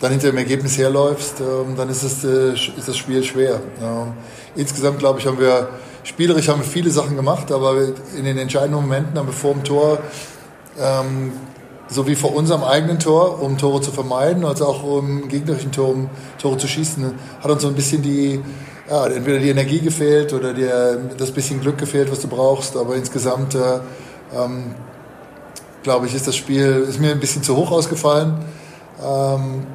dann 0.00 0.12
hinter 0.12 0.28
dem 0.28 0.36
Ergebnis 0.36 0.78
herläufst, 0.78 1.40
ähm, 1.40 1.74
dann 1.76 1.88
ist, 1.88 2.02
es, 2.02 2.22
äh, 2.24 2.52
ist 2.52 2.86
das 2.86 2.96
Spiel 2.96 3.24
schwer. 3.24 3.60
Ähm, 3.82 4.12
insgesamt, 4.54 4.98
glaube 5.00 5.18
ich, 5.18 5.26
haben 5.26 5.40
wir 5.40 5.68
spielerisch 6.04 6.48
haben 6.48 6.60
wir 6.60 6.68
viele 6.68 6.90
Sachen 6.90 7.16
gemacht, 7.16 7.50
aber 7.52 7.76
in 8.16 8.24
den 8.24 8.38
entscheidenden 8.38 8.80
Momenten 8.80 9.18
haben 9.18 9.26
wir 9.26 9.34
vor 9.34 9.54
dem 9.54 9.64
Tor 9.64 9.98
ähm, 10.80 11.32
sowie 11.88 12.14
vor 12.14 12.34
unserem 12.34 12.62
eigenen 12.62 12.98
Tor, 12.98 13.42
um 13.42 13.56
Tore 13.56 13.80
zu 13.80 13.90
vermeiden, 13.90 14.44
als 14.44 14.60
auch 14.62 14.82
um 14.82 15.28
gegnerischen 15.28 15.72
Tor, 15.72 15.88
um 15.88 16.10
Tore 16.40 16.58
zu 16.58 16.68
schießen, 16.68 17.12
hat 17.42 17.50
uns 17.50 17.62
so 17.62 17.68
ein 17.68 17.74
bisschen 17.74 18.02
die, 18.02 18.40
ja, 18.88 19.06
entweder 19.06 19.38
die 19.38 19.50
Energie 19.50 19.80
gefehlt 19.80 20.32
oder 20.32 20.52
der, 20.52 20.96
das 21.16 21.30
bisschen 21.30 21.60
Glück 21.60 21.78
gefehlt, 21.78 22.10
was 22.10 22.20
du 22.20 22.28
brauchst. 22.28 22.76
Aber 22.76 22.94
insgesamt, 22.96 23.54
äh, 23.54 23.80
ähm, 24.36 24.74
glaube 25.82 26.06
ich, 26.06 26.14
ist 26.14 26.26
das 26.26 26.36
Spiel, 26.36 26.86
ist 26.88 27.00
mir 27.00 27.12
ein 27.12 27.20
bisschen 27.20 27.42
zu 27.42 27.56
hoch 27.56 27.70
ausgefallen. 27.70 28.34
Ähm, 29.02 29.66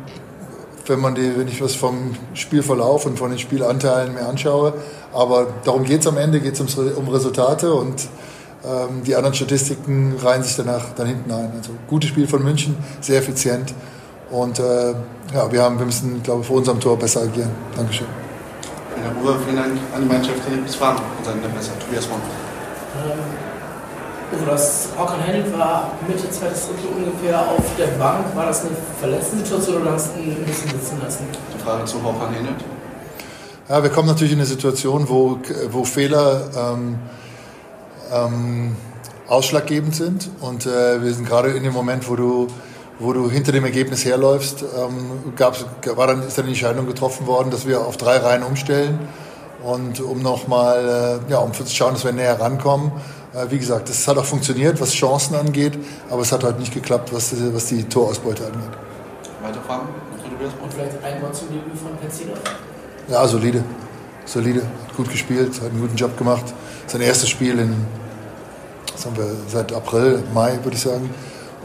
wenn 0.85 0.99
man 0.99 1.15
die, 1.15 1.38
wenn 1.38 1.48
ich 1.48 1.61
was 1.61 1.76
vom 1.76 2.15
Spielverlauf 2.34 3.06
und 3.06 3.18
von 3.18 3.30
den 3.30 3.40
Spielanteilen 3.40 4.14
mir 4.14 4.27
anschaue. 4.27 4.73
Aber 5.14 5.48
darum 5.64 5.84
geht 5.84 6.02
es 6.02 6.07
am 6.07 6.18
Ende, 6.18 6.40
geht 6.40 6.60
es 6.60 6.76
um 6.76 7.07
Resultate 7.07 7.73
und 7.73 8.07
ähm, 8.65 9.03
die 9.03 9.15
anderen 9.15 9.35
Statistiken 9.35 10.15
reihen 10.22 10.44
sich 10.44 10.56
danach 10.56 10.94
dann 10.95 11.07
hinten 11.07 11.31
ein. 11.31 11.52
Also 11.57 11.72
gutes 11.88 12.10
Spiel 12.10 12.27
von 12.27 12.44
München, 12.44 12.77
sehr 13.02 13.19
effizient. 13.19 13.73
Und 14.31 14.60
äh, 14.60 14.91
ja, 15.34 15.52
wir, 15.52 15.61
haben, 15.61 15.77
wir 15.77 15.85
müssen, 15.85 16.23
glaube 16.23 16.41
ich, 16.41 16.48
vor 16.48 16.57
unserem 16.57 16.80
Tor 16.80 16.98
besser 16.98 17.22
agieren. 17.22 17.52
Dankeschön. 17.76 18.07
Ja, 18.95 19.22
Uwe, 19.22 19.35
vielen 19.45 19.57
Dank 19.57 19.72
an 19.94 20.02
die 20.03 20.07
Mannschaft 20.07 20.40
des 20.65 20.76
Fahren 20.76 20.98
und 21.18 21.26
seinen 21.26 21.41
Besser, 21.41 21.72
Tobias 21.80 22.07
Mann. 22.10 22.19
Ähm, 23.03 24.40
Uwe, 24.40 24.49
das 24.49 24.88
Håkan 24.98 25.19
Hennig 25.19 25.45
war 25.57 25.91
Mitte 26.07 26.30
zweites 26.30 26.68
Drittel 26.68 26.90
ungefähr 26.95 27.40
auf 27.41 27.64
der 27.77 27.88
Bank. 27.99 28.34
War 28.34 28.45
das 28.45 28.61
eine 28.61 28.72
verletzte 28.99 29.38
Situation 29.38 29.81
oder 29.81 29.91
hast 29.91 30.15
du 30.15 30.22
ihn 30.22 30.38
ein 30.38 30.45
bisschen 30.45 30.69
sitzen 30.69 31.02
lassen? 31.03 31.27
Die 31.53 31.61
Frage 31.61 31.85
zu 31.85 32.02
Håkan 32.02 32.34
Hennig. 32.34 32.56
Ja, 33.68 33.84
wir 33.84 33.90
kommen 33.90 34.07
natürlich 34.07 34.34
in 34.34 34.40
eine 34.40 34.48
Situation, 34.48 35.07
wo, 35.10 35.40
wo 35.72 35.84
Fehler 35.84 36.49
ähm, 36.56 36.98
ähm, 38.14 38.76
ausschlaggebend 39.27 39.95
sind. 39.95 40.30
Und 40.41 40.65
äh, 40.65 41.02
wir 41.02 41.14
sind 41.14 41.27
gerade 41.27 41.52
in 41.52 41.64
dem 41.64 41.73
Moment, 41.73 42.10
wo 42.10 42.15
du, 42.15 42.48
wo 42.99 43.14
du 43.14 43.30
hinter 43.30 43.52
dem 43.52 43.65
Ergebnis 43.65 44.06
herläufst, 44.06 44.64
ähm, 44.64 45.34
gab's, 45.35 45.65
war 45.95 46.07
dann, 46.07 46.27
ist 46.27 46.38
dann 46.38 46.45
die 46.45 46.52
Entscheidung 46.52 46.85
getroffen 46.85 47.27
worden, 47.27 47.49
dass 47.52 47.68
wir 47.68 47.81
auf 47.81 47.98
drei 47.98 48.18
Reihen 48.18 48.44
umstellen. 48.44 48.99
Und 49.64 50.02
um 50.02 50.22
nochmal, 50.22 51.22
äh, 51.27 51.31
ja, 51.31 51.40
um 51.40 51.53
zu 51.53 51.65
schauen, 51.65 51.94
dass 51.94 52.03
wir 52.03 52.11
näher 52.11 52.40
rankommen. 52.40 52.91
Äh, 53.34 53.49
wie 53.49 53.57
gesagt, 53.57 53.90
das 53.90 54.07
hat 54.07 54.18
auch 54.18 54.26
funktioniert, 54.26 54.80
was 54.81 54.91
Chancen 54.91 55.35
angeht, 55.35 55.77
aber 56.10 56.22
es 56.22 56.31
hat 56.31 56.44
halt 56.44 56.60
nicht 56.60 56.73
geklappt, 56.73 57.14
was, 57.14 57.34
was 57.53 57.68
die 57.68 57.84
Torausbeute 57.84 58.45
angeht. 58.45 58.61
Weitere 59.41 59.64
Fragen? 59.64 59.88
Und 60.61 60.73
vielleicht 60.73 61.02
ein 61.03 61.22
Wort 61.22 61.35
zum 61.35 61.48
Debüt 61.48 61.77
von 61.77 61.95
Petzino? 61.98 62.34
Ja, 63.07 63.26
solide. 63.26 63.64
Solide. 64.26 64.61
Hat 64.61 64.98
gut 64.98 65.10
gespielt, 65.10 65.56
hat 65.61 65.69
einen 65.69 65.80
guten 65.80 65.95
Job 65.95 66.18
gemacht. 66.18 66.53
Sein 66.88 66.99
erstes 66.99 67.30
Spiel 67.30 67.60
in 67.60 67.73
das 68.94 69.06
haben 69.06 69.18
wir 69.18 69.30
seit 69.48 69.74
April, 69.74 70.24
Mai, 70.34 70.60
würde 70.64 70.76
ich 70.76 70.82
sagen. 70.82 71.10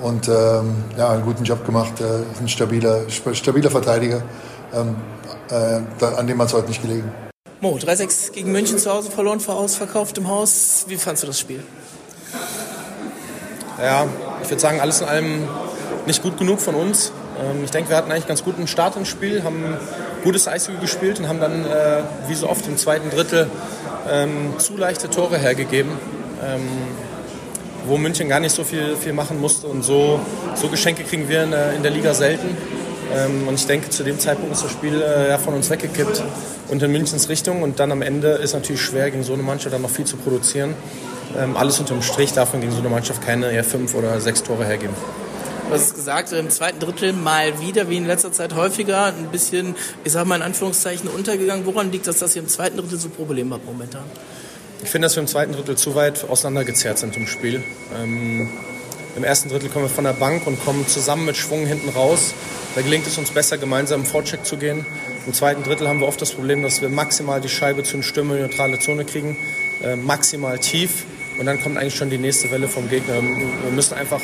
Und 0.02 0.28
ähm, 0.28 0.84
ja, 0.96 1.10
einen 1.10 1.24
guten 1.24 1.44
Job 1.44 1.64
gemacht. 1.66 2.00
Er 2.00 2.20
ist 2.32 2.40
ein 2.40 2.48
stabiler, 2.48 3.02
stabiler 3.32 3.70
Verteidiger, 3.70 4.22
ähm, 4.72 4.96
äh, 5.50 6.04
an 6.04 6.26
dem 6.26 6.36
man 6.36 6.46
es 6.46 6.54
heute 6.54 6.68
nicht 6.68 6.82
gelegen. 6.82 7.12
Mo, 7.60 7.76
3-6 7.76 8.32
gegen 8.32 8.52
München 8.52 8.78
zu 8.78 8.92
Hause 8.92 9.10
verloren, 9.10 9.40
vor 9.40 9.56
ausverkauft 9.56 10.16
im 10.18 10.28
Haus. 10.28 10.84
Wie 10.86 10.96
fandest 10.96 11.24
du 11.24 11.26
das 11.26 11.40
Spiel? 11.40 11.64
Ja, 13.82 14.06
ich 14.42 14.48
würde 14.48 14.60
sagen, 14.60 14.80
alles 14.80 15.00
in 15.00 15.08
allem 15.08 15.48
nicht 16.06 16.22
gut 16.22 16.38
genug 16.38 16.60
von 16.60 16.76
uns. 16.76 17.12
Ähm, 17.40 17.64
ich 17.64 17.70
denke, 17.70 17.90
wir 17.90 17.96
hatten 17.96 18.10
eigentlich 18.10 18.24
einen 18.24 18.28
ganz 18.28 18.44
guten 18.44 18.66
Start 18.68 18.96
ins 18.96 19.08
Spiel, 19.08 19.42
haben 19.42 19.76
gutes 20.22 20.46
Eishockey 20.46 20.78
gespielt 20.78 21.18
und 21.18 21.28
haben 21.28 21.40
dann, 21.40 21.64
äh, 21.64 22.02
wie 22.28 22.34
so 22.34 22.48
oft 22.48 22.66
im 22.68 22.76
zweiten 22.76 23.10
Drittel, 23.10 23.48
ähm, 24.08 24.54
zu 24.58 24.76
leichte 24.76 25.10
Tore 25.10 25.38
hergegeben. 25.38 25.90
Wo 27.86 27.96
München 27.96 28.28
gar 28.28 28.40
nicht 28.40 28.54
so 28.54 28.64
viel, 28.64 28.96
viel 28.96 29.12
machen 29.12 29.40
musste. 29.40 29.66
Und 29.66 29.82
so, 29.82 30.20
so 30.54 30.68
Geschenke 30.68 31.04
kriegen 31.04 31.28
wir 31.28 31.44
in 31.44 31.50
der, 31.50 31.72
in 31.74 31.82
der 31.82 31.92
Liga 31.92 32.14
selten. 32.14 32.56
Ähm, 33.14 33.48
und 33.48 33.54
ich 33.54 33.66
denke, 33.66 33.88
zu 33.90 34.04
dem 34.04 34.18
Zeitpunkt 34.18 34.52
ist 34.52 34.64
das 34.64 34.70
Spiel 34.70 35.00
äh, 35.00 35.30
ja, 35.30 35.38
von 35.38 35.54
uns 35.54 35.70
weggekippt 35.70 36.22
und 36.68 36.82
in 36.82 36.92
Münchens 36.92 37.28
Richtung. 37.28 37.62
Und 37.62 37.80
dann 37.80 37.92
am 37.92 38.02
Ende 38.02 38.28
ist 38.32 38.52
natürlich 38.52 38.82
schwer, 38.82 39.10
gegen 39.10 39.22
so 39.22 39.32
eine 39.32 39.42
Mannschaft 39.42 39.74
dann 39.74 39.82
noch 39.82 39.90
viel 39.90 40.04
zu 40.04 40.16
produzieren. 40.16 40.74
Ähm, 41.38 41.56
alles 41.56 41.78
unterm 41.78 42.02
Strich 42.02 42.32
darf 42.32 42.52
man 42.52 42.60
gegen 42.60 42.72
so 42.72 42.80
eine 42.80 42.88
Mannschaft 42.88 43.22
keine 43.22 43.50
eher 43.50 43.64
fünf 43.64 43.94
oder 43.94 44.20
sechs 44.20 44.42
Tore 44.42 44.64
hergeben. 44.64 44.94
Du 45.68 45.74
hast 45.74 45.88
es 45.88 45.94
gesagt, 45.94 46.32
im 46.32 46.48
zweiten 46.48 46.78
Drittel 46.80 47.12
mal 47.12 47.60
wieder, 47.60 47.90
wie 47.90 47.98
in 47.98 48.06
letzter 48.06 48.32
Zeit 48.32 48.54
häufiger, 48.54 49.06
ein 49.06 49.28
bisschen, 49.30 49.76
ich 50.02 50.12
sag 50.12 50.26
mal 50.26 50.36
in 50.36 50.42
Anführungszeichen, 50.42 51.10
untergegangen. 51.10 51.66
Woran 51.66 51.92
liegt 51.92 52.06
das, 52.06 52.18
dass 52.20 52.34
ihr 52.34 52.40
im 52.40 52.48
zweiten 52.48 52.78
Drittel 52.78 52.98
so 52.98 53.10
Probleme 53.10 53.54
habt 53.54 53.66
momentan? 53.66 54.04
Ich 54.82 54.90
finde, 54.90 55.06
dass 55.06 55.16
wir 55.16 55.22
im 55.22 55.26
zweiten 55.26 55.52
Drittel 55.52 55.76
zu 55.76 55.94
weit 55.94 56.28
auseinandergezerrt 56.28 56.98
sind 56.98 57.16
im 57.16 57.26
Spiel. 57.26 57.62
Ähm, 58.00 58.48
Im 59.16 59.24
ersten 59.24 59.48
Drittel 59.48 59.68
kommen 59.70 59.86
wir 59.86 59.90
von 59.90 60.04
der 60.04 60.12
Bank 60.12 60.46
und 60.46 60.64
kommen 60.64 60.86
zusammen 60.86 61.26
mit 61.26 61.36
Schwung 61.36 61.66
hinten 61.66 61.88
raus. 61.88 62.32
Da 62.76 62.82
gelingt 62.82 63.06
es 63.06 63.18
uns 63.18 63.32
besser, 63.32 63.58
gemeinsam 63.58 64.00
im 64.00 64.06
Vorcheck 64.06 64.44
zu 64.44 64.56
gehen. 64.56 64.86
Im 65.26 65.34
zweiten 65.34 65.64
Drittel 65.64 65.88
haben 65.88 65.98
wir 66.00 66.06
oft 66.06 66.22
das 66.22 66.32
Problem, 66.32 66.62
dass 66.62 66.80
wir 66.80 66.88
maximal 66.88 67.40
die 67.40 67.48
Scheibe 67.48 67.82
zu 67.82 67.96
in 67.96 68.02
die 68.02 68.22
neutrale 68.22 68.78
Zone 68.78 69.04
kriegen, 69.04 69.36
äh, 69.82 69.96
maximal 69.96 70.58
tief. 70.60 71.04
Und 71.38 71.46
dann 71.46 71.60
kommt 71.60 71.76
eigentlich 71.76 71.96
schon 71.96 72.10
die 72.10 72.18
nächste 72.18 72.50
Welle 72.52 72.68
vom 72.68 72.88
Gegner. 72.88 73.14
Wir 73.14 73.72
müssen 73.72 73.94
einfach 73.94 74.20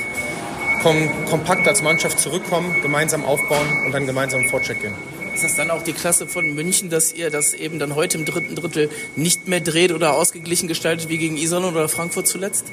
kom 0.82 1.10
kompakt 1.28 1.66
als 1.66 1.82
Mannschaft 1.82 2.20
zurückkommen, 2.20 2.76
gemeinsam 2.82 3.24
aufbauen 3.24 3.66
und 3.86 3.92
dann 3.92 4.06
gemeinsam 4.06 4.42
im 4.42 4.48
Vorcheck 4.48 4.80
gehen. 4.80 4.94
Ist 5.34 5.42
das 5.42 5.56
dann 5.56 5.72
auch 5.72 5.82
die 5.82 5.92
Klasse 5.92 6.28
von 6.28 6.54
München, 6.54 6.90
dass 6.90 7.12
ihr 7.12 7.28
das 7.28 7.54
eben 7.54 7.80
dann 7.80 7.96
heute 7.96 8.18
im 8.18 8.24
dritten 8.24 8.54
Drittel 8.54 8.88
nicht 9.16 9.48
mehr 9.48 9.60
dreht 9.60 9.90
oder 9.90 10.14
ausgeglichen 10.14 10.68
gestaltet 10.68 11.08
wie 11.08 11.18
gegen 11.18 11.36
Iserlohn 11.36 11.74
oder 11.74 11.88
Frankfurt 11.88 12.28
zuletzt? 12.28 12.66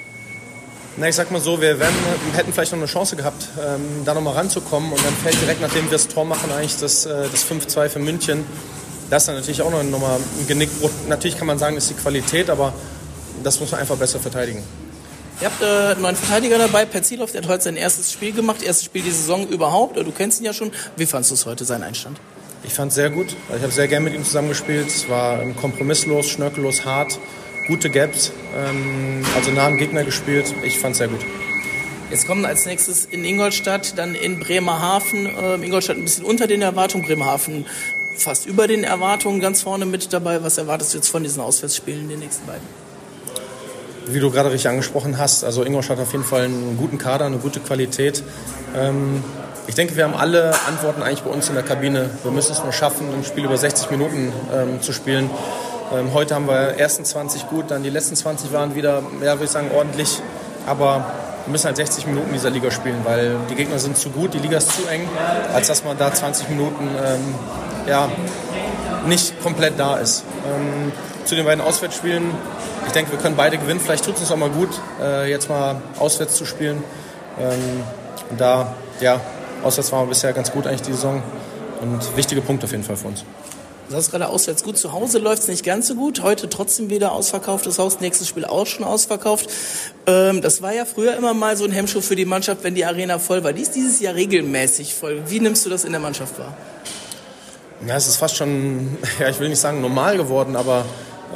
Na, 0.97 1.07
ich 1.07 1.15
sag 1.15 1.31
mal 1.31 1.41
so, 1.41 1.59
wir 1.59 1.79
werden, 1.79 1.95
hätten 2.35 2.53
vielleicht 2.53 2.71
noch 2.71 2.77
eine 2.77 2.87
Chance 2.87 3.15
gehabt, 3.15 3.47
ähm, 3.59 4.05
da 4.05 4.13
nochmal 4.13 4.35
ranzukommen. 4.35 4.91
Und 4.91 5.03
dann 5.03 5.13
fällt 5.15 5.41
direkt, 5.41 5.59
nachdem 5.59 5.85
wir 5.85 5.91
das 5.91 6.07
Tor 6.07 6.23
machen, 6.23 6.51
eigentlich 6.51 6.77
das, 6.77 7.07
äh, 7.07 7.29
das 7.31 7.43
5-2 7.43 7.89
für 7.89 7.99
München. 7.99 8.45
Das 9.09 9.23
ist 9.23 9.27
dann 9.27 9.35
natürlich 9.35 9.63
auch 9.63 9.71
noch 9.71 9.81
nochmal 9.81 10.17
ein 10.17 10.47
Genickbruch. 10.47 10.91
Natürlich 11.09 11.39
kann 11.39 11.47
man 11.47 11.57
sagen, 11.57 11.75
das 11.75 11.85
ist 11.85 11.97
die 11.97 12.01
Qualität, 12.01 12.51
aber 12.51 12.73
das 13.43 13.59
muss 13.59 13.71
man 13.71 13.81
einfach 13.81 13.97
besser 13.97 14.19
verteidigen. 14.19 14.63
Ihr 15.41 15.47
habt 15.47 15.61
äh, 15.63 15.65
einen 15.93 16.01
neuen 16.03 16.15
Verteidiger 16.15 16.59
dabei, 16.59 16.85
Per 16.85 17.01
Zielhoff, 17.01 17.31
der 17.31 17.41
hat 17.41 17.49
heute 17.49 17.63
sein 17.63 17.75
erstes 17.75 18.11
Spiel 18.11 18.33
gemacht, 18.33 18.61
erstes 18.61 18.85
Spiel 18.85 19.01
die 19.01 19.09
Saison 19.09 19.47
überhaupt. 19.47 19.97
Du 19.97 20.11
kennst 20.11 20.39
ihn 20.41 20.45
ja 20.45 20.53
schon. 20.53 20.71
Wie 20.97 21.07
fandest 21.07 21.31
du 21.31 21.35
es 21.35 21.45
heute, 21.47 21.65
seinen 21.65 21.83
Einstand? 21.83 22.19
Ich 22.63 22.73
fand 22.73 22.89
es 22.89 22.95
sehr 22.95 23.09
gut. 23.09 23.35
Ich 23.55 23.61
habe 23.61 23.71
sehr 23.71 23.87
gern 23.87 24.03
mit 24.03 24.13
ihm 24.13 24.23
zusammengespielt. 24.23 24.87
Es 24.87 25.09
war 25.09 25.43
kompromisslos, 25.59 26.29
schnörkellos, 26.29 26.85
hart, 26.85 27.19
gute 27.67 27.89
Gaps, 27.89 28.31
ähm, 28.55 29.25
also 29.35 29.51
nah 29.51 29.65
am 29.65 29.77
Gegner 29.77 30.03
gespielt. 30.03 30.53
Ich 30.63 30.77
fand 30.77 30.93
es 30.93 30.99
sehr 30.99 31.07
gut. 31.07 31.21
Jetzt 32.11 32.27
kommen 32.27 32.45
als 32.45 32.65
nächstes 32.65 33.05
in 33.05 33.23
Ingolstadt, 33.23 33.97
dann 33.97 34.15
in 34.15 34.39
Bremerhaven. 34.39 35.29
Ähm, 35.41 35.63
Ingolstadt 35.63 35.97
ein 35.97 36.03
bisschen 36.03 36.25
unter 36.25 36.45
den 36.45 36.61
Erwartungen, 36.61 37.05
Bremerhaven 37.05 37.65
fast 38.15 38.45
über 38.45 38.67
den 38.67 38.83
Erwartungen 38.83 39.39
ganz 39.39 39.61
vorne 39.61 39.85
mit 39.85 40.13
dabei. 40.13 40.43
Was 40.43 40.57
erwartest 40.57 40.93
du 40.93 40.97
jetzt 40.97 41.09
von 41.09 41.23
diesen 41.23 41.41
Auswärtsspielen, 41.41 42.09
den 42.09 42.19
nächsten 42.19 42.45
beiden? 42.45 42.63
Wie 44.07 44.19
du 44.19 44.29
gerade 44.29 44.51
richtig 44.51 44.69
angesprochen 44.69 45.17
hast, 45.17 45.43
also 45.43 45.63
Ingolstadt 45.63 45.97
hat 45.97 46.05
auf 46.05 46.11
jeden 46.11 46.25
Fall 46.25 46.43
einen 46.43 46.77
guten 46.77 46.97
Kader, 46.97 47.25
eine 47.25 47.37
gute 47.37 47.59
Qualität. 47.59 48.23
Ähm, 48.75 49.23
ich 49.67 49.75
denke, 49.75 49.95
wir 49.95 50.03
haben 50.03 50.15
alle 50.15 50.53
Antworten 50.67 51.03
eigentlich 51.03 51.21
bei 51.21 51.29
uns 51.29 51.49
in 51.49 51.55
der 51.55 51.63
Kabine. 51.63 52.09
Wir 52.23 52.31
müssen 52.31 52.51
es 52.51 52.63
nur 52.63 52.73
schaffen, 52.73 53.07
ein 53.13 53.23
Spiel 53.23 53.45
über 53.45 53.57
60 53.57 53.91
Minuten 53.91 54.33
ähm, 54.53 54.81
zu 54.81 54.91
spielen. 54.91 55.29
Ähm, 55.93 56.13
heute 56.13 56.35
haben 56.35 56.47
wir 56.47 56.79
ersten 56.79 57.05
20 57.05 57.49
gut, 57.49 57.69
dann 57.69 57.83
die 57.83 57.89
letzten 57.89 58.15
20 58.15 58.51
waren 58.51 58.75
wieder, 58.75 59.03
ja, 59.21 59.33
würde 59.33 59.45
ich 59.45 59.51
sagen, 59.51 59.71
ordentlich. 59.75 60.21
Aber 60.65 61.05
wir 61.45 61.51
müssen 61.51 61.65
halt 61.65 61.77
60 61.77 62.07
Minuten 62.07 62.27
in 62.27 62.33
dieser 62.33 62.49
Liga 62.49 62.71
spielen, 62.71 63.01
weil 63.03 63.35
die 63.49 63.55
Gegner 63.55 63.79
sind 63.79 63.97
zu 63.97 64.09
gut, 64.09 64.33
die 64.33 64.39
Liga 64.39 64.57
ist 64.57 64.71
zu 64.71 64.87
eng, 64.87 65.07
als 65.53 65.67
dass 65.67 65.83
man 65.83 65.97
da 65.97 66.13
20 66.13 66.49
Minuten 66.49 66.87
ähm, 67.03 67.35
ja, 67.87 68.09
nicht 69.07 69.41
komplett 69.41 69.79
da 69.79 69.97
ist. 69.97 70.23
Ähm, 70.45 70.91
zu 71.25 71.35
den 71.35 71.45
beiden 71.45 71.63
Auswärtsspielen, 71.63 72.23
ich 72.87 72.93
denke, 72.93 73.11
wir 73.11 73.19
können 73.19 73.35
beide 73.35 73.57
gewinnen. 73.57 73.79
Vielleicht 73.79 74.05
tut 74.05 74.15
es 74.15 74.21
uns 74.21 74.31
auch 74.31 74.37
mal 74.37 74.49
gut, 74.49 74.69
äh, 75.01 75.29
jetzt 75.29 75.49
mal 75.49 75.81
auswärts 75.99 76.35
zu 76.35 76.45
spielen. 76.45 76.83
Ähm, 77.39 77.83
und 78.29 78.41
da, 78.41 78.75
ja, 78.99 79.19
auswärts 79.63 79.91
waren 79.91 80.05
wir 80.05 80.09
bisher 80.09 80.33
ganz 80.33 80.51
gut 80.51 80.67
eigentlich 80.67 80.81
die 80.81 80.93
Saison 80.93 81.21
und 81.81 82.17
wichtige 82.17 82.41
Punkte 82.41 82.65
auf 82.65 82.71
jeden 82.71 82.83
Fall 82.83 82.95
für 82.97 83.07
uns. 83.07 83.23
Du 83.91 83.97
sagst 83.97 84.11
gerade 84.11 84.29
auswärts 84.29 84.63
gut, 84.63 84.77
zu 84.77 84.93
Hause 84.93 85.19
läuft 85.19 85.43
es 85.43 85.47
nicht 85.49 85.65
ganz 85.65 85.87
so 85.87 85.95
gut. 85.95 86.23
Heute 86.23 86.47
trotzdem 86.47 86.89
wieder 86.89 87.11
ausverkauftes 87.11 87.77
Haus, 87.77 87.99
nächstes 87.99 88.27
Spiel 88.27 88.45
auch 88.45 88.65
schon 88.65 88.85
ausverkauft. 88.85 89.49
Ähm, 90.07 90.41
das 90.41 90.61
war 90.61 90.73
ja 90.73 90.85
früher 90.85 91.17
immer 91.17 91.33
mal 91.33 91.57
so 91.57 91.65
ein 91.65 91.73
Hemmschuh 91.73 91.99
für 91.99 92.15
die 92.15 92.23
Mannschaft, 92.23 92.63
wenn 92.63 92.73
die 92.73 92.85
Arena 92.85 93.19
voll 93.19 93.43
war. 93.43 93.51
Die 93.51 93.61
ist 93.61 93.75
dieses 93.75 93.99
Jahr 93.99 94.15
regelmäßig 94.15 94.95
voll. 94.95 95.23
Wie 95.27 95.41
nimmst 95.41 95.65
du 95.65 95.69
das 95.69 95.83
in 95.83 95.91
der 95.91 95.99
Mannschaft 95.99 96.39
wahr? 96.39 96.55
Ja, 97.85 97.97
es 97.97 98.07
ist 98.07 98.15
fast 98.15 98.37
schon, 98.37 98.97
ja, 99.19 99.27
ich 99.27 99.41
will 99.41 99.49
nicht 99.49 99.59
sagen 99.59 99.81
normal 99.81 100.15
geworden, 100.15 100.55
aber 100.55 100.85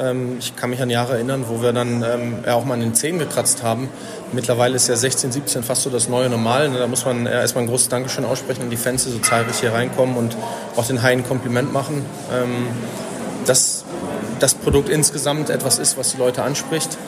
ähm, 0.00 0.36
ich 0.38 0.56
kann 0.56 0.70
mich 0.70 0.80
an 0.80 0.88
Jahre 0.88 1.14
erinnern, 1.14 1.44
wo 1.48 1.60
wir 1.60 1.74
dann 1.74 2.02
ähm, 2.02 2.36
ja, 2.46 2.54
auch 2.54 2.64
mal 2.64 2.74
in 2.74 2.80
den 2.80 2.94
Zehen 2.94 3.18
gekratzt 3.18 3.62
haben. 3.62 3.90
Mittlerweile 4.32 4.74
ist 4.74 4.88
ja 4.88 4.96
16, 4.96 5.30
17 5.30 5.62
fast 5.62 5.82
so 5.82 5.90
das 5.90 6.08
neue 6.08 6.28
Normal. 6.28 6.68
Ne? 6.68 6.78
Da 6.78 6.86
muss 6.86 7.04
man 7.04 7.26
erstmal 7.26 7.64
ein 7.64 7.68
großes 7.68 7.88
Dankeschön 7.88 8.24
aussprechen 8.24 8.62
an 8.62 8.70
die 8.70 8.76
Fans, 8.76 9.04
die 9.04 9.10
so 9.10 9.18
zahlreich 9.18 9.60
hier 9.60 9.72
reinkommen 9.72 10.16
und 10.16 10.36
auch 10.76 10.84
den 10.84 11.02
Haien 11.02 11.24
Kompliment 11.24 11.72
machen. 11.72 12.04
Ähm, 12.32 12.66
dass 13.46 13.84
das 14.40 14.54
Produkt 14.54 14.88
insgesamt 14.88 15.50
etwas 15.50 15.78
ist, 15.78 15.96
was 15.96 16.10
die 16.10 16.18
Leute 16.18 16.42
anspricht. 16.42 16.98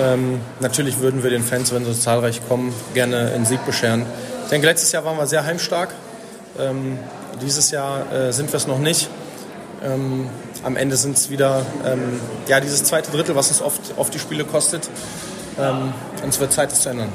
Ähm, 0.00 0.40
natürlich 0.60 1.00
würden 1.00 1.24
wir 1.24 1.30
den 1.30 1.42
Fans, 1.42 1.74
wenn 1.74 1.84
sie 1.84 1.92
so 1.92 2.00
zahlreich 2.00 2.40
kommen, 2.46 2.72
gerne 2.94 3.32
einen 3.34 3.44
Sieg 3.44 3.66
bescheren. 3.66 4.06
Ich 4.44 4.50
denke, 4.50 4.68
letztes 4.68 4.92
Jahr 4.92 5.04
waren 5.04 5.16
wir 5.16 5.26
sehr 5.26 5.44
heimstark. 5.44 5.90
Ähm, 6.58 6.98
dieses 7.42 7.72
Jahr 7.72 8.12
äh, 8.12 8.32
sind 8.32 8.52
wir 8.52 8.56
es 8.56 8.66
noch 8.66 8.78
nicht. 8.78 9.08
Am 10.62 10.76
Ende 10.76 10.96
sind 10.96 11.16
es 11.16 11.28
wieder 11.28 11.66
ja, 12.46 12.60
dieses 12.60 12.84
zweite 12.84 13.10
Drittel, 13.10 13.34
was 13.34 13.48
uns 13.48 13.60
oft, 13.60 13.80
oft 13.96 14.14
die 14.14 14.20
Spiele 14.20 14.44
kostet. 14.44 14.88
Ähm, 15.58 15.92
und 16.22 16.28
es 16.28 16.40
wird 16.40 16.52
Zeit, 16.52 16.70
das 16.70 16.82
zu 16.82 16.90
ändern. 16.90 17.12